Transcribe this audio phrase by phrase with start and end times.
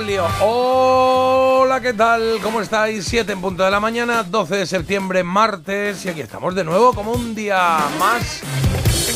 [0.00, 0.26] Lío.
[0.40, 2.38] Hola, ¿qué tal?
[2.42, 3.04] ¿Cómo estáis?
[3.04, 6.04] 7 en punto de la mañana, 12 de septiembre, martes.
[6.06, 8.40] Y aquí estamos de nuevo, como un día más,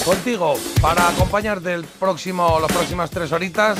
[0.04, 3.78] contigo, para acompañarte el próximo, las próximas tres horitas.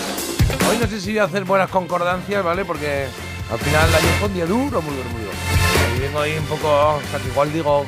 [0.70, 2.64] Hoy no sé si voy a hacer buenas concordancias, ¿vale?
[2.64, 3.06] Porque
[3.50, 5.34] al final ayer fue un día duro, muy duro, muy duro.
[5.96, 6.98] Y vengo ahí un poco,
[7.30, 7.84] igual digo.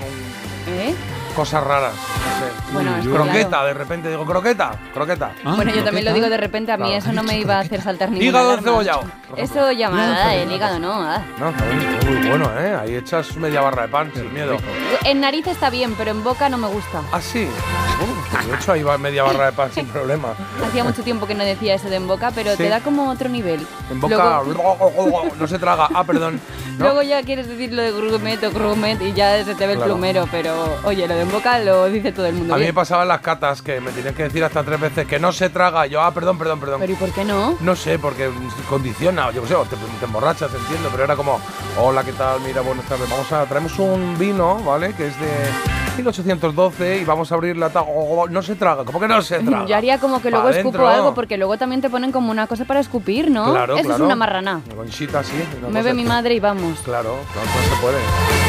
[1.38, 1.92] Cosas raras.
[1.95, 2.73] No sé.
[2.73, 3.66] Bueno, que croqueta, claro.
[3.69, 5.30] de repente digo, croqueta, croqueta.
[5.45, 6.99] Bueno, yo también lo digo de repente, a mí Claro.
[6.99, 8.60] eso no me iba a hacer saltar ninguna Hígado alarma.
[8.68, 9.02] encebollado.
[9.37, 10.93] Eso llamada, el hígado no.
[10.95, 11.23] ah.
[11.38, 11.65] No, está
[12.10, 12.74] muy bueno, ¿eh?
[12.82, 14.57] Ahí echas media barra de pan, sin miedo.
[15.04, 17.02] En nariz está bien, pero en boca no me gusta.
[17.13, 17.46] Ah, sí.
[17.48, 20.30] Uh, de hecho, ahí va media barra de pan sin problema.
[20.66, 22.57] Hacía mucho tiempo que no decía eso de en boca, pero Sí.
[22.59, 23.65] te da como otro nivel.
[23.91, 25.88] En boca Luego, no se traga.
[25.95, 26.41] Ah, perdón.
[26.79, 26.85] ¿No?
[26.85, 29.79] luego ya quieres decir lo de grumet o grumet y ya se te ve el
[29.79, 29.95] Claro.
[29.95, 30.54] plumero, pero
[30.85, 32.54] oye, lo de en boca lo dice todo el mundo.
[32.54, 32.74] A mí me bien.
[32.74, 35.51] pasaba en las catas que me tenían que decir hasta tres veces que no se
[35.51, 35.87] traga.
[35.87, 36.80] Yo, ah, perdón, perdón, perdón.
[36.80, 37.57] Pero ¿y por qué no?
[37.60, 38.30] No sé, porque
[38.68, 41.40] condiciona, yo qué sé, te, te emborrachas, entiendo, pero era como,
[41.79, 42.40] hola, ¿qué tal?
[42.40, 44.95] Mira, buenas tardes, vamos a, traemos un vino, ¿vale?
[44.95, 49.01] Que es de 1812 y vamos a abrir la ta- oh, no se traga, ¿cómo
[49.01, 49.66] que no se traga?
[49.66, 50.88] Yo haría como que luego escupo dentro.
[50.88, 53.51] algo, porque luego también te ponen como una cosa para escupir, ¿no?
[53.52, 54.04] Claro, Eso claro.
[54.04, 54.60] es una marrana.
[54.74, 55.23] Conchita
[55.60, 56.79] una Me ve mi madre y vamos.
[56.80, 57.99] Claro, claro, no se puede.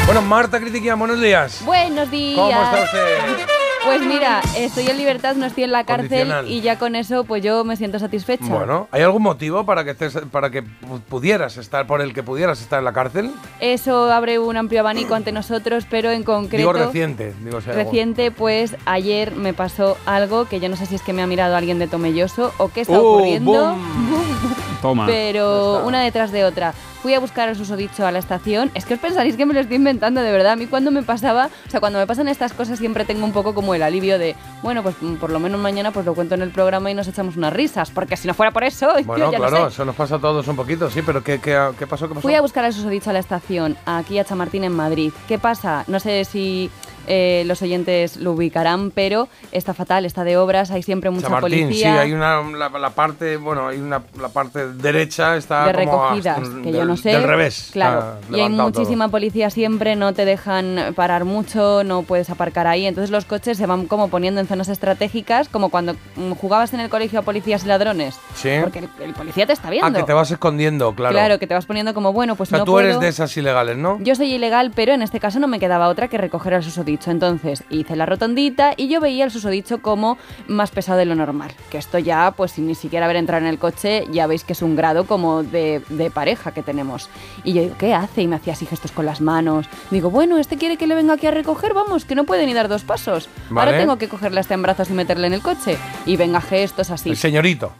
[0.06, 1.62] Bueno, Marta Critiquía, buenos días.
[1.64, 2.36] Buenos días.
[2.38, 3.59] ¿Cómo está usted?
[3.84, 7.42] Pues mira, estoy en libertad, no estoy en la cárcel y ya con eso pues
[7.42, 8.44] yo me siento satisfecha.
[8.46, 12.22] Bueno, ¿hay algún motivo para que estés, para que pu- pudieras estar, por el que
[12.22, 13.30] pudieras estar en la cárcel?
[13.58, 16.58] Eso abre un amplio abanico ante nosotros, pero en concreto...
[16.58, 17.90] Digo reciente, digo si hay algo.
[17.90, 21.26] Reciente, pues ayer me pasó algo que yo no sé si es que me ha
[21.26, 24.54] mirado alguien de Tomelloso o qué está Uh, ocurriendo, boom.
[24.82, 25.06] Toma.
[25.06, 26.74] Pero una detrás de otra.
[27.02, 28.70] Fui a buscar al susodicho a la estación.
[28.74, 30.52] Es que os pensaréis que me lo estoy inventando, de verdad.
[30.52, 33.32] A mí cuando me pasaba, o sea, cuando me pasan estas cosas siempre tengo un
[33.32, 36.34] poco como el alivio de, bueno, pues mm, por lo menos mañana pues lo cuento
[36.34, 39.26] en el programa y nos echamos unas risas, porque si no fuera por eso, Bueno,
[39.26, 39.74] yo ya claro, sé.
[39.74, 42.06] eso nos pasa a todos un poquito, sí, pero ¿qué, qué, qué pasó?
[42.06, 42.22] ¿Qué pasó?
[42.22, 45.12] Fui a buscar al susodicho a la estación, aquí a Chamartín en Madrid.
[45.26, 45.84] ¿Qué pasa?
[45.86, 46.70] No sé si
[47.12, 51.50] eh, los oyentes lo ubicarán, pero está fatal, está de obras, hay siempre mucha Chamartín,
[51.58, 52.00] sí, policía.
[52.00, 56.38] hay una la, la parte, bueno, hay una la parte derecha está de como recogidas,
[56.38, 57.10] hasta- que del, yo no sé.
[57.10, 57.70] del revés.
[57.72, 59.12] Claro, y hay muchísima todo.
[59.12, 62.86] policía siempre, no te dejan parar mucho, no puedes aparcar ahí.
[62.86, 66.80] Entonces los coches se van como poniendo en zonas estratégicas, como cuando mm, jugabas en
[66.80, 68.16] el colegio a policías y ladrones.
[68.34, 68.50] Sí.
[68.60, 69.88] Porque el, el policía te está viendo.
[69.88, 71.12] Ah, que te vas escondiendo, claro.
[71.14, 72.86] Claro, que te vas poniendo como, bueno, pues o sea, no tú puedo.
[72.86, 73.98] eres de esas ilegales, ¿no?
[74.00, 76.62] Yo soy ilegal, pero en este caso no me quedaba otra que recoger al
[77.00, 77.10] susodicho.
[77.10, 81.50] Entonces hice la rotondita y yo veía al susodicho como más pesado de lo normal.
[81.70, 84.52] Que esto ya, pues sin ni siquiera haber entrado en el coche, ya veis que
[84.52, 87.08] es un grado como de, de pareja que tenemos.
[87.44, 88.22] Y yo digo, ¿qué hace?
[88.22, 89.66] Y me hacía así gestos con las manos.
[89.90, 92.54] Digo, bueno, este quiere que le venga aquí a recoger, vamos, que no puede ni
[92.54, 93.28] dar dos pasos.
[93.48, 93.70] Vale.
[93.70, 95.76] Ahora tengo que cogerle hasta en brazos y meterle en el coche.
[96.06, 97.10] Y venga, gestos así.
[97.10, 97.72] El señorito.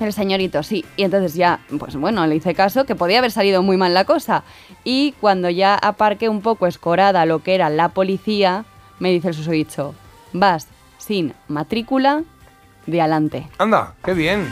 [0.00, 0.84] El señorito, sí.
[0.96, 4.04] Y entonces ya, pues bueno, le hice caso, que podía haber salido muy mal la
[4.04, 4.44] cosa.
[4.90, 8.64] Y cuando ya aparqué un poco escorada lo que era la policía,
[8.98, 9.94] me dice el susodicho,
[10.32, 10.66] vas
[10.96, 12.22] sin matrícula
[12.86, 13.50] de adelante.
[13.58, 14.50] Anda, qué bien.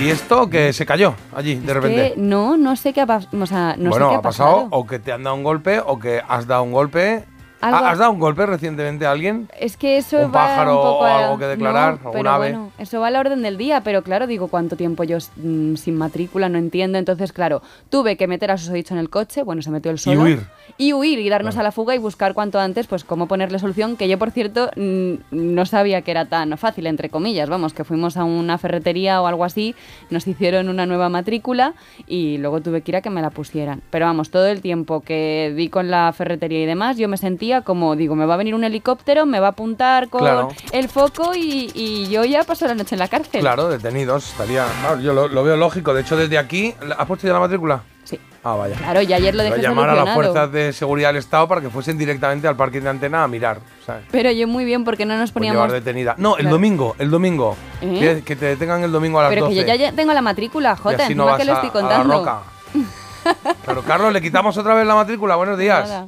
[0.00, 2.12] ¿Y esto que se cayó allí de repente?
[2.14, 3.42] Que no, no sé qué ha pasado.
[3.42, 5.80] O sea, no bueno, sé qué ha pasado o que te han dado un golpe
[5.84, 7.24] o que has dado un golpe.
[7.60, 9.48] Algo- ¿Ha- ¿Has dado un golpe recientemente a alguien?
[9.58, 11.94] Es que eso ¿Un va pájaro un poco o a- algo que declarar?
[11.94, 12.48] No, ¿Algún pero ave?
[12.52, 15.74] bueno, eso va a la orden del día, pero claro, digo, ¿cuánto tiempo yo mm,
[15.76, 16.48] sin matrícula?
[16.48, 16.98] No entiendo.
[16.98, 20.22] Entonces, claro, tuve que meter a susodicho en el coche, bueno, se metió el solo.
[20.22, 20.42] huir.
[20.76, 23.96] Y huir y darnos a la fuga y buscar cuanto antes, pues cómo ponerle solución,
[23.96, 27.48] que yo, por cierto, mm, no sabía que era tan fácil, entre comillas.
[27.48, 29.74] Vamos, que fuimos a una ferretería o algo así,
[30.10, 31.74] nos hicieron una nueva matrícula
[32.06, 33.82] y luego tuve que ir a que me la pusieran.
[33.90, 37.16] Pero vamos, todo el tiempo que di con la ferretería y demás, yo me
[37.62, 40.48] como, digo, me va a venir un helicóptero, me va a apuntar con Claro.
[40.72, 43.40] el foco y, y yo ya paso la noche en la cárcel.
[43.40, 44.30] Claro, detenidos.
[44.30, 44.66] Estaría.
[44.80, 45.92] claro, yo lo, lo veo lógico.
[45.94, 46.74] De hecho, desde aquí.
[46.96, 47.82] ¿Has puesto ya la matrícula?
[48.04, 48.18] Sí.
[48.42, 48.76] Ah, vaya.
[48.76, 51.68] Claro, y ayer lo dejé llamar a las fuerzas de seguridad del Estado para que
[51.68, 53.58] fuesen directamente al parking de antena a mirar.
[53.84, 54.04] ¿sabes?
[54.10, 55.56] Pero yo muy bien porque no nos Por poníamos...
[55.66, 56.14] llevar detenida.
[56.16, 56.54] No, el Claro.
[56.56, 57.56] domingo, el domingo.
[57.82, 57.98] ¿Eh?
[57.98, 59.54] Que, que te detengan el domingo a las Pero 12.
[59.64, 62.38] que yo ya- tengo la matrícula, Jota, encima no que lo a- la roca.
[63.64, 65.36] Claro, Carlos, le quitamos otra vez la matrícula.
[65.36, 65.86] Buenos días.
[65.88, 66.06] Nada.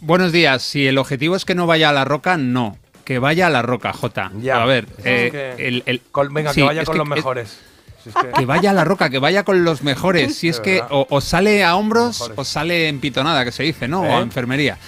[0.00, 0.62] Buenos días.
[0.62, 2.78] Si el objetivo es que no vaya a la roca, no.
[3.04, 4.30] Que vaya a la roca, Jota.
[4.40, 4.62] Ya.
[4.62, 6.00] A ver, eh, que- el, el-
[6.30, 7.60] venga, sí, que vaya con los es- mejores.
[8.02, 10.36] Si es que- Que vaya a la roca, que vaya con los mejores.
[10.36, 13.88] Si es que o, o sale a hombros o sale en pitonada, que se dice,
[13.88, 14.04] ¿no?
[14.04, 14.08] ¿Eh?
[14.08, 14.78] O a enfermería.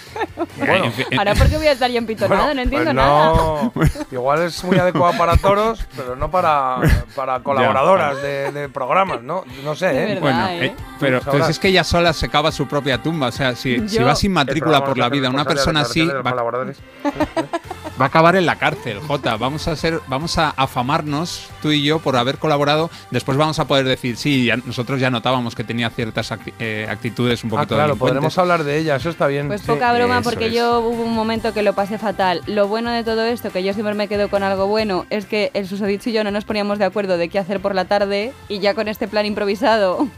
[0.57, 0.85] Bueno.
[0.87, 2.43] En en- Ahora, ¿por qué voy a estar yo empitonada?
[2.47, 3.27] Bueno, no entiendo pues nada.
[3.35, 3.73] no,
[4.11, 6.79] Igual es muy adecuado para toros, pero no para,
[7.15, 9.45] para colaboradoras de, de programas, ¿no?
[9.65, 10.07] No sé, ¿eh?
[10.15, 10.21] verdad.
[10.21, 10.67] Bueno, ¿eh?
[10.67, 13.29] eh, pero pues es que ella sola se cava su propia tumba.
[13.29, 16.79] O sea, si, si va sin matrícula por la vida, una persona así va, colaboradores.
[18.01, 19.37] va a acabar en la cárcel, Jota.
[19.37, 22.91] Vamos a ser, vamos a afamarnos tú y yo por haber colaborado.
[23.11, 26.87] Después vamos a poder decir, sí, ya- nosotros ya notábamos que tenía ciertas acti- eh,
[26.91, 28.09] actitudes un Ah, poquito claro, delincuentes.
[28.15, 29.47] podremos hablar de ella, eso está bien.
[29.49, 29.67] Pues sí.
[29.67, 30.55] poca broma, eso porque es.
[30.55, 32.43] yo hubo un momento que lo pasé fatal.
[32.47, 35.51] Lo bueno de todo esto, que yo siempre me quedo con algo bueno, es que
[35.55, 38.33] el susodicho y yo no nos poníamos de acuerdo de qué hacer por la tarde
[38.49, 40.09] y ya con este plan improvisado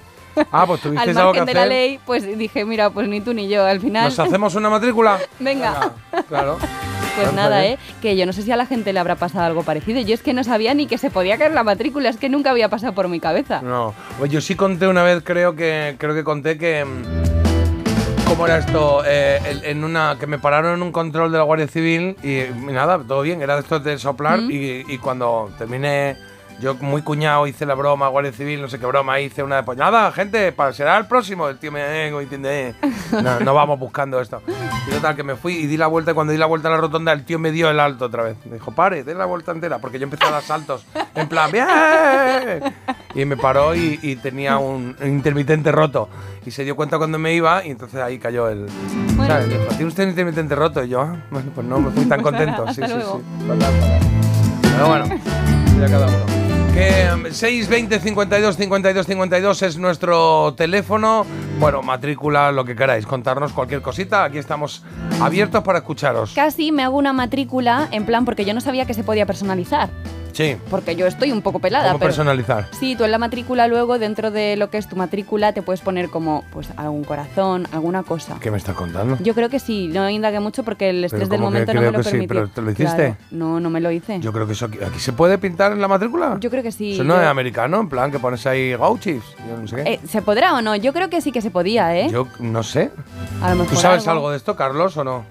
[0.52, 3.20] Ah, pues tuvisteis al algo que margen de la ley, pues dije, mira, pues ni
[3.20, 3.64] tú ni yo.
[3.64, 5.18] Al final, ¿Nos hacemos una matrícula?
[5.38, 5.92] Venga.
[6.28, 6.58] Claro.
[7.16, 7.64] pues nada.
[7.64, 7.78] ¿eh?
[8.02, 10.00] Que yo no sé si a la gente le habrá pasado algo parecido.
[10.00, 12.50] Yo es que no sabía ni que se podía caer la matrícula, es que nunca
[12.50, 13.60] había pasado por mi cabeza.
[13.62, 18.46] No, pues yo sí conté una vez, creo que creo que conté que mm, cómo
[18.46, 22.16] era esto, Eh, en- una que me pararon en un control de la Guardia Civil
[22.22, 24.50] y, y nada, todo bien, era de estos de soplar Mm.
[24.50, 26.16] y, y cuando terminé
[26.60, 29.62] yo muy cuñado hice la broma Guardia Civil, no sé qué broma hice una de
[29.64, 32.74] pues nada, gente, para será el próximo, el tío me eh, como diciendo, eh,
[33.22, 34.40] no, no vamos buscando esto.
[34.86, 36.70] Y total que me fui y di la vuelta y cuando di la vuelta a
[36.72, 38.36] la rotonda el tío me dio el alto otra vez.
[38.46, 41.50] Me dijo, "Pare, dé la vuelta entera", porque yo empecé a dar saltos en plan,
[41.50, 42.72] "Bien".
[43.14, 46.08] Y me paró y, y tenía un intermitente roto.
[46.46, 48.66] Y se dio cuenta cuando me iba y entonces ahí cayó el...
[49.16, 49.26] Bueno.
[49.32, 49.48] ¿sabes?
[49.48, 50.82] Dijo, ¿tiene usted un intermitente roto?
[50.84, 52.62] Y yo, "Ah, bueno, pues no, me fui tan Pues contento.
[52.64, 53.24] nada, sí, sí, sí.
[54.76, 55.04] Pero bueno,
[55.80, 56.43] ya cada uno.
[56.74, 61.24] Que mm, 620 52 52 52 es nuestro teléfono.
[61.60, 64.24] Bueno, matrícula, lo que queráis, contarnos cualquier cosita.
[64.24, 64.82] Aquí estamos
[65.20, 66.32] abiertos para escucharos.
[66.34, 69.88] Casi me hago una matrícula en plan porque yo no sabía que se podía personalizar.
[70.34, 71.88] Sí, Porque yo estoy un poco pelada.
[71.88, 72.66] ¿cómo pero personalizar?
[72.78, 75.80] Sí, tú en la matrícula luego, dentro de lo que es tu matrícula, te puedes
[75.80, 78.36] poner como pues algún corazón, alguna cosa.
[78.40, 79.16] ¿Qué me estás contando?
[79.20, 81.80] Yo creo que sí, no indagué mucho porque el estrés del ¿cómo que momento no
[81.80, 82.10] me lo sí?
[82.10, 82.28] permitió.
[82.36, 82.96] ¿Pero te lo hiciste?
[82.96, 83.16] Claro.
[83.30, 84.20] No, no me lo hice.
[84.20, 86.36] Yo creo que eso aquí, aquí se puede pintar en la matrícula.
[86.40, 86.94] Yo creo que sí.
[86.94, 89.22] Eso no yo- es americano, en plan que pones ahí gauchis.
[89.48, 89.92] Yo no sé qué.
[89.94, 90.74] Eh, ¿Se podrá o no?
[90.76, 92.08] Yo creo que sí que se podía, ¿eh?
[92.10, 92.90] Yo no sé.
[93.40, 95.24] A lo mejor ¿Tú sabes algo de esto, Carlos, o no?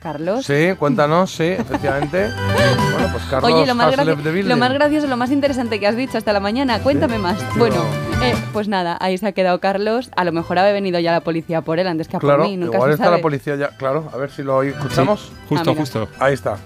[0.00, 0.46] Carlos.
[0.46, 2.28] Sí, cuéntanos, sí, efectivamente.
[2.92, 6.16] bueno, pues Carlos Oye, lo más, lo más gracioso, lo más interesante que has dicho
[6.18, 7.38] hasta la mañana, cuéntame más.
[7.38, 7.76] Sí, Bueno,
[8.16, 8.24] no.
[8.24, 10.10] eh, pues nada, ahí se ha quedado Carlos.
[10.16, 12.44] A lo mejor ha venido ya la policía por él antes que a por Claro,
[12.44, 13.16] mí, nunca igual se está sabe.
[13.18, 13.68] la policía ya.
[13.76, 15.20] Claro, a ver si lo escuchamos.
[15.20, 16.08] Sí, justo, Ah, justo.
[16.18, 16.56] Ahí está.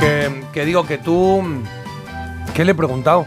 [0.00, 1.42] Que, que digo que tú.
[2.54, 3.26] ¿Qué le he preguntado?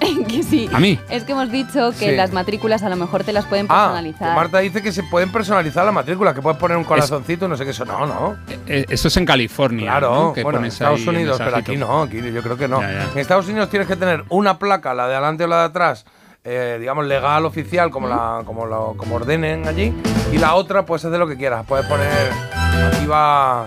[0.28, 0.68] que sí.
[0.72, 0.98] A mí.
[1.08, 2.16] Es que hemos dicho que Sí.
[2.16, 4.34] las matrículas a lo mejor te las pueden Ah, personalizar.
[4.36, 7.64] Marta dice que se pueden personalizar la matrícula, que puedes poner un corazoncito, no sé
[7.64, 7.84] qué eso.
[7.84, 8.36] No, no.
[8.66, 9.90] Eh, Eso es en California.
[9.90, 10.32] Claro, ¿no?
[10.32, 12.80] Que bueno, en Estados Unidos, pero aquí no, aquí yo creo que no.
[12.80, 13.08] Ya, ya.
[13.12, 16.04] En Estados Unidos tienes que tener una placa, la de adelante o la de atrás,
[16.44, 19.92] eh, digamos legal, oficial, como, la, como, lo, como ordenen allí,
[20.32, 21.64] y la otra puedes hacer lo que quieras.
[21.66, 22.08] Puedes poner,
[22.94, 23.66] aquí va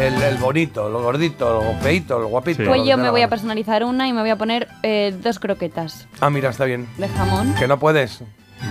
[0.00, 2.58] el, el bonito, el gordito, el feito, el guapito.
[2.58, 2.62] Sí.
[2.64, 5.38] lo Pues yo me voy a personalizar una y me voy a poner eh, dos
[5.38, 6.88] croquetas Ah, mira, está bien.
[6.98, 7.54] de jamón.
[7.58, 8.22] Que no puedes.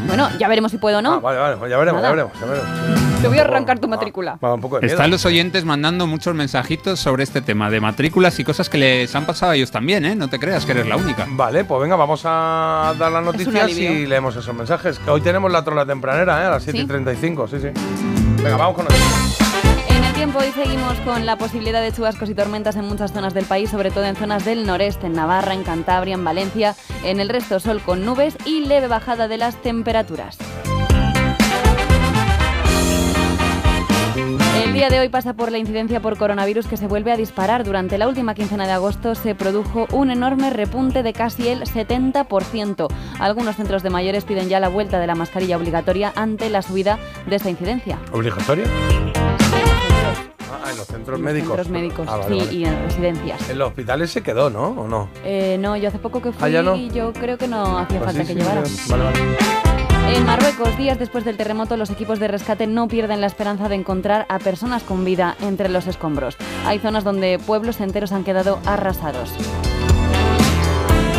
[0.06, 1.22] Bueno, ya veremos si puedo o Ah, no.
[1.22, 3.22] vale, vale, pues ya veremos, ya veremos, ya veremos.
[3.22, 4.38] Te voy a arrancar tu Ah, matrícula.
[4.44, 4.94] va, un poco de miedo.
[4.94, 9.16] Están los oyentes mandando muchos mensajitos sobre este tema de matrículas y cosas que les
[9.16, 10.14] han pasado a ellos también, ¿eh?
[10.16, 11.26] No te creas que eres la única.
[11.30, 15.00] Vale, pues venga, vamos a dar las noticias y leemos esos mensajes.
[15.08, 16.46] Hoy tenemos la trola tempranera, ¿eh?
[16.46, 16.88] A las 7 y Sí.
[16.88, 17.68] 35, sí, sí.
[18.44, 19.47] Venga, vamos con noticias.
[20.18, 23.70] Tiempo hoy seguimos con la posibilidad de chubascos y tormentas en muchas zonas del país,
[23.70, 26.76] sobre todo en zonas del noreste, en Navarra, en Cantabria, en Valencia.
[27.04, 30.40] En el resto sol con nubes y leve bajada de las temperaturas.
[34.64, 37.64] El día de hoy pasa por la incidencia por coronavirus que se vuelve a disparar.
[37.64, 42.88] Durante la última quincena de agosto se produjo un enorme repunte de casi el 70%.
[43.20, 46.98] Algunos centros de mayores piden ya la vuelta de la mascarilla obligatoria ante la subida
[47.28, 48.00] de esta incidencia.
[48.12, 48.66] ¿Obligatoria?
[50.52, 51.50] Ah, en los centros En médicos.
[51.50, 52.54] Centros médicos, Ah, vale, sí, vale.
[52.54, 53.50] y en residencias.
[53.50, 54.68] En los hospitales se quedó, ¿no?
[54.70, 55.10] ¿O no?
[55.24, 56.76] Eh, no, yo hace poco que fui Ah, no.
[56.76, 58.66] y yo creo que no hacía Pues falta sí, que sí, llevara.
[58.66, 58.92] sí.
[58.92, 59.20] Vale, vale.
[60.16, 63.76] En Marruecos, días después del terremoto, los equipos de rescate no pierden la esperanza de
[63.76, 66.38] encontrar a personas con vida entre los escombros.
[66.66, 69.32] Hay zonas donde pueblos enteros han quedado arrasados.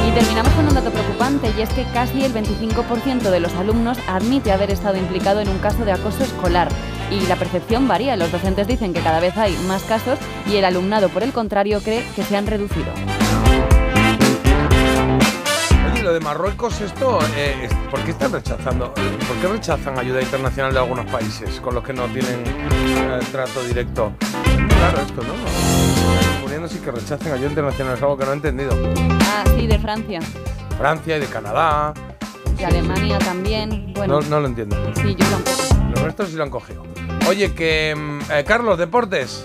[0.09, 3.99] Y terminamos con un dato preocupante y es que casi el 25% de los alumnos
[4.07, 6.69] admite haber estado implicado en un caso de acoso escolar.
[7.11, 8.17] Y la percepción varía.
[8.17, 11.83] Los docentes dicen que cada vez hay más casos y el alumnado, por el contrario,
[11.83, 12.87] cree que se han reducido.
[15.93, 18.95] Oye, lo de Marruecos, esto, eh, ¿por qué están rechazando?
[18.95, 23.63] ¿Por qué rechazan ayuda internacional de algunos países con los que no tienen eh, trato
[23.63, 24.15] directo?
[24.71, 26.28] Claro, esto, ¿no?
[26.69, 28.73] Sí que rechacen ayuda internacional, es algo que no he entendido.
[29.23, 30.19] Ah, sí, de Francia.
[30.77, 31.95] Francia y de Canadá.
[32.57, 33.93] De Alemania también.
[33.95, 34.77] Bueno, No, no lo entiendo.
[34.97, 35.91] sí, yo tampoco.
[35.93, 36.85] Los nuestros sí lo han cogido.
[37.29, 37.95] Oye, que.
[37.97, 39.45] mm, eh, Carlos, deportes.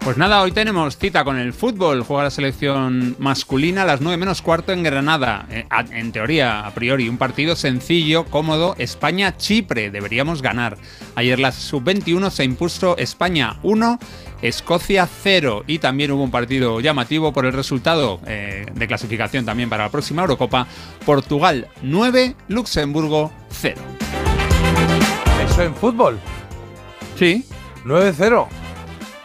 [0.00, 2.02] Pues nada, hoy tenemos cita con el fútbol.
[2.02, 5.46] Juega la selección masculina a las 9 menos cuarto en Granada.
[5.50, 8.74] Eh, En teoría, a priori, un partido sencillo, cómodo.
[8.78, 9.90] España-Chipre.
[9.90, 10.78] Deberíamos ganar.
[11.14, 13.98] Ayer la sub-21 se impuso España 1,
[14.40, 15.64] Escocia 0.
[15.66, 19.90] Y también hubo un partido llamativo por el resultado eh, de clasificación también para la
[19.90, 20.66] próxima Eurocopa.
[21.04, 23.76] Portugal 9, Luxemburgo 0.
[25.44, 26.18] Eso en fútbol.
[27.18, 27.44] Sí,
[27.84, 28.46] 9-0.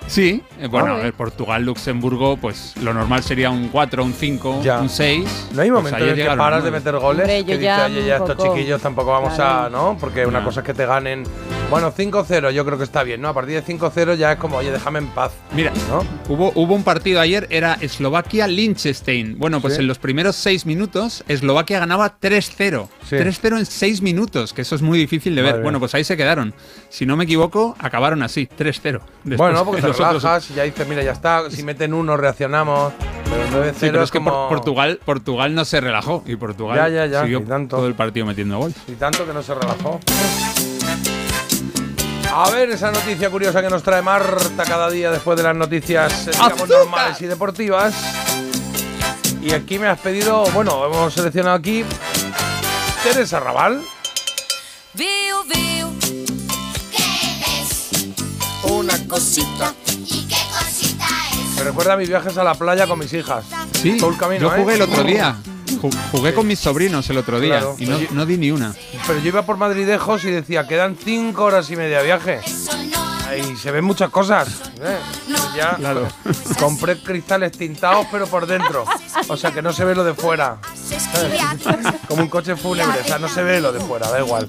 [0.08, 1.06] Sí, eh, bueno, Joder.
[1.08, 4.80] el Portugal-Luxemburgo, pues lo normal sería un 4, un 5, Ya.
[4.80, 5.48] un 6.
[5.54, 7.22] No hay Pues momento ayer en el que paras a de meter goles.
[7.22, 9.36] Hombre, yo que dice, ya oye, ya estos chiquillos tampoco vamos a.
[9.36, 9.70] Claro.
[9.72, 9.98] ¿No?
[10.00, 10.46] Porque una No.
[10.46, 11.24] cosa es que te ganen.
[11.72, 13.30] Bueno, 5-0 yo creo que está bien, ¿no?
[13.30, 15.32] A partir de 5-0 ya es como, oye, déjame en paz.
[15.56, 16.04] Mira, ¿No?
[16.30, 19.40] hubo, hubo un partido ayer, era Eslovaquia-Liechtenstein.
[19.40, 19.80] Bueno, pues Sí.
[19.82, 22.90] en los primeros 6 minutos, Eslovaquia ganaba 3-0.
[23.10, 23.16] Sí.
[23.16, 25.54] 3-0 en 6 minutos, que eso es muy difícil de ver.
[25.56, 25.64] Mía.
[25.64, 26.54] Bueno, pues ahí se quedaron.
[26.94, 29.02] Si no me equivoco, acabaron así, 3-0.
[29.24, 31.50] Después, Bueno, porque te relajas y ya dices, mira, ya está.
[31.50, 32.94] Si meten uno, reaccionamos.
[33.50, 34.30] Pero 9-0 Sí, pero es que como...
[34.48, 37.78] Por- Portugal, Portugal no se relajó y Portugal Ya, ya, ya, siguió y tanto.
[37.78, 38.72] todo el partido metiendo gol.
[38.88, 40.00] Y tanto que no se relajó.
[42.32, 46.28] A ver esa noticia curiosa que nos trae Marta cada día después de las noticias
[46.28, 47.96] eh, digamos, normales y deportivas.
[49.42, 51.84] Y aquí me has pedido, bueno, hemos seleccionado aquí
[53.04, 53.82] Teresa Raval.
[58.84, 59.74] Una cosita.
[59.88, 61.58] ¿Y qué cosita es?
[61.58, 63.46] Me recuerda a mis viajes a la playa con mis hijas.
[63.82, 64.76] Sí, Todo el camino, yo jugué ¿eh?
[64.76, 65.36] el otro día.
[65.82, 67.76] Ju- Jugué con mis sobrinos el otro día Claro.
[67.80, 68.74] y no, no di ni una.
[69.08, 72.42] Pero yo iba por Madridejos y decía, quedan cinco horas y media de viaje.
[73.38, 74.48] Y se ven muchas cosas.
[74.82, 74.98] ¿eh?
[75.56, 76.08] Ya Claro.
[76.60, 78.86] compré cristales tintados, pero por dentro.
[79.28, 80.58] O sea que no se ve lo de fuera.
[82.08, 84.48] Como un coche fúnebre, o sea, no se ve lo de fuera, da igual.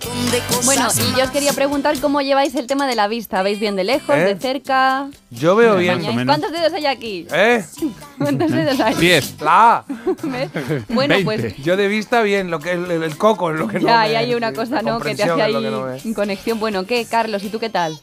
[0.65, 3.43] Bueno, y yo os quería preguntar cómo lleváis el tema de la vista.
[3.43, 4.21] ¿Veis bien de lejos, ¿Eh?
[4.35, 5.09] de cerca?
[5.31, 6.03] Yo veo bien.
[6.27, 7.27] ¿Cuántos dedos hay aquí?
[7.33, 7.65] ¿Eh?
[8.19, 8.95] ¿Cuántos dedos hay?
[8.95, 9.41] 10.
[9.41, 9.85] La A.
[10.23, 10.51] ¿Ves?
[10.89, 11.63] Bueno, pues 20.
[11.63, 14.09] Yo de vista bien, lo que el, el- el coco es lo que no ya,
[14.09, 14.99] y hay una cosa, ¿no?
[15.01, 16.59] Que te hace ahí no conexión.
[16.61, 17.43] Bueno, ¿qué, Carlos?
[17.45, 17.99] ¿Y tú qué tal?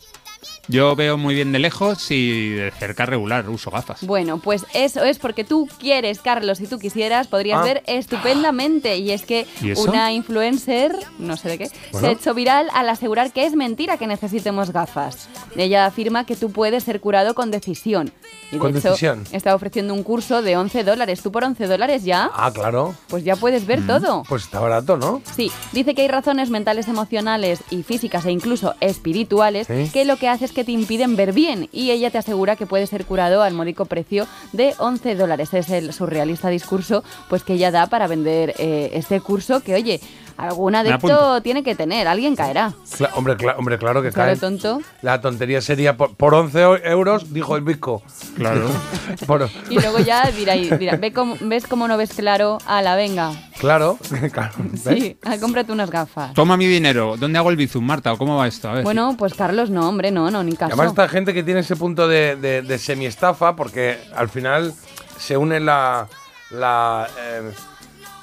[0.68, 4.06] Yo veo muy bien de lejos y de cerca regular, uso gafas.
[4.06, 7.63] Bueno, pues eso es porque tú quieres, Carlos, si tú quisieras, podrías Ah.
[7.63, 8.98] ver estupendamente.
[8.98, 12.08] Y es que ¿Y una influencer, no sé de qué, Bueno.
[12.08, 15.27] se ha hecho viral al asegurar que es mentira que necesitemos gafas.
[15.58, 18.12] Ella afirma que tú puedes ser curado con decisión.
[18.50, 19.24] Y de Con hecho, decisión.
[19.32, 21.22] está ofreciendo un curso de 11 dólares.
[21.22, 22.30] ¿Tú por 11 dólares ya?
[22.34, 22.94] Ah, claro.
[23.08, 24.24] Pues ya puedes ver todo.
[24.27, 25.22] Pues está barato, ¿no?
[25.36, 29.89] Sí, dice que hay razones mentales, emocionales y físicas e incluso espirituales Sí.
[29.94, 32.88] que lo que hace que te impiden ver bien y ella te asegura que puede
[32.88, 35.53] ser curado al módico precio de 11 dólares.
[35.53, 40.00] Es el surrealista discurso pues que ella da para vender eh, este curso que, oye,
[40.38, 41.41] algún adepto apunto.
[41.41, 42.73] tiene que tener, alguien caerá.
[42.97, 44.39] Cla- hombre, cla- hombre, claro que Claro, cae.
[44.39, 44.81] tonto.
[45.01, 48.01] La tontería sería por, por 11 euros, dijo el Bitco.
[48.35, 48.69] Claro.
[49.27, 52.57] Por- Y luego ya dirá, dirá "Ve cómo- ¿ves cómo no ves claro?
[52.67, 53.31] la venga.
[53.59, 53.97] claro,
[54.31, 54.53] claro.
[54.83, 56.33] Sí, ah, cómprate unas gafas.
[56.33, 57.15] Toma mi dinero.
[57.17, 58.11] ¿Dónde hago el bizum, Marta?
[58.13, 58.69] ¿O cómo va esto?
[58.69, 58.83] A ver.
[58.83, 60.73] Bueno, pues Carlos, no, hombre, no, no, ni caso.
[60.73, 64.73] Además, esta gente que tiene ese punto de, de, de semiestafa, porque al final
[65.17, 66.07] se une la,
[66.51, 67.51] la, eh,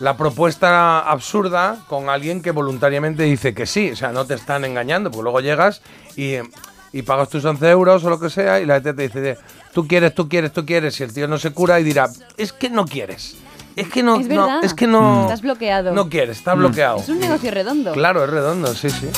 [0.00, 3.90] la propuesta absurda con alguien que voluntariamente dice que sí.
[3.92, 5.82] O sea, no te están engañando, porque luego llegas
[6.16, 6.34] y,
[6.92, 9.38] y pagas tus 11 euros o lo que sea, y la gente te dice,
[9.72, 12.52] tú quieres, tú quieres, tú quieres, y el tío no se cura y dirá, es
[12.52, 13.36] que no quieres.
[13.76, 14.64] Es que no, Es no, verdad.
[14.64, 15.22] es que no.
[15.22, 15.92] Estás bloqueado.
[15.92, 16.98] No quieres, está bloqueado.
[16.98, 17.92] Es un negocio redondo.
[17.92, 19.08] Claro, es redondo, sí, sí.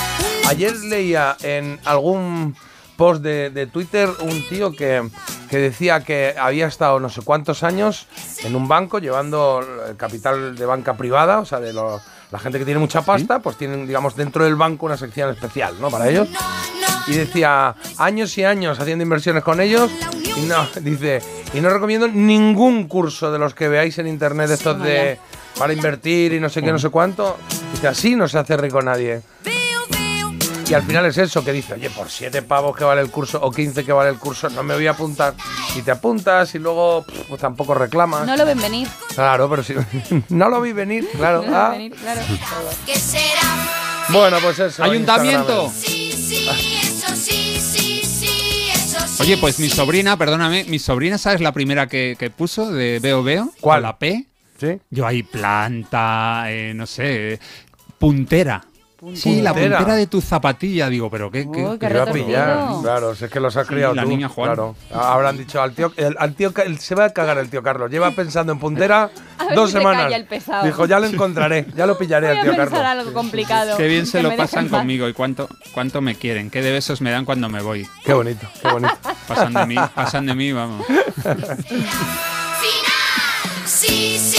[0.49, 2.55] Ayer leía en algún
[3.01, 5.03] post de, de Twitter un tío que,
[5.49, 8.07] que decía que había estado no sé cuántos años
[8.45, 12.59] en un banco llevando el capital de banca privada, o sea, de lo- la gente
[12.59, 15.91] que tiene mucha pasta, pues tienen, digamos, dentro del banco una sección especial, ¿no?
[15.91, 16.29] Para ellos.
[17.09, 19.91] Y decía, años y años haciendo inversiones con ellos.
[20.37, 21.21] Y no, dice,
[21.55, 25.19] y no recomiendo ningún curso de los que veáis en internet estos de
[25.59, 27.37] para invertir y no sé qué, no sé cuánto.
[27.73, 29.23] Dice, así no se hace rico nadie.
[30.71, 33.41] Y al final es eso, que dice, oye, por 7 pavos que vale el curso
[33.43, 35.35] o 15 que vale el curso, no me voy a apuntar.
[35.77, 38.25] Y te apuntas y luego pues tampoco reclamas.
[38.25, 38.87] No lo ven venir.
[39.13, 39.75] Claro, pero si
[40.29, 41.43] no lo vi venir, claro.
[41.43, 41.71] No Ah.
[41.71, 42.21] ven venir, claro.
[42.87, 43.41] ¿Qué será?
[44.11, 44.85] Bueno, pues eso.
[44.85, 45.65] ¡Ayuntamiento!
[45.65, 45.73] Instagram.
[45.73, 46.49] Sí, sí,
[46.81, 49.23] eso sí, sí, sí, eso sí.
[49.25, 53.25] Oye, pues mi sobrina, perdóname, mi sobrina, ¿sabes la primera que, que puso de Veo
[53.25, 53.51] Veo?
[53.61, 53.79] ¿Cuál?
[53.79, 54.25] Con La P.
[54.61, 54.79] ¿Sí?
[54.91, 57.41] Yo ahí planta, eh, no sé,
[57.99, 58.63] puntera.
[59.15, 59.95] Sí, la Puntera.
[59.95, 63.25] de tu zapatilla, digo, pero qué, qué- Uy, qué Te iba a pillar, claro, si
[63.25, 64.49] es que los has Sí, criado la tú, niña Juan.
[64.49, 64.77] Claro.
[64.93, 67.91] Habrán dicho al tío, el, al tío, el- se va a cagar el tío Carlos.
[67.91, 70.13] Lleva pensando en puntera A dos si semanas.
[70.65, 73.07] Dijo, ya lo encontraré, ya lo pillaré Voy al a tío pensar Carlos.
[73.07, 73.77] algo complicado.
[73.79, 76.51] Qué bien se lo pasan conmigo y cuánto, cuánto me quieren.
[76.51, 77.89] Qué de besos me dan cuando me voy.
[78.05, 78.95] Qué bonito, qué bonito.
[79.27, 80.85] Pasan de mí, pasan de mí, vamos.
[80.87, 81.57] Final.
[83.65, 84.30] Sí, sí,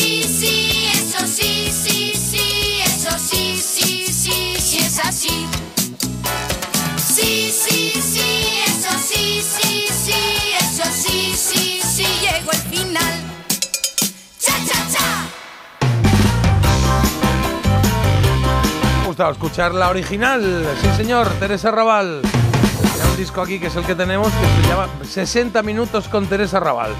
[19.21, 20.65] gustado escuchar la original.
[20.81, 22.21] Sí, señor, Teresa Raval.
[22.23, 26.25] Hay un disco aquí que es el que tenemos que se llama 60 minutos con
[26.25, 26.91] Teresa Raval.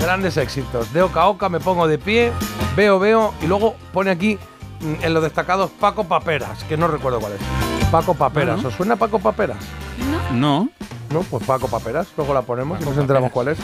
[0.00, 0.92] Grandes éxitos.
[0.92, 2.32] De oca a oca me pongo de pie,
[2.74, 4.38] veo, veo y luego pone aquí
[4.80, 7.40] mm, en los destacados Paco Paperas, que no recuerdo cuál es.
[7.92, 8.64] Paco Paperas.
[8.64, 9.58] ¿Os suena Paco Paperas?
[10.32, 10.68] No,
[11.12, 12.08] No, pues Paco Paperas.
[12.16, 13.58] Luego la ponemos y nos enteramos cuál es.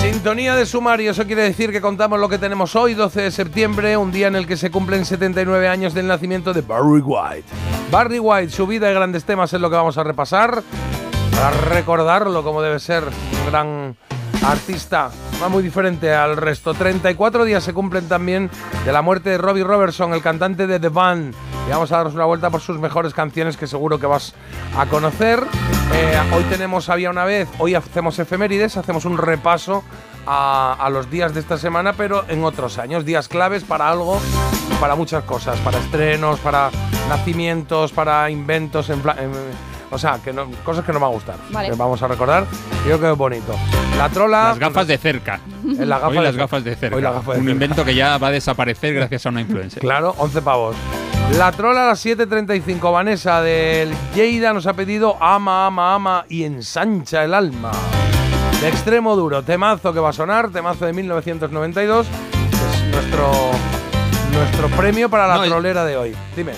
[0.00, 3.98] Sintonía de sumario, eso quiere decir que contamos lo que tenemos hoy, 12 de septiembre,
[3.98, 7.44] un día en el que se cumplen 79 años del nacimiento de Barry White.
[7.90, 10.62] Barry White, su vida y grandes temas es lo que vamos a repasar,
[11.32, 13.96] para recordarlo como debe ser, un gran
[14.44, 15.10] artista,
[15.42, 16.74] va muy diferente al resto.
[16.74, 18.50] 34 días se cumplen también
[18.84, 21.34] de la muerte de Robbie Robertson, el cantante de The Band.
[21.66, 24.34] Y vamos a daros una vuelta por sus mejores canciones que seguro que vas
[24.76, 25.42] a conocer.
[25.94, 29.84] Eh, hoy tenemos Había una vez, hoy hacemos efemérides, hacemos un repaso
[30.26, 34.20] a, los días de esta semana, pero en otros años, días claves para algo,
[34.80, 36.70] para muchas cosas, para estrenos, para
[37.08, 41.14] nacimientos, para inventos, en en- o sea, que no- cosas que no me va a
[41.14, 41.36] gustar.
[41.50, 41.70] Vale.
[41.70, 42.44] Que vamos a recordar.
[42.84, 43.54] Creo que es bonito.
[43.98, 44.48] La trola.
[44.48, 45.40] las gafas de cerca.
[45.64, 46.44] en la gafa Hoy de las cerca.
[46.44, 46.96] gafas de cerca.
[46.96, 47.50] Hoy gafas de Un cerca.
[47.50, 49.80] invento que ya va a desaparecer gracias a una influencer.
[49.80, 50.76] Claro, 11 pavos.
[51.36, 52.92] La trola a las 7.35.
[52.92, 57.70] Vanessa del Lleida nos ha pedido Ama, ama, ama y ensancha el alma.
[58.60, 59.42] De extremo duro.
[59.42, 60.50] Temazo que va a sonar.
[60.50, 62.06] Temazo de 1992.
[62.06, 63.30] Es nuestro,
[64.32, 66.16] nuestro premio para la No, trolera de hoy.
[66.36, 66.52] Dime.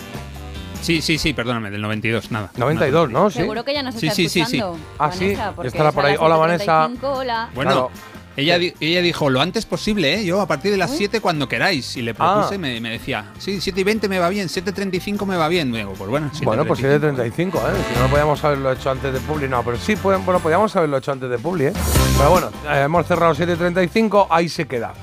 [0.82, 2.50] Sí, sí, sí, perdóname, del 92, nada.
[2.56, 3.30] 92, ¿no?
[3.30, 3.38] Sí.
[3.38, 4.58] Seguro que ya nos Sí, está sí, sí, sí.
[4.58, 4.78] escuchando.
[4.98, 6.16] Ah, sí, Vanessa, porque estará es por ahí.
[6.18, 6.88] Hola, Vanessa.
[6.88, 7.48] 7:35, Hola.
[7.54, 7.90] Bueno, Claro.
[8.36, 10.24] ella, di- ella dijo lo antes posible, ¿eh?
[10.24, 11.96] Yo a partir de las 7 cuando queráis.
[11.96, 12.58] Y le propuse, Ah.
[12.58, 15.70] me, me decía, sí, 7 y 20 me va bien, 7.35 me va bien.
[15.72, 17.60] Digo, pues bueno, Bueno, pues 7:35.
[17.60, 17.72] 7.35, ¿eh?
[17.94, 19.48] Si no, podíamos haberlo hecho antes de Publi.
[19.48, 21.72] No, pero sí, pueden- bueno, podíamos haberlo hecho antes de Publi, ¿eh?
[22.18, 24.94] Pero bueno, eh, hemos cerrado 7.35, ahí se queda.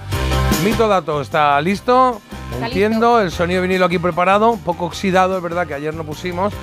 [0.64, 2.22] Mito Dato está listo,
[2.54, 6.04] Está entiendo, el sonido vinilo aquí preparado, un poco oxidado, es verdad que ayer no
[6.04, 6.54] pusimos,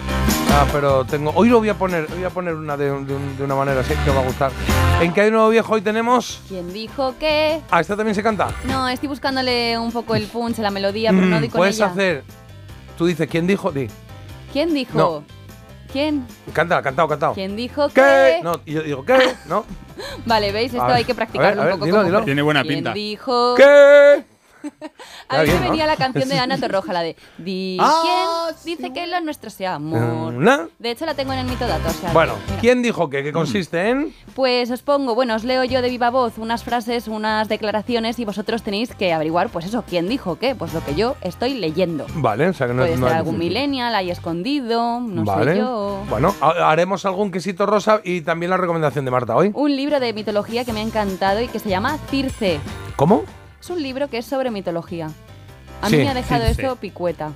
[0.53, 1.33] ah, pero tengo...
[1.35, 3.95] Hoy lo voy a poner, voy a poner una de, de de una manera así
[4.05, 4.53] que os va a gustar.
[5.01, 6.41] ¿En qué hay nuevo viejo hoy tenemos?
[6.49, 7.61] ¿Quién dijo que...?
[7.71, 8.49] Ah, esta también se canta.
[8.65, 11.77] No, estoy buscándole un poco el punch, la melodía, pero no Mm, doy con Puedes
[11.77, 11.87] ella.
[11.87, 12.25] hacer...
[12.99, 13.73] Tú dices, ¿quién dijo?
[13.73, 13.89] Di.
[14.53, 14.97] ¿Quién dijo?
[14.99, 15.25] No.
[15.93, 16.27] ¿Quién?
[16.53, 17.35] Cántala, cantado, cantado.
[17.35, 17.95] ¿Quién dijo ¿Qué?
[17.95, 18.41] que...?
[18.43, 19.17] No, y yo digo, ¿qué?
[19.47, 19.65] ¿No?
[20.27, 20.73] Vale, ¿veis?
[20.73, 21.85] Esto A ver, hay que a practicarlo ver, a ver, un poco.
[21.87, 22.19] dilo, como dilo.
[22.19, 22.93] pre- Tiene buena ¿Quién pinta.
[22.93, 23.55] dijo?
[23.57, 24.25] ¿Qué?
[25.29, 25.71] A mí bien, me ¿no?
[25.71, 29.51] venía la canción de Ana Torroja, la de Di Ah, quién dice que lo nuestro
[29.51, 30.35] sea amor.
[30.35, 30.69] ¿Una?
[30.79, 31.89] De hecho, la tengo en el mito dato.
[31.89, 32.61] o sea Bueno, que, mira.
[32.61, 33.23] ¿quién dijo qué?
[33.23, 34.15] ¿Qué consiste en?
[34.35, 38.25] Pues os pongo, bueno, os leo yo de viva voz unas frases, unas declaraciones y
[38.25, 42.07] vosotros tenéis que averiguar, pues eso, quién dijo qué, pues lo que yo estoy leyendo.
[42.15, 45.53] Vale, o sea que no, Puede no ser algún millennial ahí escondido, no vale.
[45.55, 46.03] sé yo.
[46.09, 49.51] Bueno, ha- haremos algún quesito rosa y también la recomendación de Marta hoy.
[49.55, 52.61] Un libro de mitología que me ha encantado y que se llama Circe.
[52.97, 53.25] ¿Cómo?
[53.67, 55.09] Es un libro que es sobre mitología.
[55.83, 57.33] A Sí, mí me ha dejado esto picueta.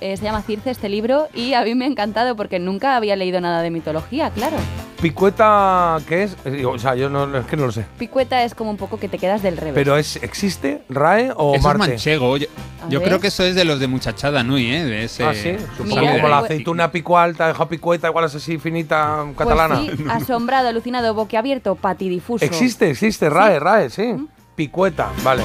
[0.00, 3.14] Eh, se llama Circe este libro y a mí me ha encantado porque nunca había
[3.14, 4.56] leído nada de mitología, claro.
[5.02, 6.36] ¿Picueta qué es?
[6.46, 7.84] Eh, O sea, yo no, es que no lo sé.
[7.98, 9.74] Picueta es como un poco que te quedas del revés.
[9.74, 11.78] ¿Pero es, existe RAE o Eso es Marte?
[11.90, 12.38] manchego.
[12.38, 12.46] Yo,
[12.88, 14.82] yo creo que eso es de los de Muchachada Nui, ¿eh?
[14.82, 15.56] De ese, Ah, sí.
[15.76, 19.76] Supongo Mira, como la aceituna pico alta, deja picueta, igual es así finita Pues catalana.
[19.82, 22.42] sí, asombrado, alucinado, boquiabierto, patidifuso.
[22.46, 24.14] Existe, existe, RAE, RAE, sí.
[24.56, 25.44] Picueta, vale.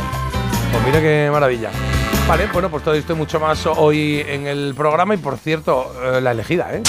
[0.71, 1.69] Pues mira qué maravilla.
[2.27, 6.21] Vale, bueno, pues todo esto mucho más hoy en el programa y por cierto, eh,
[6.21, 6.81] la elegida, ¿eh?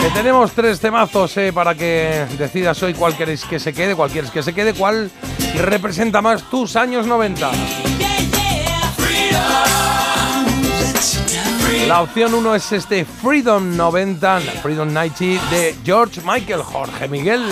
[0.00, 4.10] Que tenemos tres temazos eh, para que decidas hoy cuál queréis que se quede, cuál
[4.10, 5.10] quieres que se quede, cuál
[5.56, 7.50] representa más tus años 90.
[11.88, 17.42] La opción 1 es este Freedom 90, Freedom 90 de George Michael, Jorge Miguel.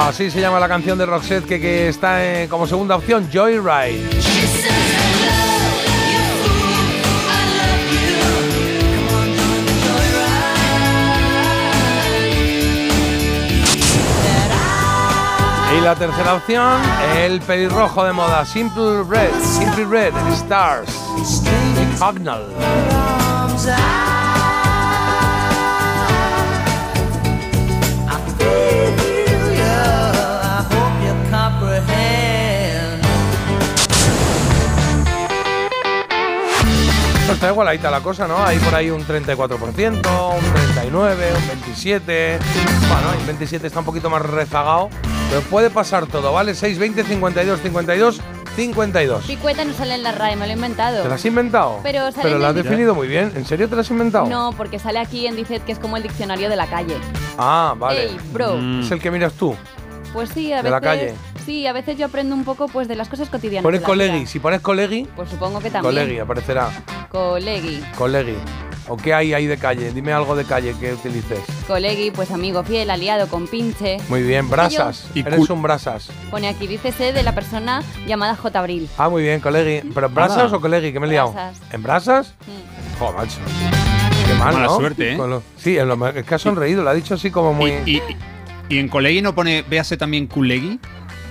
[0.00, 4.08] Así se llama la canción de Roxette que, está eh, como segunda opción, Joyride.
[15.82, 16.80] la tercera opción,
[17.16, 20.90] el pelirrojo de moda, Simple Red, Simple Red, Stars,
[21.74, 21.96] Nick
[37.40, 38.44] está igualadita la cosa, ¿no?
[38.44, 42.38] Hay por ahí un 34%, un 39%, un 27%.
[42.88, 44.90] Bueno, el 27 está un poquito más rezagado,
[45.30, 46.54] pero puede pasar todo, ¿vale?
[46.54, 48.20] 6, 20, 52, 52,
[48.56, 49.24] 52.
[49.24, 51.02] Picueta no sale en la RAE, me lo he inventado.
[51.02, 51.80] ¿Te la has inventado?
[51.82, 53.32] Pero sale en lo has el- definido muy bien.
[53.34, 54.26] ¿En serio te la has inventado?
[54.26, 56.96] No, porque sale aquí en Dicet que es como el diccionario de la calle.
[57.38, 58.04] Ah, vale.
[58.10, 58.56] Ey, bro.
[58.58, 58.80] Mm.
[58.82, 59.56] Es el que miras tú.
[60.12, 60.70] Pues sí, a De veces.
[60.72, 61.14] la calle.
[61.50, 63.64] Sí, a veces yo aprendo un poco pues de las cosas cotidianas.
[63.64, 64.24] Pones colegi.
[64.26, 65.92] Si pones colegi, Pues supongo que también.
[65.96, 66.70] colegi aparecerá.
[67.10, 67.82] Colegi.
[67.98, 68.36] Colegi.
[68.86, 69.90] ¿O qué hay ahí de calle?
[69.92, 71.40] Dime algo de calle que utilices.
[71.66, 73.96] Colegi, pues amigo fiel, aliado, compinche.
[74.08, 75.06] Muy bien, brasas.
[75.12, 76.10] Y Eres un brasas.
[76.30, 78.56] Pone aquí, dícese de la persona llamada J.
[78.56, 78.88] Abril.
[78.96, 79.88] Ah, muy bien, colegi.
[79.92, 80.56] ¿Pero brasas Nada.
[80.56, 80.92] o colegi?
[80.92, 81.32] Que me he liado.
[81.32, 81.60] Brasas.
[81.72, 82.34] ¿En brasas?
[82.46, 82.98] Mm.
[83.00, 83.38] Joder, macho.
[84.24, 84.76] Qué mal, Mala ¿no?
[84.76, 85.16] suerte, ¿eh?
[85.16, 87.72] Con lo- Sí, en lo- es que ha sonreído, lo ha dicho así como muy.
[87.86, 88.02] Y, y-
[88.68, 90.78] y en Colegi no pone, véase también Kulegi.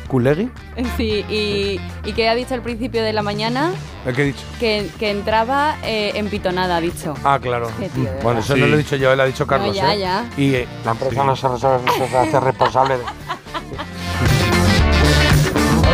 [0.10, 0.50] ¿Culegi?
[0.98, 3.72] Sí, y, y que ha dicho al principio de la mañana
[4.06, 4.44] ¿El que he dicho?
[4.60, 7.14] que, que entraba eh, empitonada, ha dicho.
[7.24, 7.70] Ah, claro.
[7.80, 8.24] Qué tío, de verdad.
[8.24, 8.60] bueno, eso Sí.
[8.60, 9.76] no lo he dicho yo, lo ha dicho Carlos.
[9.76, 10.00] ya, ¿eh?
[10.00, 10.26] ya.
[10.36, 13.04] Y eh, la empresa no se, resuelve- se hace responsable de.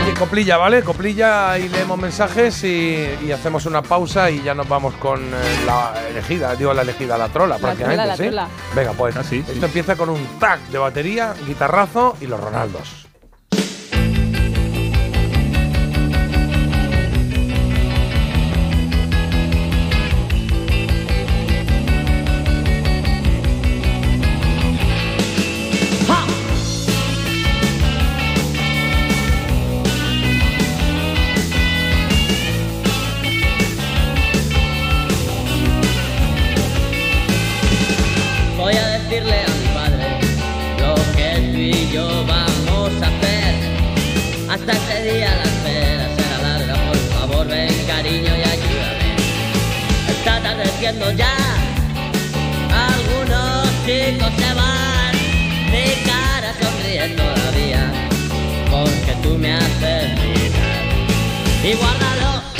[0.01, 0.81] Oye, coplilla, ¿vale?
[0.83, 5.37] Coplilla y leemos mensajes y, y hacemos una pausa y ya nos vamos con eh,
[5.65, 8.23] la elegida, digo la elegida, la trola prácticamente, trola, la ¿sí?
[8.23, 8.47] trola.
[8.75, 9.59] Venga, pues Ah, sí, esto sí.
[9.65, 13.04] empieza con un tag de batería, guitarrazo y los Ronaldos.
[50.85, 51.35] Ya,
[52.71, 55.15] algunos chicos se van,
[55.71, 57.91] mi cara sonríe todavía,
[58.69, 60.83] porque tú me haces mirar.
[61.63, 62.54] Y guárdalo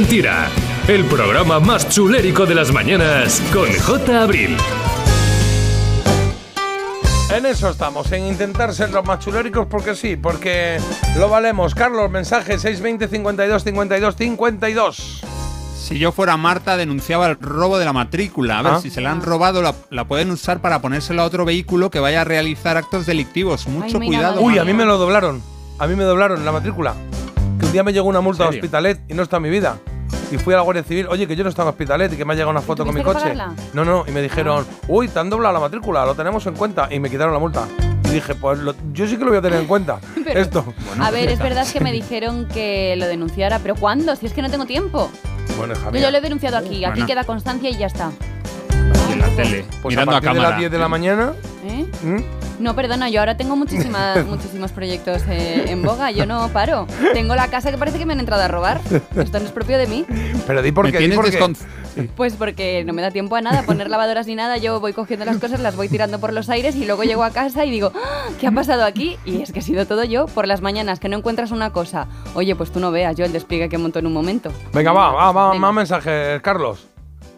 [0.00, 0.48] mentira.
[0.88, 4.22] El programa más chulérico de las mañanas con J.
[4.22, 4.56] Abril.
[7.36, 10.78] En eso estamos, en intentar ser los más chuléricos porque sí, porque
[11.18, 11.74] lo valemos.
[11.74, 15.20] Carlos, mensaje 620 52 52 52.
[15.78, 18.58] Si yo fuera Marta, denunciaba el robo de la matrícula.
[18.58, 18.80] A ver, Ah.
[18.80, 22.00] si se la han robado, la, la pueden usar para ponérselo a otro vehículo que
[22.00, 23.66] vaya a realizar actos delictivos.
[23.68, 24.40] Mucho mira, cuidado.
[24.40, 25.42] Uy, a mí me lo doblaron.
[25.78, 26.94] A mí me doblaron la matrícula.
[27.60, 28.48] Que un día me llegó una multa a.
[28.48, 29.76] Hospitalet y no está en mi vida.
[30.30, 32.24] Y fui a la Guardia Civil, oye, que yo no estaba en Hospitalet y que
[32.24, 33.20] me ha llegado una foto con mi coche.
[33.20, 33.52] pagarla?
[33.72, 36.86] No, no, y me dijeron, uy, te han doblado la matrícula, lo tenemos en cuenta.
[36.90, 37.66] Y me quitaron la multa.
[38.04, 39.98] Y dije, pues lo- yo sí que lo voy a tener en cuenta.
[40.24, 40.64] Pero- Esto.
[41.00, 44.14] a ver, es verdad que me dijeron que lo denunciara, pero ¿cuándo?
[44.16, 45.10] Si es que no tengo tiempo.
[45.58, 46.10] Bueno, hija Yo mía.
[46.12, 47.06] lo he denunciado aquí, aquí Bueno.
[47.06, 48.12] queda constancia y ya está.
[49.08, 51.32] Y en la tele, Pues mirando a de las 10 de la mañana.
[51.66, 51.86] ¿Eh?
[52.60, 56.86] No, perdona, yo ahora tengo muchísimas, muchísimos proyectos eh, en boga, yo no paro.
[57.14, 58.80] Tengo la casa que parece que me han entrado a robar.
[59.16, 60.04] Esto no es propio de mí.
[60.46, 61.40] Pero di por qué, di por qué.
[62.16, 64.58] Pues porque no me da tiempo a nada, poner lavadoras ni nada.
[64.58, 67.30] Yo voy cogiendo las cosas, las voy tirando por los aires y luego llego a
[67.30, 69.16] casa y digo, "Ah, ¿qué ha pasado aquí?
[69.24, 72.06] Y es que he sido todo yo por las mañanas, que no encuentras una cosa.
[72.34, 74.52] Oye, pues tú no veas yo el despliegue que monto en un momento.
[74.72, 75.60] Venga, va, va, va, Venga.
[75.60, 76.89] más mensajes, Carlos.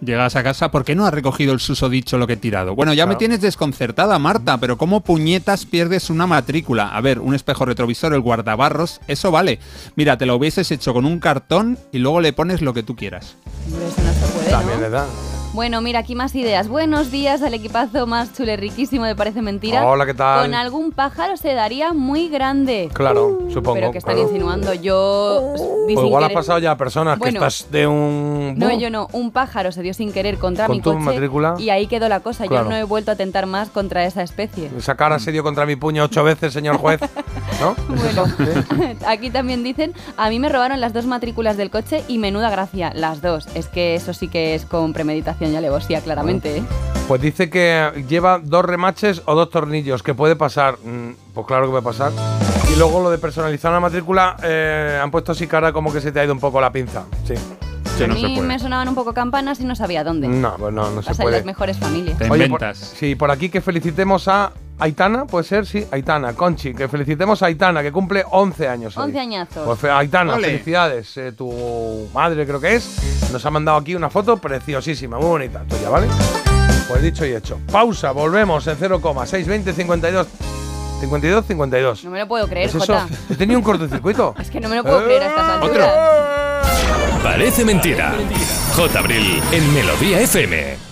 [0.05, 2.75] Llegas a casa, ¿por qué no has recogido el susodicho lo que he tirado?
[2.75, 6.88] Bueno, ya me tienes desconcertada, Marta, pero ¿cómo puñetas pierdes una matrícula?
[6.88, 9.61] A ver, un espejo retrovisor, el guardabarros, eso vale.
[9.95, 12.97] Mira, te lo hubieses hecho con un cartón y luego le pones lo que tú
[12.97, 13.37] quieras.
[13.71, 14.85] Hombre, eso no se puede, También ¿no?
[14.87, 15.07] le da.
[15.55, 16.67] Bueno, mira, aquí más ideas.
[16.67, 19.87] Buenos días al equipazo más chulerriquísimo de Parece Mentira.
[19.87, 20.41] Hola, ¿qué tal?
[20.41, 22.88] Con algún pájaro se daría muy grande.
[22.95, 23.75] Claro, supongo.
[23.75, 24.29] Pero que están claro.
[24.31, 24.73] insinuando.
[24.73, 25.53] Yo.
[25.87, 27.38] di O sin igual has pasado ya a personas Bueno.
[27.38, 28.55] que estás de un.
[28.57, 29.09] No, yo no.
[29.12, 31.57] Un pájaro se dio sin querer contra Con mi tu coche matrícula.
[31.59, 32.47] y ahí quedó la cosa.
[32.47, 32.65] Claro.
[32.65, 34.71] Yo no he vuelto a tentar más contra esa especie.
[34.79, 37.01] Esa cara se dio contra mi puño ocho veces, señor juez.
[37.61, 37.77] ¿No?
[38.03, 38.25] Bueno,
[39.07, 42.91] aquí también dicen, a mí me robaron las dos matrículas del coche y menuda gracia,
[42.95, 43.47] las dos.
[43.55, 46.59] Es que eso sí que es con premeditación y alevosía, claramente.
[46.59, 46.62] ¿eh?
[47.09, 50.78] Pues dice que lleva dos remaches o dos tornillos, que puede pasar.
[50.85, 52.12] Mm, Pues claro que puede pasar.
[52.72, 56.12] Y luego lo de personalizar la matrícula, eh, han puesto así cara como que se
[56.12, 57.05] te ha ido un poco la pinza.
[57.26, 57.35] Sí.
[57.98, 60.26] Que a no mí se me sonaban un poco campanas y no sabía dónde.
[60.28, 61.37] No, pues no, no se Pasa en puede.
[61.38, 62.16] las mejores familias.
[62.18, 62.78] Te Oye, inventas.
[62.78, 64.52] Por, sí, por aquí que felicitemos a
[64.83, 68.97] Aitana, puede ser, sí, Aitana, Conchi, que felicitemos a Aitana, que cumple 11 años.
[68.97, 69.05] hoy.
[69.05, 69.64] 11 añazos.
[69.64, 70.49] Pues fe- Aitana, Ole.
[70.49, 71.16] felicidades.
[71.18, 73.31] Eh, tu madre creo que es.
[73.33, 76.09] Nos ha mandado aquí una foto preciosísima, muy bonita, tuya, ¿vale?
[76.88, 77.59] Pues dicho y hecho.
[77.71, 80.27] Pausa, volvemos en 0,620 52
[81.01, 82.05] 52 52.
[82.05, 82.81] No me lo puedo creer, ¿Es eso?
[82.81, 83.07] Jota.
[83.31, 84.35] He tenido un cortocircuito.
[84.40, 85.64] Es que no me lo puedo creer a estas Otro.
[85.85, 87.23] alturas.
[87.23, 88.14] Parece mentira.
[88.75, 88.99] J.
[88.99, 90.91] Abril en Melodía FM.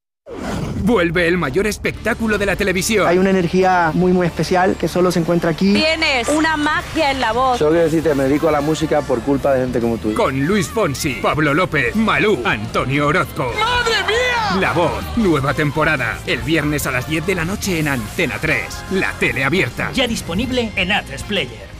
[0.83, 3.07] Vuelve el mayor espectáculo de la televisión.
[3.07, 5.73] Hay una energía muy muy especial que solo se encuentra aquí.
[5.73, 7.59] Tienes una magia en la voz.
[7.59, 10.13] Solo quiero decirte, me dedico a la música por culpa de gente como tú.
[10.13, 13.53] Con Luis Fonsi, Pablo López, Malú, Antonio Orozco.
[13.59, 14.59] ¡Madre mía!
[14.59, 16.17] La voz, nueva temporada.
[16.25, 18.85] El viernes a las 10 de la noche en Antena 3.
[18.91, 19.91] La tele abierta.
[19.93, 21.70] Ya disponible en A3 Player.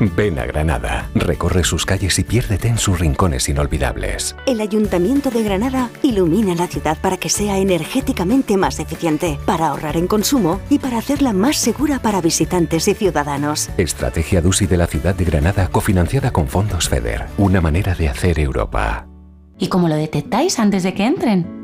[0.00, 4.34] Ven a Granada, recorre sus calles y piérdete en sus rincones inolvidables.
[4.46, 9.98] El Ayuntamiento de Granada ilumina la ciudad para que sea energéticamente más eficiente, para ahorrar
[9.98, 13.68] en consumo y para hacerla más segura para visitantes y ciudadanos.
[13.76, 17.26] Estrategia DUSI de la ciudad de Granada cofinanciada con fondos FEDER.
[17.36, 19.06] Una manera de hacer Europa.
[19.58, 21.59] ¿Y cómo lo detectáis antes de que entren?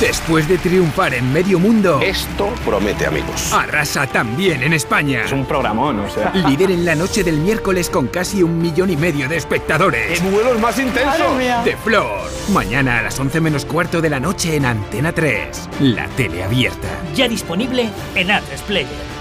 [0.00, 3.52] Después de triunfar en medio mundo, Esto promete, amigos.
[3.52, 5.22] arrasa también en España.
[5.24, 6.32] Es un programón, o sea.
[6.34, 10.20] Líder en la noche del miércoles con casi un millón y medio de espectadores.
[10.20, 11.38] ¡Qué vuelos más intensos!
[11.64, 12.30] De Flor.
[12.52, 15.68] Mañana a las 11 menos cuarto de la noche en Antena 3.
[15.80, 16.88] La tele abierta.
[17.14, 19.11] Ya disponible en A3 Player.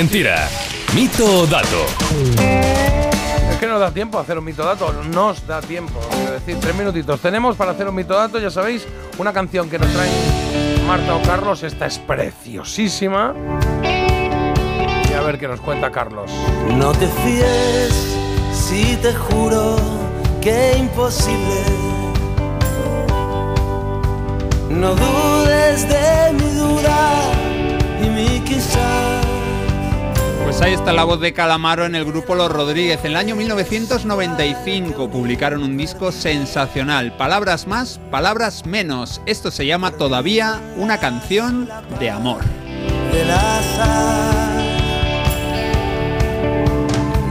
[0.00, 0.48] Mentira.
[0.94, 1.84] Mito o dato.
[3.50, 6.00] Es que no nos da tiempo a hacer un mitodato, nos da tiempo.
[6.10, 8.86] Quiero decir, tres minutitos tenemos para hacer un mitodato, ya sabéis,
[9.18, 10.08] una canción que nos trae
[10.86, 13.34] Marta o Carlos, esta es preciosísima.
[15.10, 16.30] Y a ver qué nos cuenta Carlos.
[16.78, 18.16] No te fíes
[18.54, 19.76] si te juro
[20.40, 21.60] que imposible.
[24.70, 27.10] No dudes de mi duda
[28.02, 29.29] y mi quizá.
[30.50, 32.98] Pues ahí está la voz de Calamaro en el grupo Los Rodríguez.
[33.04, 37.16] En el año 1995 publicaron un disco sensacional.
[37.16, 39.22] Palabras más, palabras menos.
[39.26, 41.68] Esto se llama Todavía una canción
[42.00, 42.40] de amor.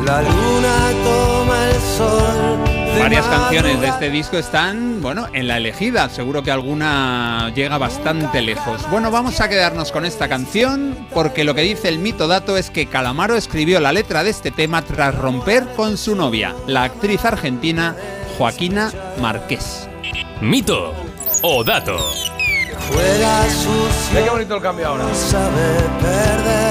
[0.06, 2.69] La luna toma el sol.
[2.98, 6.10] Varias canciones de este disco están, bueno, en la elegida.
[6.10, 8.90] Seguro que alguna llega bastante lejos.
[8.90, 12.70] Bueno, vamos a quedarnos con esta canción porque lo que dice el mito dato es
[12.70, 17.24] que Calamaro escribió la letra de este tema tras romper con su novia, la actriz
[17.26, 17.96] argentina
[18.38, 19.88] Joaquina Márquez.
[20.42, 20.94] Mito
[21.42, 21.98] o dato.
[22.88, 24.14] Juega sucio.
[24.14, 25.04] Ve qué bonito el cambio ahora.
[25.04, 26.69] No sabe perder.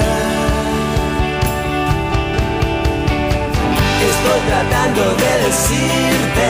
[4.19, 6.49] Estoy tratando de decirte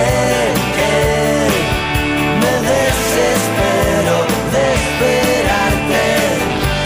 [0.77, 0.95] que
[2.41, 4.17] me desespero
[4.55, 6.05] de esperarte,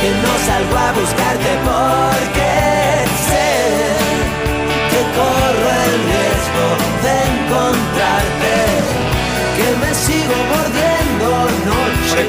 [0.00, 2.41] que no salgo a buscarte porque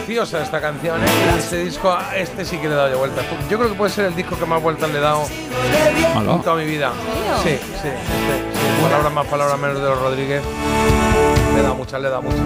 [0.05, 1.05] Preciosa esta canción, ¿eh?
[1.37, 3.25] Este disco, este sí que le he dado yo vueltas.
[3.49, 5.23] Yo creo que puede ser el disco que más vueltas le he dado
[6.17, 6.91] en toda mi vida.
[7.41, 8.81] Sí, sí, sí, sí.
[8.83, 10.43] Palabras más, palabras menos de los Rodríguez.
[11.55, 12.39] Le da muchas, le da muchas.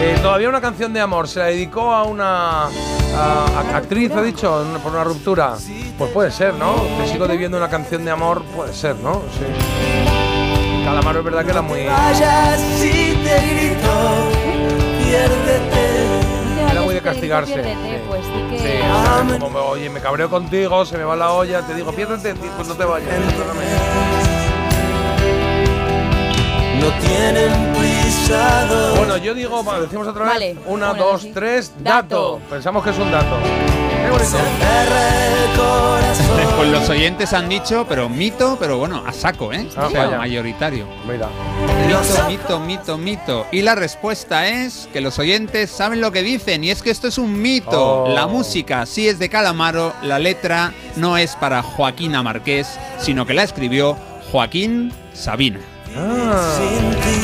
[0.00, 1.26] Eh, todavía una canción de amor.
[1.26, 2.68] Se la dedicó a una a-
[3.16, 5.54] a- actriz, ha dicho, por una ruptura.
[5.98, 6.74] Pues puede ser, ¿no?
[7.02, 9.20] Te sigo debiendo una canción de amor, puede ser, ¿no?
[9.36, 10.84] Sí.
[10.84, 11.86] Calamaro es verdad que era muy.
[11.86, 13.90] Vayas si te grito,
[15.02, 15.73] piérdete.
[17.04, 17.52] Castigarse.
[17.54, 21.14] Piérdete, pues sí que- Sí, o sea, como, oye, me cabreo contigo, se me va
[21.16, 23.08] la olla, te digo, piérdete, pues no te vayas.
[26.80, 28.66] No tienen prisa.
[28.96, 30.32] Bueno, yo digo, decimos otra vez.
[30.32, 32.40] Vale, Una, dos, tres, dato.
[32.50, 33.36] Pensamos que es un dato.
[36.56, 39.68] Pues los oyentes han dicho, pero mito, pero bueno, a saco, ¿eh?
[39.76, 40.18] Ah, o sea, vaya.
[40.18, 40.86] mayoritario.
[41.06, 41.28] Mira.
[41.86, 43.46] Mito, mito, mito, mito.
[43.52, 47.08] Y la respuesta es que los oyentes saben lo que dicen y es que esto
[47.08, 48.04] es un mito.
[48.04, 48.14] Oh.
[48.14, 53.34] La música sí es de Calamaro, la letra no es para Joaquina Marqués, sino que
[53.34, 53.96] la escribió
[54.30, 55.60] Joaquín Sabina.
[55.86, 57.20] Sin ti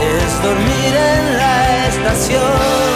[0.00, 2.95] es dormir en la estación.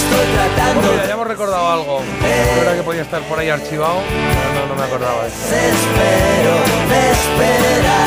[0.00, 2.02] Estoy tratando Bueno, ya hemos recordado algo.
[2.56, 5.36] Verdad que podía estar por ahí archivado, pero no, no me acordaba de eso.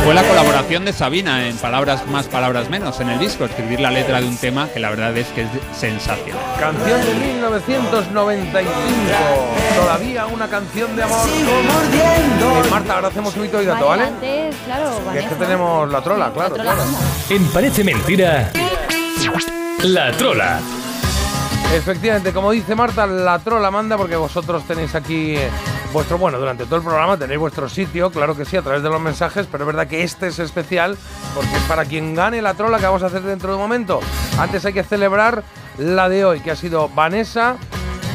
[0.03, 3.89] Fue la colaboración de Sabina en Palabras más, Palabras menos en el disco, escribir la
[3.89, 6.41] letra de un tema que la verdad es que es sensacional.
[6.59, 8.69] Canción de 1995.
[9.79, 11.27] Todavía una canción de amor.
[11.29, 14.03] Eh, Marta, ahora hacemos un hito y dato, ¿vale?
[14.03, 16.89] Antes, claro, Que es que tenemos la trola, claro, trola, claro.
[17.29, 18.51] En Parece Mentira,
[19.83, 20.59] la trola.
[21.73, 25.49] Efectivamente, como dice Marta, la trola manda porque vosotros tenéis aquí eh,
[25.91, 28.89] vuestro, bueno, durante todo el programa tenéis vuestro sitio, claro que sí, a través de
[28.89, 30.95] los mensajes, pero es verdad que este es especial
[31.33, 34.01] porque es para quien gane la trola que vamos a hacer dentro de un momento.
[34.37, 35.43] Antes hay que celebrar
[35.79, 37.57] la de hoy, que ha sido Vanessa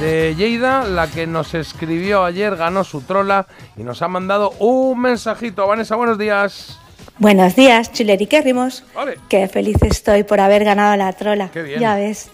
[0.01, 3.47] de Lleida, la que nos escribió ayer, ganó su trola
[3.77, 5.67] y nos ha mandado un mensajito.
[5.67, 6.79] Vanessa, buenos días.
[7.19, 8.85] Buenos días, chileriquérrimos.
[8.95, 9.17] Vale.
[9.29, 11.51] Qué feliz estoy por haber ganado la trola.
[11.53, 11.81] Qué bien.
[11.81, 12.31] Ya ves.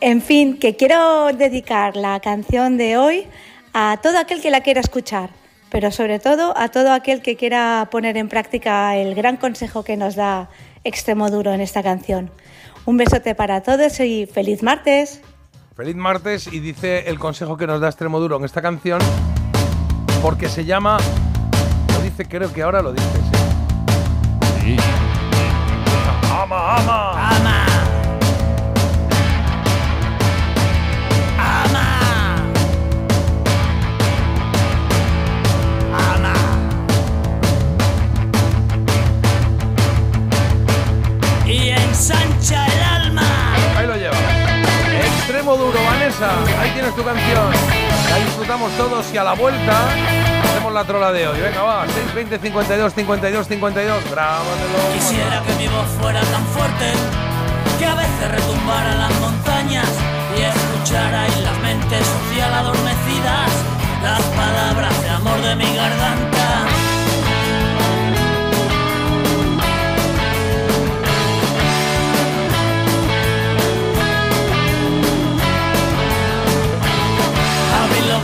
[0.00, 3.26] En fin, que quiero dedicar la canción de hoy
[3.72, 5.30] a todo aquel que la quiera escuchar,
[5.70, 9.96] pero sobre todo a todo aquel que quiera poner en práctica el gran consejo que
[9.96, 10.50] nos da
[10.84, 12.30] Extremo Duro en esta canción.
[12.84, 15.20] Un besote para todos y feliz martes.
[15.76, 19.00] Feliz martes y dice el consejo que nos da Extremo Duro en esta canción
[20.22, 20.98] porque se llama,
[21.92, 23.06] lo dice, creo que ahora lo dice,
[24.62, 24.76] sí.
[26.30, 26.76] Ama.
[26.76, 27.30] Ama.
[27.36, 27.57] Ama.
[45.56, 46.30] Duro, Vanessa.
[46.60, 47.50] Ahí tienes tu canción.
[48.10, 49.88] La disfrutamos todos y a la vuelta
[50.44, 51.40] hacemos la trola de hoy.
[51.40, 51.86] Venga, va.
[51.86, 54.10] 620 52 52 52.
[54.10, 54.78] Grábatelo.
[54.92, 56.92] Quisiera que mi voz fuera tan fuerte
[57.78, 59.88] que a veces retumbara las montañas
[60.36, 63.50] y escuchara en las mentes social adormecidas
[64.02, 66.27] las palabras de amor de mi garganta.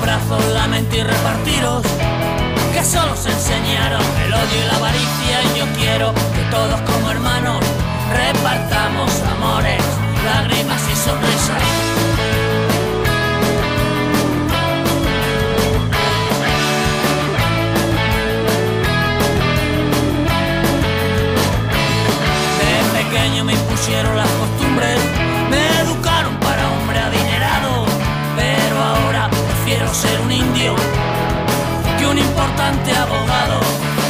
[0.04, 1.82] Brazos, la y repartiros
[2.74, 7.10] que solo se enseñaron el odio y la avaricia y yo quiero que todos como
[7.10, 7.64] hermanos
[8.12, 9.82] repartamos amores,
[10.26, 11.62] lágrimas y sonrisas.
[22.60, 25.00] De pequeño me impusieron las costumbres,
[29.94, 30.74] ser un indio
[31.98, 33.60] que un importante abogado.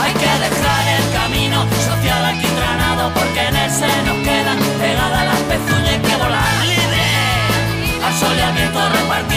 [0.00, 5.40] Hay que dejar el camino social alquitranado porque en él se nos quedan pegadas las
[5.40, 7.04] pezuñas y que volar libre
[8.02, 9.33] al sol y repartiendo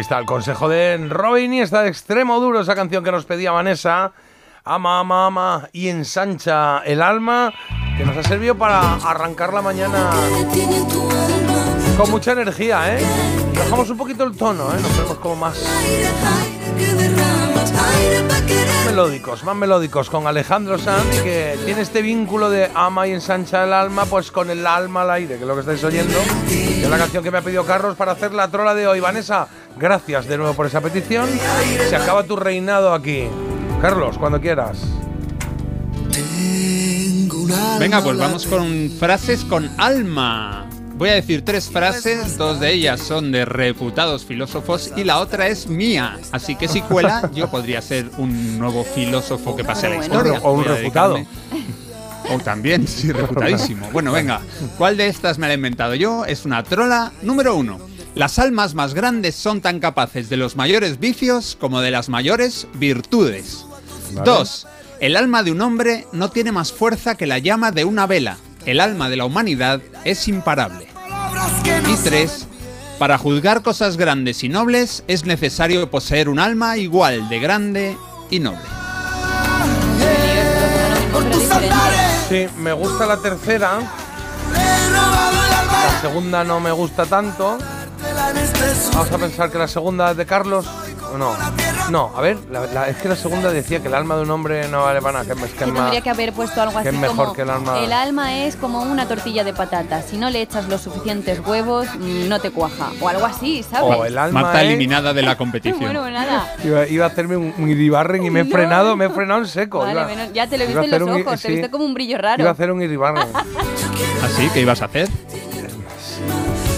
[0.00, 3.26] Ahí está el consejo de Robin y está de extremo duro esa canción que nos
[3.26, 4.12] pedía Vanessa.
[4.64, 7.52] Ama, ama, ama y ensancha el alma
[7.98, 10.08] que nos ha servido para arrancar la mañana
[11.98, 13.04] con mucha energía, ¿eh?
[13.54, 14.80] Bajamos un poquito el tono, ¿eh?
[14.80, 15.62] Nos vemos como más
[18.86, 23.74] melódicos, más melódicos con Alejandro Sanz que tiene este vínculo de ama y ensancha el
[23.74, 26.18] alma pues con el alma al aire, que es lo que estáis oyendo.
[26.80, 29.00] Que es la canción que me ha pedido Carlos para hacer la trola de hoy.
[29.00, 29.46] Vanessa,
[29.78, 31.28] gracias de nuevo por esa petición.
[31.90, 33.24] Se acaba tu reinado aquí.
[33.82, 34.78] Carlos, cuando quieras.
[37.78, 40.66] Venga, pues vamos con frases con alma.
[40.94, 45.48] Voy a decir tres frases, dos de ellas son de reputados filósofos y la otra
[45.48, 46.18] es mía.
[46.30, 50.40] Así que si cuela, yo podría ser un nuevo filósofo que pase a la historia.
[50.42, 51.26] O un dedicarme-
[52.30, 53.88] O también, sí, reputadísimo.
[53.92, 54.40] Bueno, venga,
[54.78, 56.24] ¿cuál de estas me la he inventado yo?
[56.24, 57.78] Es una trola número uno.
[58.14, 62.66] Las almas más grandes son tan capaces de los mayores vicios como de las mayores
[62.74, 63.64] virtudes.
[64.12, 64.30] Vale.
[64.30, 64.66] 2.
[65.00, 68.36] El alma de un hombre no tiene más fuerza que la llama de una vela.
[68.66, 70.88] El alma de la humanidad es imparable.
[71.88, 72.46] Y 3.
[72.98, 77.96] Para juzgar cosas grandes y nobles es necesario poseer un alma igual de grande
[78.28, 78.79] y noble.
[82.30, 83.80] Sí, me gusta la tercera.
[84.54, 87.58] La segunda no me gusta tanto.
[88.92, 90.64] Vamos a pensar que la segunda es de Carlos.
[91.12, 91.34] ¿O no?
[91.90, 94.30] No, a ver, la- la- es que la segunda decía que el alma de un
[94.30, 95.24] hombre no vale para nada.
[95.34, 97.32] Que, es- que es más- tendría que haber puesto algo que así es mejor como
[97.32, 100.04] que el alma- el alma es como una tortilla de patatas.
[100.08, 102.90] Si no le echas los suficientes huevos, mm, no te cuaja.
[103.00, 103.96] O algo así, ¿sabes?
[103.98, 105.80] O el alma Marta es- eliminada de la competición.
[105.80, 106.54] Bueno, nada.
[106.62, 108.50] Iba, iba a hacerme un, un iribarren y me he No.
[108.50, 109.78] frenado, me he frenado en seco.
[109.78, 111.40] Vale, Iba- menos- ya te lo he iba visto a en los hacer un ojos,
[111.42, 112.40] te he sí, visto como un brillo raro.
[112.40, 113.26] Iba a hacer un iribarren.
[114.22, 114.48] ¿Así?
[114.54, 115.08] ¿Qué ibas a hacer?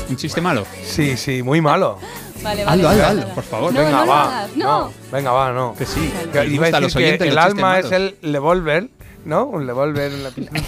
[0.09, 0.67] ¿Un chiste malo?
[0.85, 1.99] Sí, sí, muy malo.
[2.43, 3.73] Vale, vale, hazlo, por favor.
[3.73, 4.23] No, venga, no lo va.
[4.23, 4.93] hagas, no.
[5.13, 5.75] Venga, va, no.
[5.77, 6.13] Que sí.
[6.33, 8.89] Que iba a decir los que oyentes el los alma es el Levolver,
[9.25, 9.45] ¿no?
[9.47, 10.61] Un Levolver en la piscina.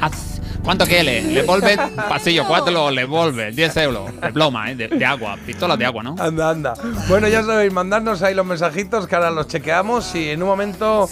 [0.00, 1.22] Haz- ¿Cuánto quiere?
[1.22, 1.78] Levolver,
[2.08, 4.20] pasillo 4, Levolver, 10 euros.
[4.20, 4.74] De ploma, ¿eh?
[4.74, 6.16] De, de agua, pistolas de agua, ¿no?
[6.18, 6.74] Anda, anda.
[7.08, 11.08] Bueno, ya sabéis, mandadnos ahí los mensajitos que ahora los chequeamos y en un momento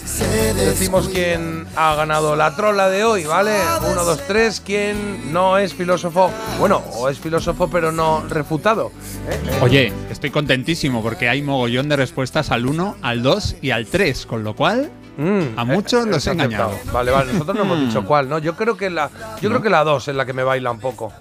[0.57, 3.53] decimos quién ha ganado la trola de hoy, ¿vale?
[3.89, 6.29] Uno, dos, tres, quién no es filósofo,
[6.59, 8.91] bueno, o es filósofo pero no refutado.
[9.29, 9.59] ¿eh?
[9.61, 14.25] Oye, estoy contentísimo porque hay mogollón de respuestas al 1, al 2 y al 3,
[14.25, 16.71] con lo cual Mm, a muchos eh, los he engañado.
[16.91, 17.87] Vale, vale, nosotros no hemos Mm.
[17.87, 18.37] dicho cuál, ¿no?
[18.39, 19.09] Yo creo que la
[19.41, 21.13] yo creo que la 2 es la que me baila un poco.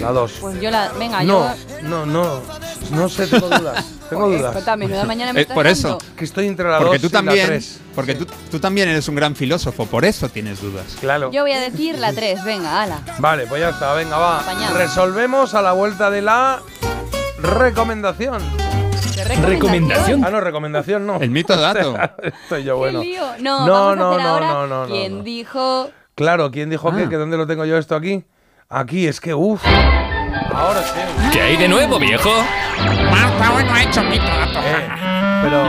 [0.00, 0.32] La 2.
[0.40, 0.90] Pues yo la.
[0.98, 1.54] Venga, No, yo.
[1.88, 2.40] no, no,
[2.90, 3.84] no sé, tengo dudas.
[4.10, 5.06] Tengo Pues, dudas.
[5.06, 5.98] mañana me Eh, por eso.
[6.16, 7.80] Que estoy entre la 2 Porque tú y la también, 3.
[7.94, 10.96] porque tú, tú también eres un gran filósofo, por eso tienes dudas.
[11.00, 11.30] Claro.
[11.32, 13.00] Yo voy a decir la 3, venga, ala.
[13.18, 14.40] Vale, pues ya está, venga, va.
[14.40, 14.76] Apañado.
[14.76, 16.62] Resolvemos a la vuelta de la
[17.42, 18.40] recomendación.
[19.14, 20.24] ¿Qué recomendación?
[20.24, 21.16] Ah, no, recomendación no.
[21.20, 21.96] El mito dato.
[22.22, 23.00] Estoy yo bueno.
[23.00, 23.22] Qué lío.
[23.40, 25.22] No, No, vamos no, a hacer no, ahora no, no, no, quien no.
[25.24, 25.90] dijo.
[26.14, 26.96] Claro, ¿quién dijo Ah.
[26.96, 27.08] qué?
[27.08, 28.24] ¿Que dónde lo tengo yo esto aquí?
[28.68, 29.62] Aquí, es que uff.
[30.54, 31.00] Ahora sí.
[31.32, 32.30] ¿Qué hay de nuevo, viejo?
[33.10, 34.58] Marta hoy no ha hecho mito dato.
[34.60, 34.88] Eh,
[35.42, 35.68] pero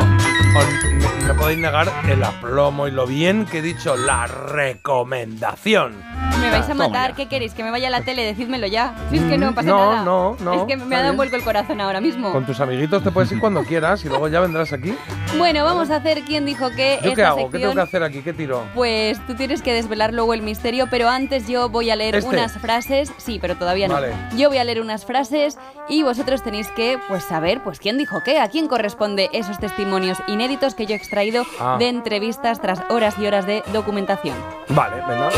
[1.27, 5.95] me podéis negar el aplomo y lo bien que he dicho la recomendación.
[6.41, 7.15] Me vais a matar.
[7.15, 7.53] ¿qué queréis?
[7.53, 8.23] ¿Que me vaya a la tele?
[8.23, 8.93] Decídmelo ya.
[9.09, 10.03] Si es que no Mm, pasa no, nada.
[10.05, 12.31] no, no, Es que me ha dado un vuelco el corazón ahora mismo.
[12.31, 14.95] Con tus amiguitos te puedes ir cuando quieras y luego ya vendrás aquí.
[15.37, 16.99] Bueno, vamos a hacer quién dijo qué.
[17.01, 17.37] ¿Yo esta qué hago?
[17.37, 17.61] ¿Qué sección.
[17.61, 18.21] tengo que hacer aquí?
[18.21, 18.63] ¿Qué tiro?
[18.75, 22.29] Pues tú tienes que desvelar luego el misterio, pero antes yo voy a leer ¿Este?
[22.29, 23.11] unas frases.
[23.17, 23.95] Sí, pero todavía no.
[23.95, 24.13] Vale.
[24.37, 25.57] Yo voy a leer unas frases
[25.89, 30.17] y vosotros tenéis que, pues, saber, pues, quién dijo qué, a quién corresponde esos testimonios
[30.27, 31.77] inéditos que yo he extraído Ah.
[31.79, 34.35] de entrevistas tras horas y horas de documentación.
[34.69, 35.29] Vale, venga.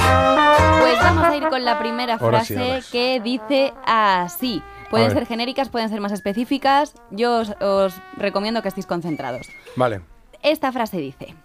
[0.82, 4.62] Pues vamos a ir con la primera frase que dice así.
[4.90, 6.96] Pueden ser genéricas, pueden ser más específicas.
[7.12, 9.48] Yo os, os recomiendo que estéis concentrados.
[9.76, 10.02] Vale.
[10.42, 11.36] Esta frase dice: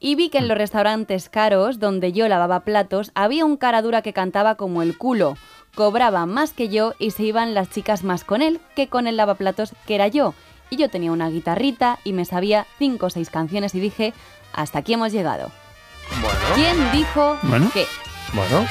[0.00, 4.02] Y vi que en los restaurantes caros donde yo lavaba platos había un cara dura
[4.02, 5.36] que cantaba como el culo.
[5.74, 9.18] Cobraba más que yo y se iban las chicas más con él que con el
[9.18, 10.32] lavaplatos que era yo.
[10.70, 14.12] Y yo tenía una guitarrita y me sabía cinco o seis canciones y dije:
[14.52, 15.50] Hasta aquí hemos llegado.
[16.20, 16.38] Bueno.
[16.54, 17.70] ¿Quién dijo Bueno.
[17.72, 17.86] qué?
[18.32, 18.66] Bueno,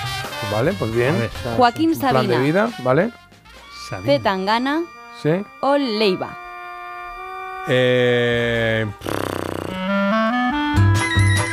[0.51, 1.17] vale, pues bien.
[1.17, 1.29] Ver.
[1.57, 2.39] Joaquín un Plan de Sabina.
[2.39, 3.11] vida, ¿vale?
[4.05, 4.19] ¿C.
[4.19, 4.83] Tangana
[5.21, 5.29] Sí.
[5.61, 6.37] o Leiva?
[7.67, 8.85] Eh,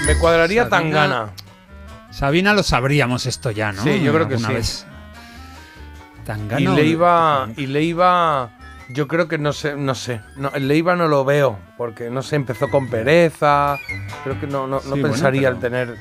[0.06, 1.30] me cuadraría Sabina- gana.
[2.10, 3.82] Sabina lo sabríamos esto ya, ¿no?
[3.82, 4.52] Sí, yo creo que sí.
[4.52, 4.86] vez.
[6.24, 8.50] Tangana Y Leiva, y Leiva,
[8.92, 10.20] yo creo que no sé, no sé.
[10.36, 13.78] No, el Leiva no lo veo, porque no sé, empezó con pereza.
[14.24, 15.96] Creo que no, no, no bueno, pensaría pero- el tener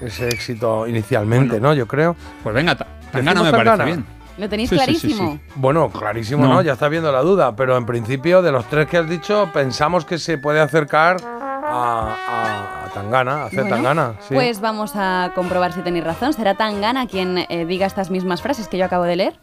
[0.00, 1.74] ese éxito inicialmente, ¿no?
[1.74, 2.16] Yo creo.
[2.42, 3.84] Pues venga, Ta- Tangana ¿Decimos me parece Tangana?
[3.84, 4.06] bien.
[4.38, 5.40] ¿Lo tenéis Sí, sí, sí, clarísimo?
[5.56, 6.54] Bueno, clarísimo, No.
[6.54, 6.62] ¿no?
[6.62, 10.04] Ya está viendo la duda, pero en principio, de los tres que has dicho, pensamos
[10.06, 14.14] que se puede acercar a, a- a Tangana, a hacer Bueno, Tangana.
[14.26, 14.34] Sí.
[14.34, 16.32] Pues vamos a comprobar si tenéis razón.
[16.32, 19.34] ¿Será Tangana quien eh, diga estas mismas frases que yo acabo de leer?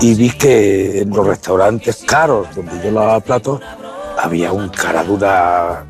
[0.00, 3.60] Y vi que en los restaurantes caros donde yo lavaba platos
[4.22, 5.84] había un cara dura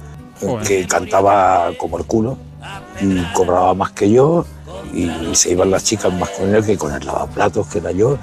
[0.67, 2.37] que cantaba como el culo
[3.01, 4.45] y cobraba más que yo
[4.93, 8.19] y se iban las chicas más con él que con el lavaplatos que era yo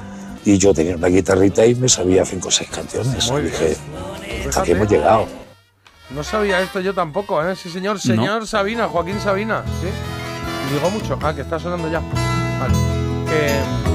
[0.45, 3.75] y yo tenía una guitarrita y me sabía cinco o seis canciones Muy y dije
[4.21, 4.49] Fíjate.
[4.49, 5.27] hasta aquí hemos llegado
[6.09, 7.55] No sabía esto yo tampoco, ¿eh?
[7.55, 9.87] Sí, señor, señor Sabina, Joaquín Sabina, sí.
[10.73, 11.17] Digo mucho.
[11.21, 11.99] Ah, que está sonando ya.
[12.59, 13.88] Vale.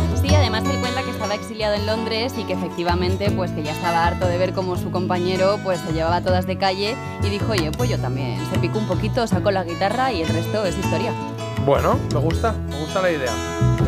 [1.34, 4.76] Estaba exiliado en Londres y que efectivamente, pues que ya estaba harto de ver cómo
[4.76, 8.38] su compañero pues se llevaba todas de calle y dijo, oye, pues yo también.
[8.52, 11.12] Se picó un poquito, sacó la guitarra y el resto es historia.
[11.66, 13.32] bueno, me gusta, me gusta la idea.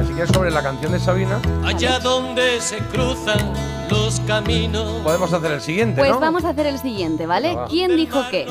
[0.00, 1.40] Así que sobre la canción de Sabina.
[1.64, 3.52] Allá donde se cruzan
[3.90, 5.02] los caminos.
[5.02, 6.20] Podemos hacer el siguiente, Pues ¿no?
[6.20, 7.48] vamos a hacer el siguiente, ¿vale?
[7.48, 7.68] Venga, va.
[7.68, 8.46] ¿Quién dijo qué?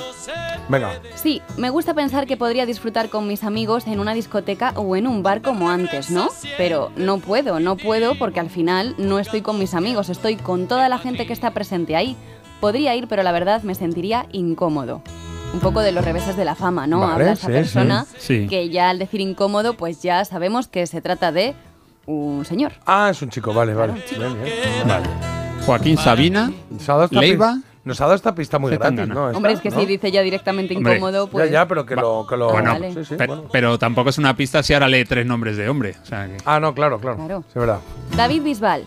[0.69, 0.93] Venga.
[1.15, 5.07] Sí, me gusta pensar que podría disfrutar con mis amigos en una discoteca o en
[5.07, 6.29] un bar como antes, ¿no?
[6.57, 10.67] Pero no puedo, no puedo porque al final no estoy con mis amigos, estoy con
[10.67, 12.15] toda la gente que está presente ahí.
[12.61, 15.01] Podría ir, pero la verdad me sentiría incómodo.
[15.53, 17.01] Un poco de los reveses de la fama, ¿no?
[17.01, 18.41] Vale, Habla esa sí, persona sí.
[18.41, 18.47] Sí.
[18.47, 21.53] que ya al decir incómodo, pues ya sabemos que se trata de
[22.05, 22.73] un señor.
[22.85, 23.93] Ah, es un chico, vale, vale.
[24.17, 24.87] Bien, bien.
[24.87, 25.05] Vale.
[25.65, 27.57] Joaquín Sabina, Nos ha dado esta Leiva.
[27.83, 29.13] Nos ha dado esta pista muy gratis, tangana.
[29.13, 29.27] ¿no?
[29.27, 29.79] Esta, Hombre, es que ¿no?
[29.79, 31.45] si dice ya directamente Hombre, incómodo, pues...
[31.51, 32.25] Ya, ya, pero que lo...
[32.27, 32.91] Que lo Bueno, Vale.
[32.93, 33.43] sí, sí, bueno.
[33.51, 35.95] pero tampoco es una pista si ahora lee tres nombres de hombre.
[36.01, 37.17] O sea que- Ah, no, claro, claro.
[37.17, 37.43] Claro.
[37.53, 37.79] Sí, verdad.
[38.17, 38.85] David Bisbal,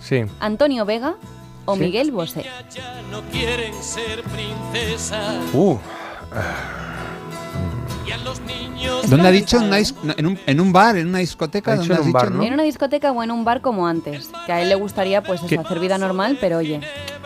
[0.00, 0.22] Sí.
[0.40, 1.14] Antonio Vega
[1.64, 1.80] o Sí.
[1.80, 2.44] Miguel Bosé.
[3.12, 5.36] No quieren ser princesas.
[5.52, 5.78] Uh,
[9.08, 9.60] ¿Dónde ha dicho?
[9.60, 9.72] ¿En,
[10.16, 10.96] en, un, en un bar?
[10.96, 11.76] ¿En una discoteca?
[11.76, 12.12] ¿Dónde en dicho?
[12.12, 14.30] bar, En una discoteca o en un bar como antes.
[14.46, 16.80] Que a él le gustaría, pues hacer vida normal, pero oye,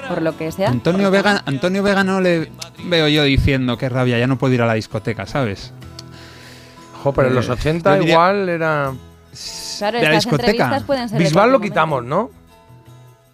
[0.08, 0.68] por lo que sea.
[0.70, 2.50] Antonio Vega, Antonio Vega no le
[2.84, 5.72] veo yo diciendo qué rabia, ya no puedo ir a la discoteca, ¿sabes?
[7.02, 8.92] jo, pero en los Eh, 80 yo diría- igual era...
[9.78, 10.50] Claro, de la discoteca.
[10.50, 11.18] entrevistas pueden ser.
[11.18, 12.30] Bisbal lo quitamos, ¿no?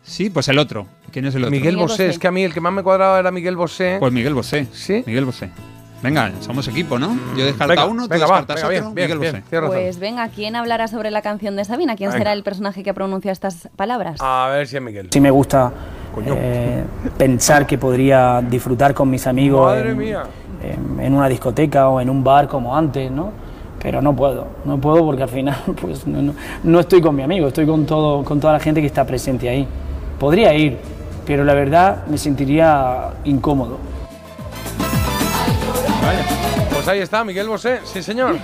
[0.03, 0.89] Sí, pues el otro.
[1.13, 1.51] ¿Quién es el otro?
[1.53, 1.93] Miguel Miguel Bosé.
[2.05, 2.09] Bosé.
[2.09, 3.99] Es que a mí el que más me cuadraba era Miguel Bosé.
[4.01, 4.67] Pues Miguel Bosé.
[4.73, 5.05] ¿Sí?
[5.07, 5.51] Miguel Bosé.
[6.03, 7.15] Venga, somos equipo, ¿no?
[7.37, 8.95] Yo descarto Venga, a uno, tú venga, va, descartas venga, otro.
[9.21, 9.45] bien.
[9.67, 11.95] Pues venga, ¿quién hablará sobre la canción de Sabina?
[11.97, 12.19] ¿Quién Venga.
[12.19, 14.17] será el personaje que pronuncia estas palabras?
[14.21, 15.09] A ver si es Miguel.
[15.13, 15.71] Sí me gusta
[16.25, 16.85] eh,
[17.19, 20.23] pensar que podría disfrutar con mis amigos Madre en, mía.
[20.63, 23.31] en- en una discoteca o en un bar como antes, ¿no?
[23.83, 26.35] Pero no puedo, no puedo porque al final pues no, no-
[26.65, 29.51] no estoy con mi amigo, estoy con, todo, con toda la gente que está presente
[29.51, 29.69] ahí.
[30.19, 30.79] Podría ir,
[31.27, 33.77] pero la verdad me sentiría incómodo.
[36.01, 36.40] Погнали.
[36.81, 37.81] Pues ahí está, Miguel Bosé.
[37.85, 38.39] Sí, señor.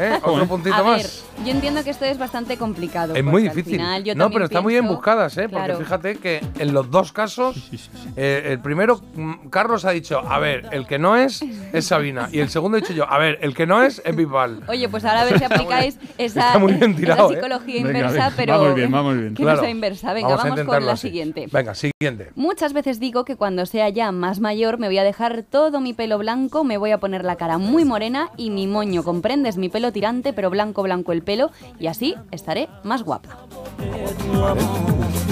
[0.00, 0.18] ¿Eh?
[0.22, 1.26] Otro puntito A ver, más.
[1.44, 3.14] yo entiendo que esto es bastante complicado.
[3.14, 3.74] Es muy difícil.
[3.74, 5.46] final yo no, pero está muy bien buscadas, ¿eh?
[5.46, 7.68] Porque fíjate que en los dos casos,
[8.16, 12.30] eh, el primero, mm, Carlos ha dicho, a ver, el que no es, es Sabina.
[12.32, 14.62] Y el segundo he dicho yo, a ver, el que no es, es Bisbal.
[14.68, 17.34] Oye, pues ahora a ver si aplicáis esa, está muy bien esa tirado, ¿eh?
[17.34, 19.34] psicología inversa, venga, pero vamos bien, vamos bien.
[19.34, 19.56] que Claro.
[19.58, 20.12] no sea inversa.
[20.14, 21.08] Venga, Vamos con la así.
[21.08, 21.46] siguiente.
[21.52, 22.30] Venga, siguiente.
[22.36, 25.92] Muchas veces digo que cuando sea ya más mayor me voy a dejar todo mi
[25.92, 29.68] pelo blanco, me voy a poner la cara muy morena y mi moño, comprendes, mi
[29.68, 33.30] pelo tirante, pero blanco blanco el pelo y así estaré más guapa.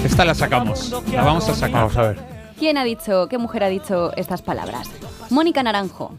[0.03, 0.89] Esta la sacamos.
[1.11, 1.81] La vamos a sacar.
[1.81, 2.19] Vamos a ver.
[2.57, 4.89] ¿Quién ha dicho, qué mujer ha dicho estas palabras?
[5.29, 6.13] Mónica Naranjo,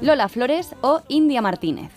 [0.00, 1.90] Lola Flores o India Martínez.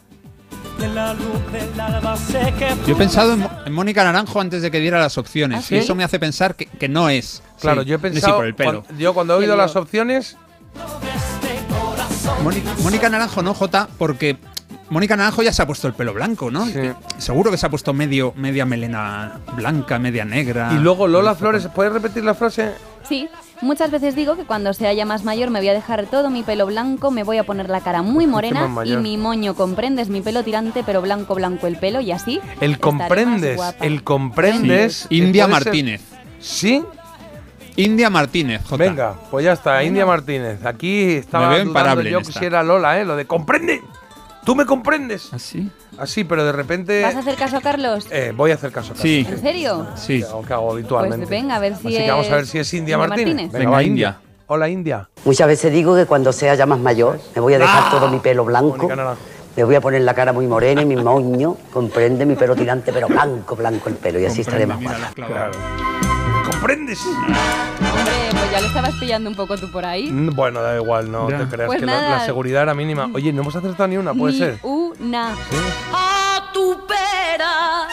[2.88, 3.34] Yo he pensado
[3.66, 5.60] en, Mónica Naranjo antes de que diera las opciones.
[5.60, 5.76] ¿Ah, sí?
[5.76, 7.44] Y eso me hace pensar que, que no es.
[7.60, 8.84] Claro, Sí, yo he sí, pensado, por el pelo.
[8.84, 10.38] cuando- yo cuando he oído las opciones,
[12.84, 14.38] Mónica, Naranjo no, Jota, porque
[14.90, 16.66] Mónica Naranjo ya se ha puesto el pelo blanco, ¿no?
[16.66, 16.74] Sí.
[17.18, 20.72] Seguro que se ha puesto medio, media melena blanca, media negra.
[20.74, 22.74] y luego Lola Flores, ¿puedes repetir la frase?
[23.08, 23.28] Sí,
[23.62, 26.44] muchas veces digo que cuando sea ya más mayor me voy a dejar todo mi
[26.44, 30.22] pelo blanco, me voy a poner la cara muy morena y mi moño, comprendes, mi
[30.22, 32.40] pelo tirante, pero blanco blanco el pelo y así.
[32.60, 33.86] El comprendes, más guapa.
[33.86, 35.08] el comprendes.
[35.10, 35.18] Sí.
[35.18, 36.02] India eh, ser- Martínez.
[36.40, 36.84] ¿Sí?
[37.76, 38.84] India Martínez, Jota.
[38.84, 40.66] Venga, pues ya está, India Martínez.
[40.66, 43.06] Aquí estaba Me veo dudando imparable yo que si era Lola, ¿eh?
[43.06, 43.82] Lo de comprende.
[44.46, 45.32] ¿Tú me comprendes?
[45.34, 45.70] ¿Así?
[46.00, 48.08] Así, pero de repente ¿Vas a hacer caso a Carlos?
[48.10, 48.94] eh, voy a hacer caso.
[48.94, 49.02] a Carlos.
[49.04, 49.26] Sí.
[49.30, 49.88] ¿En serio?
[49.96, 50.20] Sí.
[50.20, 51.28] Que hago, que hago habitualmente.
[51.28, 53.36] Pues venga, a ver si Así que vamos a ver si es India, India Martínez.
[53.36, 53.52] Martínez.
[53.54, 54.18] Venga, India.
[54.48, 55.08] Hola, India.
[55.26, 58.20] Muchas veces digo que cuando sea ya más mayor me voy a dejar todo mi
[58.20, 58.90] pelo blanco,
[59.56, 62.92] me voy a poner la cara muy morena y mi moño, comprende mi pelo tirante,
[62.92, 65.12] pero blanco, blanco el pelo y así estaré más guapa.
[65.14, 65.52] clavado.
[66.52, 67.00] ¿Comprendes?
[67.06, 67.34] Hombre,
[68.32, 70.12] pues ya lo estabas pillando un poco tú por ahí.
[70.12, 71.40] Mm, Bueno, da igual, no Ya.
[71.40, 73.10] te creas Pues que la, seguridad era mínima.
[73.14, 74.60] Oye, no hemos acertado ni una, puede Ni ser.
[74.64, 75.34] una.
[75.94, 77.88] A tu pera,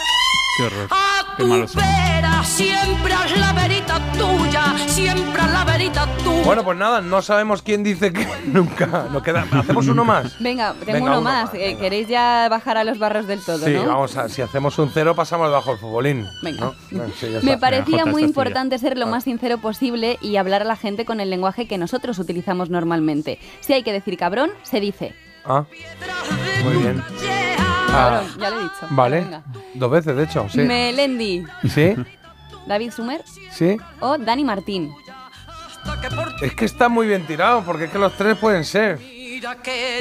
[0.57, 0.87] Qué horror.
[0.91, 1.81] a Qué malos son.
[1.81, 6.43] pera, siempre es la verita tuya, siempre es la verita tuya.
[6.43, 9.07] Bueno, pues nada, no sabemos quién dice que nunca.
[9.09, 10.37] Nos queda, ¿Hacemos uno más?
[10.41, 11.45] Venga, tengo Venga, uno, uno más.
[11.45, 11.77] más, Eh.
[11.79, 13.85] ¿Queréis ya bajar a los barros del todo, Sí, no?
[13.87, 14.27] vamos a.
[14.27, 16.25] Si hacemos un cero, pasamos bajo el futbolín.
[16.43, 16.59] Venga.
[16.65, 16.75] ¿no?
[16.91, 20.65] Bueno, sí, ya Me parecía muy importante ser lo más sincero posible y hablar a
[20.65, 23.39] la gente con el lenguaje que nosotros utilizamos normalmente.
[23.61, 25.13] Si hay que decir cabrón, se dice.
[25.45, 25.63] Ah,
[26.65, 27.01] muy bien.
[27.91, 28.87] Ah, Cabrón, ya lo he dicho.
[28.91, 29.21] vale.
[29.21, 29.43] Venga.
[29.73, 30.59] Dos veces, de hecho, sí.
[30.59, 31.95] Melendi, ¿Sí?
[32.67, 33.77] David Sumer ¿Sí?
[33.99, 34.93] o Dani Martín.
[36.41, 38.99] Es que está muy bien tirado, porque es que los tres pueden ser.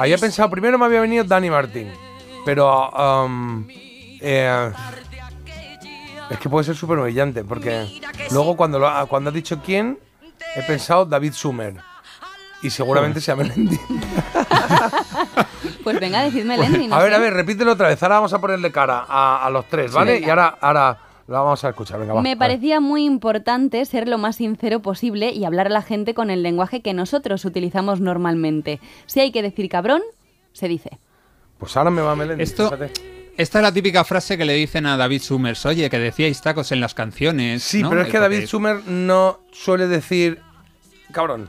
[0.00, 1.90] Había pensado, primero me había venido Dani Martín,
[2.44, 3.66] pero um,
[4.20, 4.70] eh,
[6.30, 8.00] es que puede ser súper humillante, porque
[8.32, 9.98] luego cuando, lo ha- cuando has dicho quién,
[10.56, 11.76] he pensado David Sumer.
[12.62, 13.78] Y seguramente sea Melendi.
[15.84, 16.86] Pues venga, decid Melendi.
[16.88, 17.16] no a ver, sé.
[17.16, 18.02] a ver, repítelo otra vez.
[18.02, 20.20] Ahora vamos a ponerle cara a, a los tres, ¿vale?
[20.20, 22.22] y ahora, ahora La vamos a escuchar, venga, va.
[22.22, 26.30] Me parecía muy importante ser lo más sincero posible y hablar a la gente con
[26.30, 28.80] el lenguaje que nosotros utilizamos normalmente.
[29.06, 30.02] Si hay que decir cabrón,
[30.52, 30.98] se dice.
[31.58, 32.42] Pues ahora me va Melendi.
[32.42, 32.92] Esto- fíjate.
[33.36, 36.72] Esta es la típica frase que le dicen a David Summers, oye, que decíais tacos
[36.72, 37.62] en las canciones.
[37.62, 37.88] Sí, ¿no?
[37.88, 40.40] pero es que David Sumer no suele decir
[41.12, 41.48] cabrón.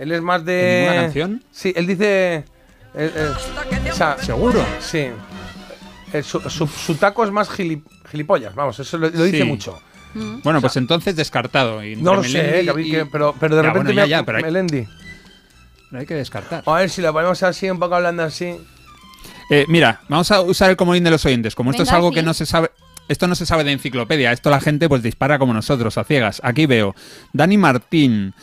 [0.00, 0.78] Él es más de.
[0.78, 1.44] ¿En ninguna canción?
[1.52, 2.34] Sí, él dice.
[2.36, 2.44] eh,
[2.94, 3.28] eh,
[3.90, 4.64] o sea, ¿Seguro?
[4.80, 5.08] Sí.
[6.12, 9.44] Eh, su, su- su taco es más gili- gilipollas, vamos, eso lo, lo dice Sí.
[9.44, 9.78] mucho.
[10.42, 11.84] Bueno, pues entonces descartado.
[11.84, 14.38] Y No lo sé, eh, y- que- pero, pero de Ya, repente bueno, ya, pero
[14.38, 14.88] hay- Melendi.
[15.88, 16.64] pero hay que descartar.
[16.66, 18.56] A ver si la ponemos así, un poco hablando así.
[19.50, 21.54] Eh, mira, vamos a usar el comodín de los oyentes.
[21.54, 22.14] Como esto es algo sí.
[22.16, 22.70] que no se sabe.
[23.08, 26.40] Esto no se sabe de enciclopedia, esto la gente pues dispara como nosotros, a ciegas.
[26.44, 26.94] Aquí veo
[27.32, 28.34] Dani Martín,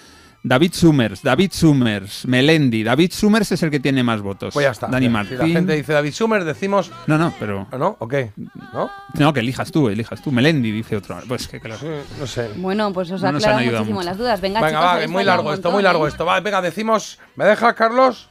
[0.47, 2.83] David Summers, David Summers, Melendi.
[2.83, 4.53] David Summers es el que tiene más votos.
[4.53, 4.87] Pues ya está.
[4.87, 5.37] Dani Si Martín.
[5.39, 6.91] la gente dice David Sumer, decimos.
[7.05, 7.67] No, no, pero.
[7.71, 7.97] ¿Ah, ¿No?
[7.99, 8.31] ¿O qué?
[8.73, 8.89] ¿No?
[9.15, 10.31] No, que elijas tú, elijas tú.
[10.31, 11.19] Melendi dice otro.
[11.27, 11.79] Pues que, claro.
[11.79, 11.87] Sí,
[12.19, 12.49] no sé.
[12.55, 14.09] Bueno, pues os No ha nos han aclarado ayudado muchísimo mucho.
[14.09, 14.41] las dudas.
[14.41, 16.05] Venga, Venga, chicos, va, que habéis es muy fallado largo un esto, muy montón, largo
[16.05, 16.09] ¿eh?
[16.09, 16.25] esto.
[16.25, 17.19] Va, venga, decimos.
[17.35, 18.29] ¿Me dejas, Carlos?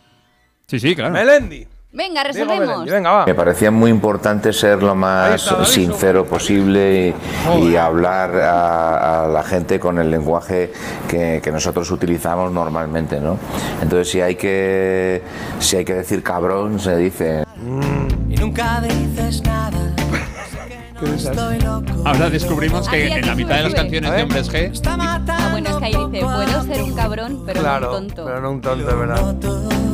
[0.69, 1.13] Sí, sí, claro.
[1.13, 1.67] Melendi.
[1.97, 2.67] Venga, resolvemos.
[2.67, 3.27] Melendi, venga, va.
[3.27, 7.15] Me parecía muy importante ser lo más está, sincero posible
[7.59, 10.71] y, y hablar a, a la gente con el lenguaje
[11.09, 13.39] que, que nosotros utilizamos normalmente, ¿no?
[13.81, 15.23] Entonces si hay que
[15.59, 17.45] si hay que decir cabrón se dice.
[18.29, 19.95] Y nunca dices nada.
[21.03, 21.93] Estoy loco.
[22.05, 25.77] Ahora descubrimos que en la mitad de las canciones de Hombres G Ah, bueno, es
[25.77, 28.25] que ahí dice, puedo ser un cabrón, pero claro, no un tonto.
[28.27, 29.86] pero no un tonto, de verdad.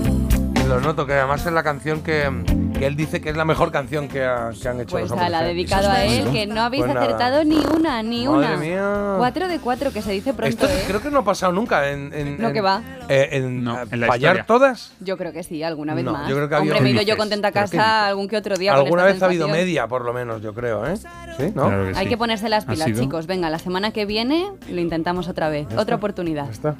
[0.72, 2.30] Lo noto, que además es la canción que,
[2.78, 5.18] que él dice que es la mejor canción que, ha- que han hecho Pues los
[5.20, 5.42] a la.
[5.42, 5.46] G.
[5.48, 7.06] dedicado a él, que no habéis Pues nada.
[7.06, 8.56] acertado ni una, ni Madre una.
[8.56, 9.14] mía.
[9.18, 10.84] Cuatro de cuatro, que se dice pronto, Esto ¿eh?
[10.86, 12.80] creo que no ha pasado nunca en, en- No, en- que va.
[13.10, 14.44] eh, en, No, eh, en la fallar historia.
[14.46, 14.92] todas.
[15.00, 16.26] Yo creo que sí, alguna vez No, más.
[16.28, 17.76] yo creo que ha habido- Hombre, me he ido ¿Qué yo contenta a ¿Pero qué
[17.76, 20.40] casa algún que otro día con Alguna esta vez ha habido media, por lo menos,
[20.40, 20.96] yo creo, ¿eh?
[20.96, 21.52] ¿Sí?
[21.54, 21.66] ¿No?
[21.68, 22.08] Claro que Hay sí.
[22.10, 23.26] que ponerse las pilas, chicos.
[23.26, 25.66] Venga, la semana que viene lo intentamos otra vez.
[25.76, 26.46] Otra oportunidad.
[26.46, 26.74] Ya está.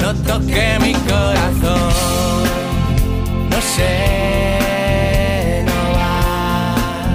[0.00, 2.31] No toque mi corazón.
[3.62, 7.14] Sé, no va.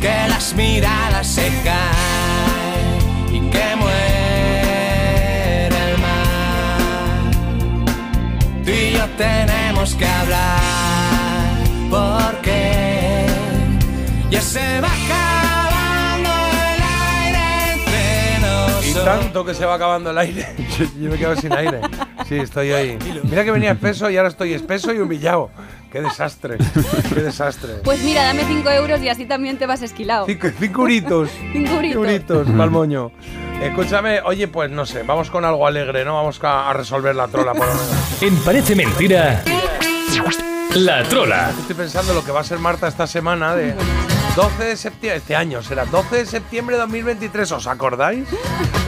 [0.00, 7.30] Que las miradas se caen y que muere el mar.
[8.64, 10.60] Tú y yo tenemos que hablar
[11.90, 13.26] porque
[14.30, 16.30] ya se va acabando
[16.74, 16.82] el
[17.26, 18.40] aire entre Y
[18.92, 19.04] nosotros.
[19.04, 20.54] tanto que se va acabando el aire.
[21.00, 21.80] Yo me quedo sin aire.
[22.30, 22.96] Sí, estoy ahí.
[23.24, 25.50] Mira que venía espeso y ahora estoy espeso y humillado.
[25.90, 26.58] Qué desastre.
[27.12, 27.72] Qué desastre.
[27.82, 30.26] Pues mira, dame cinco euros y así también te vas esquilado.
[30.26, 31.28] Cinco, cinco euritos.
[31.52, 31.96] Cinco euritos.
[31.96, 33.10] Euritos, pa'l moño.
[33.60, 36.14] Escúchame, oye, pues no sé, vamos con algo alegre, ¿no?
[36.14, 38.22] Vamos a, a resolver la trola por lo menos.
[38.22, 39.42] En Parece Mentira,
[40.76, 41.50] La Trola.
[41.58, 43.74] Estoy pensando lo que va a ser Marta esta semana de
[44.36, 48.28] 12 de septiembre, este año será 12 de septiembre de 2023, ¿os acordáis?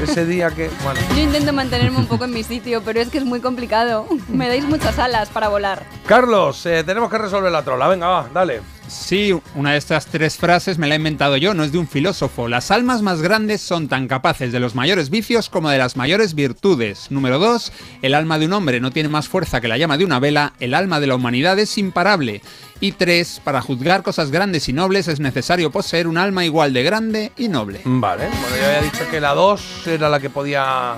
[0.03, 3.19] Ese día que, bueno, Yo intento mantenerme un poco en mi sitio, pero es que
[3.19, 4.07] es muy complicado.
[4.29, 5.85] Me dais muchas alas para volar.
[6.07, 8.61] Carlos, eh, tenemos que resolver la trola, venga, va, dale.
[8.89, 11.89] Sí, una de estas tres frases me la he inventado yo, no es de un
[11.89, 12.47] filósofo.
[12.49, 16.35] Las almas más grandes son tan capaces de los mayores vicios como de las mayores
[16.35, 17.11] virtudes.
[17.11, 17.73] Número 2.
[18.03, 20.53] El alma de un hombre no tiene más fuerza que la llama de una vela.
[20.61, 22.43] El alma de la humanidad es imparable.
[22.81, 23.41] Y 3.
[23.45, 27.49] Para juzgar cosas grandes y nobles es necesario poseer un alma igual de grande y
[27.49, 27.81] noble.
[27.85, 30.97] Vale, bueno, yo había dicho que la 2 era la que podía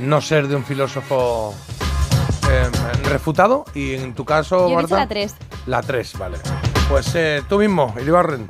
[0.00, 1.54] no ser de un filósofo
[2.50, 2.68] eh,
[3.04, 4.96] refutado y en tu caso, Yo he dicho Marta.
[4.96, 5.34] la 3.
[5.66, 6.38] La 3, vale.
[6.88, 8.48] Pues eh, tú mismo, Iribarren.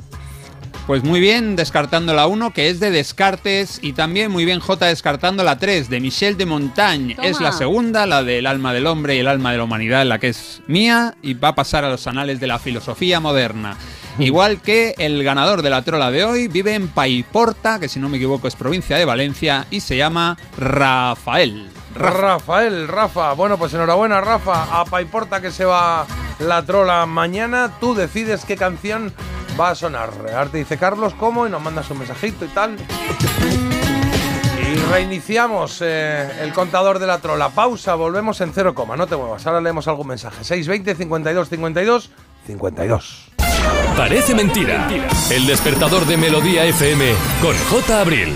[0.85, 4.85] Pues muy bien, descartando la 1, que es de Descartes, y también muy bien J
[4.85, 7.15] descartando la 3, de Michel de Montaigne.
[7.15, 7.27] Toma.
[7.27, 10.19] Es la segunda, la del alma del hombre y el alma de la humanidad, la
[10.19, 13.75] que es mía, y va a pasar a los anales de la filosofía moderna.
[14.17, 18.07] Igual que el ganador de la trola de hoy vive en Paiporta, que si no
[18.07, 21.67] me equivoco es provincia de Valencia, y se llama Rafael.
[21.97, 23.33] Rafael, Rafa.
[23.33, 24.79] Bueno, pues enhorabuena, Rafa.
[24.79, 26.05] A Paiporta que se va
[26.39, 27.71] la trola mañana.
[27.79, 29.13] Tú decides qué canción
[29.59, 30.11] va a sonar.
[30.33, 32.77] Ahora te dice Carlos cómo y nos mandas un mensajito y tal.
[34.61, 37.49] Y reiniciamos eh, el contador de la trola.
[37.49, 38.95] Pausa, volvemos en cero coma.
[38.95, 39.45] No te muevas.
[39.47, 40.43] Ahora leemos algún mensaje.
[40.43, 42.11] 620 52 52
[42.45, 43.31] 52.
[43.95, 44.87] Parece mentira.
[45.31, 48.01] El despertador de Melodía FM con J.
[48.01, 48.35] Abril.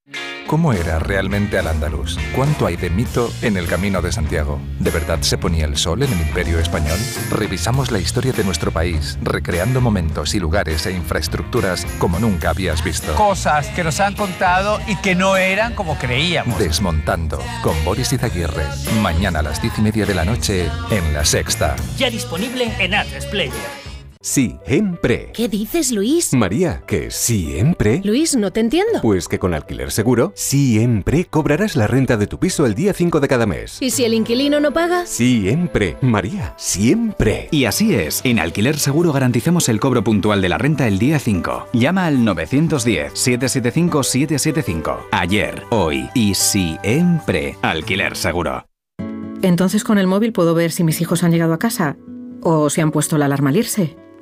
[0.51, 2.17] ¿Cómo era realmente al andaluz?
[2.35, 4.59] ¿Cuánto hay de mito en el camino de Santiago?
[4.79, 6.99] ¿De verdad se ponía el sol en el imperio español?
[7.29, 12.83] Revisamos la historia de nuestro país, recreando momentos y lugares e infraestructuras como nunca habías
[12.83, 13.15] visto.
[13.15, 16.59] Cosas que nos han contado y que no eran como creíamos.
[16.59, 18.65] Desmontando con Boris Izaguirre.
[19.01, 21.77] Mañana a las diez y media de la noche en La Sexta.
[21.95, 23.90] Ya disponible en Atlas Player.
[24.21, 25.31] Siempre.
[25.33, 26.31] ¿Qué dices, Luis?
[26.33, 28.01] María, que siempre.
[28.03, 29.01] Luis, no te entiendo.
[29.01, 33.19] Pues que con Alquiler Seguro, siempre cobrarás la renta de tu piso el día 5
[33.19, 33.81] de cada mes.
[33.81, 35.07] ¿Y si el inquilino no paga?
[35.07, 35.97] Siempre.
[36.01, 37.47] María, siempre.
[37.49, 41.17] Y así es, en Alquiler Seguro garantizamos el cobro puntual de la renta el día
[41.17, 41.69] 5.
[41.73, 44.97] Llama al 910-775-775.
[45.11, 47.57] Ayer, hoy y siempre.
[47.63, 48.67] Alquiler Seguro.
[49.41, 51.97] Entonces con el móvil puedo ver si mis hijos han llegado a casa
[52.43, 53.97] o si han puesto la alarma al irse.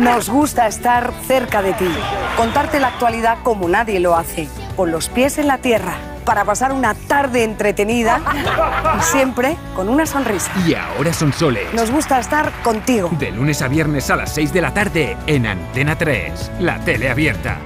[0.00, 1.88] Nos gusta estar cerca de ti,
[2.36, 5.94] contarte la actualidad como nadie lo hace, con los pies en la tierra,
[6.24, 8.20] para pasar una tarde entretenida
[8.96, 10.52] y siempre con una sonrisa.
[10.64, 11.74] Y ahora son soles.
[11.74, 13.10] Nos gusta estar contigo.
[13.18, 17.10] De lunes a viernes a las 6 de la tarde en Antena 3, la tele
[17.10, 17.58] abierta.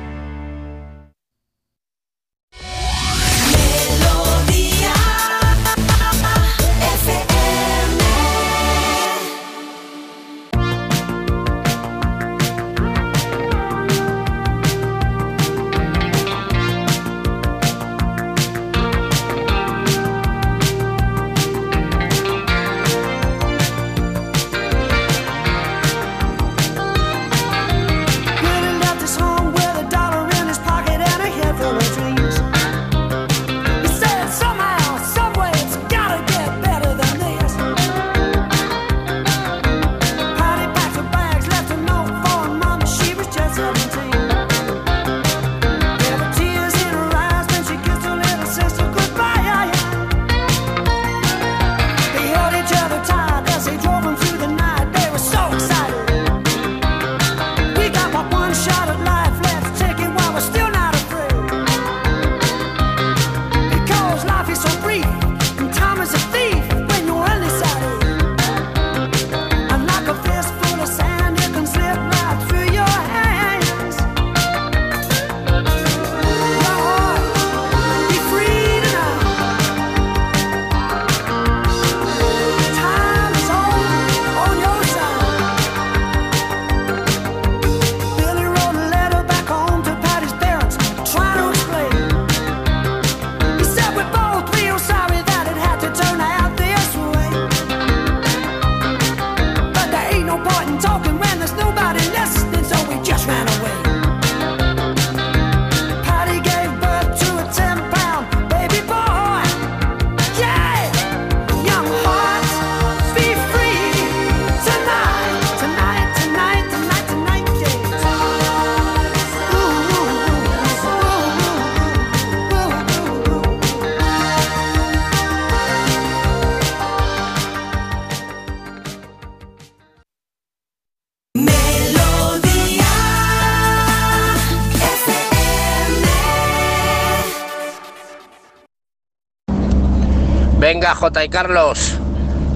[140.83, 141.97] Venga, J y Carlos,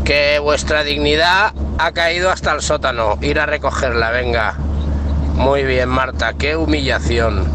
[0.04, 3.18] que vuestra dignidad ha caído hasta el sótano.
[3.22, 4.54] Ir a recogerla, venga.
[5.36, 7.46] Muy bien, Marta, qué humillación.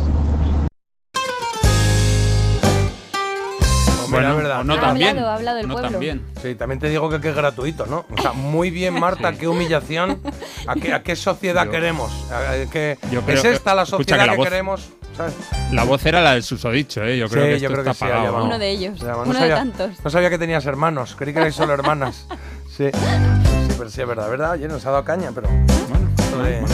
[4.05, 4.63] Hombre, la verdad.
[4.63, 5.91] no Ha tan bien, hablado, ha hablado el no pueblo.
[5.91, 6.25] tan bien.
[6.41, 8.05] Sí, también te digo que, que es gratuito, ¿no?
[8.17, 10.21] O sea, muy bien, Marta, qué humillación.
[10.67, 12.13] ¿A qué, a qué sociedad Yo- queremos?
[12.31, 14.89] ¿A- qué- Yo creo ¿Es esta la que- escucha sociedad que la que, voz- queremos?
[15.17, 15.33] ¿sabes?
[15.71, 17.17] La voz era la del susodicho, ¿eh?
[17.17, 18.33] Yo creo Sí, que esto yo creo está que sí, apagado.
[18.33, 18.47] vamos.
[18.47, 19.91] Uno de ellos, Ya, no uno de sabía- tantos.
[20.03, 22.25] No sabía que tenías hermanos, creí que erais solo hermanas.
[22.71, 24.51] Sí, sí, pero sí, es verdad, ¿verdad?
[24.51, 25.49] Oye, nos ha dado caña, pero.
[25.89, 26.67] Bueno, bueno.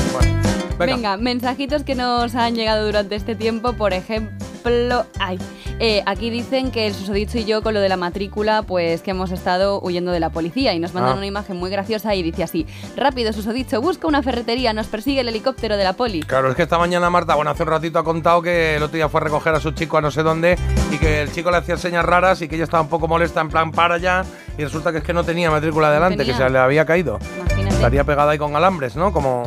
[0.77, 0.95] Venga.
[0.95, 4.37] Venga, mensajitos que nos han llegado durante este tiempo, por ejemplo.
[4.63, 5.39] ejemplo, ay,
[5.79, 9.11] eh, aquí dicen que el susodicho y yo con lo de la matrícula, pues que
[9.11, 11.17] hemos estado huyendo de la policía y nos mandan Ah.
[11.17, 12.65] una imagen muy graciosa y dice así,
[12.95, 16.21] rápido susodicho, busca una ferretería, nos persigue el helicóptero de la poli.
[16.21, 18.95] Claro, es que esta mañana Marta, bueno, hace un ratito ha contado que el otro
[18.95, 20.57] día fue a recoger a su chico a no sé dónde
[20.91, 23.41] y que el chico le hacía señas raras y que ella estaba un poco molesta
[23.41, 24.23] en plan para allá
[24.57, 27.19] y resulta que es que no tenía matrícula delante, que se le había caído.
[27.37, 27.75] Imagínate.
[27.75, 29.13] Estaría pegada ahí con alambres, ¿no?
[29.13, 29.43] Como,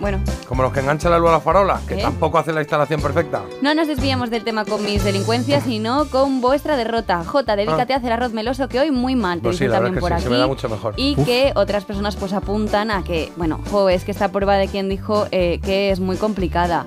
[0.00, 2.02] Bueno, como los que enganchan la luz a la farola, que ¿Eh?
[2.02, 3.42] tampoco hacen la instalación perfecta.
[3.62, 7.24] no nos desviamos del tema con mis delincuencias, sino con vuestra derrota.
[7.24, 9.50] Jota, dedícate a hacer arroz meloso, que hoy muy mal, te Ah.
[9.50, 10.22] Pues dicen también por aquí.
[10.24, 10.94] se me da mucho mejor.
[10.96, 11.24] Y Uf.
[11.24, 14.88] que otras personas pues apuntan a que, bueno, jo, es que esta prueba de quien
[14.88, 16.84] dijo eh, que es muy complicada.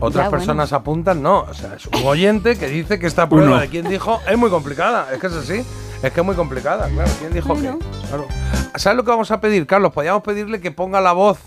[0.00, 0.38] Otras Ya, bueno.
[0.38, 1.40] personas apuntan, no.
[1.48, 3.60] O sea, es un oyente que dice que esta prueba Uno.
[3.60, 5.06] de quién dijo es muy complicada.
[5.12, 5.64] Es que es así.
[6.02, 7.10] Es que es muy complicada, claro.
[7.20, 7.78] ¿Quién dijo Bueno.
[7.78, 8.08] qué?
[8.08, 8.26] Claro.
[8.74, 9.92] ¿Sabes lo que vamos a pedir, Carlos?
[9.92, 11.38] Podríamos pedirle que ponga la voz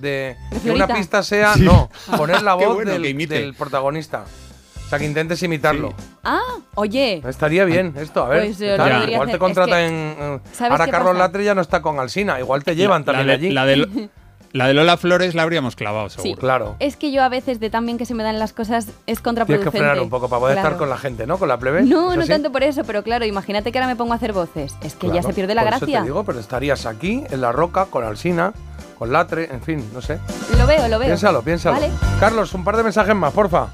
[0.00, 0.36] de.
[0.50, 1.54] ¿De que una pista sea.
[1.54, 1.62] Sí.
[1.62, 3.34] No, poner la voz bueno, del, que imite.
[3.40, 4.24] del protagonista.
[4.86, 5.92] O sea, que intentes imitarlo.
[6.22, 6.38] Ah,
[6.76, 7.20] oye.
[7.26, 8.44] Estaría bien esto, a ver.
[8.44, 10.34] Pues podría igual te contratan Es que- en.
[10.34, 11.18] eh, ¿sabes Ahora Carlos pasa?
[11.26, 12.38] Latre ya no está con Alsina.
[12.38, 13.48] Igual te llevan La- también la, allí.
[13.48, 14.08] de, la, de,
[14.52, 16.30] la de Lola Flores la habríamos clavado, seguro.
[16.30, 16.36] Sí.
[16.38, 16.76] Claro.
[16.78, 18.94] Es que yo a veces de tan bien que se me dan las cosas es
[19.04, 19.72] Tienes contraproducente.
[19.72, 20.68] que frenar un poco para poder Claro.
[20.68, 21.36] estar con la gente, ¿no?
[21.36, 21.82] Con la plebe.
[21.82, 22.30] No, ¿Es no así?
[22.30, 24.76] tanto por eso, pero claro, imagínate que ahora me pongo a hacer voces.
[24.82, 25.98] Es que ya se pierde la por eso gracia.
[25.98, 28.52] te digo, pero estarías aquí, en la roca, con Alsina,
[28.98, 30.18] con Latre, en fin, no sé.
[30.58, 31.08] Lo veo, lo veo.
[31.08, 31.76] Piénsalo, piénsalo.
[31.80, 31.90] Vale.
[32.20, 33.68] Carlos, un par de mensajes más, porfa.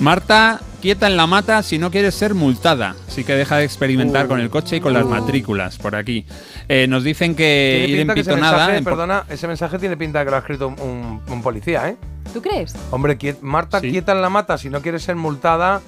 [0.00, 2.94] Marta, quieta en la mata si no quieres ser multada.
[3.08, 4.28] Así que deja de experimentar Uh.
[4.28, 6.24] con el coche y con las matrículas por aquí.
[6.68, 8.66] Eh, nos dicen que ir en pitonada.
[8.68, 11.96] mensaje, perdona, ese mensaje tiene pinta de que lo ha escrito un, policía, ¿eh?
[12.32, 12.74] ¿Tú crees?
[12.90, 15.80] Hombre, quiet- Marta, quieta en la mata, si no quieres ser multada,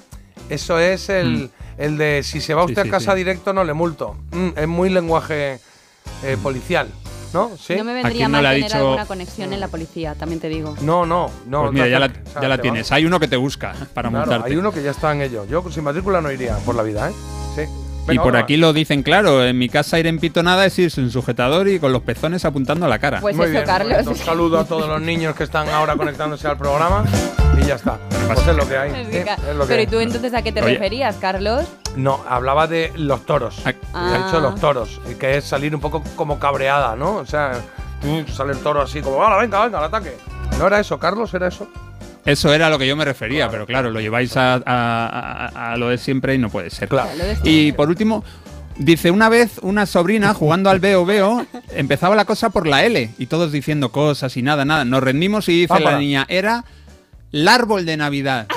[0.49, 2.67] eso es el, el de si se va Mm.
[2.67, 3.17] Sí, usted sí, a casa sí.
[3.19, 4.17] directo no le multo.
[4.31, 5.59] Mm, es muy lenguaje
[6.23, 6.89] eh, policial,
[7.33, 7.51] ¿no?
[7.57, 7.75] ¿Sí?
[7.75, 10.15] No me ¿A vendría no mal le ha tener dicho- alguna conexión en la policía,
[10.15, 10.75] también te digo.
[10.81, 11.61] No, no, no.
[11.61, 12.91] Pues mira, ya la, acerques, o sea, ya la tienes.
[12.91, 14.49] Hay uno que te busca para Claro, multarte.
[14.51, 15.45] hay uno que ya está en ello.
[15.45, 17.13] Yo sin matrícula no iría por la vida, ¿eh?
[17.55, 17.61] Sí.
[18.09, 21.11] Y por aquí lo dicen claro, en mi casa ir en pitonada es ir sin
[21.11, 23.21] sujetador y con los pezones apuntando a la cara.
[23.21, 23.93] Pues Muy eso, bien, Carlos.
[24.03, 27.05] pues Un saludo a todos los niños que están ahora conectándose al programa
[27.61, 27.99] y ya está.
[28.27, 28.89] Pues es lo que hay.
[28.91, 29.83] Es lo que Pero hay.
[29.83, 30.73] ¿y tú entonces a qué te Oye.
[30.73, 31.65] referías, Carlos?
[31.95, 33.61] No, hablaba de los toros.
[33.65, 33.73] Ah.
[33.93, 37.15] Ha dicho los toros, y que es salir un poco como cabreada, ¿no?
[37.17, 37.53] O sea,
[38.33, 40.15] sale el toro así como, ¡hala, venga, venga, al ataque!
[40.57, 41.33] ¿No era eso, Carlos?
[41.33, 41.67] ¿Era eso?
[42.23, 45.73] Eso era a lo que yo me refería, pero claro, lo lleváis a, a- a-
[45.73, 46.87] a lo de siempre y no puede ser.
[46.87, 47.09] Claro.
[47.43, 48.23] Y por último,
[48.77, 53.09] dice, una vez una sobrina jugando al veo veo, empezaba la cosa por la L
[53.17, 54.85] y todos diciendo cosas y nada, nada.
[54.85, 55.93] Nos rendimos y dice Vámonos.
[55.93, 56.63] la niña, era
[57.31, 58.45] el árbol de Navidad.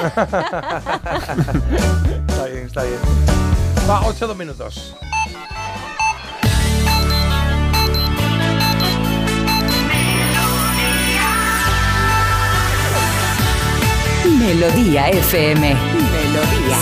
[2.65, 2.99] Bien, está bien.
[3.89, 4.95] Va, 8 dos minutos.
[14.39, 15.75] Melodía FM.
[16.13, 16.79] Melodía.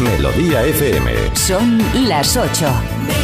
[0.00, 1.36] Melodía FM.
[1.36, 3.21] Son las 8.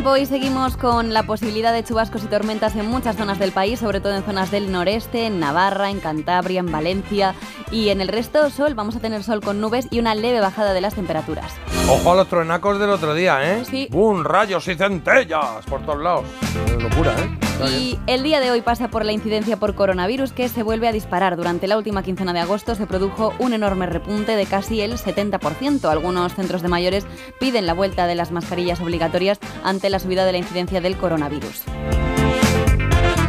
[0.00, 3.80] Tiempo hoy seguimos con la posibilidad de chubascos y tormentas en muchas zonas del país,
[3.80, 7.34] sobre todo en zonas del noreste, en Navarra, en Cantabria, en Valencia
[7.70, 8.74] y en el resto sol.
[8.74, 11.52] Vamos a tener sol con nubes y una leve bajada de las temperaturas.
[11.86, 13.62] Ojo a los truenacos del otro día, ¿eh?
[13.66, 13.88] Sí.
[13.90, 14.24] ¡Bum!
[14.24, 16.24] Rayos y centellas por todos lados.
[16.66, 17.49] Qué locura, ¿eh?
[17.68, 20.92] Y el día de hoy pasa por la incidencia por coronavirus que se vuelve a
[20.92, 21.36] disparar.
[21.36, 25.90] Durante la última quincena de agosto se produjo un enorme repunte de casi el 70%.
[25.90, 27.06] Algunos centros de mayores
[27.38, 31.64] piden la vuelta de las mascarillas obligatorias ante la subida de la incidencia del coronavirus.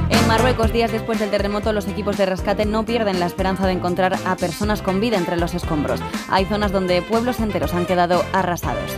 [0.10, 3.74] En Marruecos, días después del terremoto, los equipos de rescate no pierden la esperanza de
[3.74, 6.00] encontrar a personas con vida entre los escombros.
[6.30, 8.92] Hay zonas donde pueblos enteros han quedado arrasados.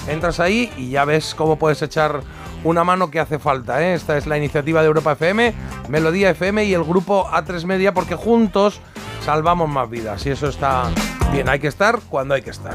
[0.09, 2.21] Entras ahí y ya ves cómo puedes echar
[2.65, 3.83] una mano que hace falta.
[3.83, 3.95] ¿eh?
[3.95, 5.55] Esta es la iniciativa de Europa FM,
[5.89, 8.81] Melodía FM y el grupo A3 Media, porque juntos
[9.25, 10.25] salvamos más vidas.
[10.27, 10.85] Y eso está
[11.33, 12.75] bien, hay que estar cuando hay que estar.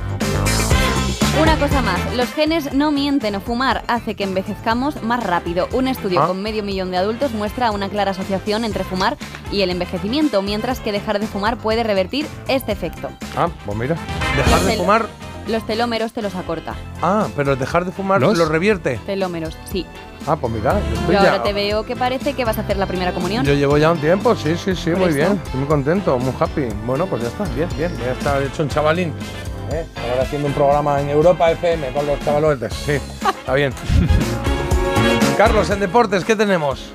[1.42, 3.40] Una cosa más, los genes no mienten.
[3.40, 5.68] Fumar hace que envejezcamos más rápido.
[5.72, 6.28] Un estudio Ah.
[6.28, 9.16] con medio millón de adultos muestra una clara asociación entre fumar
[9.52, 13.10] y el envejecimiento, mientras que dejar de fumar puede revertir este efecto.
[13.38, 13.96] Ah, pues mira,
[14.36, 15.06] dejar de fumar.
[15.48, 16.76] Los telómeros te los acorta.
[17.02, 18.38] Ah, pero dejar de fumar ¿Los?
[18.38, 19.00] lo revierte.
[19.06, 19.86] Telómeros, sí.
[20.28, 22.62] Ah, pues mira, yo estoy Yo ya- ahora te veo que parece que vas a
[22.62, 23.44] hacer la primera comunión.
[23.46, 25.16] Yo llevo ya un tiempo, sí, sí, sí, Por muy eso.
[25.18, 25.42] bien.
[25.44, 26.68] Estoy muy contento, muy happy.
[26.86, 27.92] Bueno, pues ya está, bien, bien.
[28.06, 29.14] Ya está hecho un chavalín.
[29.72, 29.86] ¿eh?
[30.12, 32.74] Ahora haciendo un programa en Europa FM con los chavalotes.
[32.74, 33.74] Sí, está bien.
[35.38, 36.92] Carlos, en deportes, ¿qué tenemos?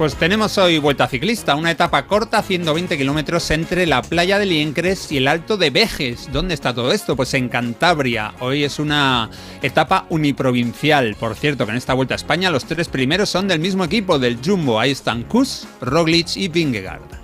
[0.00, 5.12] Pues tenemos hoy Vuelta Ciclista, una etapa corta, 120 kilómetros entre la playa de Liencres
[5.12, 6.30] y el Alto de Vejes.
[6.32, 7.16] ¿Dónde está todo esto?
[7.16, 8.32] Pues en Cantabria.
[8.40, 9.28] Hoy es una
[9.60, 11.16] etapa uniprovincial.
[11.16, 14.18] Por cierto, que en esta Vuelta a España los tres primeros son del mismo equipo,
[14.18, 14.80] del Jumbo.
[14.80, 17.19] Ahí están Kus, Roglic y Vingegaard.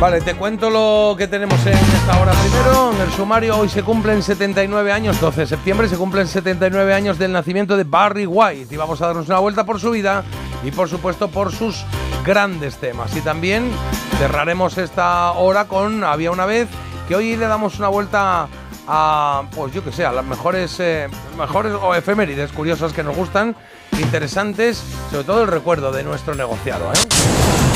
[0.00, 2.92] Vale, te cuento lo que tenemos en esta hora primero.
[2.92, 7.18] En el sumario hoy se cumplen 79 años, 12 de septiembre, se cumplen 79 años
[7.18, 8.72] del nacimiento de Barry White.
[8.72, 10.22] Y vamos a darnos una vuelta por su vida
[10.62, 11.84] y por supuesto por sus
[12.24, 13.16] grandes temas.
[13.16, 13.72] Y también
[14.18, 16.68] cerraremos esta hora con Había una vez,
[17.08, 18.46] que hoy le damos una vuelta
[18.86, 23.16] a, pues yo que sé, a las mejores, eh, mejores o efemérides curiosas que nos
[23.16, 23.56] gustan,
[23.98, 24.80] interesantes,
[25.10, 26.92] sobre todo el recuerdo de nuestro negociado.
[26.92, 27.67] ¿eh?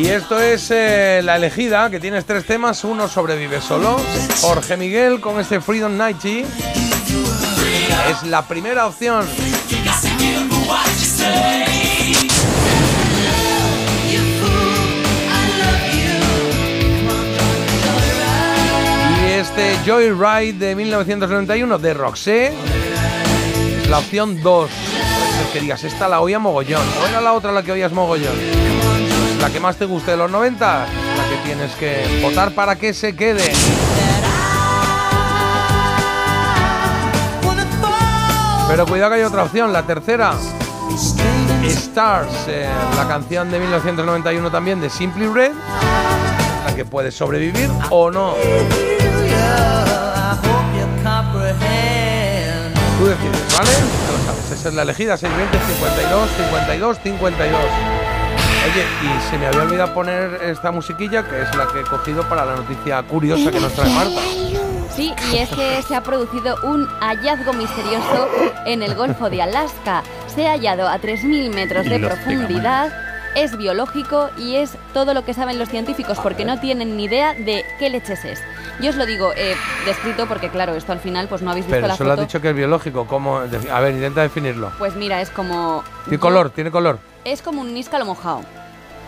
[0.00, 2.84] Y esto es eh, La Elegida, que tienes tres temas.
[2.84, 4.00] Uno sobrevive solo.
[4.40, 6.42] Jorge Miguel con este Freedom Nighty.
[8.10, 9.26] Es la primera opción.
[19.18, 22.54] Y este Joyride de 1991 de Roxette
[23.82, 24.70] es la opción 2.
[24.70, 26.86] Puede ser que digas, esta la oía mogollón.
[27.02, 29.09] ¿O era la otra la que oías mogollón?
[29.40, 32.92] La que más te guste de los 90, la que tienes que votar para que
[32.92, 33.52] se quede.
[38.68, 40.34] Pero cuidado que hay otra opción, la tercera.
[41.64, 45.52] Stars, eh, la canción de 1991 también de Simply Red,
[46.66, 48.34] la que puede sobrevivir o no.
[52.98, 53.70] Tú decides, ¿vale?
[53.70, 57.89] Ya lo sabes, esa es la elegida, 620 52 52 52.
[58.62, 62.22] Oye, y se me había olvidado poner esta musiquilla, que es la que he cogido
[62.28, 64.20] para la noticia curiosa que nos trae Marta.
[64.94, 68.28] Sí, y es que se ha producido un hallazgo misterioso
[68.66, 70.02] en el Golfo de Alaska.
[70.26, 72.92] Se ha hallado a 3.000 metros de los profundidad.
[73.34, 77.32] Es biológico y es todo lo que saben los científicos porque no tienen ni idea
[77.34, 78.42] de qué leches es.
[78.80, 79.54] Yo os lo digo eh,
[79.86, 82.22] descrito porque claro, esto al final pues no habéis visto Pero la eso lo foto.
[82.22, 83.06] has dicho que es biológico.
[83.06, 83.38] ¿cómo?
[83.38, 84.72] A ver, intenta definirlo.
[84.78, 86.50] Pues mira, es como ¿Tiene color?
[86.50, 86.98] ¿Tiene color?
[87.24, 88.42] Es como un níscalo mojado,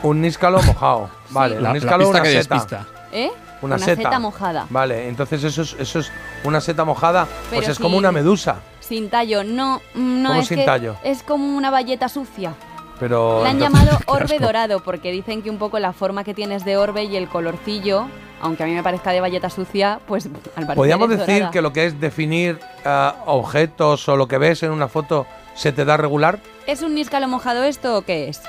[0.02, 1.10] Un níscalo mojado.
[1.30, 2.54] Vale, La- un la níscalo pista una que seta.
[2.54, 2.86] despista.
[3.12, 3.30] ¿eh?
[3.62, 4.18] Una, seta.
[4.18, 4.66] mojada.
[4.70, 6.10] Vale, entonces eso es, eso es
[6.42, 8.56] una seta mojada, pues es como una medusa.
[8.80, 10.96] Sin tallo, no, no ¿Cómo es sin que tallo?
[11.04, 12.54] es como una valleta sucia.
[12.98, 16.34] Pero La han entonces- llamado orbe dorado porque dicen que un poco la forma que
[16.34, 18.06] tienes de orbe y el colorcillo,
[18.40, 20.32] aunque a mí me parezca de valleta sucia, pues al
[20.66, 21.50] parecer Podríamos es decir dorada.
[21.52, 25.70] que lo que es definir ah, objetos o lo que ves en una foto se
[25.70, 26.40] te da regular.
[26.66, 28.40] ¿Es un níscalo mojado esto o qué es?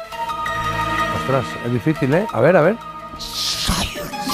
[1.22, 2.26] Ostras, es difícil, ¿eh?
[2.32, 2.76] A ver, a ver.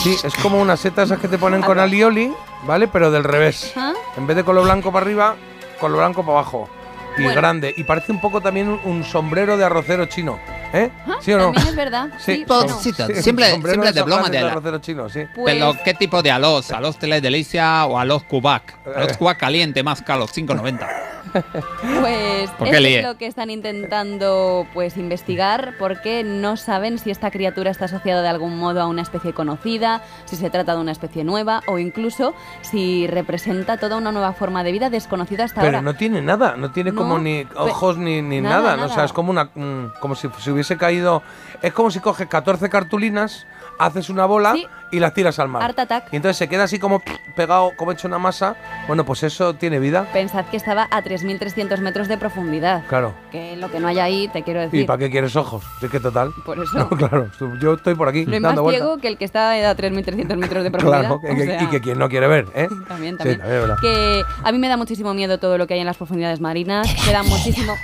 [0.03, 2.33] Sí, es como una seta esas que te ponen con alioli,
[2.65, 2.87] ¿vale?
[2.87, 3.73] Pero del revés.
[3.75, 3.93] ¿Ah?
[4.17, 5.35] En vez de color blanco para arriba,
[5.79, 6.69] color blanco para abajo.
[7.17, 7.41] Y Bueno.
[7.41, 7.73] grande.
[7.75, 10.39] Y parece un poco también un, sombrero de arrocero chino.
[10.71, 10.89] ¿Eh?
[11.19, 11.43] ¿Sí o no?
[11.45, 12.09] También es verdad.
[12.19, 12.79] Sí, Pues bueno.
[12.79, 15.21] sí, Sí, siempre, siempre de de Safanes de de la- arrocero chino, sí.
[15.35, 16.71] Pues- Pero, ¿qué tipo de alos?
[16.71, 18.77] ¿Alos tele delicia o alos cubac?
[18.85, 18.91] Eh.
[18.95, 20.87] Alos cubac caliente más caro, 5.90.
[21.99, 27.85] Pues es lo que están intentando pues investigar porque no saben si esta criatura está
[27.85, 31.61] asociada de algún modo a una especie conocida, si se trata de una especie nueva
[31.67, 35.81] o incluso si representa toda una nueva forma de vida desconocida hasta Pero ahora.
[35.81, 38.85] no tiene nada, no tiene como ni ojos ni, ni nada, nada, ¿no?
[38.85, 41.21] O sea, es como una mm, como si se hubiese caído,
[41.61, 43.45] es como si coges 14 cartulinas,
[43.79, 44.67] haces una bola Sí.
[44.91, 45.63] y las tiras al mar.
[45.63, 46.09] Art Attack.
[46.11, 47.01] Y entonces se queda así como
[47.35, 48.55] pegado, como hecho una masa.
[48.87, 50.05] Bueno, pues eso tiene vida.
[50.13, 52.83] Pensad que estaba a 3.300 metros de profundidad.
[52.87, 53.13] Claro.
[53.31, 54.85] Que lo que no hay ahí, te quiero ¿Y decir.
[54.85, 55.63] para qué quieres ojos?
[55.81, 56.31] Es que total.
[56.45, 56.77] Por eso.
[56.77, 57.29] No, claro,
[57.61, 60.35] yo estoy por aquí No hay más dando ciego que el que está a 3.300
[60.37, 60.99] metros de profundidad.
[61.01, 62.67] Claro, que- o que- sea, y que quien no quiere ver, ¿eh?
[62.87, 63.39] También, Sí, también.
[63.39, 63.77] también es verdad.
[63.81, 66.87] que a mí me da muchísimo miedo todo lo que hay en las profundidades marinas.
[67.05, 67.75] Queda muchísimo,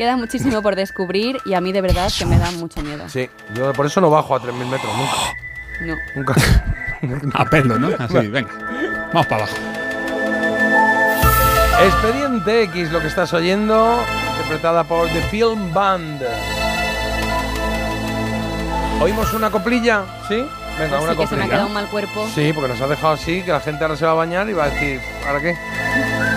[0.00, 3.06] queda muchísimo por descubrir y a mí de verdad que me da mucho miedo.
[3.10, 5.36] Sí, yo por eso no bajo a 3.000 metros nunca.
[5.82, 5.96] No.
[6.16, 6.34] Nunca.
[7.34, 7.90] A pelo, ¿no?
[7.98, 8.50] Así, venga.
[9.12, 9.58] Vamos para abajo.
[11.84, 16.22] Expediente X, lo que estás oyendo, interpretada por The Film Band.
[19.02, 20.04] ¿Oímos una coplilla?
[20.28, 20.46] ¿Sí?
[20.80, 22.26] Venga, Pues una que se me ha quedado un mal cuerpo.
[22.34, 24.52] Sí, porque nos ha dejado así, que la gente ahora se va a bañar y
[24.54, 25.54] va a decir, ¿para qué?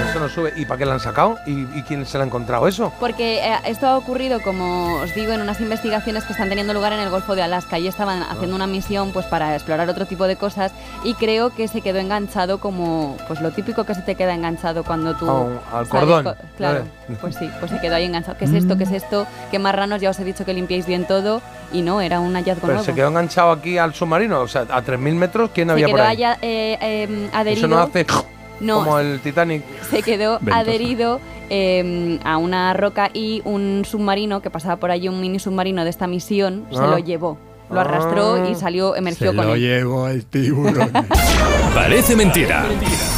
[0.10, 0.54] Eso no sube.
[0.56, 1.38] ¿Y para qué la han sacado?
[1.48, 2.92] ¿Y, y quién se la ha encontrado eso?
[3.00, 6.94] Porque eh, esto ha ocurrido, como os digo, en unas investigaciones que están teniendo lugar
[6.94, 8.28] en el Golfo de Alaska y estaban Ah.
[8.32, 10.72] haciendo una misión pues para explorar otro tipo de cosas
[11.04, 14.84] y creo que se quedó enganchado como pues lo típico que se te queda enganchado
[14.84, 15.30] cuando tú
[15.74, 16.24] al cordón.
[16.26, 17.18] co- claro, Vale.
[17.22, 18.38] pues sí, pues se quedó ahí enganchado.
[18.38, 18.78] ¿Qué es esto?
[18.78, 19.26] ¿Qué es esto?
[19.52, 20.02] ¿Qué marranos?
[20.02, 21.42] Ya os he dicho que limpiéis bien todo
[21.72, 22.84] y no, era un hallazgo Pero nuevo.
[22.86, 25.94] se quedó enganchado aquí al submarino, o sea, a 3.000 metros, ¿quién Se había quedó
[25.98, 26.16] por ahí?
[26.18, 27.68] allá, eh, eh, adherido.
[27.68, 28.06] Eso no hace
[28.60, 29.64] No, como el Titanic.
[29.90, 30.60] se quedó Ventosa.
[30.60, 31.20] adherido
[31.50, 35.90] eh, a una roca y un submarino que pasaba por allí, un mini submarino de
[35.90, 36.88] esta misión, se Ah.
[36.88, 37.38] lo llevó.
[37.70, 38.50] Lo arrastró Ah.
[38.50, 39.60] y salió, emergió con él.
[39.60, 40.92] llevo el tiburón.
[41.74, 42.66] Parece mentira.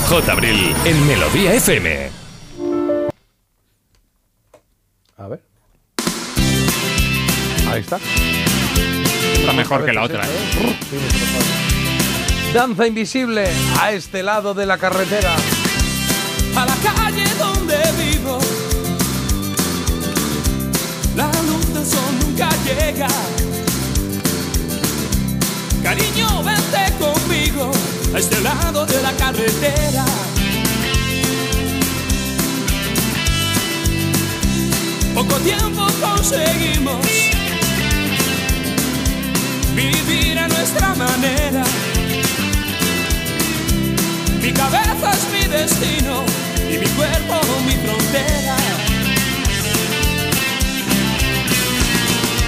[0.09, 0.31] J.
[0.31, 2.09] Abril en Melodía FM.
[5.17, 5.41] A ver.
[7.69, 7.97] Ahí está.
[9.45, 10.23] Está mejor que la otra.
[10.25, 10.75] ¿eh?
[12.51, 13.47] Danza invisible
[13.79, 15.35] a este lado de la carretera.
[16.55, 18.39] a la calle donde vivo.
[21.15, 23.07] La luz del sol nunca llega.
[25.83, 27.71] Cariño, vente conmigo
[28.15, 30.05] a este lado de la carretera.
[35.13, 37.05] Poco tiempo conseguimos
[39.75, 41.63] vivir a nuestra manera.
[44.41, 46.23] Mi cabeza es mi destino
[46.69, 47.35] y mi cuerpo
[47.65, 48.55] mi frontera.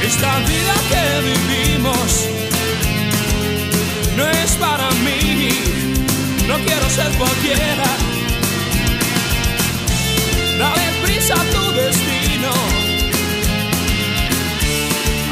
[0.03, 2.29] Esta vida que vivimos
[4.15, 5.49] no es para mí,
[6.47, 7.89] no quiero ser cualquiera.
[10.57, 12.51] Dale prisa a tu destino,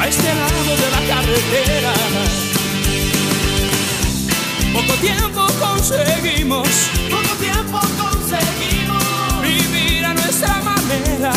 [0.05, 1.93] a este lado de la carretera.
[4.71, 6.67] Poco tiempo conseguimos,
[7.09, 9.03] poco tiempo conseguimos
[9.41, 11.31] vivir a nuestra manera,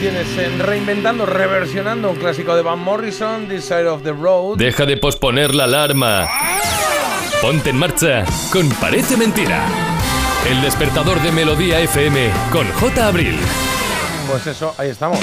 [0.00, 4.56] tienes, en reinventando, reversionando un clásico de Van Morrison, This Side of the Road.
[4.56, 6.26] Deja de posponer la alarma.
[7.42, 9.62] Ponte en marcha con Parece Mentira.
[10.48, 13.06] El despertador de Melodía FM con J.
[13.06, 13.38] Abril.
[14.30, 15.18] Pues eso, ahí estamos.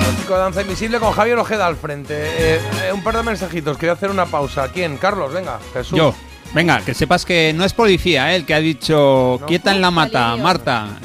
[0.00, 2.14] Clásico de Danza Invisible con Javier Ojeda al frente.
[2.16, 4.68] Eh, eh, un par de mensajitos, quería hacer una pausa.
[4.72, 4.96] ¿Quién?
[4.96, 5.96] Carlos, venga, Jesús.
[5.96, 6.14] Yo.
[6.52, 8.36] Venga, que sepas que no es policía, ¿eh?
[8.36, 10.98] el que ha dicho quieta en la mata, Marta.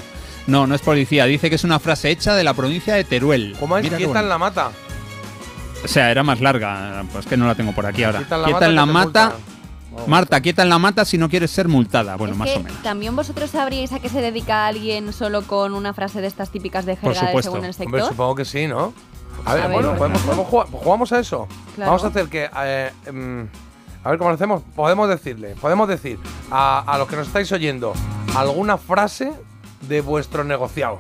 [0.49, 1.26] No, no es policía.
[1.26, 3.55] Dice que es una frase hecha de la provincia de Teruel.
[3.59, 3.84] ¿Cómo es?
[3.84, 4.71] Mira Quieta en la mata.
[5.84, 7.03] O sea, era más larga.
[7.13, 8.19] Pues que no la tengo por aquí ahora.
[8.19, 9.34] Quieta en la Quieta mata en la mata.
[10.07, 12.15] Marta, quieta en la mata si no quieres ser multada.
[12.15, 12.81] Bueno, Es más que o menos.
[12.84, 16.85] también vosotros sabríais a qué se dedica alguien solo con una frase de estas típicas
[16.85, 18.07] de Por jerga de según el Hombre, sector.
[18.09, 18.93] supongo que sí, ¿no?
[19.45, 20.26] A ver, A ver, bueno, podemos, ejemplo.
[20.26, 21.47] podemos jugar, pues jugamos a eso.
[21.76, 21.91] Claro.
[21.91, 22.49] Vamos a hacer que.
[22.63, 23.41] eh, mm,
[24.05, 24.61] a ver cómo lo hacemos.
[24.76, 26.17] Podemos decirle, podemos decir
[26.51, 27.93] a, a los que nos estáis oyendo
[28.38, 29.34] alguna frase
[29.90, 30.98] de vuestro negociado.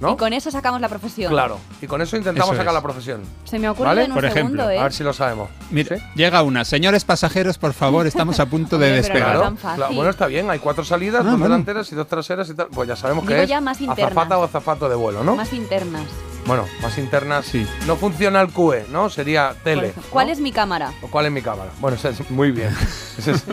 [0.00, 0.12] ¿No?
[0.12, 1.30] Y con eso sacamos la profesión.
[1.30, 1.58] Claro.
[1.82, 2.74] Y con eso intentamos Eso sacar es.
[2.74, 3.20] la profesión.
[3.44, 4.04] Se me ocurre ¿Vale?
[4.04, 4.78] en un Por ejemplo, segundo, ¿eh?
[4.78, 5.50] A ver si lo sabemos.
[5.70, 6.64] Mira, llega una.
[6.64, 9.20] Señores pasajeros, por favor, estamos a punto de despegar.
[9.20, 9.76] no Claro, tan fácil.
[9.76, 10.48] claro, bueno, está bien.
[10.48, 11.44] Hay cuatro salidas, Ah, dos bueno.
[11.44, 12.68] delanteras y dos traseras y tal.
[12.68, 14.06] Pues ya sabemos que Digo es ya más internas.
[14.12, 15.36] azafata o azafato de vuelo, ¿no?
[15.36, 16.04] Más internas.
[16.46, 17.46] Bueno, más internas.
[17.46, 17.66] Sí.
[17.86, 19.08] No funciona el QE, ¿no?
[19.10, 19.92] Sería tele.
[20.10, 20.92] ¿Cuál es mi cámara?
[21.02, 21.70] ¿O ¿Cuál es mi cámara?
[21.80, 22.74] Bueno, eso es muy bien.
[23.18, 23.44] Eso es,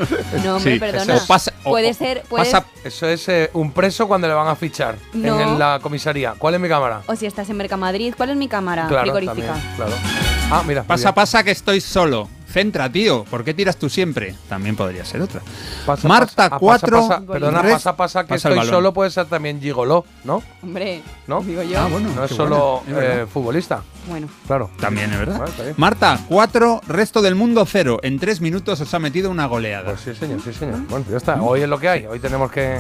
[0.45, 1.15] No, hombre, Sí, perdona.
[1.15, 4.33] eso O pasa- o- puede ser, puede pasa- eso es, eh, un preso cuando le
[4.33, 5.39] van a fichar No.
[5.41, 6.35] en la comisaría.
[6.37, 7.01] ¿Cuál es mi cámara?
[7.07, 9.47] O si estás en Mercamadrid, ¿cuál es mi cámara claro, frigorífica?
[9.53, 9.91] también, claro.
[10.49, 10.83] Ah, mira.
[10.83, 12.29] Pasa, pasa que estoy solo.
[12.57, 13.23] Centra, tío.
[13.25, 14.33] ¿Por qué tiras tú siempre?
[14.49, 15.41] También podría ser otra.
[15.85, 16.97] Pasa, Marta, pasa- ah, 4.
[16.97, 20.41] pasa, pasa- perdona, pasa, pasa que Pasa estoy solo puede ser también gigoló, ¿no?
[20.63, 21.41] Hombre, ¿No?
[21.41, 21.79] digo yo.
[21.79, 22.09] Ah, bueno.
[22.15, 23.83] No es solo es eh, futbolista.
[24.09, 24.71] Bueno, Claro.
[24.79, 25.39] También es verdad.
[25.55, 25.75] Vale.
[25.77, 27.99] Marta, 4, resto del mundo 0.
[28.01, 29.89] En 3 minutos os ha metido una goleada.
[29.91, 30.79] Pues sí, señor, sí, señor.
[30.89, 31.39] Bueno, ya está.
[31.39, 32.05] Hoy es lo que hay.
[32.07, 32.79] Hoy tenemos que,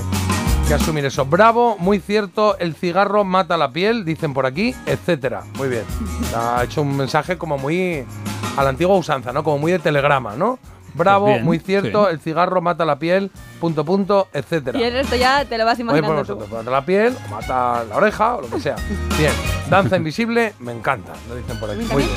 [0.67, 1.25] que asumir eso.
[1.25, 2.57] Bravo, muy cierto.
[2.57, 5.43] El cigarro mata la piel, dicen por aquí, etcétera.
[5.57, 5.83] Muy bien.
[6.35, 8.03] Ha hecho un mensaje como muy
[8.57, 9.43] a la antigua usanza, ¿no?
[9.43, 10.59] Como muy de telegrama, ¿no?
[10.93, 12.05] Bravo, Pues bien, muy cierto.
[12.07, 12.11] sí.
[12.13, 13.31] El cigarro mata la piel,
[13.61, 14.79] punto, punto, etcétera.
[14.79, 16.35] y el resto ya te lo vas Oye, imaginando por tú.
[16.35, 18.75] vosotros, mata la piel, o mata la oreja, o lo que sea.
[19.17, 19.31] Bien.
[19.69, 21.85] Danza invisible, me encanta, lo dicen por aquí.
[21.91, 22.15] Muy bien.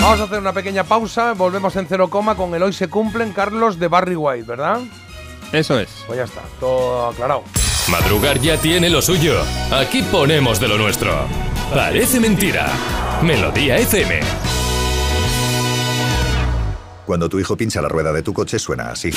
[0.00, 3.32] Vamos a hacer una pequeña pausa, volvemos en cero coma con el hoy se cumplen
[3.32, 4.80] Carlos de Barry White, ¿verdad?
[5.52, 5.88] Eso es.
[6.06, 7.44] Pues ya está, todo aclarado.
[7.88, 9.40] Madrugar ya tiene lo suyo.
[9.70, 11.12] Aquí ponemos de lo nuestro.
[11.72, 12.68] Parece mentira.
[13.22, 14.20] Melodía FM.
[17.06, 19.10] Cuando tu hijo pincha la rueda de tu coche suena así.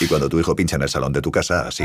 [0.00, 1.84] Y cuando tu hijo pincha en el salón de tu casa, así.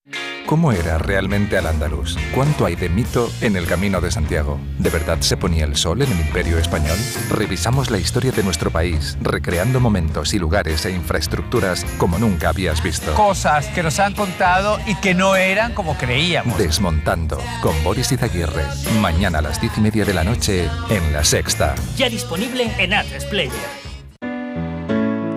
[0.45, 2.17] ¿Cómo era realmente al andaluz?
[2.35, 4.59] ¿Cuánto hay de mito en el camino de Santiago?
[4.79, 6.97] ¿De verdad se ponía el sol en el imperio español?
[7.29, 12.83] Revisamos la historia de nuestro país, recreando momentos y lugares e infraestructuras como nunca habías
[12.83, 13.13] visto.
[13.13, 16.57] Cosas que nos han contado y que no eran como creíamos.
[16.57, 18.65] Desmontando con Boris Izaguirre.
[18.99, 21.75] Mañana a las diez y media de la noche en La Sexta.
[21.95, 23.80] Ya disponible en Atlas Player.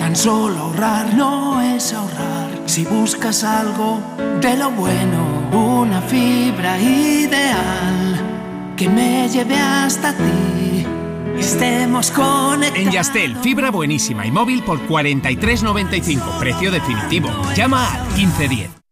[0.05, 2.51] Tan solo ahorrar no es ahorrar.
[2.67, 4.03] Si buscas algo
[4.39, 10.85] de lo bueno, una fibra ideal que me lleve hasta ti.
[11.39, 12.87] Estemos conectados.
[12.87, 17.31] En Yastel, fibra buenísima y móvil por 43.95, precio definitivo.
[17.57, 18.84] Llama al 1510.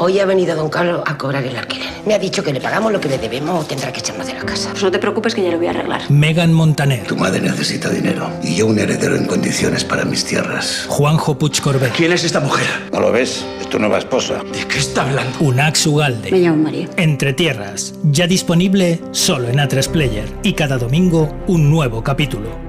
[0.00, 1.88] Hoy ha venido don Carlos a cobrar el alquiler.
[2.06, 4.34] Me ha dicho que le pagamos lo que le debemos o tendrá que echarnos de
[4.34, 4.70] la casa.
[4.70, 6.08] Pues no te preocupes que ya lo voy a arreglar.
[6.08, 10.86] Megan Montaner, Tu madre necesita dinero y yo un heredero en condiciones para mis tierras.
[10.88, 12.66] Juanjo Puig Corbet, ¿Quién es esta mujer?
[12.92, 13.44] ¿No lo ves?
[13.60, 14.40] Es tu nueva esposa.
[14.52, 15.36] ¿De qué está hablando?
[15.40, 16.30] Unax Ugalde.
[16.30, 16.88] Me llamo María.
[16.96, 22.67] Entre Tierras, ya disponible solo en A3 Player y cada domingo un nuevo capítulo.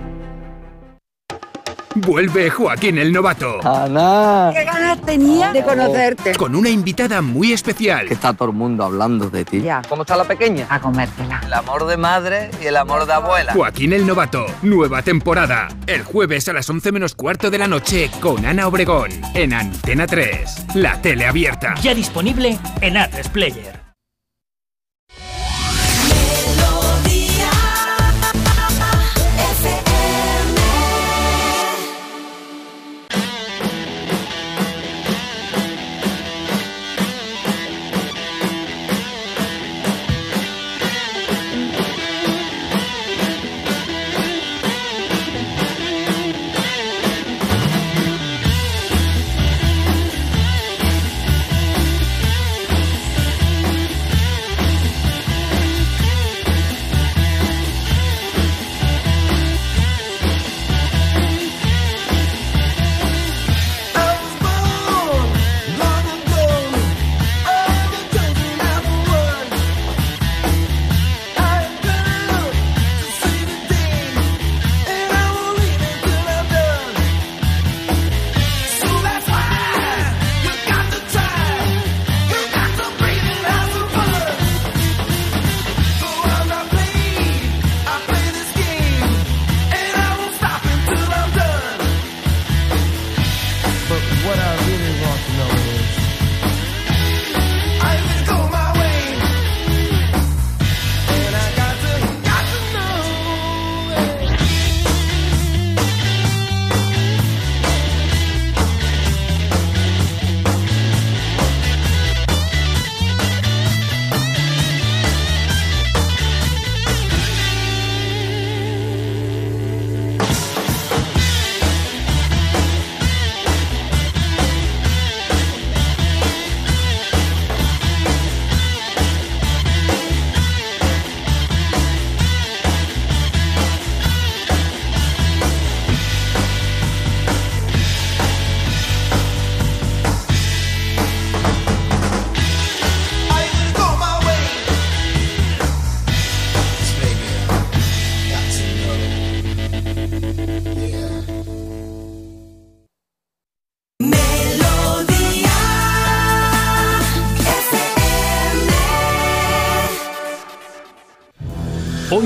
[1.95, 3.59] Vuelve Joaquín el Novato.
[3.67, 4.51] Ana.
[4.53, 6.35] ¿Qué ganas tenía de conocerte?
[6.35, 8.07] Con una invitada muy especial.
[8.07, 9.61] Que está todo el mundo hablando de ti.
[9.61, 9.81] Ya.
[9.89, 10.67] ¿Cómo está la pequeña?
[10.69, 11.41] A comértela.
[11.43, 13.53] El amor de madre y el amor de abuela.
[13.53, 15.67] Joaquín el Novato, nueva temporada.
[15.87, 20.05] El jueves a las 11 menos cuarto de la noche con Ana Obregón en Antena
[20.05, 21.73] 3, la tele abierta.
[21.81, 23.78] Ya disponible en Atlas Player.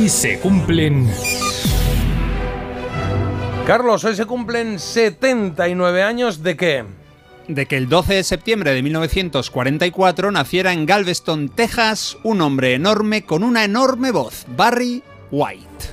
[0.03, 1.09] Hoy se cumplen
[3.65, 6.84] Carlos, hoy se cumplen 79 años de qué?
[7.47, 13.23] de que el 12 de septiembre de 1944 naciera en Galveston, Texas, un hombre enorme
[13.23, 15.01] con una enorme voz, Barry
[15.31, 15.93] White.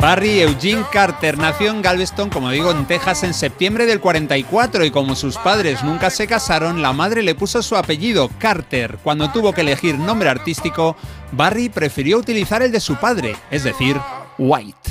[0.00, 4.90] Barry Eugene Carter nació en Galveston, como digo, en Texas en septiembre del 44 y
[4.90, 8.98] como sus padres nunca se casaron, la madre le puso su apellido, Carter.
[9.02, 10.96] Cuando tuvo que elegir nombre artístico,
[11.32, 14.00] Barry prefirió utilizar el de su padre, es decir,
[14.38, 14.90] White.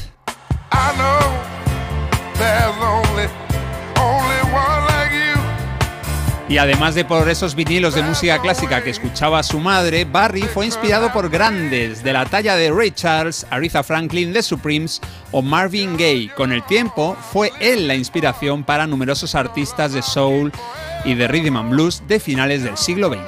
[6.50, 10.66] Y además de por esos vinilos de música clásica que escuchaba su madre, Barry fue
[10.66, 15.00] inspirado por grandes de la talla de Ray Charles, Aretha Franklin, The Supremes
[15.32, 16.32] o Marvin Gaye.
[16.36, 20.52] Con el tiempo, fue él la inspiración para numerosos artistas de soul
[21.06, 23.20] y de rhythm and blues de finales del siglo XX.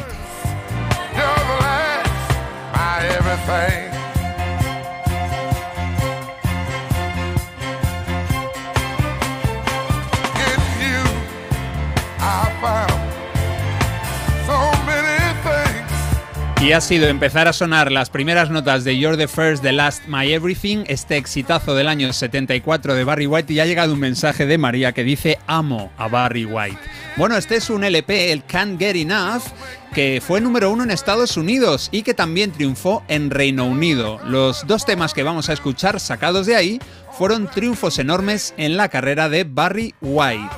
[16.61, 20.03] Y ha sido empezar a sonar las primeras notas de You're the First, The Last,
[20.07, 24.45] My Everything, este exitazo del año 74 de Barry White, y ha llegado un mensaje
[24.45, 26.77] de María que dice amo a Barry White.
[27.17, 29.41] Bueno, este es un LP, el Can't Get Enough,
[29.93, 34.19] que fue número uno en Estados Unidos y que también triunfó en Reino Unido.
[34.25, 36.79] Los dos temas que vamos a escuchar sacados de ahí
[37.21, 40.49] fueron triunfos enormes en la carrera de Barry White.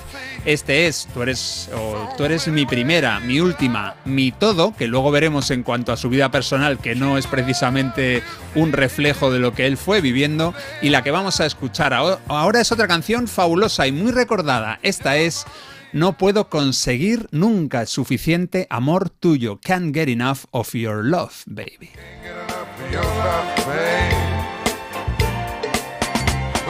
[0.45, 1.69] Este es Tú eres,
[2.15, 6.07] tú eres mi primera, mi última, mi todo, que luego veremos en cuanto a su
[6.07, 8.23] vida personal, que no es precisamente
[8.55, 12.19] un reflejo de lo que él fue viviendo, y la que vamos a escuchar aho-
[12.29, 14.79] ahora es otra canción fabulosa y muy recordada.
[14.83, 15.45] Esta es
[15.91, 19.59] No puedo conseguir nunca suficiente amor tuyo.
[19.61, 21.89] Can't get enough of your love, baby.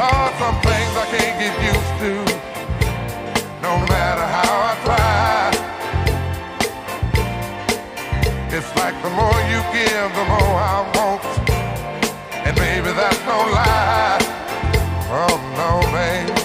[0.03, 2.11] Some things I can't get used to.
[3.61, 5.53] No matter how I try.
[8.55, 11.23] It's like the more you give, the more I want.
[12.45, 14.19] And maybe that's no lie.
[15.09, 16.35] Oh no, babe.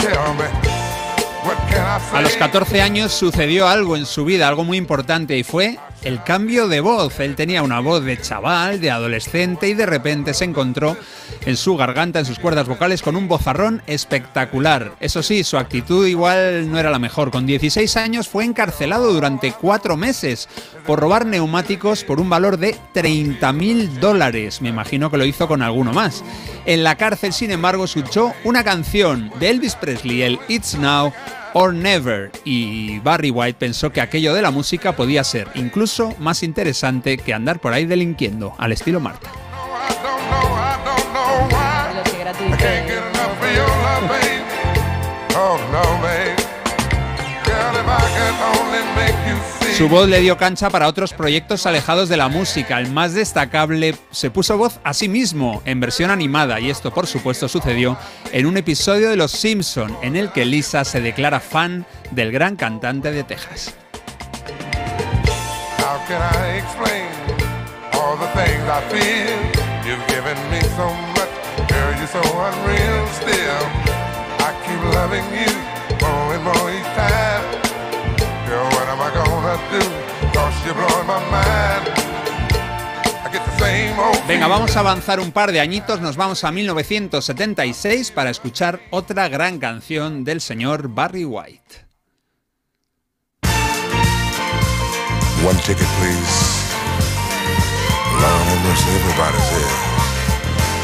[0.00, 0.48] Tell me,
[1.44, 1.71] what?
[1.74, 6.22] A los 14 años sucedió algo en su vida, algo muy importante, y fue el
[6.22, 7.18] cambio de voz.
[7.20, 10.96] Él tenía una voz de chaval, de adolescente, y de repente se encontró
[11.46, 14.92] en su garganta, en sus cuerdas vocales, con un vozarrón espectacular.
[15.00, 17.30] Eso sí, su actitud igual no era la mejor.
[17.30, 20.48] Con 16 años fue encarcelado durante cuatro meses
[20.86, 24.60] por robar neumáticos por un valor de 30 mil dólares.
[24.60, 26.22] Me imagino que lo hizo con alguno más.
[26.66, 31.12] En la cárcel, sin embargo, escuchó una canción de Elvis Presley, el It's Now
[31.54, 36.42] or Never, y Barry White pensó que aquello de la música podía ser incluso más
[36.42, 39.30] interesante que andar por ahí delinquiendo, al estilo Marta.
[49.82, 52.78] Su voz le dio cancha para otros proyectos alejados de la música.
[52.78, 57.08] El más destacable se puso voz a sí mismo en versión animada y esto por
[57.08, 57.98] supuesto sucedió
[58.30, 62.54] en un episodio de Los Simpson en el que Lisa se declara fan del gran
[62.54, 63.74] cantante de Texas.
[84.26, 89.28] Venga, vamos a avanzar un par de añitos, nos vamos a 1976 para escuchar otra
[89.28, 91.86] gran canción del señor Barry White.
[95.44, 96.62] One ticket, please.
[98.20, 98.62] Lord have
[98.94, 99.74] everybody's here.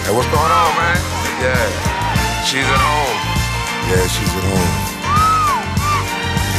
[0.04, 0.98] Hey, what's going on, man?
[1.40, 3.18] Yeah, she's at home.
[3.88, 4.74] Yeah, she's at home.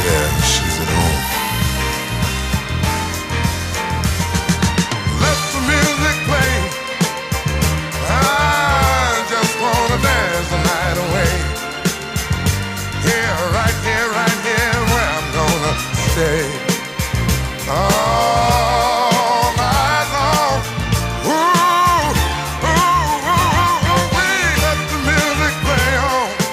[0.06, 1.29] Yeah, she's at home.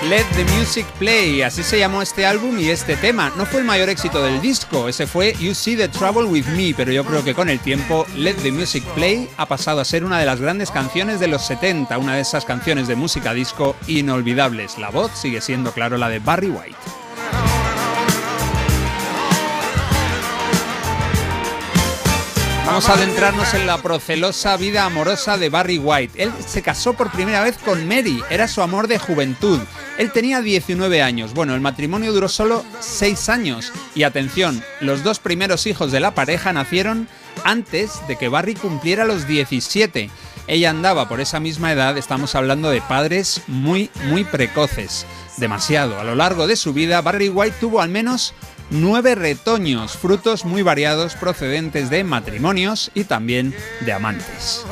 [0.09, 3.33] Let the Music Play, así se llamó este álbum y este tema.
[3.35, 6.73] No fue el mayor éxito del disco, ese fue You See the Trouble with Me,
[6.75, 10.05] pero yo creo que con el tiempo Let the Music Play ha pasado a ser
[10.05, 13.75] una de las grandes canciones de los 70, una de esas canciones de música disco
[13.87, 14.77] inolvidables.
[14.77, 17.06] La voz sigue siendo, claro, la de Barry White.
[22.77, 26.23] A adentrarnos en la procelosa vida amorosa de Barry White.
[26.23, 29.59] Él se casó por primera vez con Mary, era su amor de juventud.
[29.97, 31.33] Él tenía 19 años.
[31.33, 33.73] Bueno, el matrimonio duró solo 6 años.
[33.95, 37.07] Y atención, los dos primeros hijos de la pareja nacieron
[37.43, 40.11] antes de que Barry cumpliera los 17.
[40.45, 45.07] Ella andaba por esa misma edad, estamos hablando de padres muy, muy precoces.
[45.37, 45.99] Demasiado.
[45.99, 48.35] A lo largo de su vida, Barry White tuvo al menos
[48.69, 54.65] nueve retoños, frutos muy variados procedentes de matrimonios y también de amantes.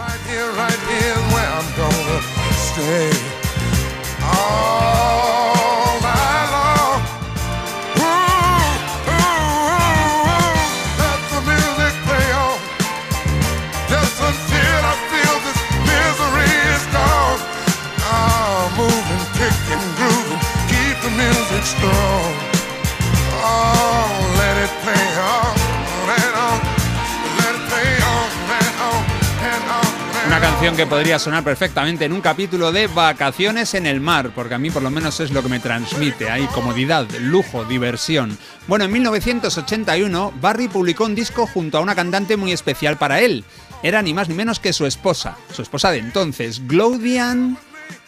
[30.28, 34.56] Una canción que podría sonar perfectamente en un capítulo de Vacaciones en el mar, porque
[34.56, 36.30] a mí por lo menos es lo que me transmite.
[36.30, 38.38] Hay comodidad, lujo, diversión.
[38.68, 43.46] Bueno, en 1981 Barry publicó un disco junto a una cantante muy especial para él.
[43.84, 47.58] Era ni más ni menos que su esposa, su esposa de entonces, Glodian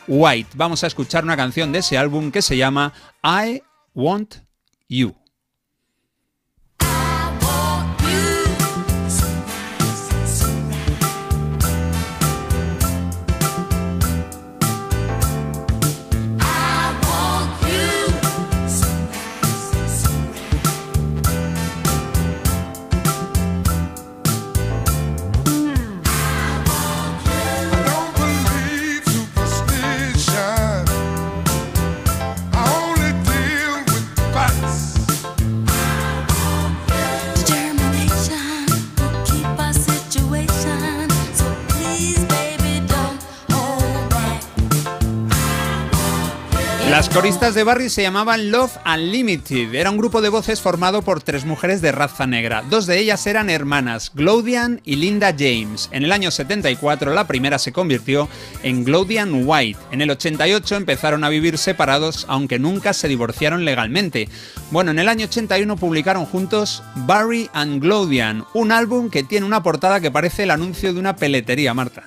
[0.07, 0.49] White.
[0.55, 2.93] Vamos a escuchar una canción de ese álbum que se llama
[3.23, 3.61] I
[3.93, 4.37] Want
[4.89, 5.26] You.
[46.97, 49.75] Las coristas de Barry se llamaban Love Unlimited.
[49.75, 52.63] Era un grupo de voces formado por tres mujeres de raza negra.
[52.71, 55.89] Dos de ellas eran hermanas, Glodian y Linda James.
[55.91, 58.27] En el año 74 la primera se convirtió
[58.63, 59.79] en Glodian White.
[59.91, 64.27] En el 88 empezaron a vivir separados, aunque nunca se divorciaron legalmente.
[64.71, 69.61] Bueno, en el año 81 publicaron juntos Barry and Glodian, un álbum que tiene una
[69.61, 72.05] portada que parece el anuncio de una peletería, Marta.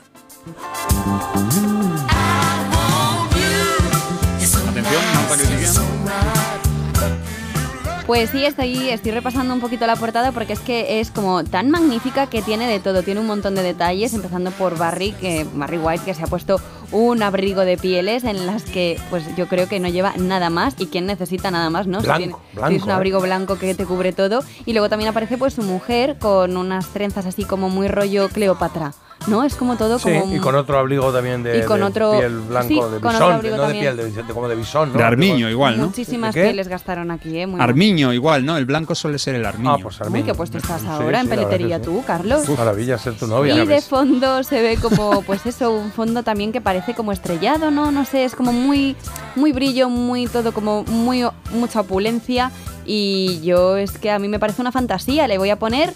[8.07, 11.71] Pues sí, estoy, estoy repasando un poquito la portada porque es que es como tan
[11.71, 15.79] magnífica que tiene de todo, tiene un montón de detalles, empezando por Barry, que Barry
[15.79, 19.69] White, que se ha puesto un abrigo de pieles en las que pues yo creo
[19.69, 22.01] que no lleva nada más y quien necesita nada más, ¿no?
[22.01, 22.95] Si Blanco, tiene- blanco, tienes un ¿eh?
[22.95, 26.87] abrigo blanco que te cubre todo y luego también aparece pues su mujer con unas
[26.89, 28.93] trenzas así como muy rollo Cleopatra,
[29.27, 29.45] ¿no?
[29.45, 32.13] Es como todo Sí, como y con otro abrigo también de, Y con de otro-
[32.19, 34.93] piel blanco sí, de con otro bisón, abrigo no de piel, de, como de bisón,
[34.93, 34.99] ¿no?
[34.99, 35.87] De armiño igual, ¿no?
[35.87, 37.47] muchísimas pieles gastaron aquí, ¿eh?
[37.47, 38.57] Muy Armiño igual, ¿no?
[38.57, 39.73] El blanco suele ser el armiño.
[39.75, 40.27] Ah, pues Uy, armiño.
[40.27, 42.49] qué puesto estás Sí, ahora en peletería tú, Carlos.
[42.49, 43.55] Uf, maravilla ser tu novia.
[43.63, 47.71] y de fondo se ve como, pues eso, un fondo también que parece como estrellado,
[47.71, 47.91] ¿no?
[47.93, 48.97] No sé, es como muy,
[49.37, 52.51] muy brillo, muy todo, como muy mucha opulencia.
[52.87, 55.29] Y yo es que a mí me parece una fantasía.
[55.29, 55.93] Le voy a poner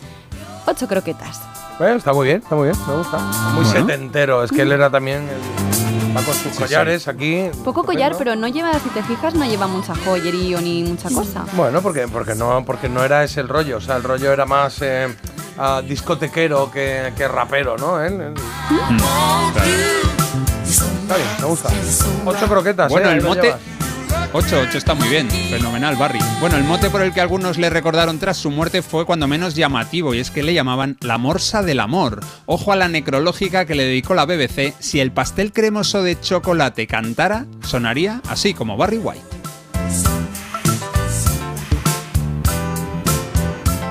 [0.66, 1.40] ocho croquetas.
[1.78, 3.18] Bueno, está muy bien, está muy bien, me gusta.
[3.18, 3.70] Muy Bueno.
[3.80, 5.28] setentero, es que él era también.
[5.28, 7.51] el- va con sus collares aquí.
[7.64, 11.44] Poco collar, pero no lleva, si te fijas, no lleva mucha joyería ni mucha cosa.
[11.55, 14.46] Bueno, porque, porque, no, porque no era ese el rollo, o sea, el rollo era
[14.46, 15.09] más eh,
[15.59, 18.01] ah, discotequero que, que rapero, ¿no?
[18.01, 18.34] Él- él-
[20.64, 21.68] Está bien, me gusta.
[22.24, 23.14] Ocho croquetas, Bueno, ¿eh?
[23.14, 23.42] El mote.
[23.42, 23.60] llevas.
[24.36, 26.19] 8, 8 está muy bien, fenomenal, Barry.
[26.40, 29.55] Bueno, el mote por el que algunos le recordaron tras su muerte fue cuando menos
[29.55, 32.19] llamativo, y es que le llamaban la morsa del amor.
[32.44, 36.89] Ojo a la necrológica que le dedicó la BBC, si el pastel cremoso de chocolate
[36.89, 39.23] cantara, sonaría así como Barry White.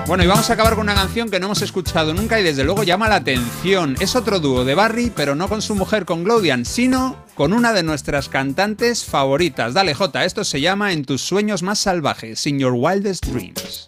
[0.06, 2.64] Bueno, y vamos a acabar con una canción que no hemos escuchado nunca y desde
[2.64, 3.96] luego llama la atención.
[3.98, 7.72] Es otro dúo de Barry, pero no con su mujer, con Glodian, sino con una
[7.72, 9.74] de nuestras cantantes favoritas.
[9.74, 13.86] Dale, Jota, esto se llama En tus sueños más salvajes, In Your Wildest Dreams.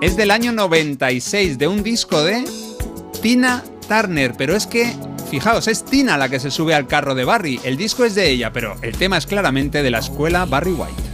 [0.00, 2.44] Es del año 96, de un disco de
[3.22, 4.92] Tina Turner, pero es que
[5.30, 7.60] fijaos, es Tina la que se sube al carro de Barry.
[7.64, 11.05] El disco es de ella, pero el tema es claramente de la escuela Barry White.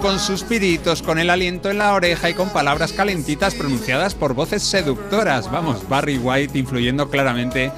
[0.00, 4.62] Con suspiritos, con el aliento en la oreja y con palabras calentitas pronunciadas por voces
[4.62, 5.50] seductoras.
[5.50, 7.72] Vamos, Barry White influyendo claramente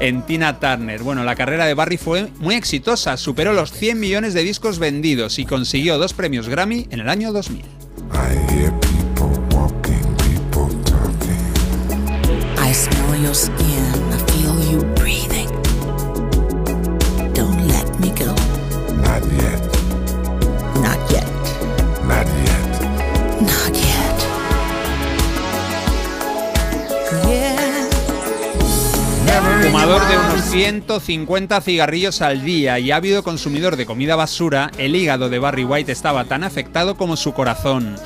[0.00, 1.02] en Tina Turner.
[1.02, 5.38] Bueno, la carrera de Barry fue muy exitosa, superó los 100 millones de discos vendidos
[5.38, 7.64] y consiguió dos premios Grammy en el año 2000.
[12.60, 13.87] I
[29.88, 35.38] De unos 150 cigarrillos al día y ávido consumidor de comida basura, el hígado de
[35.38, 37.96] Barry White estaba tan afectado como su corazón.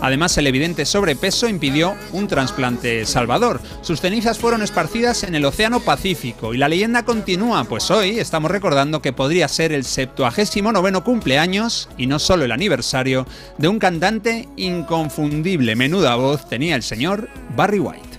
[0.00, 3.60] Además, el evidente sobrepeso impidió un trasplante salvador.
[3.82, 8.50] Sus cenizas fueron esparcidas en el Océano Pacífico y la leyenda continúa, pues hoy estamos
[8.50, 13.26] recordando que podría ser el 79 cumpleaños, y no solo el aniversario,
[13.58, 15.76] de un cantante inconfundible.
[15.76, 18.16] Menuda voz tenía el señor Barry White.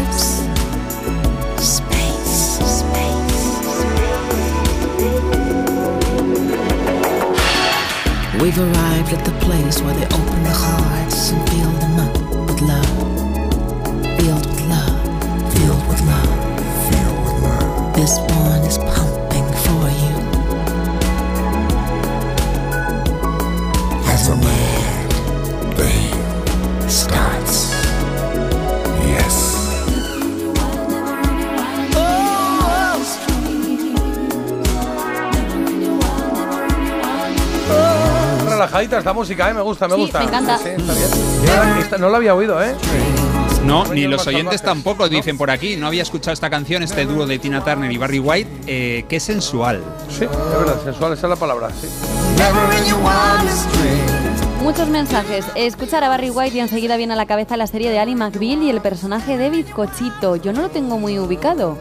[0.00, 0.22] Lips.
[1.76, 3.40] Space, space.
[8.40, 11.69] We've arrived at the place where they open the hearts and fill
[38.70, 39.54] Relajadita esta música, ¿eh?
[39.54, 40.18] Me gusta, me Sí, gusta.
[40.20, 40.58] me encanta.
[40.58, 41.04] Sí, está bien.
[41.42, 42.72] Esta- esta- no la había oído, ¿eh?
[43.64, 44.62] No, ni los oyentes salvajes.
[44.62, 45.76] tampoco, dicen por aquí.
[45.76, 48.48] No había escuchado esta canción, este dúo de Tina Turner y Barry White.
[48.68, 49.82] Eh, qué sensual.
[50.08, 51.88] Sí, es verdad, sensual, esa es la palabra, sí.
[54.62, 55.44] Muchos mensajes.
[55.56, 58.62] Escuchar a Barry White y enseguida viene a la cabeza la serie de Ali McBeal
[58.62, 60.36] y el personaje de Bizcochito.
[60.36, 61.76] Yo no lo tengo muy ubicado.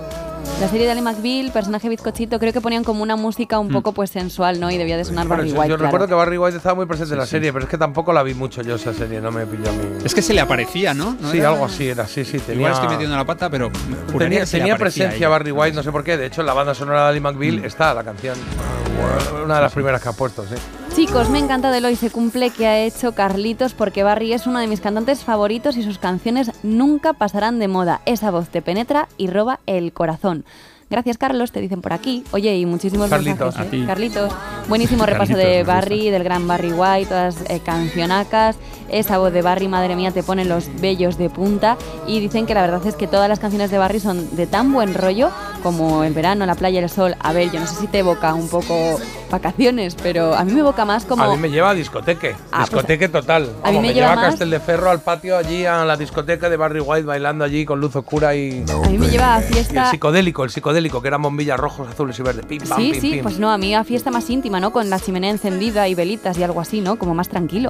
[0.59, 3.93] La serie de Ali McBeal, personaje Bizcochito, creo que ponían como una música un poco
[3.93, 4.69] pues sensual, ¿no?
[4.69, 5.69] Y debía de sonar Barry yo, White.
[5.69, 5.83] yo claro.
[5.85, 8.23] recuerdo que Barry White estaba muy presente en la serie, pero es que tampoco la
[8.23, 9.83] vi mucho yo esa serie, no me pilló a mí.
[10.03, 11.15] Es que se le aparecía, ¿no?
[11.21, 11.49] ¿No Sí, era?
[11.49, 12.39] algo así era, sí, sí.
[12.39, 13.71] Tenía, Igual estoy metiendo la pata, pero
[14.17, 15.29] tenía, presencia.
[15.29, 16.17] Barry White, no sé por qué.
[16.17, 18.37] De hecho, en la banda sonora de Ali McBeal está la canción.
[19.45, 20.55] Una de las primeras que ha puesto, sí.
[20.99, 24.59] Chicos, me encanta del hoy se cumple que ha hecho Carlitos porque Barry es uno
[24.59, 28.01] de mis cantantes favoritos y sus canciones nunca pasarán de moda.
[28.05, 30.43] Esa voz te penetra y roba el corazón.
[30.89, 32.25] Gracias, Carlos, te dicen por aquí.
[32.31, 33.73] Oye, y muchísimos Carlitos, mensajes.
[33.73, 33.79] a ¿eh?
[33.79, 33.87] ti.
[33.87, 34.33] Carlitos,
[34.67, 35.63] buenísimo repaso de.
[35.63, 38.57] Barry, del gran Barry White, todas eh, cancionacas.
[38.91, 41.77] Esa voz de Barry, madre mía, te pone los vellos de punta.
[42.07, 44.71] Y dicen que la verdad es que todas las canciones de Barry son de tan
[44.71, 45.29] buen rollo
[45.63, 47.15] como el verano, la playa, el sol.
[47.19, 48.97] A ver, yo no sé si te evoca un poco
[49.29, 51.23] vacaciones, pero a mí me evoca más como...
[51.23, 52.35] A mí me lleva a discoteque.
[52.51, 53.49] Ah, pues, discoteque total.
[53.63, 56.57] a mí me me, lleva lleva a Casteldeferro al patio, allí a la discoteca de
[56.57, 58.63] Barry White, bailando allí con luz oscura y.
[58.85, 59.91] A mí me lleva a Y el fiesta...
[59.91, 62.45] psicodélico, el psicodélico, que eran bombillas rojos, azules y verdes.
[62.45, 63.23] Pim, pam, Sí, pim, sí, pim.
[63.23, 64.71] pues no, a mí a fiesta más íntima, ¿no?
[64.71, 66.97] Con la chimenea encendida y velitas y algo así, ¿no?
[66.97, 67.69] Como más tranquilo.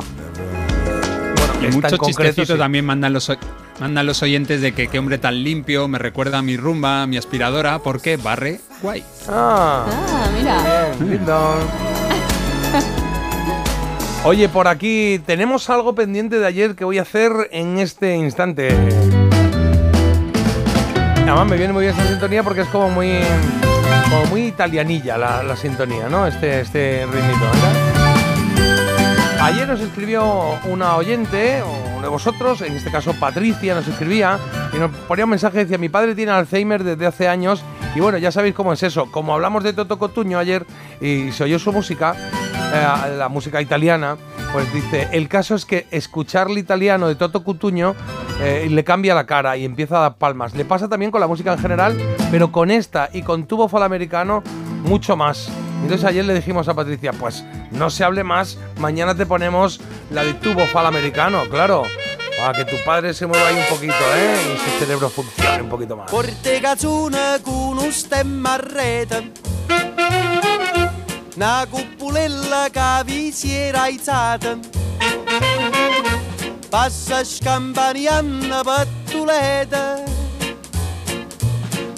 [1.61, 2.59] Y mucho chistecito sí.
[2.59, 3.31] también mandan los,
[3.79, 7.07] mandan los oyentes de que qué hombre tan limpio, me recuerda a mi rumba, a
[7.07, 9.03] mi aspiradora, porque barre guay.
[9.27, 10.93] Ah, Ah, mira.
[10.97, 11.55] bien, lindo.
[14.25, 18.69] Oye, por aquí tenemos algo pendiente de ayer que voy a hacer en este instante.
[21.17, 23.19] Además me viene muy bien esta sintonía porque es como muy,
[24.09, 26.25] como muy italianilla la, la sintonía, ¿no?
[26.25, 27.98] Este, este ritmito, ¿verdad?
[29.41, 34.37] Ayer nos escribió una oyente, uno de vosotros, en este caso Patricia, nos escribía
[34.73, 37.63] y nos ponía un mensaje, decía, mi padre tiene Alzheimer desde hace años
[37.95, 39.09] y bueno, ya sabéis cómo es eso.
[39.09, 40.65] Como hablamos de Toto Cotuño ayer
[40.99, 42.15] y se oyó su música,
[42.73, 44.17] eh, la música italiana,
[44.51, 47.95] Pues dice, el caso es que escuchar el italiano de Toto Cutuño
[48.41, 50.53] eh, le cambia la cara y empieza a dar palmas.
[50.53, 51.97] Le pasa también con la música en general,
[52.29, 54.43] pero con esta y con tubo americano
[54.83, 55.49] mucho más.
[55.81, 59.79] Entonces ayer le dijimos a Patricia, pues no se hable más, mañana te ponemos
[60.11, 61.83] la de tubo americano, claro.
[62.37, 64.37] Para que tu padre se mueva ahí un poquito, ¿eh?
[64.53, 66.09] Y su cerebro funcione un poquito más.
[71.39, 74.57] Una cuppulella che vi si era aizzata
[76.69, 80.03] Passa scampanianna pattuleta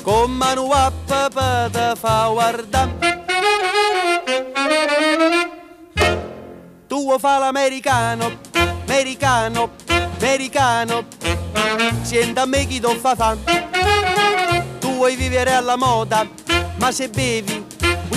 [0.03, 3.20] Con mano a papà fa guardare
[6.87, 8.39] Tu fa l'americano,
[8.85, 9.71] americano,
[10.17, 11.05] americano.
[12.01, 13.37] Senta a me chi ti fa fa.
[14.79, 16.27] Tu vuoi vivere alla moda,
[16.75, 17.65] ma se bevi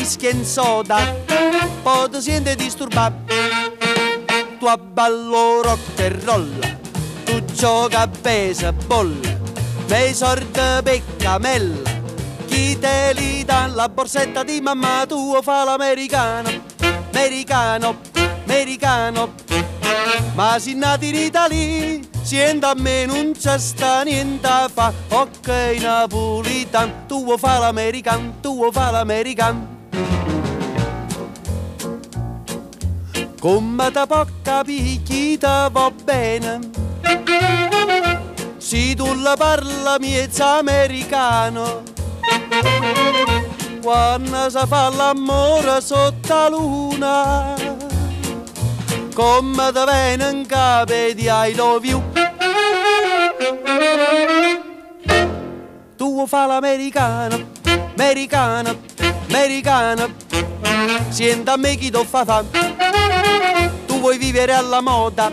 [0.05, 0.99] whisky e soda
[1.83, 3.33] Poi ti senti disturbato.
[4.59, 6.77] Tu abballo rock e roll
[7.25, 9.15] Tu gioca a baseball
[9.89, 11.94] Mei sordi peccamella
[12.55, 16.49] Chi te li dà la borsetta di mamma tua fa l'americano
[17.11, 17.97] Americano,
[18.45, 19.35] americano.
[20.35, 24.93] Ma si nati in Italia Sienta a me non c'è sta niente fa.
[25.09, 25.49] Ok
[25.81, 29.67] napolitan Tu vuoi fa l'americano, tu vuoi fa l'americano.
[33.41, 33.91] Come
[34.43, 36.61] capire chi te va bene.
[38.59, 41.94] Se tu la parla miezza americano
[43.81, 47.55] Quando si fa l'amore sotto la luna
[49.15, 52.03] Come te viene in capo di I love you
[55.97, 57.51] Tu fa l'americano,
[57.97, 58.79] americano,
[59.29, 60.09] americano
[61.09, 62.45] Sienta a me chi ti fa fa.
[63.87, 65.31] Tu vuoi vivere alla moda,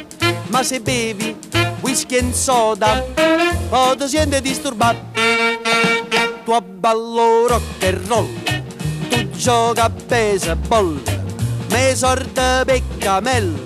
[0.48, 1.36] ma se bevi
[1.82, 3.04] whisky e soda
[3.70, 5.00] Poi ti senti disturbato
[6.44, 8.28] Tu abballo rock and roll.
[9.10, 11.00] Tu gioca a baseball
[11.70, 13.60] Me sorte peccamella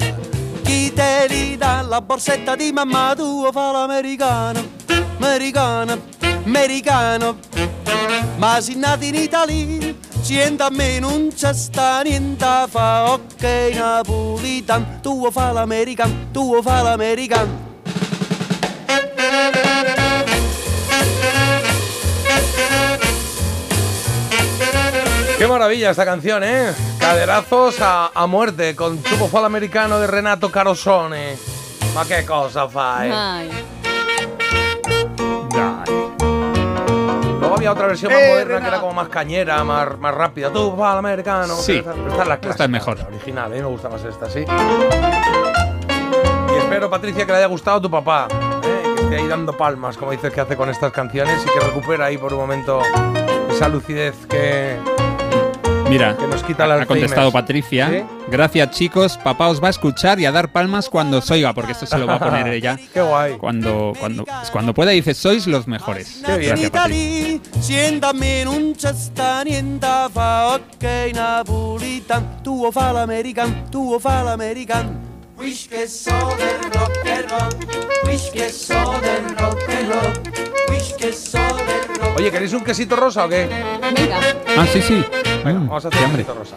[0.63, 4.73] Chi te li dà la borsetta di mamma tua fa l'americano
[5.17, 6.01] Americano,
[6.43, 7.37] americano.
[8.37, 13.43] Ma si nati in Italia Sienta a me non c'è sta niente a fa Ok
[13.73, 14.99] napolitan.
[15.01, 17.73] Tu fa l'americano, tu fa l'americano
[25.37, 26.73] Qué maravilla esta canción, ¿eh?
[26.99, 31.37] Caderazos a, a muerte con Tubo Fall Americano de Renato Carosone.
[31.93, 33.11] Ma che cosa fai?
[33.13, 33.49] Ay.
[37.39, 40.49] Luego había otra versión más Eh, moderna que era como más cañera, más, más rápida.
[40.51, 41.53] Tubo Fall Americano.
[41.55, 42.97] Sí, Pero esta, es la esta es mejor.
[42.99, 44.45] la original, a mí me gusta más esta, sí.
[46.49, 48.27] Y espero, Patricia, que le haya gustado a tu papá.
[48.63, 48.93] ¿eh?
[48.95, 52.05] Que esté ahí dando palmas, como dices que hace con estas canciones, y que recupera
[52.05, 52.81] ahí por un momento
[53.49, 54.77] esa lucidez que,
[55.89, 57.89] Mira, que nos quita ha contestado Patricia.
[57.89, 58.03] ¿Sí?
[58.29, 59.17] Gracias, chicos.
[59.17, 61.97] Papá os va a escuchar y a dar palmas cuando os oiga, porque esto se
[61.97, 62.77] lo va a poner ella.
[62.93, 63.37] Qué guay.
[63.37, 66.21] Cuando, cuando, cuando pueda, dice: Sois los mejores.
[66.25, 66.49] Qué bien.
[66.51, 67.39] Gracias, Patricia.
[75.37, 77.49] Wish so del rock and roll
[78.05, 80.13] Wish so del rock and roll
[80.69, 83.47] Wish so del rock Oye, ¿queréis un quesito rosa o qué?
[83.95, 84.19] Venga.
[84.57, 85.03] Ah, sí, sí.
[85.43, 86.55] Venga, Mm, vamos a hacer un quesito rosa.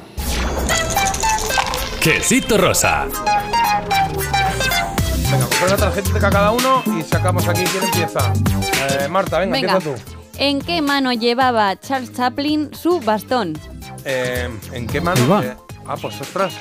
[2.01, 3.07] Quesito rosa.
[5.31, 8.33] Venga, coger una tarjetita a cada uno y sacamos aquí quién empieza.
[9.01, 9.73] Eh, Marta, venga, Venga.
[9.75, 10.19] empieza tú.
[10.39, 13.59] ¿En qué mano llevaba Charles Chaplin su bastón?
[14.05, 15.43] Eh, ¿En qué mano?
[15.43, 15.57] Eh,
[15.87, 16.55] ah, pues ostras.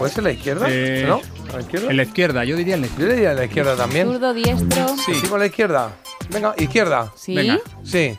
[0.00, 0.66] ¿Puede ser la izquierda?
[0.70, 1.20] Eh, ¿No?
[1.52, 1.90] ¿A la izquierda?
[1.90, 3.14] En la izquierda, yo diría en la Yo izquierda.
[3.14, 4.06] diría la izquierda también.
[4.06, 4.88] Zurdo, diestro.
[4.96, 5.12] Sí.
[5.14, 5.90] ¿Sí con la izquierda?
[6.30, 7.12] Venga, izquierda.
[7.14, 7.34] ¿Sí?
[7.34, 7.58] Venga.
[7.84, 8.16] Sí.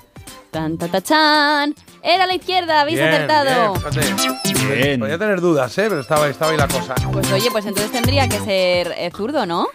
[0.52, 1.74] Tan, ta, ta, chan.
[2.04, 3.74] Era la izquierda, habéis Bien, acertado.
[3.90, 4.16] bien.
[4.80, 5.00] Bien.
[5.00, 5.86] Podía tener dudas, ¿eh?
[5.90, 6.94] Pero estaba, estaba ahí la cosa.
[7.12, 9.68] Pues oye, pues entonces tendría que ser eh, zurdo, ¿no?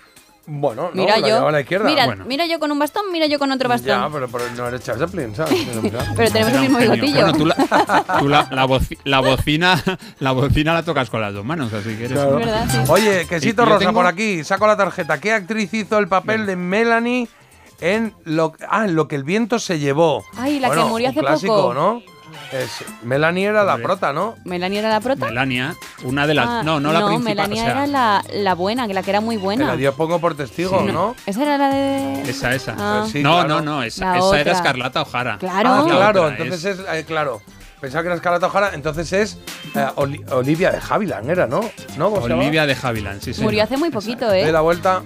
[0.49, 1.49] Bueno, no, Mira la yo.
[1.49, 1.87] a la izquierda.
[1.87, 2.25] Mira, Bueno.
[2.25, 3.89] mira yo con un bastón, mira yo con otro bastón.
[3.89, 5.67] Ya, pero, pero no eres Charles Chaplin, ¿sabes?
[6.17, 7.21] Pero tenemos el un mismo bigotillo.
[7.23, 7.55] Bueno, tú, la,
[8.21, 9.83] tú la, la boci- la bocina,
[10.21, 12.37] la bocina la tocas con las dos manos, así que eres Claro.
[12.37, 12.79] un- Es verdad, sí.
[12.93, 14.45] Oye, quesito rosa tengo- por aquí.
[14.45, 15.19] Saco la tarjeta.
[15.21, 17.29] ¿Qué actriz hizo el papel de Melanie
[17.81, 20.25] en lo, ah, en lo que el viento se llevó?
[20.39, 21.75] Ay, la que murió un hace clásico, poco.
[21.75, 22.03] ¿no?
[22.53, 24.37] Es- Melanie era la prota, ¿no?
[24.45, 25.27] ¿Melania era la prota?
[25.27, 25.75] Melania,
[26.05, 26.47] una de las.
[26.49, 27.35] Ah, no, no la principal.
[27.37, 29.67] Melania o sea, era la, la buena, que la que era muy buena.
[29.67, 30.93] la dio pongo por testigo, Sí.
[30.93, 31.15] ¿no?
[31.27, 32.23] Esa era la de.
[32.23, 32.75] Esa, esa.
[32.79, 33.07] Ah.
[33.11, 33.49] Sí, no, claro.
[33.49, 34.53] no, no, esa, La esa era otra.
[34.53, 35.39] Escarlata O'Hara.
[35.39, 35.69] Claro.
[35.71, 37.43] Ah, La claro, otra entonces es, eh, claro.
[37.81, 39.39] pensaba que era Escarlata O'Hara, entonces es
[39.75, 41.61] eh, Oli- Olivia de Havilland, era, ¿no?
[41.97, 42.11] ¿No?
[42.11, 42.43] ¿Cómo se llama?
[42.43, 43.43] Olivia de Havilland, sí, sí.
[43.43, 44.53] Murió hace muy poquito, De ¿eh?
[44.53, 45.03] la vuelta.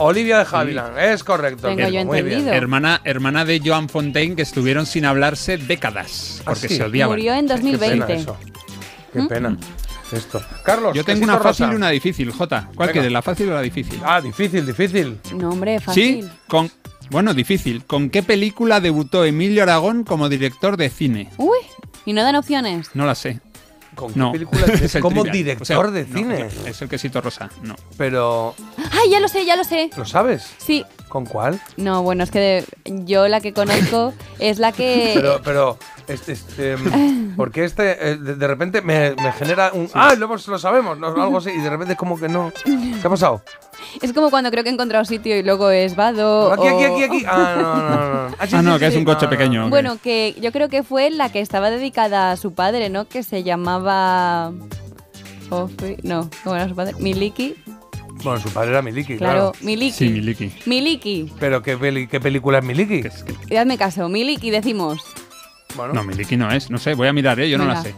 [0.00, 1.68] Olivia de Havilland, es correcto.
[1.68, 2.26] Tengo yo Muy bien.
[2.38, 2.52] entendido.
[2.54, 6.76] Hermana, hermana de Joan Fontaine que estuvieron sin hablarse décadas porque Ah, sí?
[6.76, 7.16] se odiaban.
[7.16, 8.06] Murió en Qué 2020.
[8.06, 8.36] pena eso.
[9.12, 9.56] Qué pena.
[10.12, 10.42] Esto.
[10.64, 11.72] Carlos, Yo tengo una fácil rosa.
[11.72, 12.62] y una difícil, Jota.
[12.74, 12.92] ¿Cuál Venga.
[12.92, 14.00] quieres, la fácil o la difícil?
[14.04, 15.18] Ah, difícil, difícil.
[15.36, 16.24] No, hombre, fácil.
[16.24, 16.70] Sí, con.
[17.10, 17.84] Bueno, difícil.
[17.84, 21.28] ¿Con qué película debutó Emilio Aragón como director de cine?
[21.36, 21.58] Uy,
[22.06, 22.90] ¿y no dan opciones?
[22.94, 23.40] No la sé.
[23.94, 24.32] ¿Con No.
[24.32, 24.66] qué película?
[24.82, 25.32] Es el como trivial.
[25.36, 26.48] director O sea, de no, cine.
[26.66, 27.50] es el quesito rosa.
[27.62, 27.74] No.
[27.96, 28.54] Pero,
[28.92, 29.90] ¡Ay, ya lo sé, ya lo sé!
[29.96, 30.50] ¿lo sabes?
[30.58, 30.84] Sí.
[31.08, 31.60] ¿Con cuál?
[31.76, 32.64] No, bueno, es que de-
[33.04, 35.12] yo la que conozco es la que...
[35.14, 35.78] Pero, pero,
[36.12, 36.76] este,
[37.36, 39.88] porque este, eh, de, repente me, me genera un.
[39.94, 42.52] Ah, lo, lo sabemos, no, algo así, y de repente es como que no.
[42.64, 43.42] ¿Qué ha pasado?
[44.02, 46.52] Es como cuando creo que he encontrado sitio y luego es Vado.
[46.52, 47.24] Aquí, aquí, o- aquí, aquí.
[47.26, 48.22] Ah, no, no, no.
[48.24, 48.28] no.
[48.30, 49.38] sí, Ah, sí, no, sí, que es un coche No, no.
[49.38, 49.68] pequeño.
[49.70, 53.08] Bueno, que yo creo que fue la que estaba dedicada a su padre, ¿no?
[53.08, 54.52] Que se llamaba...
[56.02, 56.94] No, ¿cómo era su padre?
[56.98, 57.56] Miliki.
[58.22, 59.52] Bueno, su padre era Miliki, Claro, claro.
[59.62, 59.92] Miliki.
[59.96, 60.52] Sí, Miliki.
[60.66, 61.32] Miliki.
[61.40, 63.02] Pero ¿qué, peli- qué película es Miliki?
[63.56, 65.02] Hazme caso, Miliki decimos.
[65.76, 66.70] Bueno, No, Miliki no es.
[66.70, 67.48] No sé, voy a mirar, ¿eh?
[67.48, 67.94] Yo no la sé.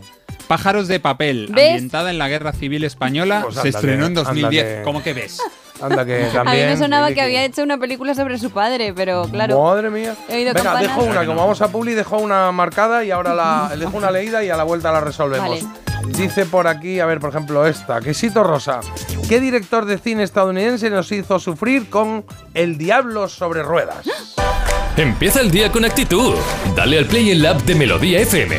[0.48, 1.70] Pájaros de papel, ¿Ves?
[1.74, 4.62] ambientada en la Guerra Civil Española, Pues se ándale, estrenó en 2010.
[4.64, 4.82] ándale.
[4.84, 5.40] ¿Cómo que ves?
[5.80, 6.68] anda que a mí también.
[6.68, 7.14] me sonaba Miliki.
[7.20, 9.62] que había hecho una película sobre su padre, pero claro.
[9.62, 10.14] Madre mía.
[10.28, 10.82] He oído Venga, campanas.
[10.96, 14.44] dejo una, como vamos a Publi, dejo una marcada y ahora la dejo una leída
[14.44, 15.48] y a la vuelta la resolvemos.
[15.48, 15.62] Vale.
[16.08, 18.80] Dice por aquí, a ver, por ejemplo, esta, Quesito Rosa.
[19.28, 22.24] ¿Qué director de cine estadounidense nos hizo sufrir con
[22.54, 24.04] El Diablo sobre Ruedas?
[24.97, 26.35] Empieza el día con actitud.
[26.77, 28.56] Dale al play en la app de Melodía FM.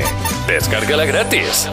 [0.48, 1.70] Descárgala gratis.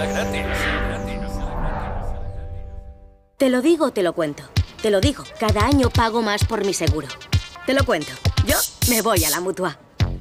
[3.39, 4.43] Te lo digo, o te lo cuento.
[4.83, 7.09] Te lo digo, cada año pago más por mi seguro.
[7.67, 8.13] Te lo cuento.
[8.47, 8.57] Yo
[8.91, 9.79] me voy a la mutua.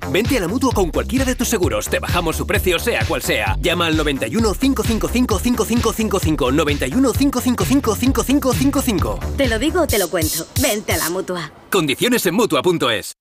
[0.10, 1.90] Vente a la mutua con cualquiera de tus seguros.
[1.90, 3.58] Te bajamos su precio, sea cual sea.
[3.60, 6.52] Llama al 91 555 5555.
[6.54, 9.20] 91 555 5555.
[9.36, 10.48] Te lo digo, o te lo cuento.
[10.62, 11.52] Vente a la mutua.
[11.70, 13.16] Condiciones en mutua.es.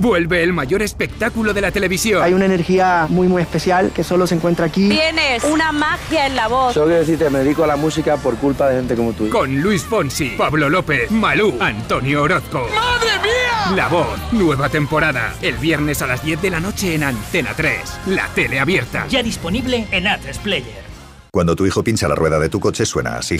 [0.00, 2.22] Vuelve el mayor espectáculo de la televisión.
[2.22, 4.88] Hay una energía muy muy especial que solo se encuentra aquí.
[4.88, 6.72] Tienes una magia en la voz.
[6.72, 9.28] Solo quiero decirte, me dedico a la música por culpa de gente como tú.
[9.28, 12.66] Con Luis Fonsi, Pablo López, Malú, Antonio Orozco.
[12.74, 13.76] ¡Madre mía!
[13.76, 15.34] La voz, nueva temporada.
[15.42, 17.78] El viernes a las 10 de la noche en Antena 3.
[18.06, 19.06] La tele abierta.
[19.06, 20.82] Ya disponible en A3 Player.
[21.30, 23.36] Cuando tu hijo pincha la rueda de tu coche suena así.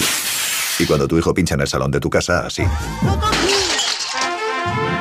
[0.78, 2.64] Y cuando tu hijo pincha en el salón de tu casa, así.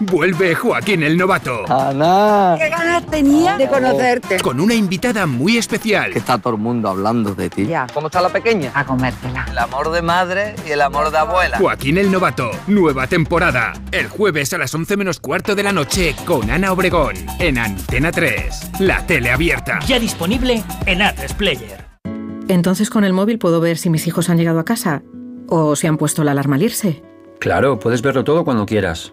[0.00, 1.64] Vuelve Joaquín el Novato.
[1.72, 2.56] Ana.
[2.58, 4.38] ¿Qué ganas tenía de conocerte?
[4.40, 6.12] Con una invitada muy especial.
[6.12, 7.68] Que está todo el mundo hablando de ti.
[7.94, 8.70] ¿Cómo está la pequeña?
[8.74, 9.46] A comértela.
[9.50, 11.58] El amor de madre y el amor de abuela.
[11.58, 13.72] Joaquín el Novato, nueva temporada.
[13.90, 17.16] El jueves a las 11 menos cuarto de la noche con Ana Obregón.
[17.38, 18.80] En Antena 3.
[18.80, 19.78] La tele abierta.
[19.86, 21.86] Ya disponible en A3 Player.
[22.48, 25.02] Entonces con el móvil puedo ver si mis hijos han llegado a casa
[25.48, 27.02] o si han puesto la alarma al irse.
[27.38, 29.12] Claro, puedes verlo todo cuando quieras.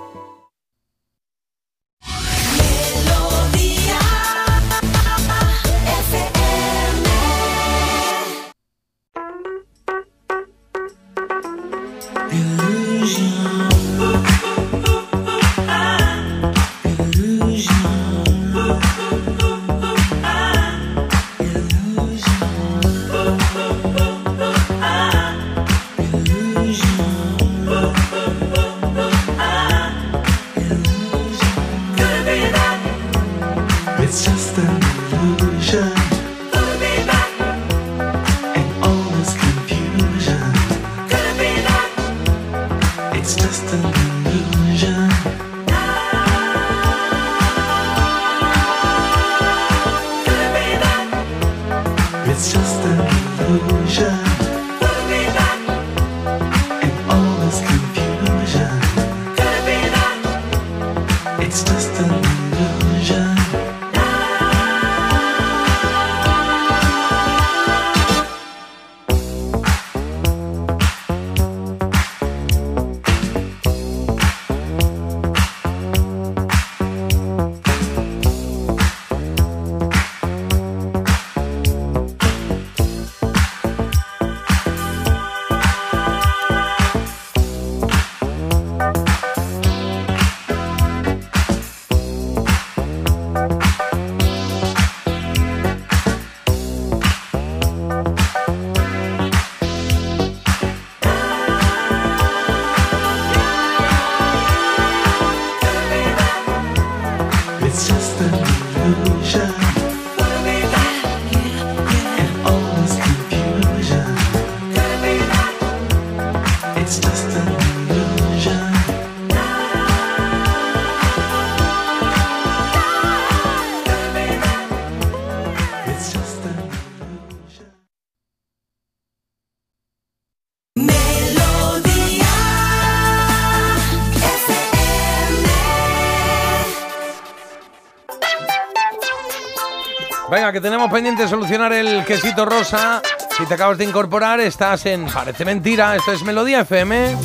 [140.51, 143.01] Venga, que tenemos pendiente solucionar el quesito rosa.
[143.37, 145.95] Si te acabas de incorporar, estás en Parece Mentira.
[145.95, 147.15] Esto es Melodía FM.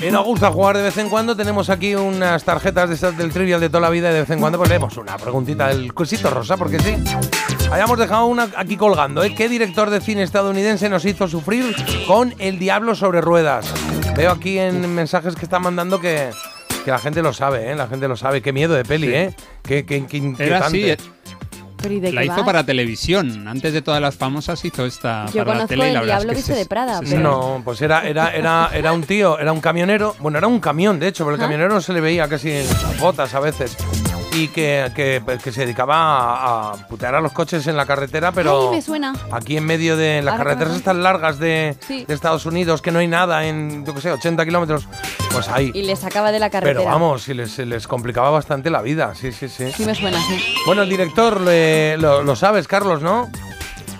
[0.00, 1.36] Y nos gusta jugar de vez en cuando.
[1.36, 4.30] Tenemos aquí unas tarjetas de estas del trivial de toda la vida y de vez
[4.30, 6.96] en cuando pues leemos una preguntita del quesito rosa, porque sí.
[7.70, 9.32] Hayamos dejado una aquí colgando, ¿eh?
[9.32, 11.76] ¿Qué director de cine estadounidense nos hizo sufrir
[12.08, 13.72] con El Diablo sobre Ruedas?
[14.16, 16.30] Veo aquí en mensajes que están mandando que,
[16.84, 17.76] que la gente lo sabe, ¿eh?
[17.76, 18.42] La gente lo sabe.
[18.42, 19.14] Qué miedo de peli, Sí.
[19.14, 19.34] ¿eh?
[19.62, 20.96] Qué, qué, qué Era así.
[21.84, 21.88] Inquietante.
[21.88, 23.46] Pero ¿y de La qué hizo para televisión.
[23.48, 25.90] Antes de todas las famosas hizo esta Yo para la tele.
[25.90, 28.06] y la verdad es Diablo que Viste se- de Prada, se- pero- No, pues era,
[28.08, 30.14] era, era, era un tío, era un camionero.
[30.20, 32.66] Bueno, era un camión, de hecho, pero el camionero no se le veía casi en
[32.66, 33.76] las botas a veces.
[34.34, 38.32] Y que, que, que se dedicaba a, a putear a los coches en la carretera,
[38.32, 39.14] pero Ay, me suena.
[39.30, 42.04] aquí en medio de las Ahora carreteras estas largas de, Sí.
[42.06, 44.88] de Estados Unidos, que no hay nada en, yo qué sé, 80 kilómetros,
[45.30, 45.70] pues ahí.
[45.74, 46.80] Y le sacaba de la carretera.
[46.80, 49.70] Pero vamos, y les, les complicaba bastante la vida, sí, sí, sí.
[49.72, 50.54] Sí me suena, sí.
[50.66, 53.30] Bueno, el director le- lo, lo sabes, Carlos, ¿no?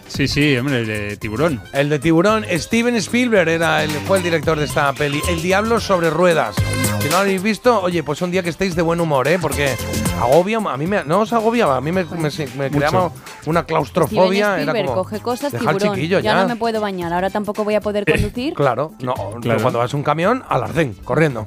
[0.08, 1.60] Sí, sí, hombre, el de tiburón.
[1.72, 5.20] El de Tiburón, Steven Spielberg era el, fue el director de esta peli.
[5.28, 6.54] El Diablo sobre ruedas.
[7.00, 9.38] Si no lo habéis visto, oye, pues un día que estéis de buen humor, ¿eh?
[9.40, 9.74] Porque
[10.20, 13.10] agobia, a mí me, no os agobiaba, a mí me, me, me creaba
[13.46, 14.54] una claustrofobia.
[14.56, 15.78] Steven Era como, coge cosas, tiburón.
[15.94, 16.42] chiquillo ya.
[16.42, 18.54] no me puedo bañar, ahora tampoco voy a poder conducir.
[18.54, 19.60] Claro, no, Claro.
[19.62, 21.44] cuando vas a un camión, al arcén, corriendo.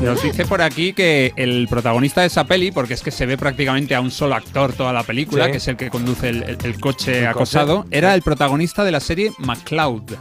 [0.00, 3.38] Nos dice por aquí que el protagonista de esa peli, porque es que se ve
[3.38, 5.50] prácticamente a un solo actor toda la película, Sí.
[5.52, 7.96] que es el que conduce el, el- el coche El acosado, coche.
[7.96, 10.12] era el protagonista de la serie MacLeod.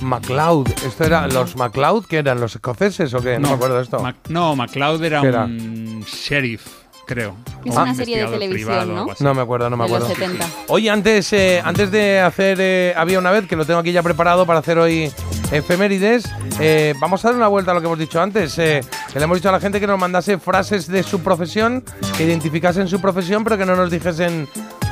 [0.00, 3.38] MacLeod, esto era los MacLeod, que eran los escoceses o qué?
[3.38, 4.00] No, me acuerdo de esto.
[4.00, 5.44] Mac- no, MacLeod era ¿Qué era?
[5.44, 6.66] un sheriff,
[7.06, 7.36] creo.
[7.64, 9.06] Es Un una serie de televisión, ¿no?
[9.18, 10.14] No me acuerdo, no me de los acuerdo.
[10.14, 10.46] 70.
[10.68, 14.02] Oye, antes, eh, antes de hacer eh, Había una vez, que lo tengo aquí ya
[14.02, 15.12] preparado para hacer hoy
[15.52, 16.24] efemérides,
[16.60, 18.58] eh, vamos a dar una vuelta a lo que hemos dicho antes.
[18.58, 18.80] eh,
[19.12, 21.84] que le hemos dicho a la gente que nos mandase frases de su profesión,
[22.16, 24.48] que identificasen su profesión, pero que no nos dijesen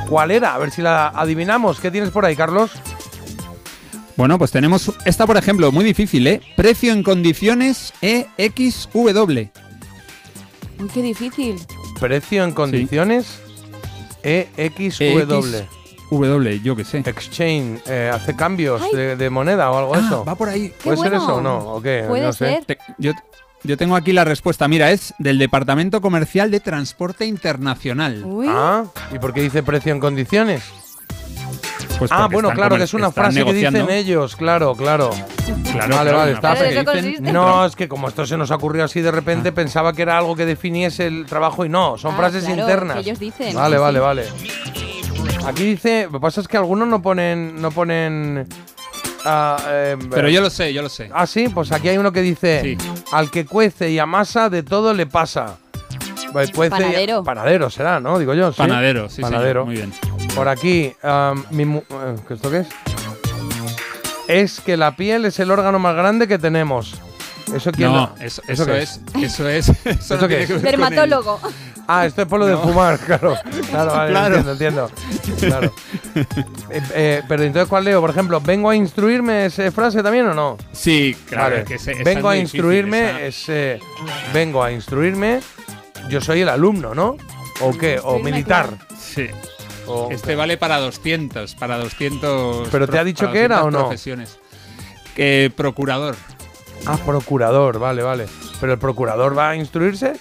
[0.07, 0.53] cuál era.
[0.53, 1.79] A ver si la adivinamos.
[1.79, 2.71] ¿Qué tienes por ahí, Carlos?
[4.17, 6.41] Bueno, pues tenemos esta, por ejemplo, muy difícil, ¿eh?
[6.55, 9.49] Precio en condiciones E EXW.
[10.79, 11.55] Uy, qué difícil.
[12.01, 13.39] Precio en condiciones
[14.23, 15.65] E EXW.
[16.11, 16.97] W, yo qué sé.
[16.97, 20.25] Exchange, eh, hace cambios de, de moneda o algo de Ah, eso.
[20.25, 20.73] va por ahí.
[20.83, 21.23] ¿Puede ser bueno.
[21.23, 21.57] eso o no?
[21.75, 22.03] ¿O qué?
[22.07, 22.55] Puede no sé.
[22.55, 22.65] ser.
[22.65, 23.13] Te- yo,
[23.63, 24.67] yo tengo aquí la respuesta.
[24.67, 28.23] Mira, es del Departamento Comercial de Transporte Internacional.
[28.25, 28.47] Uy.
[28.49, 28.83] Ah,
[29.13, 30.63] ¿y por qué dice precio en condiciones?
[32.01, 35.11] Pues Ah, bueno, están claro, que es una frase que dicen ellos, claro, claro.
[35.71, 36.53] Claro, vale, claro, vale, está.
[36.95, 37.31] dicen-.
[37.31, 40.17] No, es que como esto se nos ha ocurrido así de repente, pensaba que era
[40.17, 42.95] algo que definiese el trabajo y no, son Ah, frases claro, internas.
[42.95, 44.25] que ellos dicen, Vale, sí, vale, vale.
[45.45, 48.47] Aquí dice, lo que pasa es que algunos no ponen, no ponen.
[49.23, 51.07] ah, eh, Pero yo lo sé, yo lo sé.
[51.13, 52.77] Ah, sí, pues aquí hay uno que dice, Sí.
[53.11, 55.57] al que cuece y amasa de todo le pasa.
[56.31, 57.23] Pues y- Panadero.
[57.23, 58.17] panadero será, ¿no?
[58.19, 58.51] Digo yo.
[58.51, 58.57] ¿sí?
[58.57, 59.65] Panadero, sí, señor, Panadero.
[59.65, 59.93] muy bien.
[60.35, 60.93] Por aquí,
[61.51, 62.67] mi mu- eh, ¿qué ¿esto qué es?
[64.27, 66.95] Es que la piel es el órgano más grande que tenemos.
[67.53, 69.69] ¿Eso quién No, lo- eso, eso qué es, eso es.
[69.85, 70.47] Eso ¿Esto no qué es?
[70.47, 71.39] que Dermatólogo.
[71.87, 73.35] Ah, esto es por lo de fumar, claro.
[73.69, 74.35] Claro, vale, Claro.
[74.37, 74.91] entiendo, entiendo.
[75.39, 75.73] Claro.
[76.73, 77.99] Eh, eh, pero entonces, ¿cuál leo?
[77.99, 80.57] Por ejemplo, ¿vengo a instruirme esa frase también o no?
[80.71, 81.65] Sí, claro, Vale.
[81.65, 83.79] que ese- esa vengo es a difícil, instruirme, es, eh,
[84.33, 85.41] vengo a instruirme,
[86.11, 87.15] yo soy el alumno, ¿no?
[87.61, 87.99] ¿O qué?
[88.03, 88.69] ¿O militar?
[88.99, 89.27] Sí.
[89.87, 92.69] O- Este vale para 200, para 200.
[92.69, 93.87] ¿Pero te ha dicho que era 200 o no?
[93.87, 94.37] Profesiones.
[95.15, 96.15] Que procurador.
[96.85, 98.25] Ah, procurador, vale, vale.
[98.59, 100.13] ¿Pero el procurador va a instruirse?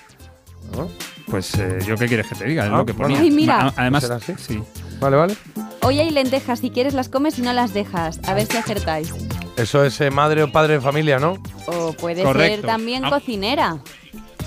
[0.77, 0.89] ¿No?
[1.27, 3.19] Pues eh, yo qué quieres que te diga, es Ah, lo que ponía.
[3.21, 3.73] Ay, mira.
[3.77, 4.35] Además, ¿Será así?
[4.39, 4.63] sí.
[4.99, 5.37] Vale, vale.
[5.83, 8.21] Hoy hay lentejas, si quieres las comes y no las dejas.
[8.27, 9.15] A ver si acertáis.
[9.57, 11.39] Eso es eh, madre o padre de familia, ¿no?
[11.67, 12.57] O puede Correcto.
[12.57, 13.11] ser también Ah.
[13.11, 13.79] cocinera.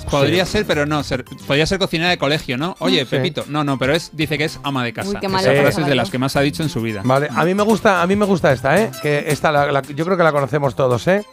[0.10, 1.04] Podría ser, pero no.
[1.04, 2.76] Ser, podría ser cocinera de colegio, ¿no?
[2.80, 3.06] Oye, Sí.
[3.06, 3.46] Pepito.
[3.48, 5.10] No, no, pero es dice que es ama de casa.
[5.10, 7.02] Uy, qué Esa frase es de las que más ha dicho en su vida.
[7.04, 8.92] Vale, a mí me gusta, a mí me gusta esta, ¿eh?
[9.02, 11.26] Que esta la- la- yo creo que la conocemos todos, ¿eh?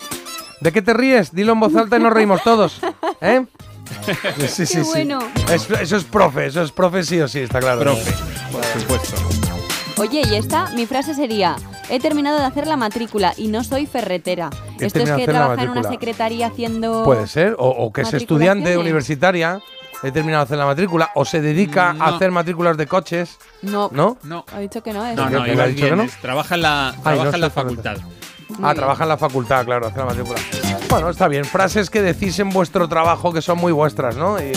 [0.61, 1.33] ¿De qué te ríes?
[1.33, 2.81] Dilo en voz alta y nos reímos todos,
[3.21, 3.45] ¿eh?
[4.37, 4.91] Sí, sí, Qué sí.
[4.91, 5.19] bueno.
[5.53, 7.81] Es- eso es profe, eso es profe sí o sí, está claro.
[7.81, 8.13] Profe,
[8.53, 9.60] por supuesto.
[10.01, 11.57] Oye, y esta, mi frase sería:
[11.91, 14.49] He terminado de hacer la matrícula y no soy ferretera.
[14.81, 17.05] He Esto es que trabaja en una secretaría haciendo.
[17.05, 19.61] Puede ser, o, o que es estudiante universitaria,
[20.03, 22.05] he terminado de hacer la matrícula, o se dedica a No.
[22.07, 24.17] hacer matrículas de coches, No, ¿no?
[24.23, 24.47] No.
[24.55, 25.17] ha dicho que no es.
[25.17, 26.03] No, ¿Qué- no, ibas dicho bien, que no?
[26.05, 27.97] es- Trabaja en la, trabaja no en la facultad.
[28.63, 30.39] Ah, trabaja en la facultad, claro, hace la matrícula.
[30.89, 31.45] Bueno, está bien.
[31.45, 34.39] Frases que decís en vuestro trabajo que son muy vuestras, ¿no?
[34.41, 34.53] Y,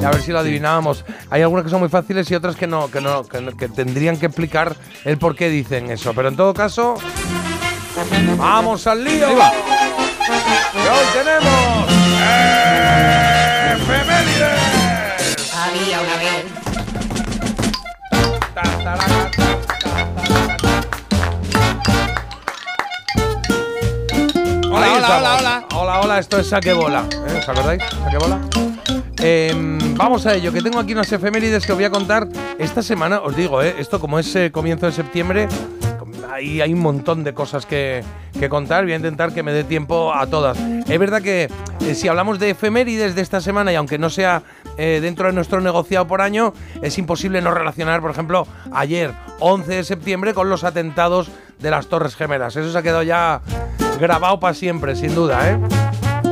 [0.00, 1.04] y a ver si lo adivinábamos.
[1.30, 3.68] Hay algunas que son muy fáciles y otras que no, que no, que, no- que
[3.68, 6.12] tendrían que explicar el por qué dicen eso.
[6.14, 6.94] Pero en todo caso,
[8.38, 9.26] ¡vamos al lío!
[9.28, 9.50] Ahí va.
[10.72, 11.90] Que hoy tenemos
[13.74, 15.54] efemérides.
[15.54, 16.44] Había una vez.
[25.04, 26.00] Hola, hola, hola, hola.
[26.00, 27.04] Hola, esto es Saque Bola.
[27.12, 27.38] ¿eh?
[27.38, 27.82] ¿Os acordáis?
[27.82, 28.40] Saque Bola.
[29.18, 32.26] Em, vamos a ello, que tengo aquí unas efemérides que os voy a contar
[32.58, 33.20] esta semana.
[33.20, 33.74] Os digo, ¿eh?
[33.78, 35.46] esto como es eh, comienzo de septiembre,
[36.32, 38.02] ahí hay un montón de cosas que,
[38.38, 38.84] que contar.
[38.84, 40.58] Voy a intentar que me dé tiempo a todas.
[40.58, 41.50] Es verdad que
[41.80, 44.42] eh, si hablamos de efemérides de esta semana, y aunque no sea
[44.78, 49.70] eh, dentro de nuestro negociado por año, es imposible no relacionar, por ejemplo, ayer, 11
[49.70, 51.28] de septiembre, con los atentados
[51.58, 52.56] de las Torres Gemelas.
[52.56, 53.42] Eso se ha quedado ya
[54.00, 55.58] grabado para siempre, sin duda, ¿eh?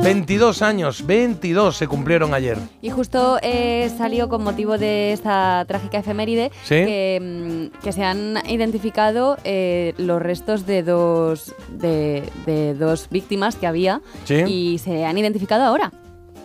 [0.03, 2.57] 22 años, 22 se cumplieron ayer.
[2.81, 6.75] Y justo eh, salió con motivo de esta trágica efeméride Sí.
[6.75, 13.55] que, mm, que se han identificado eh, los restos de dos, de, de dos víctimas
[13.55, 14.43] que había Sí.
[14.45, 15.91] y se han identificado ahora.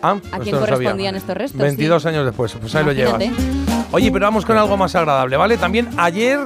[0.01, 1.59] Ah, ¿A esto quién correspondían estos restos?
[1.59, 2.07] 22 Sí.
[2.07, 3.21] años después, pues ahí lo llevas.
[3.91, 5.57] Oye, pero vamos con algo más agradable, ¿vale?
[5.57, 6.39] También ayer,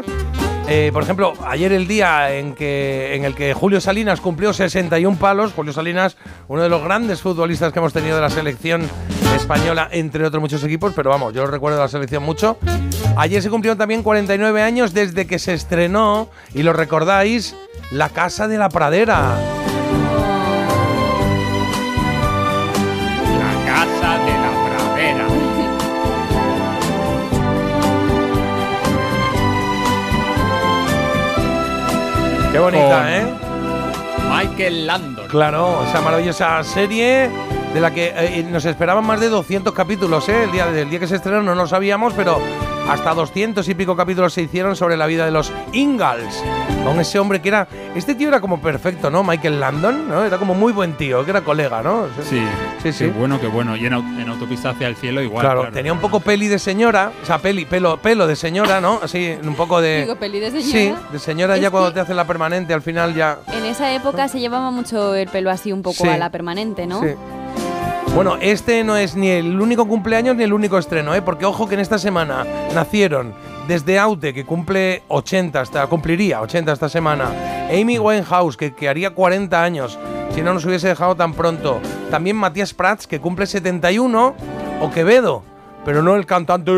[0.67, 5.17] eh, por ejemplo, ayer el día en, que, en el que Julio Salinas cumplió 61
[5.17, 6.17] palos, Julio Salinas,
[6.47, 8.87] uno de los grandes futbolistas que hemos tenido de la selección
[9.35, 12.57] española, entre otros muchos equipos, pero vamos, yo recuerdo la selección mucho.
[13.17, 17.55] Ayer se cumplieron también 49 años desde que se estrenó, y lo recordáis,
[17.91, 19.35] La Casa de la Pradera.
[32.53, 33.25] Qué bonita, Con ¿eh?
[34.29, 35.27] Michael Landon.
[35.27, 37.27] Claro, esa maravillosa serie
[37.73, 40.43] de la que eh, nos esperaban más de 200 capítulos, ¿eh?
[40.43, 42.39] El día, del día que se estrenó no lo sabíamos, pero
[42.89, 46.43] hasta 200 y pico capítulos se hicieron sobre la vida de los Ingalls.
[46.83, 47.67] Con ese hombre que era...
[47.95, 49.23] Este tío era como perfecto, ¿no?
[49.23, 50.23] Michael Landon, ¿no?
[50.25, 52.07] Era como muy buen tío, que era colega, ¿no?
[52.29, 52.41] Sí,
[52.81, 53.05] sí, sí.
[53.05, 53.77] Qué bueno, qué bueno.
[53.77, 55.45] Y en, au- en autopista hacia el cielo igual.
[55.45, 58.99] claro, tenía un poco peli de señora, o sea, peli, pelo, pelo de señora, ¿no?
[59.01, 60.01] Así, un poco de...
[60.01, 60.71] Digo, peli de señora.
[60.71, 63.37] Sí, de señora Es ya cuando te hacen la permanente, al final ya...
[63.53, 66.09] En esa época se llevaba mucho el pelo así un poco Sí.
[66.09, 66.99] a la permanente, ¿no?
[67.01, 67.09] Sí.
[68.15, 71.23] Bueno, este no es ni el único cumpleaños ni el único estreno, ¿eh?
[71.23, 72.45] porque ojo que en esta semana
[72.75, 73.33] nacieron
[73.67, 77.25] desde Aute, que cumple 80, hasta, cumpliría 80 esta semana,
[77.71, 79.97] Amy Winehouse, que, que haría 40 años,
[80.35, 81.79] si no nos hubiese dejado tan pronto,
[82.11, 84.35] también Matías Prats, que cumple 71,
[84.79, 85.41] o Quevedo,
[85.83, 86.71] pero no el cantante,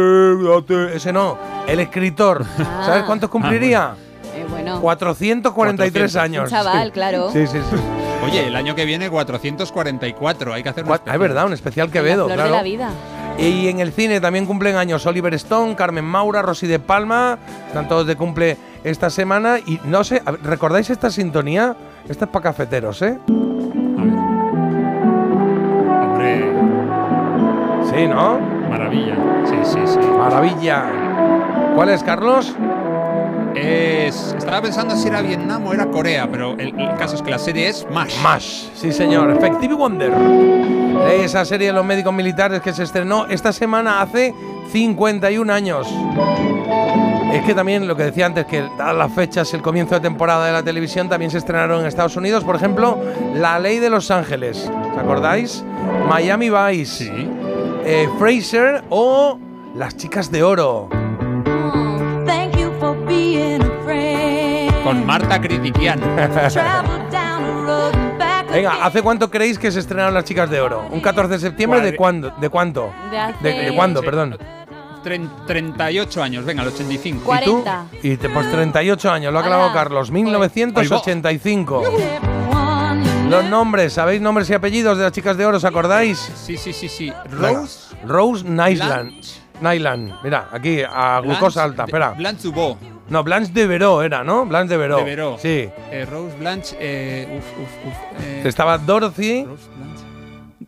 [0.94, 1.38] ese no,
[1.68, 2.46] el escritor.
[2.86, 3.96] ¿Sabes cuántos cumpliría?
[4.34, 4.80] Eh, bueno.
[4.80, 6.16] 443 400.
[6.16, 6.44] años.
[6.44, 7.30] Un chaval, claro.
[7.32, 8.05] Sí, sí, sí.
[8.26, 10.54] Oye, el año que viene 444.
[10.54, 12.52] Hay que hacer una Ah, es verdad, un especial La Quevedo, flor claro.
[12.52, 12.90] de la vida.
[13.38, 17.38] Y en el cine también cumplen años Oliver Stone, Carmen Maura, Rosy de Palma,
[17.68, 19.58] están todos de cumple esta semana.
[19.60, 21.76] Y no sé, ¿recordáis esta sintonía?
[22.08, 23.18] Esta es para cafeteros, ¿eh?
[26.02, 26.52] Hombre,
[27.94, 28.40] Sí, ¿no?
[28.70, 29.16] maravilla.
[29.46, 30.00] Sí, sí, sí.
[30.18, 30.84] Maravilla.
[31.76, 32.56] ¿Cuál es, Carlos?
[33.56, 37.32] Es, estaba pensando si era Vietnam o era Corea, pero el, el caso es que
[37.32, 38.22] la serie es MASH.
[38.22, 40.12] MASH, sí señor, Effective Wonder.
[41.12, 44.34] Esa serie de los médicos militares que se estrenó esta semana hace
[44.72, 45.88] 51 años.
[47.34, 50.46] Es que también lo que decía antes, que dadas las fechas, el comienzo de temporada
[50.46, 52.44] de la televisión, también se estrenaron en Estados Unidos.
[52.44, 52.98] Por ejemplo,
[53.36, 54.70] La Ley de Los Ángeles.
[54.94, 55.64] ¿Os acordáis?
[56.10, 57.06] Miami Vice.
[57.06, 57.30] Sí.
[57.86, 59.38] eh, Fraser o
[59.76, 60.90] Las Chicas de Oro.
[64.86, 66.00] Con Marta Critiquian.
[68.52, 70.86] Venga, ¿hace cuánto creéis que se estrenaron Las Chicas de Oro?
[70.92, 71.82] ¿Un 14 de septiembre?
[71.82, 72.32] ¿De Cuare- cuándo?
[72.40, 72.94] ¿De cuánto?
[73.10, 74.38] De hace- ¿De, de cuándo, perdón?
[75.04, 77.18] Tren- 38 años, venga, el 85.
[77.36, 77.64] ¿Y tú?
[77.64, 77.86] 40.
[78.04, 79.74] Y te, pues 38 años, lo ha clavado.
[79.74, 81.82] Carlos, 1985.
[81.84, 85.58] everyone you Los nombres, ¿sabéis nombres y apellidos de las chicas de oro?
[85.58, 86.20] ¿Os acordáis?
[86.36, 87.12] Sí, sí, sí, sí.
[87.32, 87.96] Rose.
[88.06, 89.14] Rose Nyland.
[89.62, 90.14] Nyland.
[90.24, 92.12] Mira, aquí, a glucosa alta, espera.
[92.12, 92.50] Blanche.
[93.10, 94.46] No, Blanche de Veró era, ¿no?
[94.46, 94.98] Blanche de Veró.
[94.98, 95.38] De Veró.
[95.40, 95.70] Sí.
[95.92, 96.76] Eh, Rose Blanche.
[96.80, 98.24] Eh, uf, uf, uf.
[98.24, 99.44] eh, Estaba Dorothy.
[99.46, 100.04] Rose Blanche.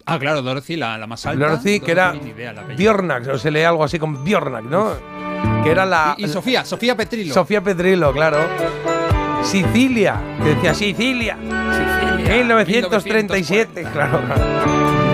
[0.06, 1.46] Ah, claro, Dorothy, la, la más alta.
[1.48, 2.14] Dorothy, que era.
[2.78, 4.92] Bjornak, o se lee algo así con Bjornak, ¿no?
[5.64, 6.16] Que era la.
[6.18, 7.34] Y, y Sofía, Sofía Petrilo.
[7.34, 8.38] Sofía Petrillo, claro.
[9.44, 11.38] Sicilia, que decía Sicilia.
[11.38, 15.07] Sicilia, 1937, claro, claro.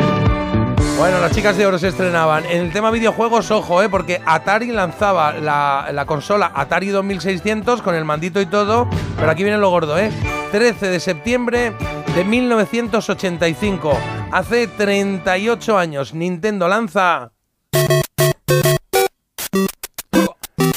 [0.98, 2.46] Bueno, las chicas de oro se estrenaban.
[2.46, 3.90] En el tema videojuegos, ojo, ¿eh?
[3.90, 8.88] porque Atari lanzaba la, la consola Atari 2600 con el mandito y todo.
[9.18, 10.12] Pero aquí viene lo gordo, ¿eh?
[10.52, 11.74] 13 de septiembre
[12.16, 13.98] de 1985.
[14.32, 17.32] Hace 38 años, Nintendo lanza.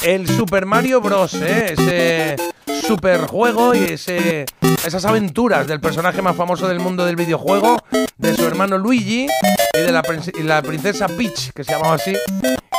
[0.03, 1.35] El Super Mario Bros.
[1.35, 1.73] ¿eh?
[1.73, 2.35] Ese
[2.85, 4.45] superjuego y ese,
[4.85, 7.77] esas aventuras del personaje más famoso del mundo del videojuego,
[8.17, 9.27] de su hermano Luigi
[9.73, 10.01] y de la,
[10.37, 12.15] y la princesa Peach, que se llamaba así.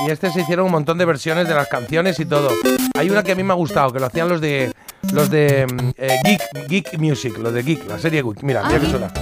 [0.07, 2.51] Y este se hicieron un montón de versiones de las canciones y todo.
[2.97, 4.73] Hay una que a mí me ha gustado, que lo hacían los de
[5.13, 8.43] los de mm, eh, Geek, Geek Music, los de Geek, la serie Geek.
[8.43, 9.13] Mira, mira qué chula.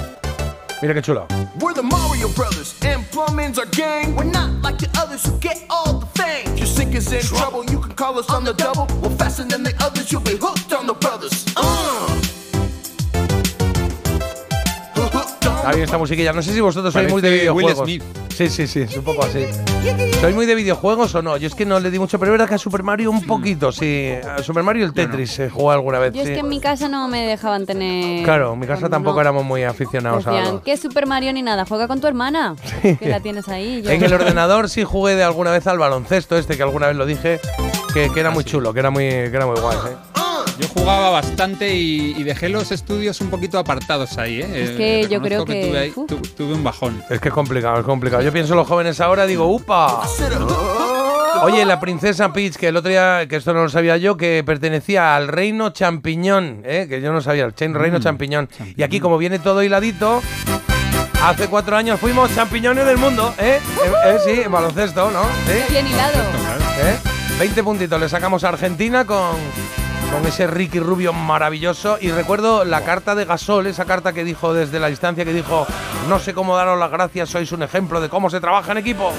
[0.82, 1.26] Mira qué chulo.
[1.60, 4.14] We're the Mario Brothers, and plumbing's our gang.
[4.14, 5.95] We're not like the others who get all
[6.96, 7.16] the fame.
[7.16, 8.86] Your sink is in trouble, you can call us on the double.
[9.00, 11.44] We're faster than the others, you'll be hooked on the brothers.
[11.56, 12.25] Uh.
[15.66, 16.32] Está bien esta musiquilla.
[16.32, 17.84] No sé si vosotros sois muy de Parece Will videojuegos.
[17.88, 18.02] Smith.
[18.36, 19.44] Sí, sí, sí, es un poco así.
[20.20, 21.36] ¿Sois muy de videojuegos o no?
[21.38, 23.26] Yo es que no le di mucho, pero es verdad que a Super Mario un
[23.26, 24.10] poquito, sí.
[24.36, 26.34] A Super Mario y el Tetris se jugó alguna vez, Yo es sí.
[26.34, 28.22] que en mi casa no me dejaban tener.
[28.24, 29.20] Claro, en mi casa tampoco no.
[29.22, 31.64] éramos muy aficionados a Decían, ¿qué Super Mario ni nada?
[31.66, 32.54] Juega con tu hermana.
[32.82, 33.82] Que la tienes ahí.
[33.82, 36.96] yo- En el ordenador sí jugué de alguna vez al baloncesto, este que alguna vez
[36.96, 37.40] lo dije,
[37.92, 39.76] que, que era muy chulo, que era muy, que era muy guay.
[39.78, 40.15] ¿eh?
[40.58, 44.64] Yo jugaba bastante y, y dejé los estudios un poquito apartados ahí, ¿eh?
[44.64, 46.06] Es que Eh, yo creo reconozco que- tuve, ahí- uf.
[46.08, 47.02] tu- tuve un bajón.
[47.10, 48.22] Es que es complicado, es complicado.
[48.22, 50.02] Yo pienso en los jóvenes ahora, digo, ¡upa!
[51.42, 54.42] Oye, la princesa Peach, que el otro día, que esto no lo sabía yo, que
[54.46, 56.86] pertenecía al reino champiñón, ¿eh?
[56.88, 58.48] que yo no sabía, el reino champiñón.
[58.76, 60.22] Y aquí, como viene todo hiladito,
[61.22, 63.60] hace cuatro años fuimos champiñones del mundo, ¿eh?
[63.84, 65.22] Eh, eh, sí, en baloncesto, ¿no?
[65.46, 65.62] ¿Sí?
[65.70, 66.18] Bien hilado.
[66.80, 66.96] ¿Eh?
[67.38, 69.36] 20 puntitos le sacamos a Argentina con,
[70.12, 71.98] con ese Ricky Rubio maravilloso.
[72.00, 75.66] Y recuerdo la carta de Gasol, esa carta que dijo desde la distancia, que dijo,
[76.08, 79.12] no sé cómo daros las gracias, sois un ejemplo de cómo se trabaja en equipo.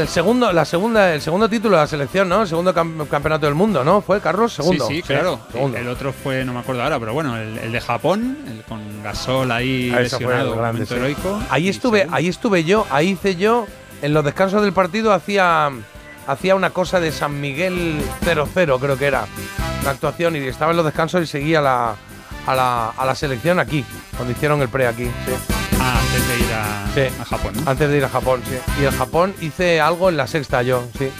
[0.00, 2.42] El segundo, la segunda, el segundo título de la selección, ¿no?
[2.42, 4.00] El segundo cam- campeonato del mundo, ¿no?
[4.00, 4.52] ¿Fue Carlos?
[4.52, 4.86] Segundo.
[4.88, 5.38] Sí, sí, claro.
[5.76, 8.80] El otro fue, no me acuerdo ahora, pero bueno, el, el de Japón, el con
[9.02, 10.94] Gasol ahí Ah, lesionado, el grande, sí.
[10.94, 11.40] heroico.
[11.50, 13.66] Ahí estuve, ahí estuve yo, ahí hice yo,
[14.02, 15.70] en los descansos del partido hacía,
[16.26, 19.24] hacía una cosa de San Miguel 0-0, creo que era,
[19.84, 21.94] la actuación, y estaba en los descansos y seguía la,
[22.46, 23.84] a, la, a la selección aquí,
[24.16, 25.32] cuando hicieron el pre aquí, sí.
[25.80, 27.14] Ah, antes de ir a, Sí.
[27.20, 27.52] a Japón.
[27.56, 27.70] ¿no?
[27.70, 28.56] Antes de ir a Japón, sí.
[28.80, 31.10] Y en Japón hice algo en la sexta yo, sí.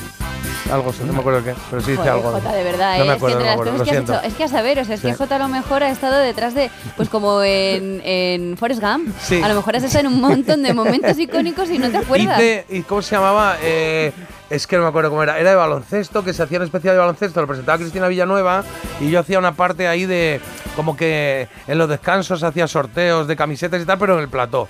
[0.73, 2.33] Algo, no me acuerdo qué, pero sí Joder, algo.
[2.33, 3.07] Jota, de verdad, No ¿eh?
[3.09, 4.79] me Es que entre no las acuerdo, cosas que has hecho, es que a saber,
[4.79, 5.13] o sea, es que.
[5.15, 9.09] Jota a lo mejor ha estado detrás de, pues como en, en Forrest Gump.
[9.21, 9.43] Sí.
[9.43, 12.39] A lo mejor has estado en un montón de momentos icónicos y no te acuerdas.
[12.41, 13.57] Hice, ¿y cómo se llamaba?
[13.63, 14.13] Eh,
[14.53, 15.39] es que no me acuerdo cómo era.
[15.39, 18.63] Era de baloncesto, que se hacía un especial de baloncesto, lo presentaba Cristina Villanueva
[19.01, 20.41] y yo hacía una parte ahí de
[20.77, 24.69] como que en los descansos hacía sorteos de camisetas y tal, pero en el plató.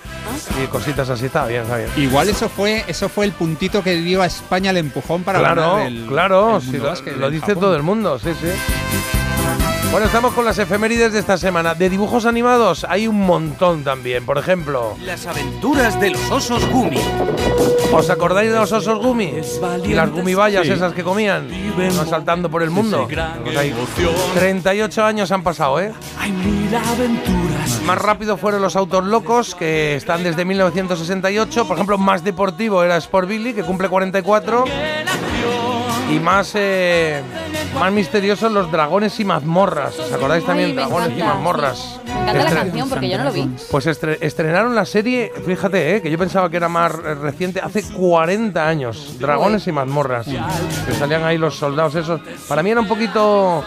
[0.63, 1.91] Y cositas así, está bien, está bien.
[1.97, 5.63] Igual eso fue, eso fue el puntito que dio a España el empujón para claro,
[5.63, 7.61] ganar el, claro, el sí, Mundo lo, Básquet lo en dice Japón.
[7.61, 8.49] todo el mundo, sí, sí.
[9.93, 11.75] Bueno, estamos con las efemérides de esta semana.
[11.75, 14.25] De dibujos animados hay un montón también.
[14.25, 16.97] Por ejemplo, Las aventuras de los osos Gumi.
[17.93, 19.35] ¿os acordáis de los osos gumi?
[19.85, 20.73] Y las gumibayas Sí.
[20.73, 21.47] esas que comían,
[21.77, 23.07] no saltando por el mundo.
[23.45, 23.75] Pues ahí,
[24.35, 25.93] 38 años han pasado, ¿eh?
[27.85, 31.67] Más rápido fueron los autos locos, que están desde 1968.
[31.69, 34.65] Por ejemplo, más deportivo era Sport Billy, que cumple 44.
[36.13, 37.23] Y más, eh,
[37.79, 39.99] más misteriosos los dragones y mazmorras.
[39.99, 40.71] ¿Os acordáis también?
[40.71, 42.01] Ay, dragones y mazmorras.
[42.05, 43.49] Me encanta la canción porque yo no lo vi.
[43.71, 47.83] Pues estre- estrenaron la serie, fíjate, eh, que yo pensaba que era más reciente, hace
[47.83, 49.17] 40 años.
[49.19, 50.27] Dragones y mazmorras.
[50.27, 52.21] Que salían ahí los soldados esos.
[52.47, 53.65] Para mí era un poquito,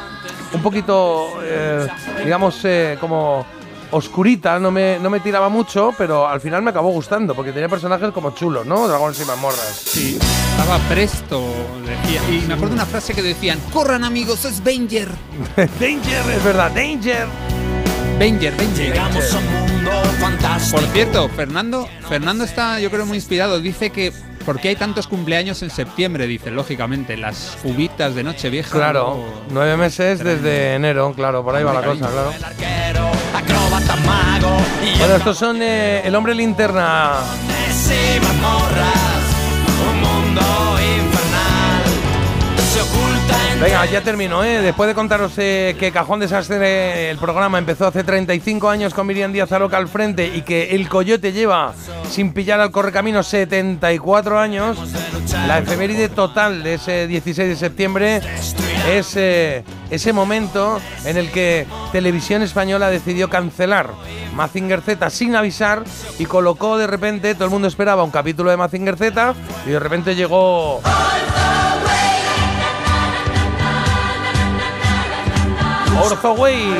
[0.53, 1.87] un poquito, eh,
[2.23, 3.45] digamos, eh, como
[3.91, 7.69] oscurita, no me, no me tiraba mucho, pero al final me acabó gustando, porque tenía
[7.69, 8.87] personajes como chulos, ¿no?
[8.87, 9.81] Dragones y mazmorras.
[9.85, 10.17] Sí,
[10.51, 11.41] estaba presto,
[11.85, 12.21] decía.
[12.29, 15.09] Y me acuerdo una frase que decían, corran amigos, es Banger.
[15.79, 17.27] Danger, es verdad, Danger.
[18.19, 18.87] Banger, Banger.
[18.87, 20.81] Llegamos a un mundo fantástico.
[20.81, 23.59] Por cierto, Fernando, Fernando está, yo creo, muy inspirado.
[23.59, 24.13] Dice que
[24.45, 26.27] ¿por qué hay tantos cumpleaños en septiembre?
[26.27, 28.71] Dice, lógicamente, las uvitas de Nochevieja.
[28.71, 32.31] Claro, nueve meses desde enero, claro, por ahí va la cosa, claro.
[34.99, 37.13] Bueno, estos son eh, El Hombre Linterna.
[39.91, 40.74] Un mundo
[43.61, 44.61] Venga, ya termino, ¿eh?
[44.61, 49.31] Después de contaros eh, que Cajón Desastre, el programa empezó hace 35 años con Miriam
[49.31, 51.73] Díaz Aroca al frente y que El Coyote lleva
[52.09, 54.77] sin pillar al correcamino 74 años,
[55.47, 58.21] la efeméride total de ese 16 de septiembre
[58.89, 63.89] es eh, ese momento en el que Televisión Española decidió cancelar
[64.35, 65.83] Mazinger Z sin avisar
[66.19, 69.33] y colocó de repente, todo el mundo esperaba un capítulo de Mazinger Z
[69.65, 70.81] y de repente llegó...
[70.81, 71.74] Orzo
[75.99, 76.75] Way.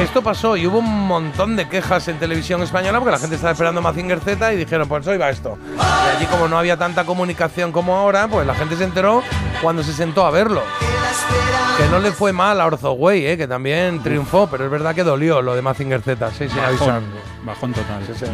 [0.00, 3.52] Esto pasó y hubo un montón de quejas en televisión española porque la gente estaba
[3.52, 5.58] esperando Mazinger Z y dijeron, pues hoy va esto.
[5.76, 9.22] Y allí como no había tanta comunicación como ahora, pues la gente se enteró
[9.62, 10.62] cuando se sentó a verlo.
[11.76, 13.36] Que no le fue mal a Orzoway, ¿eh?
[13.36, 16.86] que también triunfó, pero es verdad que dolió lo de Mazinger Z, sí, sin avisar.
[16.88, 17.04] Bajón,
[17.44, 18.02] bajón total.
[18.06, 18.26] Sí, sí.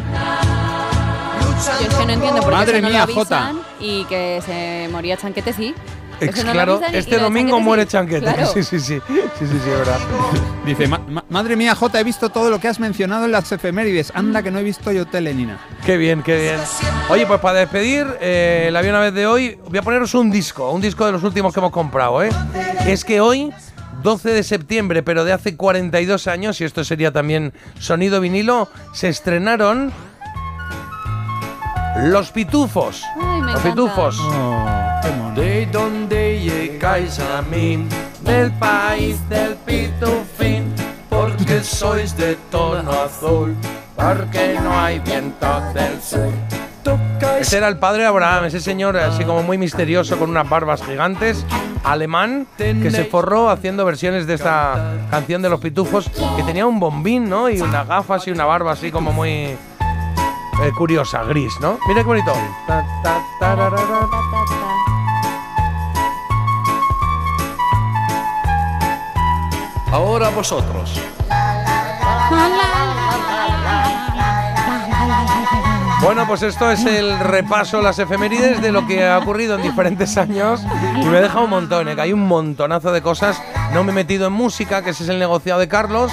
[1.81, 3.47] Yo es que no entiendo por qué Madre no mía, lo Jota.
[3.49, 5.75] avisan y que se moría Chanquete sí.
[6.21, 7.89] Ex- no claro, este domingo Chanquete muere sí.
[7.89, 8.21] Chanquete.
[8.35, 8.47] Claro.
[8.47, 9.01] Sí, sí, sí.
[9.09, 9.99] Sí, sí, sí, es verdad.
[10.65, 13.51] Dice, "Ma- ma- madre mía, Jota, he visto todo lo que has mencionado en las
[13.53, 14.13] efemérides.
[14.15, 15.59] Anda que no he visto yo tele ni nada.
[15.85, 16.57] Qué bien, qué bien.
[17.11, 20.71] Oye, pues para despedir eh, la una vez de hoy, voy a poneros un disco,
[20.71, 22.31] un disco de los últimos que hemos comprado, ¿eh?
[22.87, 23.53] Es que hoy,
[24.03, 29.09] 12 de septiembre, pero de hace 42 años, y esto sería también sonido vinilo, se
[29.09, 29.93] estrenaron
[32.05, 33.03] Los Pitufos.
[33.21, 33.71] Ay, me Los encanta.
[33.71, 34.19] Pitufos.
[35.35, 37.87] ¿De dónde llegáis a mí?
[38.23, 40.73] Del país del pitufín,
[41.11, 43.55] porque sois de tono azul,
[43.97, 46.33] porque no hay viento del sur.
[47.41, 51.45] Ese era el padre Abraham, ese señor así como muy misterioso con unas barbas gigantes,
[51.83, 56.81] alemán, que se forró haciendo versiones de esta canción de los pitufos, que tenía un
[56.81, 57.51] bombín, ¿no?
[57.51, 59.57] Y unas gafas y una barba así como muy eh,
[60.77, 61.79] curiosa, gris, ¿no?
[61.89, 62.33] Mira qué bonito.
[62.67, 62.85] Ta,
[69.95, 71.01] Ahora vosotros.
[76.03, 80.17] Bueno, pues esto es el repaso, las efemérides de lo que ha ocurrido en diferentes
[80.17, 80.63] años
[81.01, 81.95] y me he dejado un montón, ¿eh?
[81.95, 83.41] que hay un montonazo de cosas.
[83.73, 86.11] No me he metido en música, que ese es el negociado de Carlos,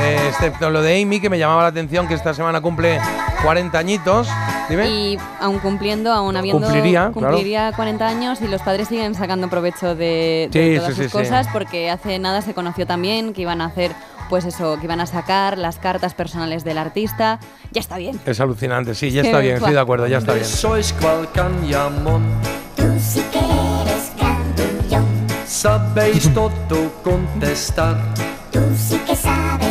[0.00, 2.98] eh, excepto lo de Amy, que me llamaba la atención, que esta semana cumple
[3.42, 4.28] 40 añitos.
[4.68, 4.88] Dime.
[4.88, 6.62] Y aún cumpliendo, aún habiendo.
[6.66, 7.28] Cumpliría, claro.
[7.28, 11.04] cumpliría 40 años y los padres siguen sacando provecho de, de Sí, todas sí, sus
[11.04, 11.16] sí, sí.
[11.24, 13.90] cosas porque hace nada se conoció también que iban a hacer,
[14.28, 17.40] pues eso, que iban a sacar las cartas personales del artista.
[17.72, 18.20] Ya está bien.
[18.26, 20.44] Es alucinante, sí, ya está bien, estoy de acuerdo, ya está bien.
[20.46, 22.22] Sois cual cañamón.
[22.76, 25.06] Tú sí que eres grandullón.
[25.46, 26.50] Sabéis todo
[27.02, 27.96] contestar.
[28.52, 29.69] Tú sí que sabes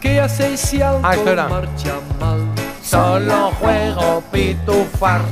[0.00, 1.16] ¿Qué hacéis si algo Ah,
[1.48, 2.46] marcha mal?
[2.82, 5.22] Solo juego pitufar.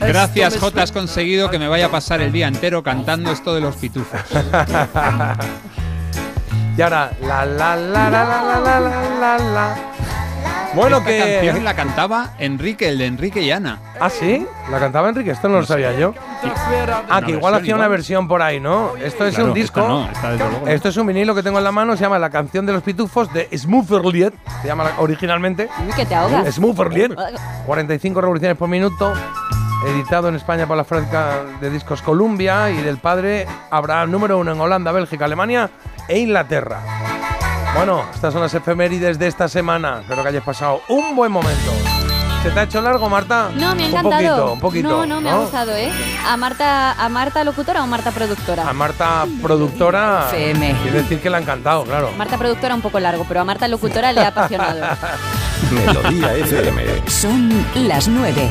[0.00, 3.60] Gracias, Jota, has conseguido que me vaya a pasar el día entero cantando esto de
[3.60, 4.20] los pitufos.
[6.76, 9.76] y ahora, la la la la la la la la la la.
[10.74, 11.40] Bueno, Esta que.
[11.44, 13.78] canción la cantaba Enrique, el de Enrique y Ana.
[13.98, 16.12] Ah, sí, la cantaba Enrique, esto no lo sabía yo.
[17.08, 18.94] Ah, que igual hacía una versión por ahí, ¿no?
[18.96, 19.80] Esto es Claro, un disco.
[19.80, 20.70] esta no, esta desde luego no.
[20.72, 22.82] Esto es un vinilo que tengo en la mano, se llama La canción de los
[22.82, 25.68] pitufos de Smooferlied, se llama la- originalmente.
[25.86, 26.54] Uy, que te ahogas.
[26.54, 27.12] Smooferlied.
[27.64, 29.14] 45 revoluciones por minuto,
[29.88, 34.52] editado en España por la fábrica de discos Columbia y del padre Abraham, número uno
[34.52, 35.70] en Holanda, Bélgica, Alemania
[36.08, 36.80] e Inglaterra.
[37.76, 39.98] Bueno, estas son las efemérides de esta semana.
[40.00, 41.72] Espero que hayas pasado un buen momento.
[42.42, 43.50] ¿Se te ha hecho largo, Marta?
[43.54, 44.10] No, me ha Un encantado.
[44.12, 44.88] poquito, un poquito.
[44.88, 45.90] No, no, me ha gustado, ¿eh?
[46.26, 48.68] ¿A Marta, ¿A Marta locutora o Marta productora?
[48.68, 50.76] A Marta, productora, FM.
[50.82, 52.12] quiere decir que le ha encantado, claro.
[52.16, 54.80] Marta productora un poco largo, pero a Marta locutora le ha apasionado.
[55.72, 57.10] Melodía FM.
[57.10, 58.48] Son las 9.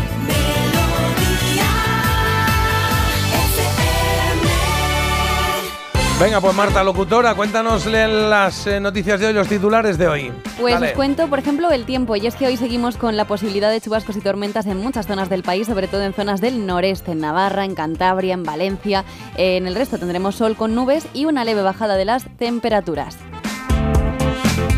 [6.17, 10.31] Venga, pues Marta, locutora, cuéntanos las eh, noticias de hoy, los titulares de hoy.
[10.57, 10.87] Pues Dale.
[10.87, 12.15] os cuento, por ejemplo, el tiempo.
[12.15, 15.29] Y es que hoy seguimos con la posibilidad de chubascos y tormentas en muchas zonas
[15.29, 19.03] del país, sobre todo en zonas del noreste, en Navarra, en Cantabria, en Valencia.
[19.35, 23.17] Eh, En el resto tendremos sol con nubes y una leve bajada de las temperaturas.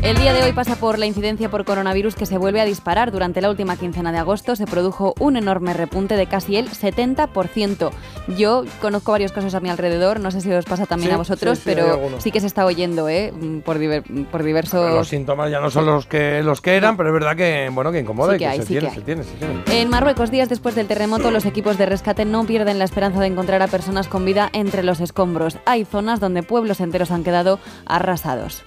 [0.04, 3.12] El día de hoy pasa por la incidencia por coronavirus que se vuelve a disparar.
[3.12, 7.90] Durante la última quincena de agosto se produjo un enorme repunte de casi el 70%.
[8.38, 11.18] Yo conozco varios casos a mi alrededor, no sé si os pasa también Sí, a
[11.18, 13.34] vosotros, sí, sí, hay pero sí que se está oyendo, ¿eh?
[13.34, 14.94] Mm, Por, diver- por diversos...
[14.94, 17.92] Los síntomas ya no son los que los que eran, pero es verdad que bueno
[17.92, 19.04] que incomoda y que que, hay, se, sí tiene, que se hay.
[19.06, 19.82] tiene, se tiene.
[19.82, 23.28] En Marruecos, días después del terremoto, los equipos de rescate no pierden la esperanza de
[23.28, 25.58] encontrar a personas con vida entre los escombros.
[25.66, 28.64] Hay zonas donde pueblos enteros han quedado arrasados.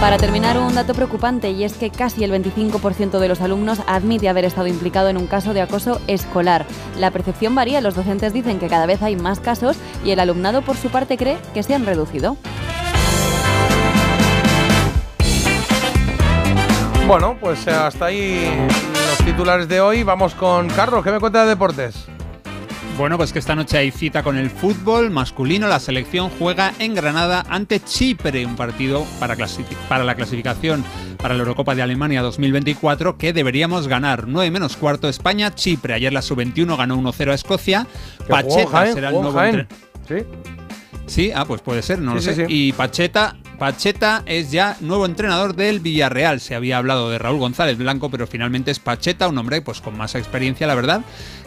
[0.00, 4.30] Para terminar, un dato preocupante y es que casi el 25% de los alumnos admite
[4.30, 6.64] haber estado implicado en un caso de acoso escolar.
[6.98, 10.62] La percepción varía, los docentes dicen que cada vez hay más casos y el alumnado
[10.62, 12.38] por su parte cree que se han reducido.
[17.06, 20.02] Bueno, pues hasta ahí los titulares de hoy.
[20.02, 22.06] Vamos con Carlos, ¿qué me cuenta de deportes?
[23.00, 25.66] Bueno, pues que esta noche hay cita con el fútbol masculino.
[25.68, 29.34] La selección juega en Granada ante Chipre, un partido para,
[30.04, 30.84] la clasificación
[31.16, 34.28] para la Eurocopa de Alemania 2024 que deberíamos ganar.
[34.28, 35.94] 9 menos cuarto España-Chipre.
[35.94, 37.86] Ayer la sub-21 ganó 1-0 a Escocia.
[38.28, 39.40] Pacheta será el nuevo
[40.06, 40.16] Sí.
[41.06, 42.34] Sí, ah, pues puede ser, no Sí, lo sé.
[42.34, 42.42] sí.
[42.48, 46.40] Y Pacheta Pacheta es ya nuevo entrenador del Villarreal.
[46.40, 49.98] Se había hablado de Raúl González Blanco, pero finalmente es Pacheta, un hombre pues con
[49.98, 51.02] más experiencia, la verdad,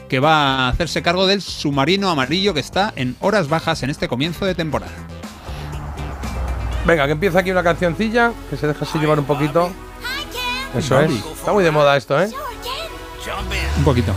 [0.10, 4.08] que va a hacerse cargo del submarino amarillo que está en horas bajas en este
[4.08, 4.92] comienzo de temporada.
[6.86, 9.72] Venga, que empieza aquí una cancioncilla, que se deja así llevar un poquito.
[10.78, 11.08] Eso es.
[11.08, 11.24] Barbie.
[11.34, 12.30] Está muy de moda esto, ¿eh?
[13.78, 14.14] Un poquito.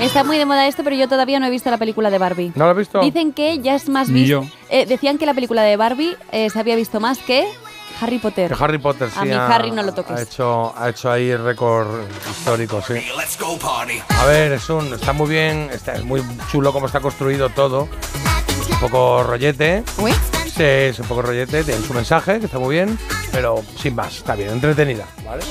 [0.00, 2.52] Está muy de moda esto, pero yo todavía no he visto la película de Barbie.
[2.56, 3.00] ¿No lo has visto?
[3.00, 4.44] Dicen que ya es más Ni vis- yo.
[4.68, 7.46] eh, decían que la película de Barbie eh, se había visto más que
[8.02, 8.52] Harry Potter.
[8.54, 10.16] Que Harry Potter sí A mi ha, Harry no lo toques.
[10.16, 11.88] ha hecho ha hecho ahí el récord
[12.30, 12.94] histórico, sí.
[14.08, 17.88] A ver, es un está muy bien, está es muy chulo como está construido todo.
[18.70, 19.84] Un poco rollete.
[20.46, 22.98] Sí, es un poco rollete, tiene su mensaje, que está muy bien,
[23.30, 25.42] pero sin más, está bien, entretenida, ¿vale?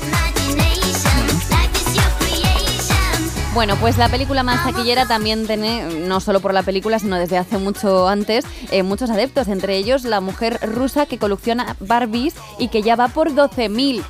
[3.53, 7.37] Bueno, pues la película más taquillera también tiene, no solo por la película, sino desde
[7.37, 12.69] hace mucho antes, eh, muchos adeptos, entre ellos la mujer rusa que colecciona Barbies y
[12.69, 14.03] que ya va por 12.000.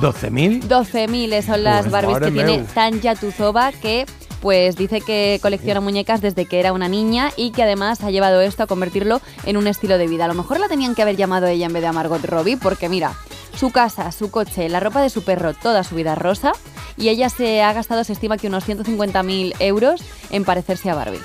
[0.00, 0.62] 12.000.
[0.68, 2.66] 12.000 son las Pues, Barbies que tiene meu.
[2.74, 4.04] Tanya Tuzova, que
[4.40, 8.40] pues dice que colecciona muñecas desde que era una niña y que además ha llevado
[8.40, 10.24] esto a convertirlo en un estilo de vida.
[10.24, 12.56] A lo mejor la tenían que haber llamado ella en vez de a Margot Robbie,
[12.56, 13.14] porque mira,
[13.56, 16.52] su casa, su coche, la ropa de su perro, toda su vida rosa
[16.96, 21.20] y ella se ha gastado, se estima que unos 150.000 euros en parecerse a Barbie.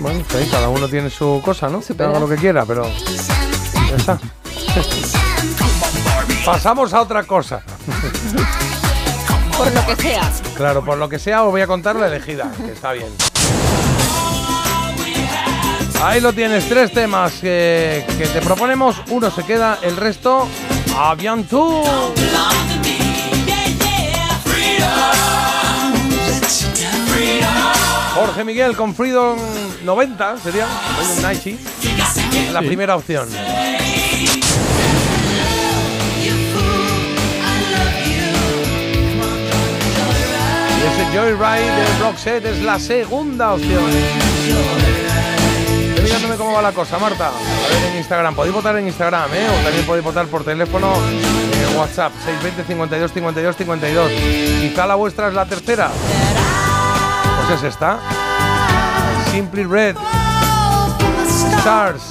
[0.00, 1.80] Bueno, sí, cada uno tiene su cosa, ¿no?
[1.80, 2.86] Que haga lo que quiera, pero
[3.90, 4.20] ya está.
[6.44, 7.62] Pasamos a otra cosa.
[9.58, 10.32] Por lo que sea.
[10.54, 13.08] Claro, por lo que sea, os voy a contar la elegida, que está bien.
[16.00, 19.02] Ahí lo tienes, tres temas que, que te proponemos.
[19.10, 20.46] Uno se queda, el resto,
[20.96, 21.82] avión tú.
[28.14, 29.38] Jorge Miguel con Freedom
[29.84, 32.52] 90, sería Freedom 90.
[32.52, 33.28] La primera opción.
[40.78, 43.82] Y ese Joyride de Roxette es la segunda opción.
[46.04, 47.28] Estoy cómo va la cosa, Marta.
[47.28, 48.34] A ver en Instagram.
[48.34, 49.46] Podéis votar en Instagram, ¿eh?
[49.48, 52.12] O también podéis votar por teléfono en WhatsApp.
[52.24, 54.12] 620 52 52 52.
[54.60, 55.90] Quizá la vuestra es la tercera.
[57.46, 57.98] Pues es esta.
[59.32, 59.96] Simply Red.
[61.58, 62.02] Stars.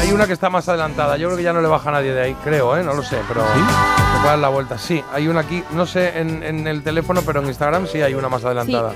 [0.00, 1.16] Hay una que está más adelantada.
[1.16, 2.36] Yo creo que ya no le baja nadie de ahí.
[2.42, 2.82] Creo, ¿eh?
[2.82, 3.42] No lo sé, pero
[4.30, 4.78] dar la vuelta.
[4.78, 5.62] Sí, hay una aquí.
[5.72, 8.92] No sé en, en el teléfono, pero en Instagram sí hay una más adelantada.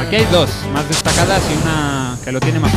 [0.00, 2.72] Aquí hay dos más destacadas y una que lo tiene más.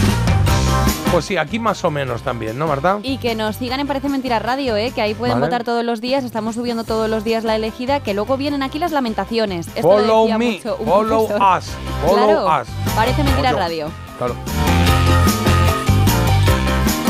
[1.11, 2.99] Pues sí, aquí más o menos también, ¿no, Marta?
[3.03, 4.91] Y que nos sigan en Parece Mentira Radio, ¿eh?
[4.95, 5.45] que ahí pueden Vale.
[5.47, 8.79] votar todos los días, estamos subiendo todos los días la elegida, que luego vienen aquí
[8.79, 9.67] las lamentaciones.
[9.75, 11.57] Esto lo Follow decía me, mucho un follow profesor.
[11.57, 11.65] us,
[12.05, 12.67] follow Claro, us.
[12.95, 13.89] Parece Mentira Radio.
[14.17, 14.35] Claro.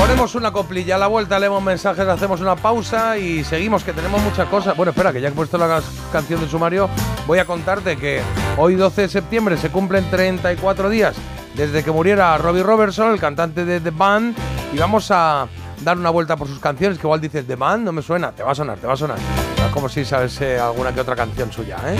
[0.02, 4.20] Ponemos una coplilla a la vuelta, leemos mensajes, hacemos una pausa y seguimos, que tenemos
[4.24, 4.76] muchas cosas.
[4.76, 5.80] Bueno, espera, que ya he puesto la
[6.12, 6.90] canción de sumario,
[7.28, 8.20] voy a contarte que
[8.58, 11.16] hoy 12 de septiembre se cumplen 34 días
[11.54, 14.36] desde que muriera Robbie Robertson, el cantante de The Band,
[14.74, 15.48] y vamos a
[15.82, 18.42] dar una vuelta por sus canciones, que igual dices, The Band no me suena, te
[18.42, 19.20] va a sonar, te va a sonar.
[19.20, 21.96] Es como si sabes eh, alguna que otra canción suya, ¿eh?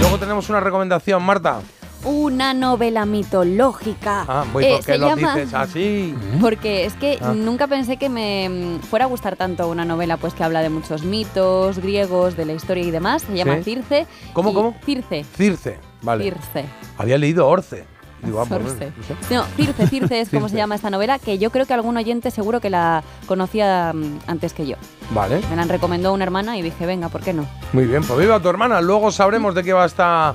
[0.00, 1.60] Luego tenemos una recomendación, Marta.
[2.06, 4.24] Una novela mitológica.
[4.28, 6.14] Ah, voy, Eh, ¿por qué se lo llama- dices así?
[6.40, 7.32] Porque es que Ah.
[7.34, 10.68] nunca pensé que me mm, fuera a gustar tanto una novela pues que habla de
[10.70, 13.22] muchos mitos griegos, de la historia y demás.
[13.22, 13.64] Se llama Sí.
[13.64, 14.06] Circe.
[14.32, 14.76] ¿Cómo, cómo?
[14.84, 15.24] Circe.
[15.36, 16.24] Circe, vale.
[16.24, 16.64] Circe.
[16.96, 17.84] Había leído Orce.
[18.22, 18.92] Digo, pues, Circe.
[19.34, 22.30] no Circe, Circe es como se llama esta novela, que yo creo que algún oyente
[22.30, 24.76] seguro que la conocía mm, antes que yo.
[25.10, 27.46] Vale, Me la recomendó una hermana y dije, venga, ¿por qué no?
[27.72, 28.02] muy bien.
[28.04, 28.80] Pues viva tu hermana.
[28.80, 30.34] Luego sabremos de qué va esta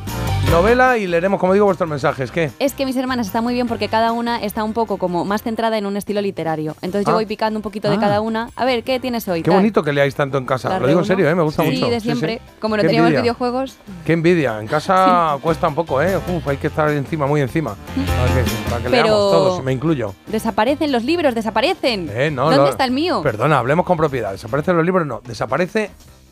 [0.50, 2.32] novela y leeremos, como digo, vuestros mensajes.
[2.32, 2.52] ¿Qué?
[2.60, 5.44] Es que mis hermanas están muy bien porque cada una está un poco como más
[5.44, 6.76] centrada en un estilo literario.
[6.82, 7.16] Entonces yo Ah.
[7.16, 8.00] voy picando un poquito de Ah.
[8.00, 8.50] cada una.
[8.56, 9.44] A ver, ¿qué tienes hoy?
[9.44, 9.60] Qué Tal.
[9.60, 10.68] bonito que leáis tanto en casa.
[10.70, 11.36] La Lo digo en serio, ¿eh?
[11.36, 11.90] me gusta sí, mucho.
[11.90, 12.42] de siempre.
[12.60, 13.22] Como no Qué teníamos envidia.
[13.22, 13.78] videojuegos.
[14.06, 14.60] Qué envidia.
[14.60, 16.18] En casa cuesta un poco, ¿eh?
[16.18, 17.76] Uf, hay que estar encima, muy encima.
[17.96, 20.14] Para que, para que Pero- leamos todos, me incluyo.
[20.28, 22.10] Desaparecen los libros, desaparecen.
[22.14, 23.22] Eh, no, ¿Dónde está el mío?
[23.24, 24.32] Perdona, hablemos con propiedad.
[24.32, 25.06] ¿Desaparecen los libros?
[25.08, 25.92] No, desaparece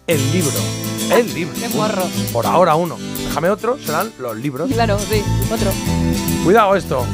[0.10, 0.52] el libro.
[1.11, 1.53] El libro.
[1.60, 2.03] Qué morro.
[2.34, 2.98] Por ahora uno.
[3.27, 4.72] Déjame otro, serán los libros.
[4.72, 5.22] Claro, sí,
[5.53, 5.72] otro.
[6.44, 7.06] Cuidado esto.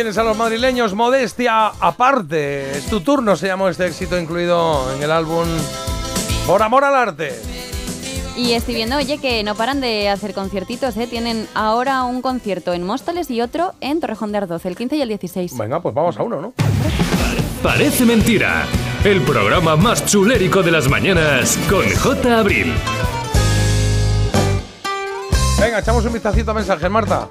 [0.00, 2.70] Tienes a los madrileños, modestia aparte.
[2.70, 5.46] Es tu turno, se llamó este éxito incluido en el álbum
[6.46, 7.38] Por Amor al Arte.
[8.34, 11.06] Y estoy viendo, oye, que no paran de hacer conciertitos, ¿eh?
[11.06, 15.02] Tienen ahora un concierto en Móstoles y otro en Torrejón de Ardoz, el 15 y
[15.02, 15.58] el 16.
[15.58, 16.54] Venga, pues vamos a uno, ¿no?
[17.62, 18.64] Parece mentira.
[19.04, 22.38] El programa más chulérico de las mañanas con J.
[22.38, 22.72] Abril.
[25.60, 27.28] Venga, echamos un vistacito a mensajes, Marta.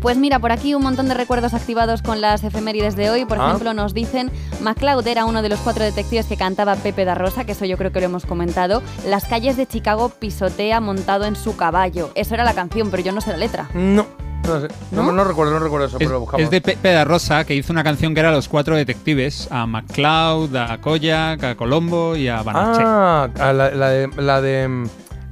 [0.00, 3.24] Pues mira, por aquí un montón de recuerdos activados con las efemérides de hoy.
[3.24, 3.48] Por Ah.
[3.48, 4.30] ejemplo, nos dicen,
[4.60, 7.76] MacLeod era uno de los cuatro detectives que cantaba Pepe da Rosa, que eso yo
[7.76, 8.82] creo que lo hemos comentado.
[9.06, 12.10] Las calles de Chicago pisotea montado en su caballo.
[12.14, 13.68] Eso era la canción, pero yo no sé la letra.
[13.74, 14.06] No,
[14.46, 14.68] no sé.
[14.92, 16.44] No, no recuerdo, no recuerdo eso, Es, pero lo buscamos.
[16.44, 19.66] es de Pepe da Rosa, que hizo una canción que era Los Cuatro Detectives, a
[19.66, 22.84] MacLeod, a Koyak, a Colombo y a Banachek.
[22.86, 24.88] Ah, a la, la de, la de.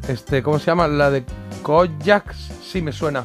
[0.09, 0.89] Este, ¿cómo se llama?
[0.89, 1.24] La de
[1.62, 3.24] Kojak, sí me suena.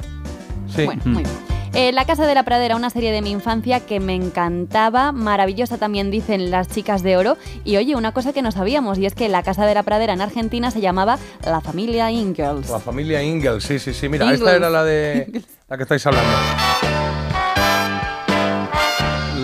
[0.76, 0.86] Sí.
[0.86, 1.54] Bueno, muy bien.
[1.76, 5.78] Eh, la Casa de la Pradera, una serie de mi infancia que me encantaba, maravillosa
[5.80, 7.36] también dicen las chicas de oro.
[7.64, 10.14] Y oye, una cosa que no sabíamos, y es que la Casa de la Pradera
[10.14, 12.70] en Argentina se llamaba La Familia Ingalls.
[12.70, 14.08] La familia Ingalls, sí, sí, sí.
[14.08, 14.42] Mira, Ingalls.
[14.42, 15.42] esta era la de.
[15.68, 16.30] la que estáis hablando.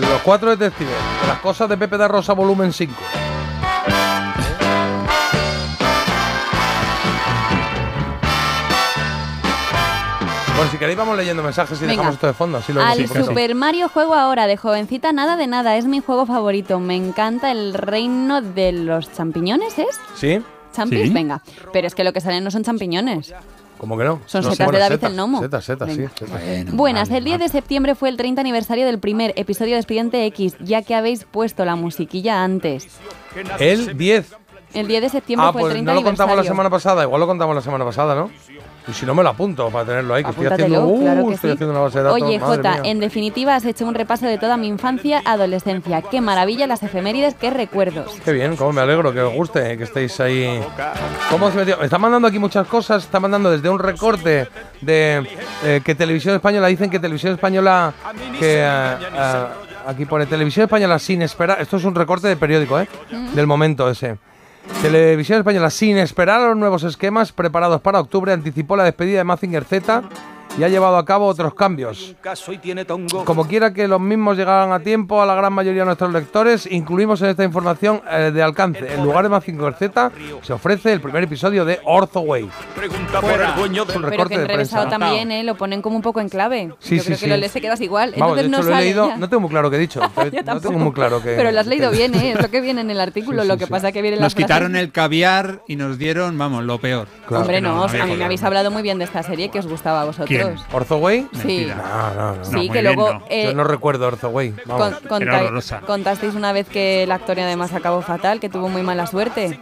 [0.00, 0.94] Los cuatro detectives.
[1.26, 2.94] Las cosas de Pepe da Rosa, volumen 5.
[10.60, 11.92] Bueno, si queréis vamos leyendo mensajes y Venga.
[11.92, 13.08] dejamos esto de fondo, así lo Al.
[13.08, 16.78] Super Mario juego ahora, de jovencita, nada de nada, es mi juego favorito.
[16.80, 19.98] Me encanta el reino de los champiñones, ¿es?
[20.16, 20.42] ¿Sí?
[20.74, 21.04] ¿Champis?
[21.08, 21.14] Sí.
[21.14, 21.40] Venga.
[21.72, 23.32] Pero es que lo que salen no son champiñones.
[23.78, 24.20] ¿Cómo que no?
[24.26, 25.40] Son No, setas bueno, de David setas, el Gnomo.
[25.40, 26.04] Setas, setas, sí.
[26.72, 30.56] Buenas, el 10 de septiembre fue el 30 aniversario del primer episodio de Expediente X,
[30.60, 32.86] ya que habéis puesto la musiquilla antes.
[33.58, 34.36] El 10.
[34.74, 36.52] El 10 de septiembre Ah, fue el pues 30 no lo contamos la aniversario.
[36.52, 37.02] semana pasada.
[37.04, 38.30] Igual lo contamos la semana pasada, ¿no?
[38.90, 40.24] Y si no, me lo apunto para tenerlo ahí.
[40.24, 41.54] Que estoy haciendo, uh, claro que estoy sí.
[41.54, 42.20] haciendo una base de datos.
[42.20, 46.02] Oye, Jota, en definitiva has hecho un repaso de toda mi infancia, adolescencia.
[46.02, 48.12] Qué maravilla las efemérides, qué recuerdos.
[48.24, 50.60] Qué bien, cómo me alegro que os guste, que estéis ahí.
[51.30, 51.78] ¿Cómo se metió?
[51.78, 53.04] Me están mandando aquí muchas cosas.
[53.04, 54.48] Está mandando desde un recorte
[54.80, 55.26] de
[55.64, 57.92] eh, que Televisión Española dicen que Televisión Española
[58.40, 59.44] que eh, eh,
[59.86, 61.60] aquí pone Televisión Española sin esperar.
[61.60, 62.88] Esto es un recorte de periódico, ¿eh?
[63.34, 64.18] Del momento ese.
[64.82, 69.24] Televisión Española, sin esperar a los nuevos esquemas preparados para octubre, anticipó la despedida de
[69.24, 70.02] Mazinger Z
[70.58, 72.14] y ha llevado a cabo otros cambios.
[73.24, 76.66] Como quiera que los mismos llegaran a tiempo a la gran mayoría de nuestros lectores,
[76.70, 78.92] incluimos en esta información eh, de alcance.
[78.94, 80.10] En lugar de Mazinger Z,
[80.42, 82.48] se ofrece el primer episodio de Ortho Way.
[82.74, 84.88] Pregunta por el dueño Es un Pero recorte que en de prensa.
[84.88, 85.44] también, ¿eh?
[85.44, 86.74] Lo ponen como un poco en clave.
[86.78, 87.24] Sí, Yo sí, creo sí.
[87.24, 88.14] que lo lees y quedas igual.
[88.16, 89.16] Vamos, de Entonces hecho no lo he sale leído, ya.
[89.16, 90.00] no tengo muy claro qué he dicho.
[90.46, 91.34] no tengo muy claro que.
[91.36, 92.32] Pero lo has leído bien, ¿eh?
[92.36, 93.44] Es lo que viene en el artículo.
[93.44, 96.78] lo que pasa que viene en Nos quitaron el caviar y nos dieron, vamos, lo
[96.78, 97.08] peor.
[97.28, 99.66] Hombre, no, había a mí me habéis hablado muy bien de esta serie que os
[99.66, 100.39] gustaba a vosotros.
[100.42, 100.56] ¿Quién?
[100.72, 101.28] ¿Ortho Way?
[101.42, 101.66] Sí.
[101.68, 102.44] No, no, no.
[102.44, 103.24] Sí, No, que muy luego, bien, no.
[103.28, 104.54] eh, Yo no recuerdo Ortho Way.
[104.66, 104.94] Vamos.
[105.00, 109.06] Con- conta- contasteis una vez que el actor además acabó fatal, que tuvo muy mala
[109.06, 109.58] suerte.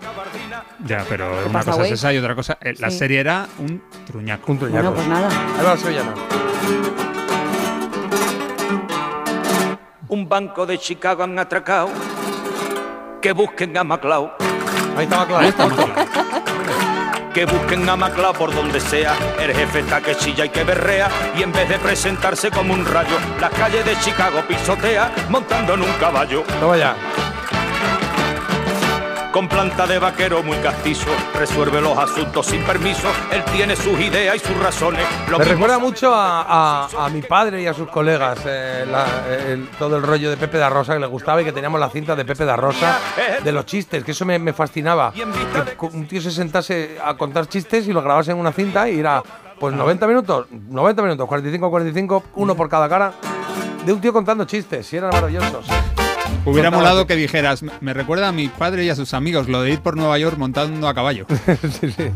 [0.85, 1.93] Ya, pero una pasa, cosa güey?
[1.93, 2.59] es esa y otra cosa.
[2.61, 2.99] eh, La Sí.
[2.99, 4.53] serie era un truñaco.
[4.53, 4.91] Un truñaco.
[4.91, 5.29] Bueno, pues nada.
[5.59, 6.15] Ahí va la sevillana.
[10.09, 11.91] Un banco de Chicago han atracado.
[13.21, 14.31] Que busquen a MacLeod.
[14.97, 15.49] Ahí estaba claro.
[17.39, 19.15] Que busquen a MacLeod por donde sea.
[19.39, 21.09] El jefe está que chilla y que berrea.
[21.39, 25.83] Y en vez de presentarse como un rayo, las calles de Chicago pisotea montando en
[25.83, 26.43] un caballo.
[29.39, 33.07] Con planta de vaquero muy castizo, resuelve los asuntos sin permiso.
[33.31, 35.07] Él tiene sus ideas y sus razones.
[35.31, 36.43] Lo Me recuerda mucho a,
[36.89, 39.07] a- a mi padre y a sus colegas eh, la-
[39.49, 41.89] el- todo el rollo de Pepe da Rosa que le gustaba y que teníamos la
[41.89, 42.99] cinta de Pepe da Rosa
[43.45, 45.13] de los chistes, que eso me, me fascinaba.
[45.13, 48.99] Que un tío se sentase a contar chistes y lo grabase en una cinta y
[48.99, 49.23] era
[49.61, 53.13] pues 90 minutos, 90 minutos, 45, 45, uno por cada cara,
[53.87, 55.65] de un tío contando chistes y eran maravillosos.
[56.53, 59.73] Hubiera molado que dijeras, "Me- recuerda a mi padre y a sus amigos, lo de
[59.73, 61.27] ir por Nueva York montando a caballo.
[61.81, 62.11] sí, sí.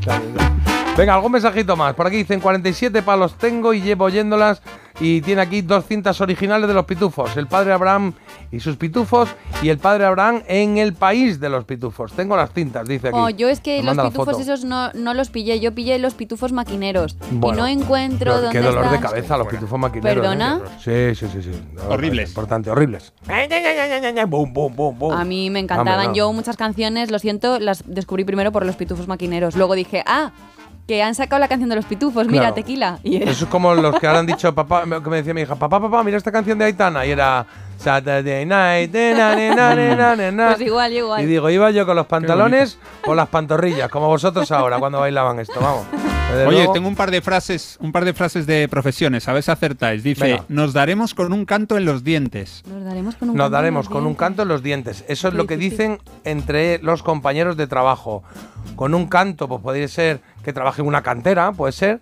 [0.96, 1.94] Venga, algún mensajito más.
[1.94, 4.60] Por aquí dicen 47 palos tengo y llevo oyéndolas.
[5.00, 7.34] Y tiene aquí dos cintas originales de los pitufos.
[7.38, 8.12] El padre Abraham
[8.52, 9.30] y sus pitufos
[9.62, 12.12] y el padre Abraham en el país de los pitufos.
[12.12, 13.16] Tengo las cintas, dice aquí.
[13.18, 16.12] Oh, yo es que Me los pitufos esos no, no los pillé, yo pillé los
[16.12, 17.16] pitufos maquineros.
[17.30, 19.10] Bueno, y no encuentro dónde Qué dolor de están.
[19.10, 20.14] cabeza los pitufos maquineros.
[20.14, 20.60] ¿Perdona?
[20.86, 21.14] ¿eh?
[21.16, 21.50] Sí, sí, sí.
[21.50, 21.62] sí.
[21.72, 22.28] No, Horribles.
[22.28, 23.14] Importante, horribles.
[24.28, 25.12] Bum, bum, bum, bum.
[25.12, 26.06] A mí me encantaban.
[26.06, 26.14] Hombre, no.
[26.14, 29.56] Yo muchas canciones, lo siento, las descubrí primero por los pitufos maquineros.
[29.56, 30.32] Luego dije, ah,
[30.86, 32.54] que han sacado la canción de los pitufos, mira, Claro.
[32.54, 32.98] tequila.
[33.02, 35.42] Y era- Eso es como los que ahora han dicho, papá, que me decía mi
[35.42, 37.06] hija, papá, papá, mira esta canción de Aitana.
[37.06, 37.46] Y era
[37.78, 40.46] Saturday night, na, na, na, na, na, na.
[40.48, 41.22] Pues igual, igual.
[41.22, 45.38] Y digo, iba yo con los pantalones o las pantorrillas, como vosotros ahora cuando bailaban
[45.40, 45.86] esto, vamos.
[46.32, 49.32] Desde Oye, luego- tengo un par de frases, un par de frases de profesiones, a
[49.34, 50.02] ver si acertáis.
[50.02, 50.44] Dice, Venga.
[50.48, 52.62] nos daremos con un canto en los dientes.
[52.66, 54.18] Nos daremos con un Nos canto en daremos los con un dientes.
[54.20, 55.04] canto en los dientes.
[55.08, 58.22] Eso es lo que dicen entre los compañeros de trabajo.
[58.76, 62.00] Con un canto, pues podría ser que trabaje en una cantera, puede ser,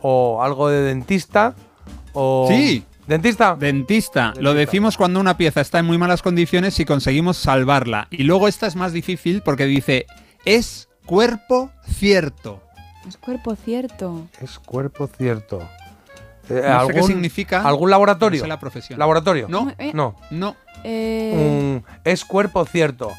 [0.00, 1.54] o algo de dentista,
[2.12, 2.46] o...
[2.48, 2.84] Sí.
[3.08, 3.56] ¿Dentista?
[3.58, 4.32] Dentista.
[4.38, 8.06] Lo decimos cuando una pieza está en muy malas condiciones y conseguimos salvarla.
[8.10, 10.06] Y luego esta es más difícil porque dice,
[10.44, 12.61] es cuerpo cierto.
[13.08, 14.26] Es cuerpo cierto.
[14.40, 15.60] Es cuerpo cierto.
[16.48, 18.40] Eh, No sé qué significa, ¿Algún laboratorio?
[18.40, 18.98] no sé la profesión.
[18.98, 19.46] ¿Laboratorio?
[19.48, 19.92] No, eh.
[19.94, 20.16] No.
[20.30, 20.56] No.
[20.84, 23.10] Eh, Mm, es cuerpo cierto.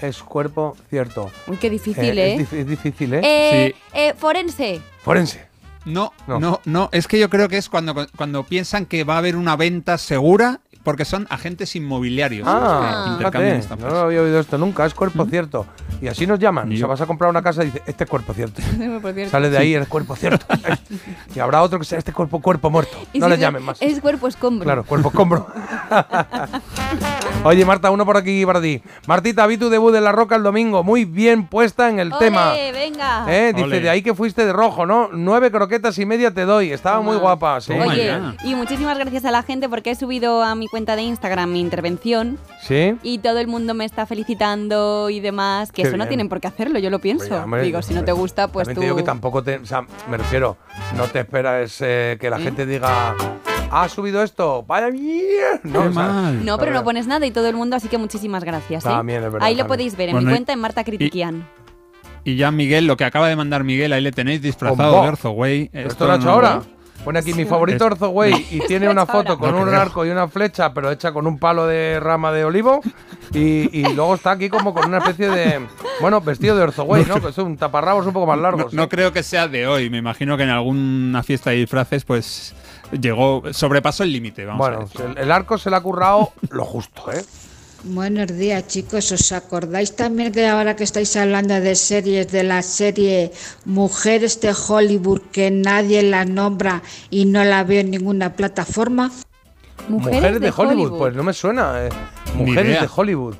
[0.00, 1.30] Es cuerpo cierto.
[1.46, 2.34] Uy, qué difícil, Eh, ¿eh?
[2.40, 3.20] Es, dif- es difícil, ¿eh?
[3.22, 4.80] Eh, eh, forense.
[5.02, 5.46] Forense.
[5.84, 6.38] No, No.
[6.40, 9.36] no, no, Es que yo creo que es cuando, cuando piensan que va a haber
[9.36, 12.46] una venta segura porque son agentes inmobiliarios.
[12.46, 15.66] los que Ah, intercambian no había oído esto nunca, es cuerpo cierto.
[16.00, 16.68] Y así nos llaman.
[16.68, 16.88] Ni O sea, yo.
[16.88, 18.60] vas a comprar una casa y dice, este es cuerpo cierto.
[19.30, 19.62] Sale de Sí.
[19.62, 20.46] ahí, es cuerpo cierto.
[21.34, 22.96] y habrá otro que sea este cuerpo, cuerpo muerto.
[23.12, 23.80] Y No si le llamen más.
[23.80, 24.64] Es cuerpo escombro.
[24.64, 25.46] Claro, cuerpo escombro.
[27.44, 28.80] Oye, Marta, uno por aquí para ti.
[29.06, 32.18] Martita, vi tu debut de La Roca el domingo, muy bien puesta en el ¡Ole,
[32.18, 32.52] tema.
[32.72, 33.24] venga!
[33.28, 33.52] ¿Eh?
[33.54, 35.08] Dice, de ahí que fuiste de rojo, ¿no?
[35.12, 36.70] Nueve croquetas y media te doy.
[36.72, 37.72] Estaba muy guapa, sí.
[37.72, 38.12] Oye,
[38.44, 41.60] y muchísimas gracias a la gente porque he subido a mi cuenta de Instagram mi
[41.60, 42.96] intervención ¿Sí?
[43.04, 46.08] y todo el mundo me está felicitando y demás, que Qué eso no bien.
[46.08, 47.26] tienen por qué hacerlo, yo lo pienso.
[47.26, 48.80] Oye, hombre, Digo, si no te gusta, pues También tú...
[48.80, 49.56] te digo que tampoco te.
[49.58, 50.56] O sea, me refiero,
[50.96, 53.14] no te esperas eh, que la gente diga.
[53.70, 54.64] ¿Ha subido esto?
[54.66, 55.60] ¡Vaya mierda!
[55.64, 58.42] No, o sea, No, pero no pones nada y todo el mundo, así que muchísimas
[58.42, 58.84] gracias.
[58.84, 58.88] ¿eh?
[58.88, 59.68] También es verdad, Ahí lo también.
[59.68, 61.46] podéis ver en Bueno, mi y- cuenta en Marta Critiquian.
[62.24, 65.68] Y ya Miguel, lo que acaba de mandar Miguel, ahí le tenéis disfrazado de Orzoway.
[65.72, 66.62] Pero esto lo ha hecho ahora.
[67.04, 70.72] Pone aquí mi favorito Orzoway y tiene una foto con un arco y una flecha,
[70.72, 72.80] pero hecha con un palo de rama de olivo.
[73.32, 75.66] Y, y luego está aquí como con una especie de.
[76.00, 77.20] Bueno, vestido de Orzoway, ¿no?
[77.20, 78.72] Que es un taparrabos un poco más No, largos.
[78.72, 79.90] no creo que sea de hoy.
[79.90, 82.54] Me imagino que en alguna fiesta de disfraces, pues
[82.92, 84.44] llegó, sobrepasó el límite.
[84.44, 85.00] Vamos a Bueno, decir.
[85.06, 87.22] el, el arco se le ha currado lo justo, ¿eh?
[87.84, 92.62] Buenos días chicos, ¿os acordáis también que ahora que estáis hablando de series, de la
[92.62, 93.32] serie
[93.64, 99.10] Mujeres de Hollywood que nadie la nombra y no la veo en ninguna plataforma?
[99.88, 100.96] Mujeres, de, Hollywood.
[100.96, 101.86] pues no me suena.
[101.86, 101.88] eh.
[102.36, 103.34] Mujeres de Hollywood.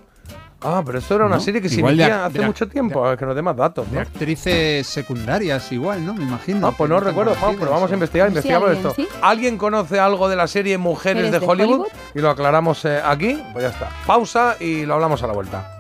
[0.65, 1.41] Ah, pero esto era una ¿No?
[1.41, 3.11] serie que se Igual de emitía ac- hace de ac- mucho tiempo.
[3.13, 4.01] eh, que nos dé más datos, De ¿no?
[4.03, 6.15] actrices secundarias igual, ¿no?
[6.15, 6.67] Me imagino.
[6.67, 9.03] Ah, pues no recuerdo, pero vamos a investigar, Sí, investigamos alguien, esto.
[9.03, 9.09] ¿sí?
[9.23, 11.81] ¿Alguien conoce algo de la serie Mujeres ¿Mujeres de de Hollywood?
[11.81, 11.93] Hollywood?
[12.15, 13.89] Y lo aclaramos eh, aquí, pues ya está.
[14.07, 15.79] Pausa y lo hablamos a la vuelta.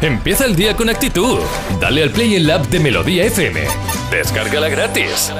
[0.00, 1.40] Empieza el día con actitud.
[1.80, 3.62] Dale al Play en la app de Melodía FM.
[4.12, 5.32] Descárgala gratis.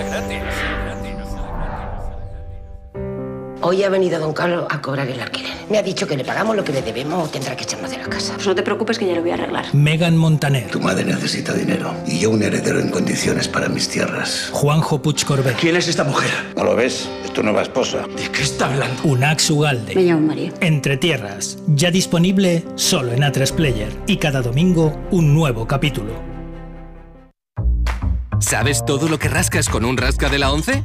[3.60, 5.52] Hoy ha venido don Carlos a cobrar el alquiler.
[5.68, 7.98] Me ha dicho que le pagamos lo que le debemos o tendrá que echarnos de
[7.98, 8.34] la casa.
[8.34, 9.74] Pues no te preocupes que ya lo voy a arreglar.
[9.74, 14.50] Megan Montaner, Tu madre necesita dinero y yo un heredero en condiciones para mis tierras.
[14.52, 16.30] Juanjo Puig Corbet, ¿Quién es esta mujer?
[16.56, 17.08] ¿No lo ves?
[17.24, 18.06] Es tu nueva esposa.
[18.16, 19.02] ¿De qué está hablando?
[19.02, 19.94] Unax Ugalde.
[19.96, 20.52] Me llamo María.
[20.60, 23.88] Entre Tierras, ya disponible solo en A3 Player.
[24.06, 26.12] Y cada domingo un nuevo capítulo.
[28.38, 30.84] ¿Sabes todo lo que rascas con un rasca de la 11?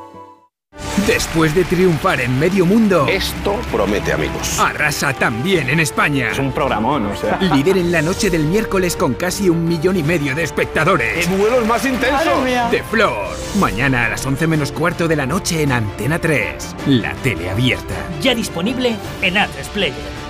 [1.07, 4.57] Después de triunfar en medio mundo, Esto promete, amigos.
[4.59, 6.31] arrasa también en España.
[6.31, 7.37] Es un programón, o sea.
[7.41, 11.25] Líder en la noche del miércoles con casi un millón y medio de espectadores.
[11.27, 12.45] ¡Qué vuelos más intensos!
[12.71, 13.35] De Flor.
[13.59, 16.75] Mañana a las 11 menos cuarto de la noche en Antena 3.
[16.87, 17.95] La tele abierta.
[18.21, 20.21] Ya disponible en A3 Player.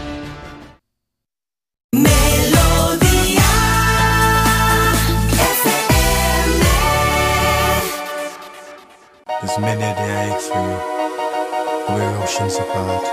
[9.51, 11.93] There's many a day I ache for you.
[11.93, 13.03] We're oceans apart.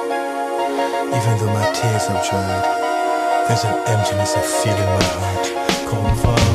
[1.10, 5.90] Even though my tears have dried, there's an emptiness I feel in my heart.
[5.90, 6.47] Come forward.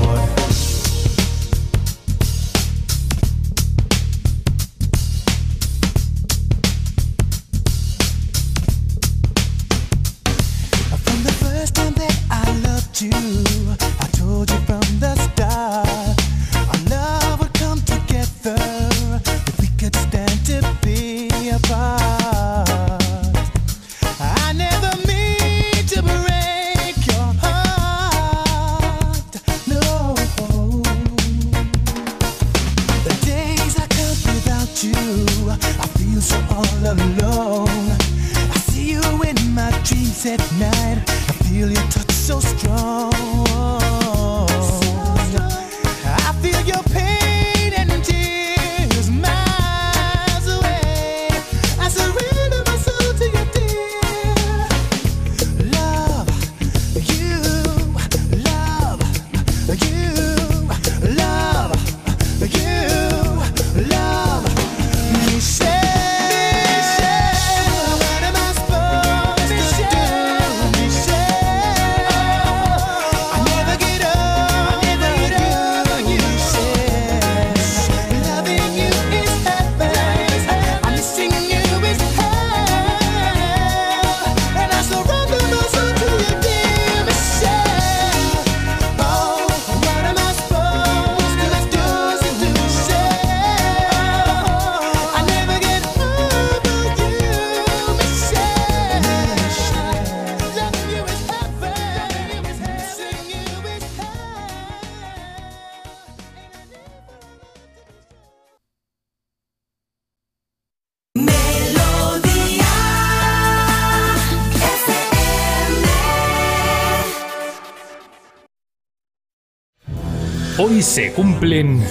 [120.84, 121.82] Se cumplen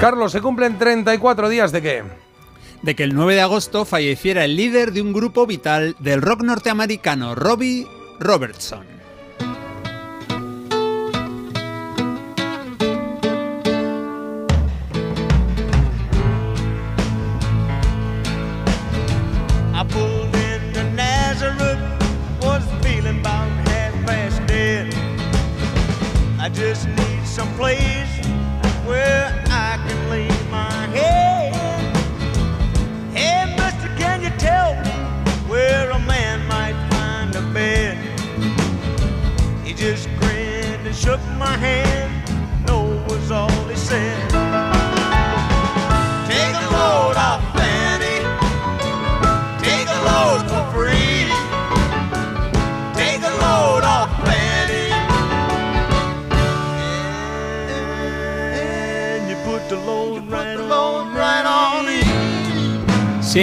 [0.00, 2.02] Carlos, se cumplen 34 días de qué?
[2.82, 6.42] De que el 9 de agosto falleciera el líder de un grupo vital del rock
[6.42, 7.86] norteamericano, Robbie
[8.18, 8.95] Robertson.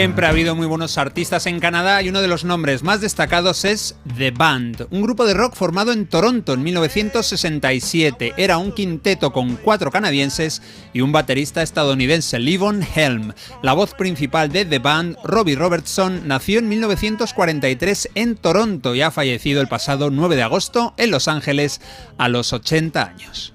[0.03, 3.64] Siempre ha habido muy buenos artistas en Canadá y uno de los nombres más destacados
[3.64, 8.33] es The Band, un grupo de rock formado en Toronto en 1967.
[8.35, 13.32] Era un quinteto con cuatro canadienses y un baterista estadounidense, Levon Helm.
[13.61, 19.09] La voz principal de The Band, Robbie Robertson, nació en 1943 en Toronto y ha
[19.09, 21.80] fallecido el pasado 9 de agosto en Los Ángeles
[22.17, 23.52] a los 80 años.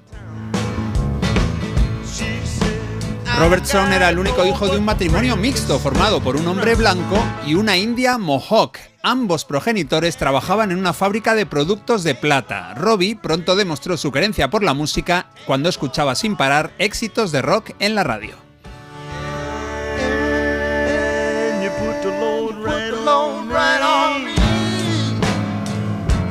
[3.38, 7.54] Robertson era el único hijo de un matrimonio mixto formado por un hombre blanco y
[7.54, 8.78] una india mohawk.
[9.04, 12.74] Ambos progenitores trabajaban en una fábrica de productos de plata.
[12.74, 17.70] Robbie pronto demostró su querencia por la música cuando escuchaba sin parar éxitos de rock
[17.78, 18.47] en la radio.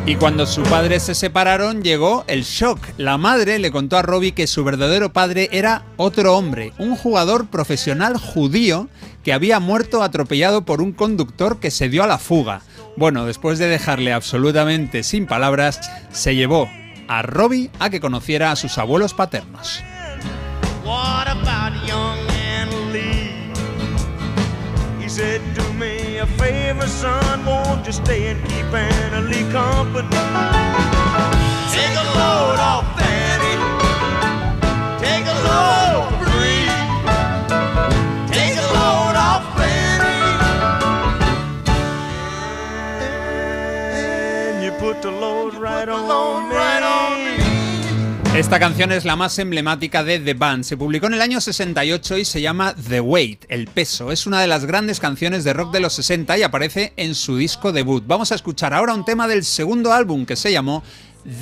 [0.08, 2.80] Y cuando su padre se separaron llegó el shock.
[2.98, 7.48] La madre le contó a Robbie que su verdadero padre era otro hombre, un jugador
[7.48, 8.88] profesional judío
[9.26, 12.62] que había muerto atropellado por un conductor que se dio a la fuga.
[12.96, 15.82] Bueno, después de dejarle absolutamente sin palabras,
[16.14, 16.70] se llevó
[17.10, 19.84] a Robbie a que conociera a sus abuelos paternos.
[26.20, 30.08] A favor, son, won't you stay and keep Anna Lee company?
[31.74, 33.56] Take a load off, Fanny.
[35.00, 36.66] Take a load for free.
[38.34, 40.20] Take a load off, Fanny.
[43.94, 47.07] And you put the load right on, right on me.
[48.38, 50.64] Esta canción es la más emblemática de The Band.
[50.64, 54.12] Se publicó en el año 68 y se llama The Weight, el peso.
[54.12, 57.38] Es una de las grandes canciones de rock de los 60 y aparece en su
[57.38, 58.04] disco debut.
[58.06, 60.84] Vamos a escuchar ahora un tema del segundo álbum que se llamó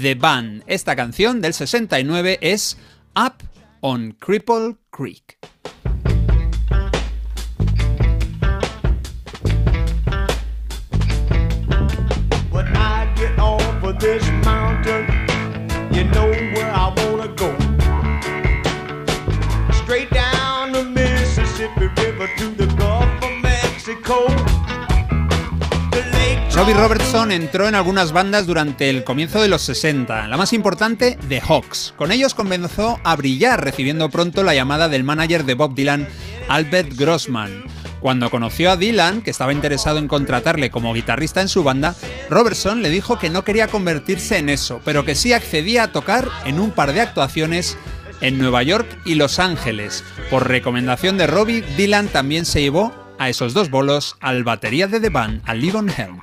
[0.01, 0.63] The Band.
[0.67, 2.77] Esta canción del 69 es
[3.13, 3.43] Up
[3.81, 5.37] on Cripple Creek.
[26.55, 31.17] Robbie Robertson entró en algunas bandas durante el comienzo de los 60, la más importante,
[31.27, 31.93] The Hawks.
[31.97, 36.07] Con ellos comenzó a brillar, recibiendo pronto la llamada del manager de Bob Dylan,
[36.47, 37.65] Albert Grossman.
[37.99, 41.93] Cuando conoció a Dylan, que estaba interesado en contratarle como guitarrista en su banda,
[42.29, 46.29] Robertson le dijo que no quería convertirse en eso, pero que sí accedía a tocar
[46.45, 47.77] en un par de actuaciones
[48.21, 50.05] en Nueva York y Los Ángeles.
[50.29, 54.99] Por recomendación de Robbie, Dylan también se llevó a esos dos bolos al batería de
[54.99, 56.21] The Band, a Livon Helm.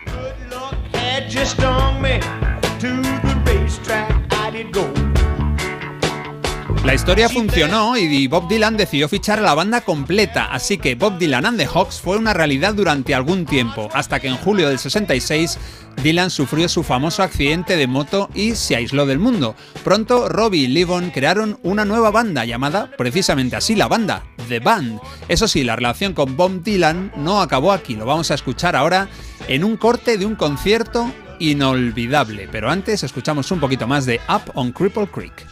[6.84, 11.16] La historia funcionó y Bob Dylan decidió fichar a la banda completa, así que Bob
[11.16, 14.80] Dylan and the Hawks fue una realidad durante algún tiempo, hasta que en julio del
[14.80, 15.58] 66
[16.02, 19.54] Dylan sufrió su famoso accidente de moto y se aisló del mundo.
[19.84, 24.98] Pronto Robbie y Levon crearon una nueva banda llamada precisamente así la banda, The Band.
[25.28, 29.08] Eso sí, la relación con Bob Dylan no acabó aquí, lo vamos a escuchar ahora
[29.46, 32.48] en un corte de un concierto inolvidable.
[32.50, 35.46] Pero antes escuchamos un poquito más de Up on Cripple Creek.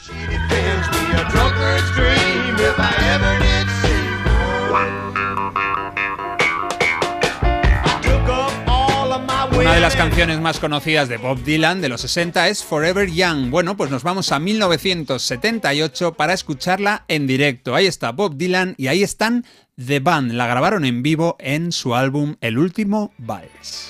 [9.60, 13.50] Una de las canciones más conocidas de Bob Dylan de los 60 es Forever Young.
[13.50, 17.74] Bueno, pues nos vamos a 1978 para escucharla en directo.
[17.74, 19.44] Ahí está Bob Dylan y ahí están
[19.76, 20.32] The Band.
[20.32, 23.89] La grabaron en vivo en su álbum El último vals.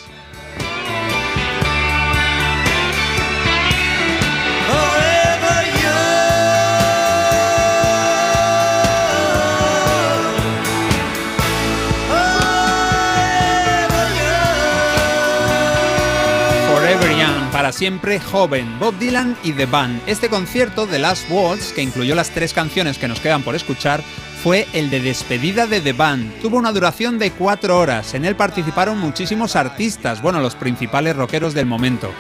[17.61, 20.01] Para siempre joven, Bob Dylan y The Band.
[20.07, 24.03] Este concierto de Last Waltz, que incluyó las tres canciones que nos quedan por escuchar,
[24.43, 26.41] fue el de despedida de The Band.
[26.41, 28.15] Tuvo una duración de cuatro horas.
[28.15, 32.11] En él participaron muchísimos artistas, bueno, los principales rockeros del momento.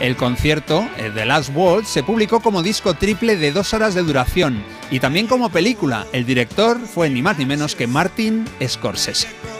[0.00, 4.02] El concierto, el de Last Waltz, se publicó como disco triple de dos horas de
[4.02, 6.06] duración y también como película.
[6.12, 9.59] El director fue ni más ni menos que Martin Scorsese.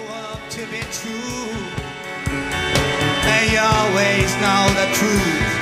[3.59, 5.61] Always know the truth.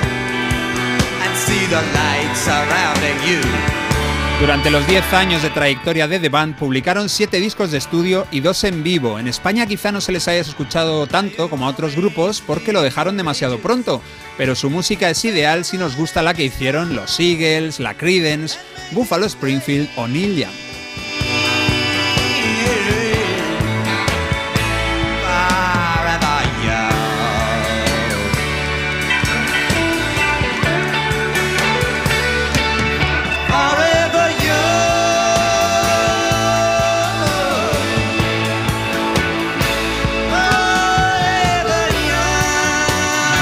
[4.39, 8.39] Durante los 10 años de trayectoria de The Band publicaron 7 discos de estudio y
[8.39, 9.19] 2 en vivo.
[9.19, 12.81] En España quizá no se les haya escuchado tanto como a otros grupos porque lo
[12.81, 14.01] dejaron demasiado pronto,
[14.37, 18.57] pero su música es ideal si nos gusta la que hicieron los Eagles, la Creedence,
[18.91, 20.68] Buffalo Springfield o Neil Young.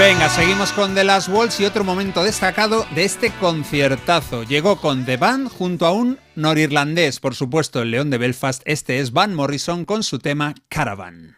[0.08, 4.44] Venga, seguimos con The Last Waltz y otro momento destacado de este conciertazo.
[4.44, 8.62] Llegó con The Band junto a un norirlandés, por supuesto, el León de Belfast.
[8.64, 11.36] Este es Van Morrison con su tema Caravan.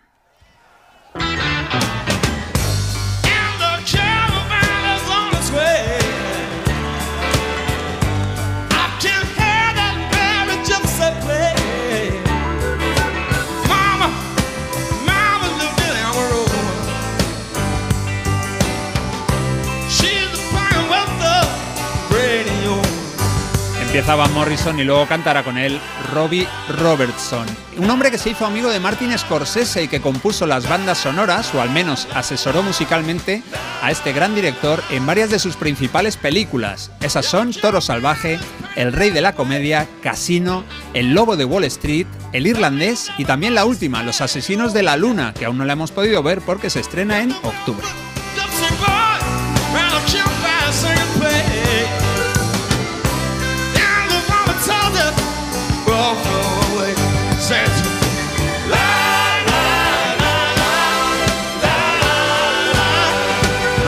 [23.89, 25.79] Empieza Van Morrison y luego cantará con él
[26.13, 30.69] Robbie Robertson, un hombre que se hizo amigo de Martin Scorsese y que compuso las
[30.69, 33.41] bandas sonoras, o al menos asesoró musicalmente
[33.81, 36.91] a este gran director en varias de sus principales películas.
[37.01, 38.37] Esas son Toro Salvaje,
[38.75, 43.55] El Rey de la Comedia, Casino, El Lobo de Wall Street, El Irlandés y también
[43.55, 46.69] la última, Los Asesinos de la Luna, que aún no la hemos podido ver porque
[46.69, 47.87] se estrena en octubre.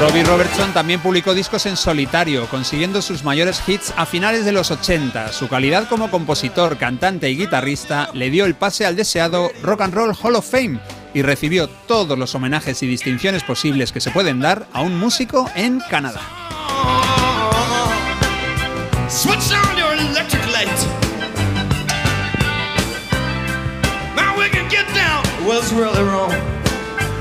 [0.02, 4.72] Robbie Robertson también publicó discos en solitario, consiguiendo sus mayores hits a finales de los
[4.72, 5.32] 80.
[5.32, 9.94] Su calidad como compositor, cantante y guitarrista le dio el pase al deseado Rock and
[9.94, 10.80] Roll Hall of Fame
[11.14, 15.48] y recibió todos los homenajes y distinciones posibles que se pueden dar a un músico
[15.54, 16.22] en Canadá.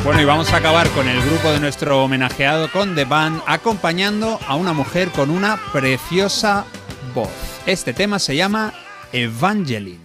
[0.03, 4.41] Bueno, y vamos a acabar con el grupo de nuestro homenajeado con The Band, acompañando
[4.49, 6.65] a una mujer con una preciosa
[7.15, 7.29] voz.
[7.67, 8.73] Este tema se llama
[9.13, 10.01] Evangeline.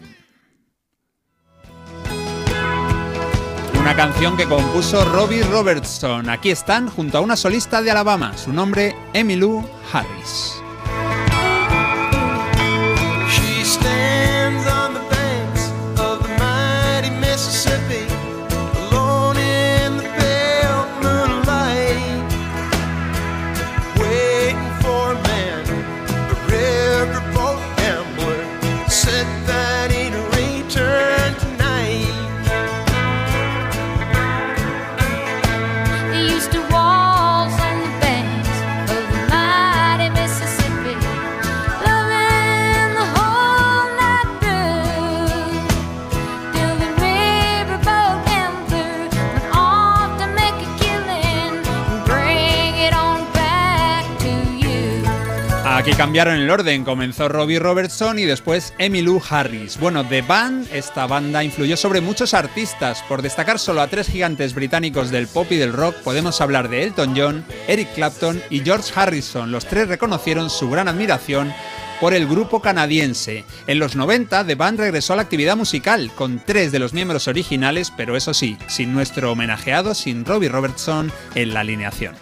[3.79, 6.29] Una canción que compuso Robbie Robertson.
[6.29, 10.64] Aquí están junto a una solista de Alabama, su nombre Emmylou Harris.
[55.85, 59.79] Aquí cambiaron el orden, comenzó Robbie Robertson y después Emmylou Harris.
[59.79, 63.03] Bueno, The Band, esta banda influyó sobre muchos artistas.
[63.07, 66.81] Por destacar solo a tres gigantes británicos del pop y del rock, podemos hablar de
[66.81, 69.51] Elton John, Eric Clapton y George Harrison.
[69.51, 71.53] Los tres reconocieron su gran admiración
[72.01, 73.45] por el grupo canadiense.
[73.67, 77.27] En los 90, The Band regresó a la actividad musical, con tres de los miembros
[77.27, 82.15] originales, pero eso sí, sin nuestro homenajeado, sin Robbie Robertson en la alineación.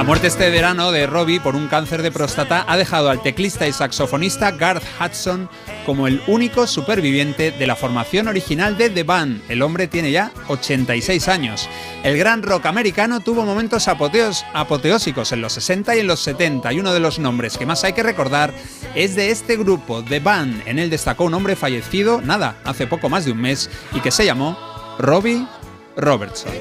[0.00, 3.68] La muerte este verano de Robbie por un cáncer de próstata ha dejado al teclista
[3.68, 5.46] y saxofonista Garth Hudson
[5.84, 9.42] como el único superviviente de la formación original de The Band.
[9.50, 11.68] El hombre tiene ya 86 años.
[12.02, 16.80] El gran rock americano tuvo momentos apoteósicos en los 60 y en los 70 y
[16.80, 18.54] uno de los nombres que más hay que recordar
[18.94, 20.62] es de este grupo, The Band.
[20.66, 24.10] En él destacó un hombre fallecido, nada, hace poco más de un mes y que
[24.10, 24.56] se llamó
[24.98, 25.46] Robbie
[25.94, 26.52] Robertson.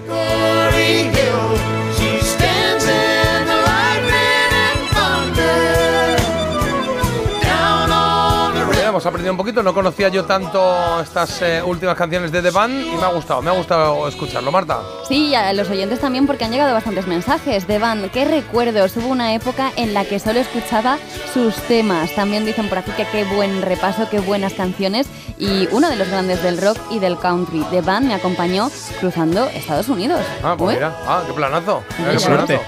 [9.00, 9.64] Hemos aprendido un poquito.
[9.64, 13.42] No conocía yo tanto estas eh, últimas canciones de The Band y me ha gustado,
[13.42, 14.80] me ha gustado escucharlo, Marta.
[15.08, 17.66] Sí, y a los oyentes también porque han llegado bastantes mensajes.
[17.66, 18.98] The Band, qué recuerdos.
[18.98, 20.98] Hubo una época en la que solo escuchaba
[21.34, 22.14] sus temas.
[22.14, 25.08] También dicen por aquí que qué buen repaso, qué buenas canciones.
[25.38, 27.66] Y uno de los grandes del rock y del country.
[27.72, 28.70] The Band me acompañó
[29.00, 30.22] cruzando Estados Unidos.
[30.44, 30.76] Ah, pues Uy.
[30.76, 31.84] mira, ah, qué planazo.
[32.00, 32.60] Mira, Qué planazo.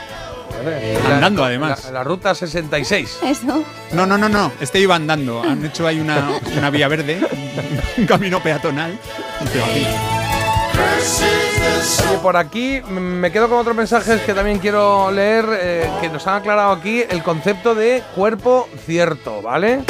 [1.11, 1.85] Andando, la- además.
[1.85, 3.19] La, la ruta 66.
[3.23, 3.63] Eso.
[3.93, 4.51] No, no, no, no.
[4.59, 5.41] Este iba andando.
[5.43, 7.19] Han hecho ahí una, una vía verde,
[7.97, 8.97] un camino peatonal.
[9.41, 9.88] Oye,
[12.21, 16.35] por aquí me quedo con otros mensajes que también quiero leer, eh, que nos han
[16.35, 19.81] aclarado aquí el concepto de cuerpo cierto, ¿vale?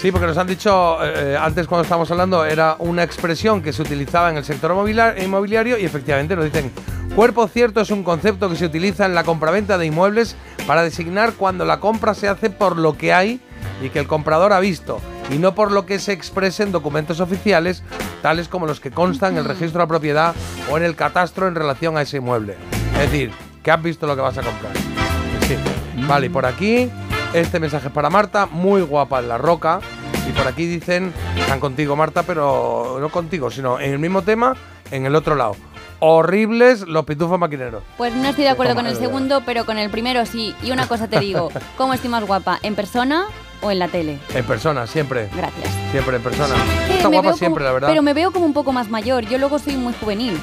[0.00, 3.82] Sí, porque nos han dicho, eh, antes cuando estábamos hablando, era una expresión que se
[3.82, 6.70] utilizaba en el sector mobiliar- inmobiliario y efectivamente nos dicen,
[7.14, 11.34] cuerpo cierto es un concepto que se utiliza en la compraventa de inmuebles para designar
[11.34, 13.40] cuando la compra se hace por lo que hay
[13.82, 17.20] y que el comprador ha visto y no por lo que se exprese en documentos
[17.20, 17.82] oficiales,
[18.22, 20.34] tales como los que constan en el registro de la propiedad
[20.70, 22.56] o en el catastro en relación a ese inmueble.
[22.94, 24.72] Es decir, que has visto lo que vas a comprar.
[25.46, 25.56] Sí.
[26.08, 26.90] Vale, por aquí,
[27.32, 29.80] este mensaje es para Marta, muy guapa en la roca.
[30.28, 34.54] Y por aquí dicen, están contigo Marta, pero no contigo, sino en el mismo tema,
[34.90, 35.56] en el otro lado.
[35.98, 37.82] Horribles los pitufos maquineros.
[37.98, 39.06] Pues no estoy de acuerdo con el verdad.
[39.06, 40.54] segundo, pero con el primero sí.
[40.62, 42.58] Y una cosa te digo, ¿cómo estoy más guapa?
[42.62, 43.26] ¿En persona
[43.60, 44.18] o en la tele?
[44.34, 45.28] En persona, siempre.
[45.36, 45.68] Gracias.
[45.90, 46.54] Siempre en persona.
[46.88, 47.88] Eh, Está guapa siempre, la verdad.
[47.88, 49.24] Pero me veo como un poco más mayor.
[49.26, 50.38] Yo luego soy muy juvenil.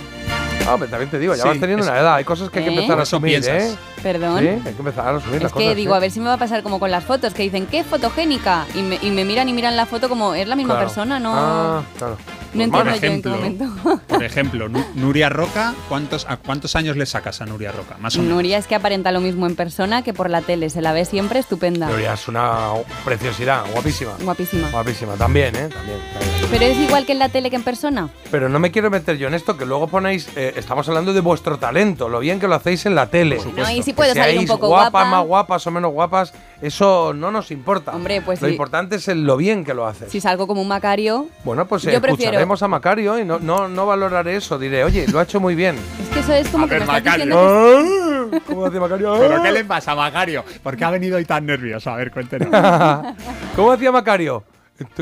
[0.67, 2.15] Ah, pero también te digo, ya Sí, vas teniendo es- una edad.
[2.15, 2.73] Hay cosas que hay que ¿Eh?
[2.75, 3.73] empezar a eso asumir, piensas.
[3.73, 3.77] ¿eh?
[4.03, 4.39] Perdón.
[4.39, 5.75] Sí, hay que empezar a asumir Es las que cosas.
[5.75, 5.97] digo, ¿eh?
[5.97, 8.65] a ver si me va a pasar como con las fotos, que dicen, qué fotogénica.
[8.75, 10.87] Y me, y me miran y miran la foto como, es la misma Claro.
[10.87, 12.17] persona, no, Ah, claro.
[12.53, 14.01] no entiendo Por yo en qué ejemplo, momento.
[14.07, 17.95] por ejemplo, Nu- Nuria Roca, ¿cuántos, ¿a cuántos años le sacas a Nuria Roca?
[17.99, 18.35] Más o menos.
[18.35, 20.69] Nuria es que aparenta lo mismo en persona que por la tele.
[20.69, 21.87] Se la ve siempre estupenda.
[21.89, 22.69] Nuria es una
[23.05, 24.11] preciosidad, guapísima.
[24.21, 24.69] Guapísima.
[24.69, 25.69] Guapísima, también, ¿eh?
[25.69, 25.99] También.
[26.13, 26.47] también.
[26.51, 28.09] Pero es igual que en la tele que en persona.
[28.31, 31.21] Pero no me quiero meter yo en esto, que luego ponéis, eh, estamos hablando de
[31.21, 33.39] vuestro talento, lo bien que lo hacéis en la tele.
[33.55, 35.05] No, y si Que salir un poco guapas, guapa.
[35.09, 37.91] más guapas o menos guapas, eso no nos importa.
[37.95, 38.53] Hombre, pues Lo sí.
[38.53, 40.11] importante es el lo bien que lo haces.
[40.11, 43.39] Si salgo como un Macario, Bueno, pues Yo eh, prefiero- escucharemos a Macario y no,
[43.39, 44.57] no, no valoraré eso.
[44.59, 45.75] Diré, oye, lo ha hecho muy bien.
[46.01, 47.25] es que eso es como A que ver, me estás Macario.
[47.25, 48.37] diciendo que...
[48.37, 49.15] Ah, ¿Cómo hacía Macario?
[49.19, 50.43] ¿Pero qué le pasa a Macario?
[50.63, 51.89] ¿Por qué ha venido hoy tan nervioso?
[51.91, 52.49] A ver, cuéntenos.
[53.55, 54.43] ¿Cómo hacía Macario?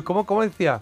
[0.03, 0.80] ¿Cómo, cómo decía?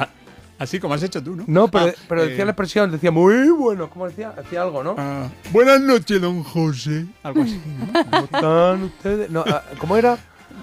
[0.60, 1.44] Así como has hecho tú, ¿no?
[1.48, 3.90] No, pero, Ah, pero eh, decía la expresión, decía muy bueno.
[3.90, 4.34] ¿Cómo decía?
[4.38, 4.96] Hacía algo, ¿no?
[4.98, 7.06] ah, buenas noches, don José.
[7.24, 7.60] Algo así.
[8.12, 9.30] ¿Cómo están ustedes?
[9.30, 10.18] No, ah, ¿Cómo era?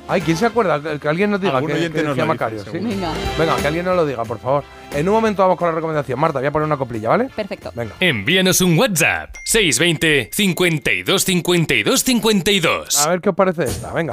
[0.09, 0.99] Ay, ¿quién se acuerda?
[0.99, 2.65] Que, alguien nos diga que, que nos decía lo dice, Macario.
[2.65, 2.71] ¿sí?
[2.73, 4.65] Venga, que alguien nos lo diga, por favor.
[4.93, 6.19] En un momento vamos con la recomendación.
[6.19, 7.29] Marta, voy a poner una coplilla, ¿vale?
[7.35, 7.71] perfecto.
[7.75, 7.95] Venga.
[8.01, 13.07] Envíanos un WhatsApp 620 52 52 52.
[13.07, 13.93] A ver qué os parece esta.
[13.93, 14.13] Venga.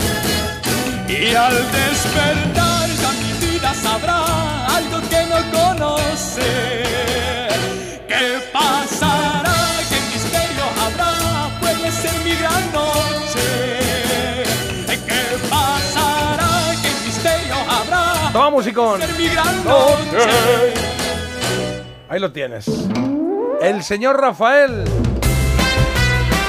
[1.11, 6.51] Y al despertar ya mi vida sabrá algo que no conoce.
[8.07, 9.53] ¿Qué pasará?
[9.89, 11.49] ¿Qué misterio habrá?
[11.59, 13.45] Puede ser mi gran noche.
[14.87, 16.71] ¿Qué pasará?
[16.81, 18.31] ¿Qué misterio habrá?
[18.31, 18.99] Toma musicón.
[18.99, 20.73] Puede ser mi gran noche.
[22.07, 22.65] Ahí lo tienes.
[23.61, 24.85] El señor Rafael.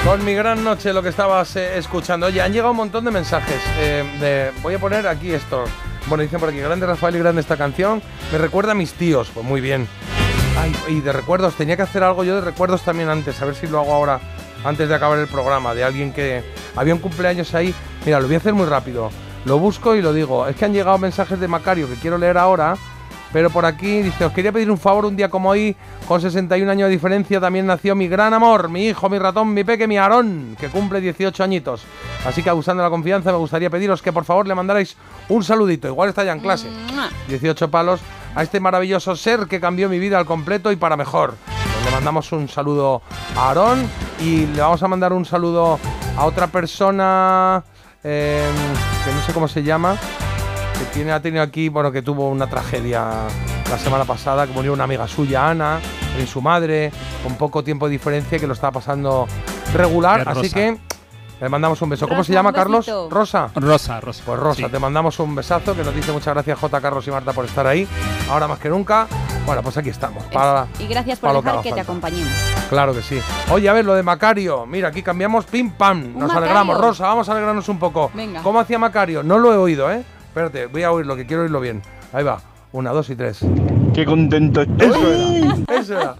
[0.05, 2.25] Con mi gran noche, lo que estabas eh, escuchando.
[2.25, 3.61] Oye, han llegado un montón de mensajes.
[3.77, 5.63] eh, voy a poner aquí esto.
[6.07, 8.01] Bueno, dicen por aquí, grande Rafael y grande esta canción.
[8.31, 9.31] Me recuerda a mis tíos.
[9.33, 9.87] Pues muy bien.
[10.59, 13.41] Ay, y de recuerdos, tenía que hacer algo yo de recuerdos también antes.
[13.41, 14.19] A ver si lo hago ahora,
[14.65, 15.73] antes de acabar el programa.
[15.73, 16.43] De alguien que
[16.75, 17.73] había un cumpleaños ahí.
[18.05, 19.09] Mira, lo voy a hacer muy rápido.
[19.45, 20.47] Lo busco y lo digo.
[20.47, 22.75] Es que han llegado mensajes de Macario que quiero leer ahora.
[23.33, 25.75] Pero por aquí dice, os quería pedir un favor un día como hoy,
[26.07, 29.63] con 61 años de diferencia, también nació mi gran amor, mi hijo, mi ratón, mi
[29.63, 31.81] peque, mi Aarón, que cumple 18 añitos.
[32.25, 34.95] Así que abusando de la confianza, me gustaría pediros que por favor le mandarais
[35.29, 36.69] un saludito, igual está ya en clase.
[37.27, 38.01] 18 palos
[38.35, 41.33] a este maravilloso ser que cambió mi vida al completo y para mejor.
[41.45, 43.01] Pues le mandamos un saludo
[43.35, 43.89] a Aarón
[44.19, 45.79] y le vamos a mandar un saludo
[46.15, 47.63] a otra persona
[48.03, 48.47] eh,
[49.03, 49.97] que no sé cómo se llama,
[50.77, 53.05] que tiene, ha tenido aquí, bueno, que tuvo una tragedia
[53.69, 55.79] la semana pasada, que murió una amiga suya, Ana,
[56.21, 56.91] y su madre,
[57.23, 59.27] con poco tiempo de diferencia, que lo estaba pasando
[59.73, 60.21] regular.
[60.21, 60.55] Es Así Rosa.
[60.55, 60.77] que
[61.41, 62.07] le mandamos un beso.
[62.07, 62.87] ¿Cómo Rosa, se llama, Carlos?
[63.09, 63.49] Rosa.
[63.55, 64.23] Rosa, Rosa.
[64.25, 64.71] Pues Rosa, Sí.
[64.71, 67.65] te mandamos un besazo, que nos dice muchas gracias J, Carlos y Marta por estar
[67.67, 67.87] ahí.
[68.29, 69.07] Ahora más que nunca.
[69.45, 70.23] Bueno, pues aquí estamos.
[70.25, 72.31] Para, Y gracias por que dejar haga que te acompañemos.
[72.69, 73.19] Claro que sí.
[73.51, 74.65] Oye, a ver, lo de Macario.
[74.65, 76.13] Mira, aquí cambiamos pim pam.
[76.13, 76.37] Nos Macario.
[76.37, 76.77] alegramos.
[76.79, 78.09] Rosa, vamos a alegrarnos un poco.
[78.13, 78.41] Venga.
[78.41, 79.21] ¿Cómo hacía Macario?
[79.21, 80.01] No lo he oído, ¿eh?
[80.33, 81.83] Espérate, voy a oírlo, que quiero oírlo bien.
[82.11, 82.41] Ahí va.
[82.71, 83.41] Una, dos y tres.
[83.93, 84.89] Qué contento estoy.
[84.89, 85.79] Eso era.
[85.79, 86.15] Eso era.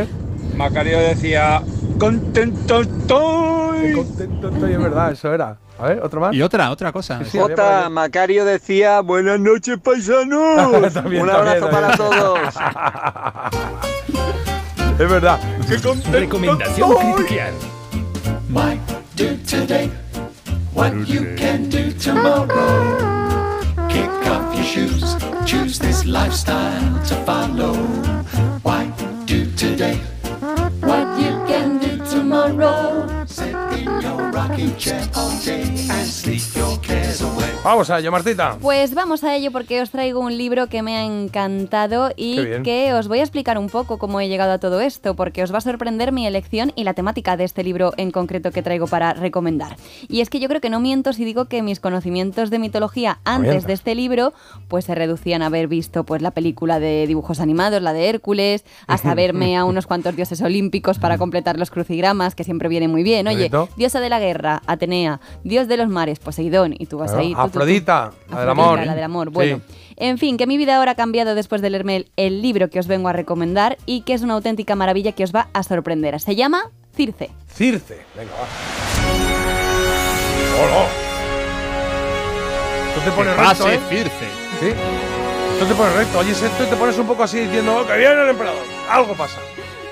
[0.00, 0.08] ¿Eh?
[0.56, 1.62] Macario decía,
[1.96, 3.92] contento estoy.
[3.92, 5.56] Contento estoy, es verdad, eso era.
[5.78, 6.34] A ver, otro más.
[6.34, 7.20] Y otra, otra cosa.
[7.24, 7.88] Sí, Jota.
[7.88, 10.56] Macario decía, buenas noches, paisanos.
[10.92, 12.20] También, Un también, abrazo para también.
[12.20, 12.40] todos.
[14.98, 15.38] Es verdad.
[15.68, 17.14] Qué contento Recomendación estoy.
[19.16, 19.88] Do today
[20.74, 23.35] what you can do tomorrow?
[24.56, 27.74] Your shoes, choose this lifestyle to follow.
[28.62, 28.90] Why
[29.26, 29.98] do today
[30.80, 33.24] what you can do tomorrow?
[33.26, 36.65] Sit in your rocking chair all day and sleep your.
[37.66, 38.58] Vamos a ello, Martita.
[38.60, 42.94] Pues vamos a ello porque os traigo un libro que me ha encantado y que
[42.94, 45.58] os voy a explicar un poco cómo he llegado a todo esto, porque os va
[45.58, 49.14] a sorprender mi elección y la temática de este libro en concreto que traigo para
[49.14, 49.76] recomendar.
[50.06, 53.18] Y es que yo creo que no miento si digo que mis conocimientos de mitología
[53.24, 54.32] antes de este libro
[54.68, 58.64] pues se reducían a haber visto pues la película de dibujos animados, la de Hércules,
[58.86, 63.02] a saberme a unos cuantos dioses olímpicos para completar los crucigramas, que siempre viene muy
[63.02, 63.26] bien.
[63.26, 67.34] Oye, diosa de la guerra, Atenea, dios de los mares, Poseidón, y tú vas ahí.
[67.55, 67.62] tú, tú.
[67.64, 68.86] Afrodita, la del amor.
[68.86, 69.34] La del amor, Sí.
[69.34, 69.60] bueno.
[69.98, 72.78] En fin, que mi vida ahora ha cambiado después de leerme el, el libro que
[72.78, 76.20] os vengo a recomendar y que es una auténtica maravilla que os va a sorprender.
[76.20, 77.30] Se llama Circe.
[77.48, 77.98] Circe.
[78.14, 78.46] Venga, va.
[80.62, 80.86] ¡Hola!
[82.94, 83.80] Tú te pones recto, pase, ¿eh?
[83.88, 84.26] Circe.
[84.60, 84.68] Sí.
[85.60, 86.18] Tú te pones recto.
[86.18, 88.62] Oyes esto y te pones un poco así diciendo "Oh, que viene el emperador.
[88.90, 89.38] Algo pasa.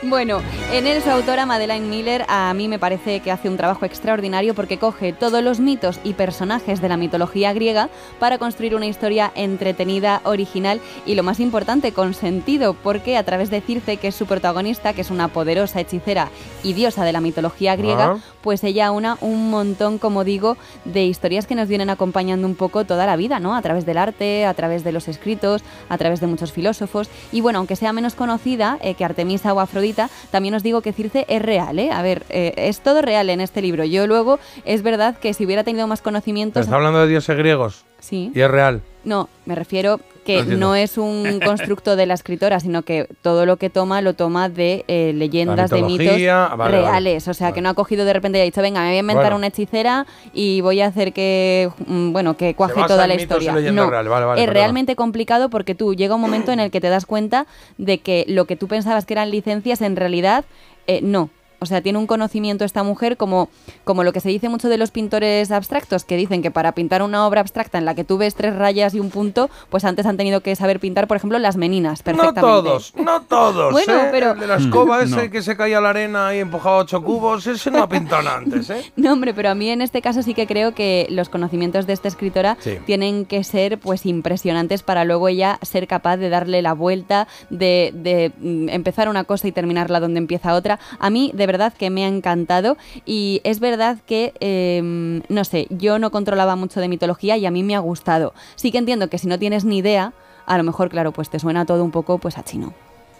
[0.06, 3.86] Bueno, en él su autora Madeleine Miller a mí me parece que hace un trabajo
[3.86, 8.86] extraordinario porque coge todos los mitos y personajes de la mitología griega para construir una
[8.86, 14.08] historia entretenida, original y lo más importante, con sentido, porque a través de Circe, que
[14.08, 16.28] es su protagonista, que es una poderosa hechicera
[16.62, 18.18] y diosa de la mitología griega, Ah.
[18.42, 22.84] pues ella una un montón, como digo, de historias que nos vienen acompañando un poco
[22.84, 23.56] toda la vida, ¿no?
[23.56, 27.08] A través del arte, a través de los escritos, a través de muchos filósofos.
[27.32, 29.93] Y bueno, aunque sea menos conocida eh, que Artemisa o Afrodita,
[30.30, 31.90] también os digo que Circe es real, ¿eh?
[31.90, 33.84] A ver, eh, es todo real en este libro.
[33.84, 36.62] Yo luego, es verdad que si hubiera tenido más conocimientos...
[36.62, 37.84] Está hablando de dioses griegos.
[38.00, 38.30] Sí.
[38.34, 38.82] Y es real.
[39.04, 43.56] No, me refiero que no es un constructo de la escritora, sino que todo lo
[43.56, 47.28] que toma lo toma de eh, leyendas, de mitos ah, vale, reales.
[47.28, 49.00] O sea, que no ha cogido de repente y ha dicho, venga, me voy a
[49.00, 49.36] inventar Bueno.
[49.36, 53.52] una hechicera y voy a hacer que, mm, bueno, que cuaje toda la historia.
[53.52, 53.90] No.
[53.90, 57.46] Vale, es realmente complicado porque tú llega un momento en el que te das cuenta
[57.78, 60.44] de que lo que tú pensabas que eran licencias en realidad
[60.86, 61.30] eh, no.
[61.64, 63.48] O sea, tiene un conocimiento esta mujer como,
[63.84, 67.02] como lo que se dice mucho de los pintores abstractos, que dicen que para pintar
[67.02, 70.06] una obra abstracta en la que tú ves tres rayas y un punto, pues antes
[70.06, 72.40] han tenido que saber pintar, por ejemplo, las meninas No perfectamente.
[72.40, 73.72] todos, no todos.
[73.72, 74.08] Bueno, ¿eh?
[74.10, 75.30] pero- El de la escoba ese no.
[75.30, 78.38] que se caía a la arena y empujaba ocho cubos, ese no ha pintado nada
[78.38, 78.92] antes, ¿eh?
[78.96, 81.92] No, hombre, pero a mí en este caso sí que creo que los conocimientos de
[81.92, 82.78] esta escritora Sí.
[82.86, 87.92] tienen que ser pues impresionantes para luego ella ser capaz de darle la vuelta, de,
[87.94, 90.78] de, mm, empezar una cosa y terminarla donde empieza otra.
[90.98, 92.76] A mí de verdad que me ha encantado
[93.06, 97.50] y es verdad que, eh, no sé, yo no controlaba mucho de mitología y a
[97.50, 98.34] mí me ha gustado.
[98.56, 100.12] Sí que entiendo que si no tienes ni idea,
[100.46, 102.74] a lo mejor, claro, pues te suena todo un poco pues a chino.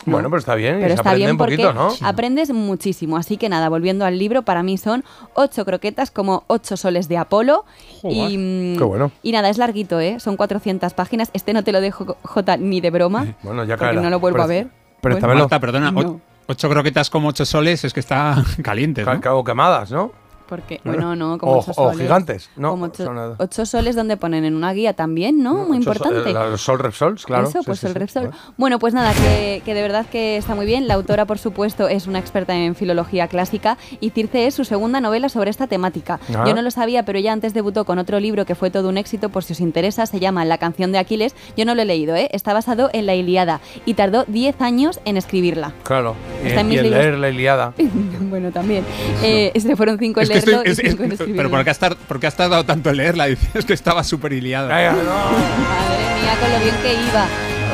[0.07, 1.89] Bueno, pero está bien, y Pero se está aprende bien un porque poquito, ¿no?
[2.07, 3.17] aprendes muchísimo.
[3.17, 7.17] Así que nada, volviendo al libro, para mí son ocho croquetas como ocho soles de
[7.17, 7.65] Apolo.
[8.03, 9.11] Y, mm, Qué bueno.
[9.23, 10.21] y nada, es larguito, ¿eh?
[10.21, 11.31] Son 400 páginas.
[11.33, 13.35] Este no te lo dejo, Jota, ni de broma.
[13.43, 14.03] Bueno, ya porque caerá.
[14.03, 14.69] no lo vuelvo a Pero- ver.
[15.01, 15.41] préstamelo.
[15.41, 16.21] Marta, perdona, o- No.
[16.47, 19.05] Ocho croquetas como ocho soles es que está caliente.
[19.05, 19.21] ¿no?
[19.21, 20.13] Cago quemadas, ¿no?
[20.49, 22.01] Porque, bueno, no, como O, ocho o soles.
[22.03, 22.71] gigantes, ¿no?
[22.73, 25.55] Como ocho, Son, ocho soles donde ponen en una guía también, ¿no?
[25.55, 26.31] Muy so- importante.
[26.31, 27.49] eh, Los Sol Repsols, claro.
[27.49, 27.99] Eso, sí, pues sí, el sí.
[27.99, 28.31] Repsol.
[28.59, 30.87] Bueno, pues nada, que, que de verdad que está muy bien.
[30.87, 35.01] La autora, por supuesto, es una experta en filología clásica y Circe es su segunda
[35.01, 36.21] novela sobre esta temática.
[36.29, 38.99] Yo no lo sabía, pero ella antes debutó con otro libro que fue todo un
[38.99, 41.35] éxito, por si os interesa, se llama La canción de Aquiles.
[41.57, 42.29] Yo no lo he leído, ¿eh?
[42.33, 45.73] Está basado en la Iliada y tardó 10 años en escribirla.
[45.85, 46.15] Claro.
[46.45, 47.73] Y, en mis el leer la Iliada.
[48.21, 48.85] bueno, también.
[49.23, 51.37] Eh, se fueron 5 en Es que estoy- leerlo es- y es- 5 en escribirlo.
[51.37, 53.27] pero ¿por qué, has tar- por qué has tardado tanto en leerla?
[53.27, 54.69] Dices que estaba súper iliada.
[54.69, 54.93] Madre
[56.23, 57.27] mía, con lo bien que iba.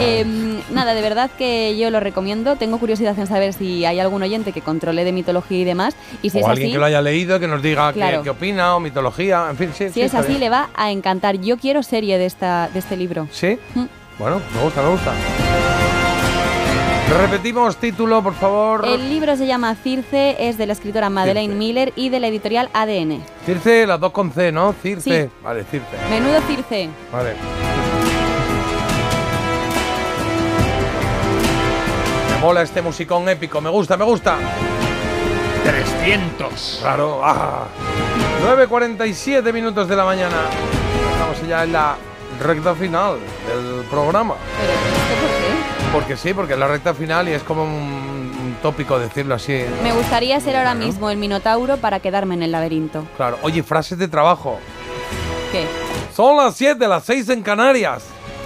[0.02, 0.24] Eh,
[0.72, 2.56] nada, de verdad que yo lo recomiendo.
[2.56, 5.94] Tengo curiosidad en saber si hay algún oyente que controle de mitología y demás.
[6.22, 8.22] Y si o es alguien así, que lo haya leído, que nos diga qué- Claro.
[8.22, 9.88] qué, opina, o mitología, en fin, sí.
[9.88, 10.40] si sí, es así, bien.
[10.40, 11.36] le va a encantar.
[11.40, 13.28] Yo quiero serie de, esta, de este libro.
[13.30, 13.58] ¿Sí?
[13.74, 13.84] Mm.
[14.18, 15.12] Bueno, me gusta, me gusta.
[17.18, 18.86] Repetimos título, por favor.
[18.86, 22.70] El libro se llama Circe, es de la escritora Madeleine Miller y de la editorial
[22.72, 23.22] ADN.
[23.44, 24.72] Circe, las dos con C, ¿no?
[24.80, 25.24] Circe.
[25.24, 25.30] Sí.
[25.42, 25.88] Vale, Circe.
[26.08, 26.88] Menudo Circe.
[27.12, 27.34] Vale.
[32.32, 34.38] Me mola este musicón épico, me gusta, me gusta.
[35.64, 36.78] 300.
[36.80, 37.66] Claro, ah.
[38.46, 40.36] 9.47 minutos de la mañana.
[41.12, 41.96] Estamos ya en la
[42.40, 44.36] recta final del programa.
[44.60, 45.39] ¿Pero esto por qué?
[45.92, 49.64] Porque sí, porque es la recta final y es como un, un tópico decirlo así.
[49.82, 53.04] Me gustaría ser ahora mismo el Minotauro para quedarme en el laberinto.
[53.16, 53.38] Claro.
[53.42, 54.60] Oye, frases de trabajo.
[55.50, 55.66] ¿Qué?
[56.14, 58.04] Son las 7, las 6 en Canarias.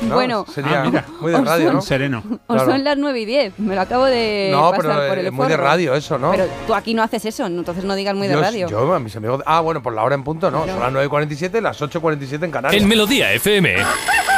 [0.08, 0.14] ¿No?
[0.16, 0.44] Bueno.
[0.52, 1.05] sería Ah, mira.
[1.20, 1.81] muy de radio, son- ¿no?
[1.82, 2.23] Sereno.
[2.47, 2.70] O Claro.
[2.73, 3.58] son las 9 y 10.
[3.58, 6.31] Me lo acabo de No, pasar pero por el es muy de radio eso, ¿no?
[6.32, 8.68] Pero tú aquí no haces eso, entonces no digas muy de radio.
[8.68, 9.42] yo, a mis amigos.
[9.47, 10.66] Ah, bueno, por la hora en punto, no.
[10.66, 12.82] Son las 9.47, las 8.47 en Canarias.
[12.82, 13.76] En Melodía FM.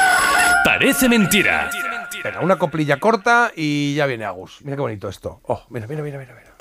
[0.64, 1.70] Parece mentira.
[2.42, 4.58] Una coplilla corta y ya viene Agus.
[4.62, 5.40] Mira qué bonito esto.
[5.44, 6.34] Oh, mira, mira, mira, mira.
[6.34, 6.56] mira.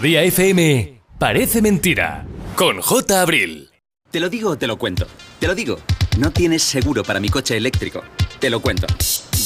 [0.00, 2.24] Melodía FM, parece mentira.
[2.56, 3.20] Con J.
[3.20, 3.68] Abril.
[4.10, 5.06] Te lo digo o te lo cuento.
[5.38, 5.78] Te lo digo.
[6.18, 8.00] No tienes seguro para mi coche eléctrico.
[8.38, 8.86] Te lo cuento.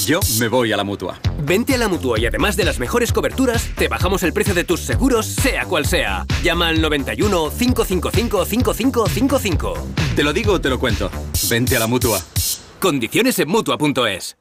[0.06, 1.18] Yo me voy a la mutua.
[1.42, 4.62] Vente a la mutua y además de las mejores coberturas, te bajamos el precio de
[4.62, 6.24] tus seguros, sea cual sea.
[6.44, 9.88] Llama al 91 555 5555.
[10.14, 11.10] Te lo digo o te lo cuento.
[11.50, 12.20] Vente a la mutua.
[12.78, 14.36] Condiciones en mutua.es.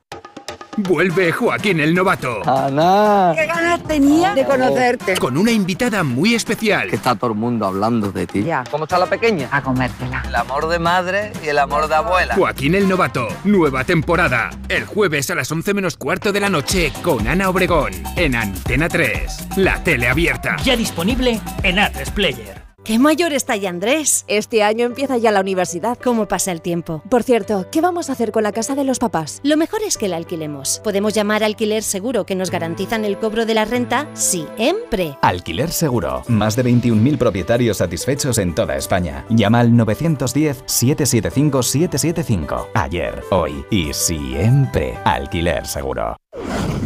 [0.78, 2.42] Vuelve Joaquín el Novato.
[2.50, 3.34] Ana.
[3.36, 5.16] ¿Qué ganas tenía de conocerte?
[5.18, 6.90] Con una invitada muy especial.
[6.92, 8.44] Está todo el mundo hablando de ti.
[8.44, 8.64] Ya.
[8.72, 9.48] ¿Cómo está la pequeña?
[9.52, 10.24] A comértela.
[10.28, 12.36] El amor de madre y el amor de abuela.
[12.36, 14.50] Joaquín el Novato, nueva temporada.
[14.68, 17.94] El jueves a las 11 menos cuarto de la noche con Ana Obregón.
[18.16, 19.58] En Antena 3.
[19.58, 20.56] La tele abierta.
[20.64, 22.63] Ya disponible en A3 Player.
[22.84, 24.26] ¿Qué mayor está ya Andrés?
[24.28, 25.98] Este año empieza ya la universidad.
[26.04, 27.02] ¿Cómo pasa el tiempo?
[27.10, 29.40] Por cierto, ¿qué vamos a hacer con la casa de los papás?
[29.42, 30.82] Lo mejor es que la alquilemos.
[30.84, 35.18] Podemos llamar alquiler seguro que nos garantizan el cobro de la renta siempre.
[35.22, 36.24] Alquiler Seguro.
[36.28, 39.24] Más de 21.000 propietarios satisfechos en toda España.
[39.30, 42.68] Llama al 910-775-775.
[42.74, 44.98] Ayer, hoy y siempre.
[45.06, 46.18] Alquiler Seguro.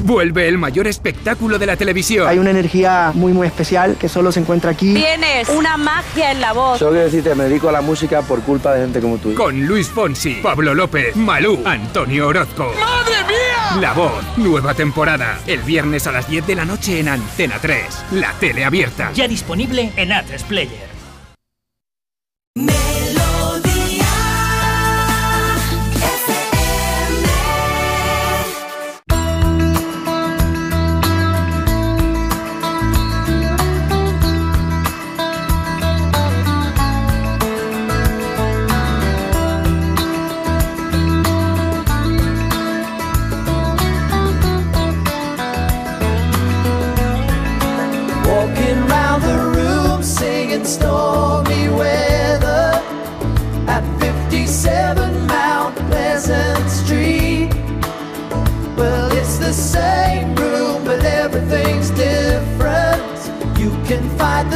[0.03, 2.27] Vuelve el mayor espectáculo de la televisión.
[2.27, 4.93] Hay una energía muy muy especial que solo se encuentra aquí.
[4.93, 6.80] Tienes una magia en la voz.
[6.80, 9.34] Solo quiero decirte, me dedico a la música por culpa de gente como tú.
[9.34, 12.74] Con Luis Fonsi, Pablo López, Malú, Antonio Orozco.
[12.78, 13.80] ¡Madre mía!
[13.80, 15.40] La voz, nueva temporada.
[15.48, 18.06] El viernes a las 10 de la noche en Antena 3.
[18.12, 19.12] La tele abierta.
[19.14, 20.88] Ya disponible en A3 Player.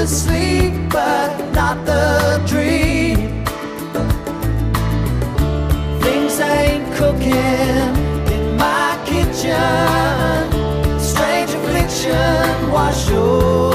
[0.01, 3.45] The sleep, but not the dream.
[6.01, 7.93] Things ain't cooking
[8.33, 10.49] in my kitchen.
[10.99, 13.70] Strange affliction wash over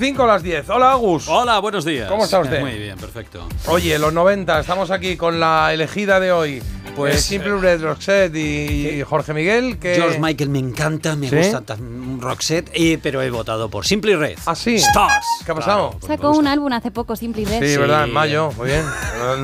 [0.00, 0.70] 5 a las 10.
[0.70, 1.28] Hola, Agus.
[1.28, 2.08] Hola, buenos días.
[2.08, 2.60] ¿Cómo está usted?
[2.62, 3.46] Muy bien, perfecto.
[3.66, 6.62] Oye, los 90, estamos aquí con la elegida de hoy.
[6.96, 9.78] Pues, Pues Simple Red Roxette y Jorge Miguel.
[9.78, 9.94] Que...
[9.94, 11.36] George Michael me encanta, me ¿Sí?
[11.36, 14.38] gusta tan- Roxette, eh, pero he votado por Simply Red.
[14.46, 14.76] ¿Ah, sí?
[14.76, 15.24] Stars.
[15.44, 15.94] ¿Qué ha pasado?
[16.06, 17.60] Sacó un álbum hace poco, Simple y Red.
[17.70, 18.50] Sí, verdad, en mayo.
[18.56, 18.84] Muy bien.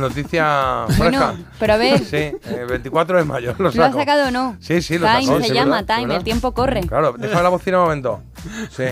[0.00, 1.02] Noticia fresca.
[1.04, 1.98] Bueno, pero a ver.
[2.04, 3.54] Sí, el 24 de mayo.
[3.58, 3.98] Lo, ¿Lo ha saco.
[3.98, 4.56] sacado o no?
[4.60, 5.94] Sí, sí, lo Time sacó, se sí, llama, ¿verdad?
[5.94, 6.16] Time, ¿verdad?
[6.18, 6.80] el tiempo corre.
[6.80, 8.22] Claro, déjame la bocina un momento.
[8.74, 8.84] Sí.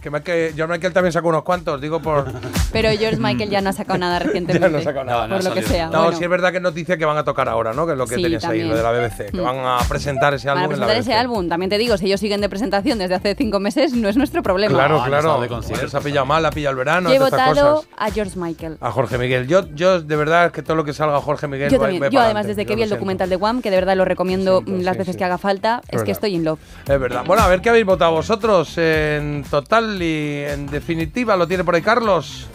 [0.00, 2.32] Que, me- que John Michael también sacó unos cuantos, digo por.
[2.72, 4.60] Pero George Michael ya no ha sacado nada recientemente.
[4.60, 5.28] Ya no ha sacado nada.
[5.28, 5.86] Por lo que sea.
[5.88, 6.16] No, bueno.
[6.18, 7.84] sí es verdad que es noticia que van a tocar ahora, ¿no?
[7.86, 8.68] Que es lo que Sí, tenías ahí, también.
[8.70, 9.30] lo de la BBC.
[9.30, 11.10] Que van a presentar ese álbum en la presentar BBC.
[11.10, 14.08] ese álbum, también te digo, si ellos siguen de presentación desde hace cinco meses, no
[14.08, 14.74] es nuestro problema.
[14.74, 15.46] Claro, claro.
[15.48, 17.88] Pues se ha pillado mal, ha pillado el verano, Yo he votado cosas.
[17.98, 18.78] a George Michael.
[18.80, 19.46] A Jorge Miguel.
[19.48, 22.02] Yo, yo, de verdad, es que todo lo que salga Jorge Miguel Yo va- también.
[22.04, 24.04] va Yo para además, desde que vi el documental de Guam, que de verdad lo
[24.06, 25.18] recomiendo las sí, veces sí.
[25.18, 26.58] que haga falta, es que estoy in love.
[26.88, 27.24] Es verdad.
[27.26, 31.36] Bueno, a ver qué habéis votado vosotros en total y en definitiva.
[31.36, 32.46] ¿Lo tiene por ahí Carlos?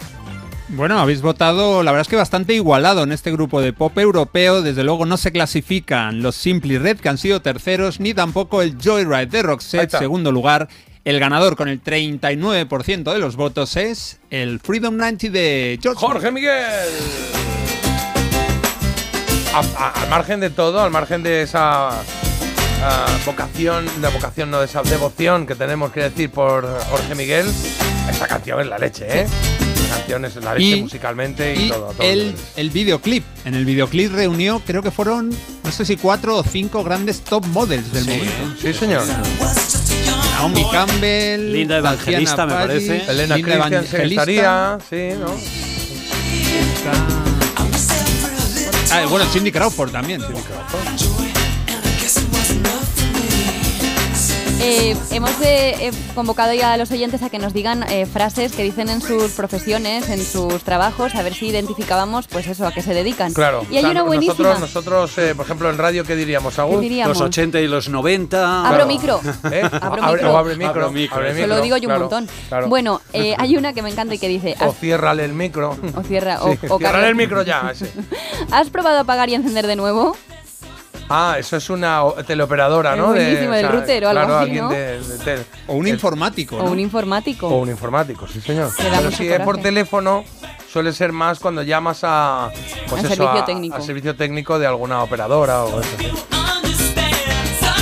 [0.70, 4.62] Bueno, habéis votado, la verdad es que bastante igualado en este grupo de pop europeo.
[4.64, 8.76] Desde luego no se clasifican los Simply Red, que han sido terceros, ni tampoco el
[8.84, 10.68] Joyride de Roxette, segundo lugar.
[11.04, 16.32] El ganador con el 39% de los votos es el Freedom 90 de George Jorge
[16.32, 16.90] Miguel.
[19.54, 21.92] A- a- al margen de todo, al margen de esa
[22.84, 27.46] ah, vocación, de vocación, no, de esa devoción que tenemos que decir por Jorge Miguel,
[28.10, 29.28] esta canción es la leche, ¿eh?
[29.90, 31.88] La canción es la leche Y- musicalmente y, Y todo.
[31.94, 32.02] todo.
[32.08, 33.24] el, el videoclip.
[33.46, 35.30] En el videoclip reunió, creo que fueron,
[35.64, 38.56] no sé si cuatro o cinco grandes top models del momento.
[38.62, 39.04] Sí, señor.
[40.34, 43.04] Naomi Campbell, Linda Evangelista, Tatiana me parece.
[43.10, 44.04] Elena Linda Evangelista.
[44.04, 45.34] estaría, sí, ¿no?
[48.92, 50.22] Ah, bueno, Cindy Crawford también.
[50.22, 51.15] Cindy Crawford.
[54.62, 58.54] Eh, hemos eh, eh, convocado ya a los oyentes a que nos digan eh, frases
[58.54, 62.72] que dicen en sus profesiones, en sus trabajos, a ver si identificábamos, pues eso, a
[62.72, 63.34] qué se dedican.
[63.34, 63.64] Claro.
[63.70, 64.34] Y hay O sea, una buenísima.
[64.54, 66.58] Nosotros, nosotros eh, por ejemplo, en radio, ¿qué diríamos?
[66.58, 66.76] ¿Agus?
[66.78, 67.18] ¿Qué diríamos?
[67.20, 68.68] Los 80 y los 90.
[68.68, 69.20] Abro micro.
[69.52, 69.62] ¿Eh?
[69.82, 70.34] Abro Abre- micro.
[70.34, 70.70] o abre micro.
[70.72, 71.40] Abro micro, abre eso.
[71.42, 72.30] Se lo micro, digo yo un montón.
[72.48, 72.68] claro.
[72.70, 75.78] Bueno, eh, hay una que me encanta y que dice, O ¿has, ciérrale el micro.
[75.96, 77.70] o cierra, o, Sí, o ciérrale carga- el micro ya.
[77.72, 77.92] ese.
[78.52, 80.16] ¿Has probado apagar y encender de nuevo?
[81.10, 83.08] Ah, eso es una o- teleoperadora, Es ¿no?
[83.08, 84.70] buenísimo, del router o algo claro, así, alguien ¿no?
[84.72, 87.48] de- de tel- O un el- informático, O un informático.
[87.48, 88.70] O un informático, sí, señor.
[88.76, 89.64] Da Pero si es por coraje.
[89.64, 90.24] teléfono,
[90.72, 92.50] suele ser más cuando llamas a.
[92.90, 93.76] Pues Al eso, servicio a- técnico.
[93.76, 95.90] al servicio técnico de alguna operadora o eso.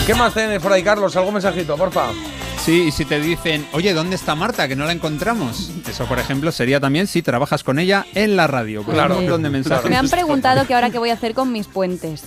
[0.05, 1.15] ¿Qué más tienes por ahí, Carlos?
[1.15, 2.07] ¿Algún mensajito, porfa?
[2.61, 4.67] Sí, y si te dicen, oye, ¿dónde está Marta?
[4.67, 5.69] Que no la encontramos.
[5.87, 8.83] Eso, por ejemplo, sería también si trabajas con ella en la radio.
[8.83, 9.15] Pues Claro.
[9.15, 9.89] Un montón de mensajes.
[9.89, 12.23] Me han preguntado que ahora qué voy a hacer con mis puentes.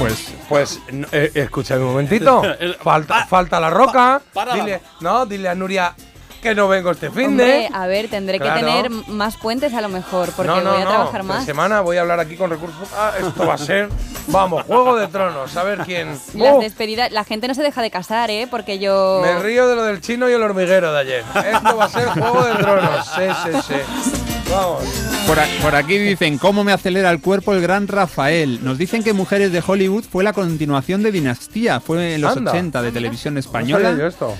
[0.00, 2.42] Pues, Pues, no, eh, escúchame un momentito.
[2.82, 4.20] Falta, falta la roca.
[4.54, 5.94] Dile, no, dile a Nuria
[6.42, 7.68] que no vengo este fin de.
[7.70, 8.54] a ver, tendré Claro.
[8.54, 10.90] que tener más puentes a lo mejor, porque no, no, voy a no.
[10.90, 11.44] trabajar Esta más.
[11.44, 12.88] semana voy a hablar aquí con recursos.
[12.96, 13.90] Ah, esto va a ser.
[14.28, 15.54] Vamos, Juego de Tronos.
[15.54, 16.08] A ver quién.
[16.34, 16.60] Las ¡Oh!
[16.60, 18.48] despedidas, la gente no se deja de casar, ¿eh?
[18.50, 19.20] Porque yo...
[19.22, 21.24] Me río de lo del chino y el hormiguero de ayer.
[21.52, 23.06] Esto va a ser Juego de Tronos.
[23.06, 24.29] Sí, sí, sí.
[24.50, 24.82] Vamos.
[25.26, 28.58] por, a- por aquí dicen, ¿cómo me acelera el cuerpo el gran Rafael?
[28.64, 32.50] Nos dicen que Mujeres de Hollywood fue la continuación de Dinastía, fue en los Anda.
[32.52, 33.96] 80 de televisión española.
[34.06, 34.34] esto.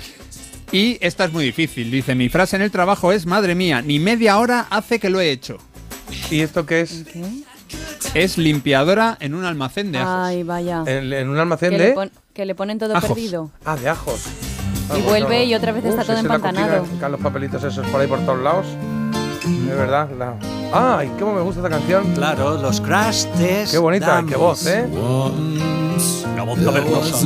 [0.72, 1.90] Y esta es muy difícil.
[1.90, 5.20] Dice, mi frase en el trabajo es, madre mía, ni media hora hace que lo
[5.20, 5.58] he hecho.
[6.30, 7.04] ¿Y esto qué es?
[8.14, 10.12] Es limpiadora en un almacén de ajos.
[10.28, 10.82] Ay, vaya.
[10.86, 11.88] En, en un almacén Que de.
[11.88, 13.10] le, pon- que le ponen todo Ajos.
[13.10, 13.50] perdido.
[13.64, 14.24] Ah, de ajos.
[14.96, 16.84] Y vuelve y otra vez está todo la empantanado.
[17.10, 18.66] los papelitos esos por ahí por todos lados.
[19.66, 20.08] De verdad.
[20.18, 20.34] La...
[20.72, 22.12] ¡Ay, cómo me gusta esta canción!
[22.14, 23.72] Claro, los Crash Test.
[23.72, 24.88] Qué bonita, qué voz, ¿eh?
[26.36, 27.16] La voz cavernosa.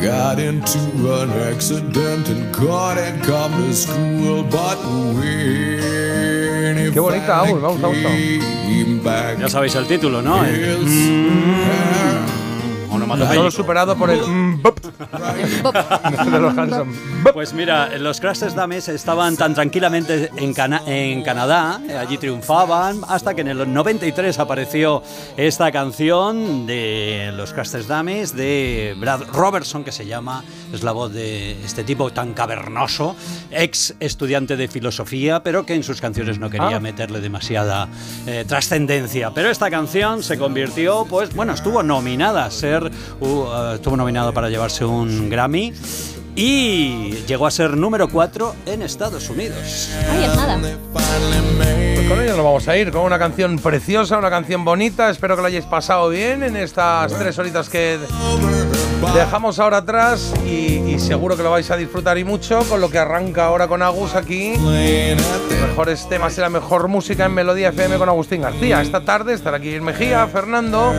[0.00, 0.78] Got into
[1.12, 4.78] an accident and couldn't come to school, but
[5.14, 10.42] when he Qué bonita, Agus, me back, Ya sabéis el título, ¿no?
[10.46, 10.78] Eh,
[12.90, 14.20] Solo superado por el.
[14.20, 14.78] mm, bop.
[14.80, 16.92] de los Hanson.
[17.32, 23.00] Pues mira, los Crash Test Dummies estaban tan tranquilamente en, Cana- en Canadá, allí triunfaban,
[23.08, 25.02] hasta que en el 93 apareció
[25.36, 30.92] esta canción de los Crash Test Dummies de Brad Robertson, que se llama, es la
[30.92, 33.14] voz de este tipo tan cavernoso,
[33.50, 36.80] ex estudiante de filosofía, pero que en sus canciones no quería Ah.
[36.80, 37.88] meterle demasiada
[38.26, 39.30] eh, trascendencia.
[39.34, 42.79] Pero esta canción se convirtió, pues bueno, estuvo nominada a ser,
[43.20, 45.72] Uh, estuvo nominado para llevarse un Grammy
[46.36, 49.90] y llegó a ser número 4 en Estados Unidos.
[50.10, 50.58] Ay, es nada.
[50.92, 55.10] Pues con ello nos vamos a ir, con una canción preciosa, una canción bonita.
[55.10, 57.98] Espero que lo hayáis pasado bien en estas tres horitas que
[59.14, 62.90] dejamos ahora atrás y, y seguro que lo vais a disfrutar y mucho con lo
[62.90, 64.54] que arranca ahora con Agus aquí.
[65.68, 68.80] Mejores temas y la mejor música en Melodía FM con Agustín García.
[68.80, 70.94] Esta tarde estará aquí en Mejía, Fernando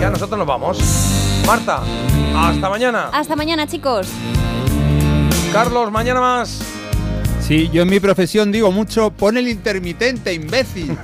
[0.00, 1.19] y a nosotros nos vamos.
[1.46, 1.82] Marta,
[2.36, 3.10] hasta mañana.
[3.12, 4.08] Hasta mañana, chicos.
[5.52, 6.62] Carlos, mañana más.
[7.40, 10.96] Sí, yo en mi profesión digo mucho, pon el intermitente, imbécil.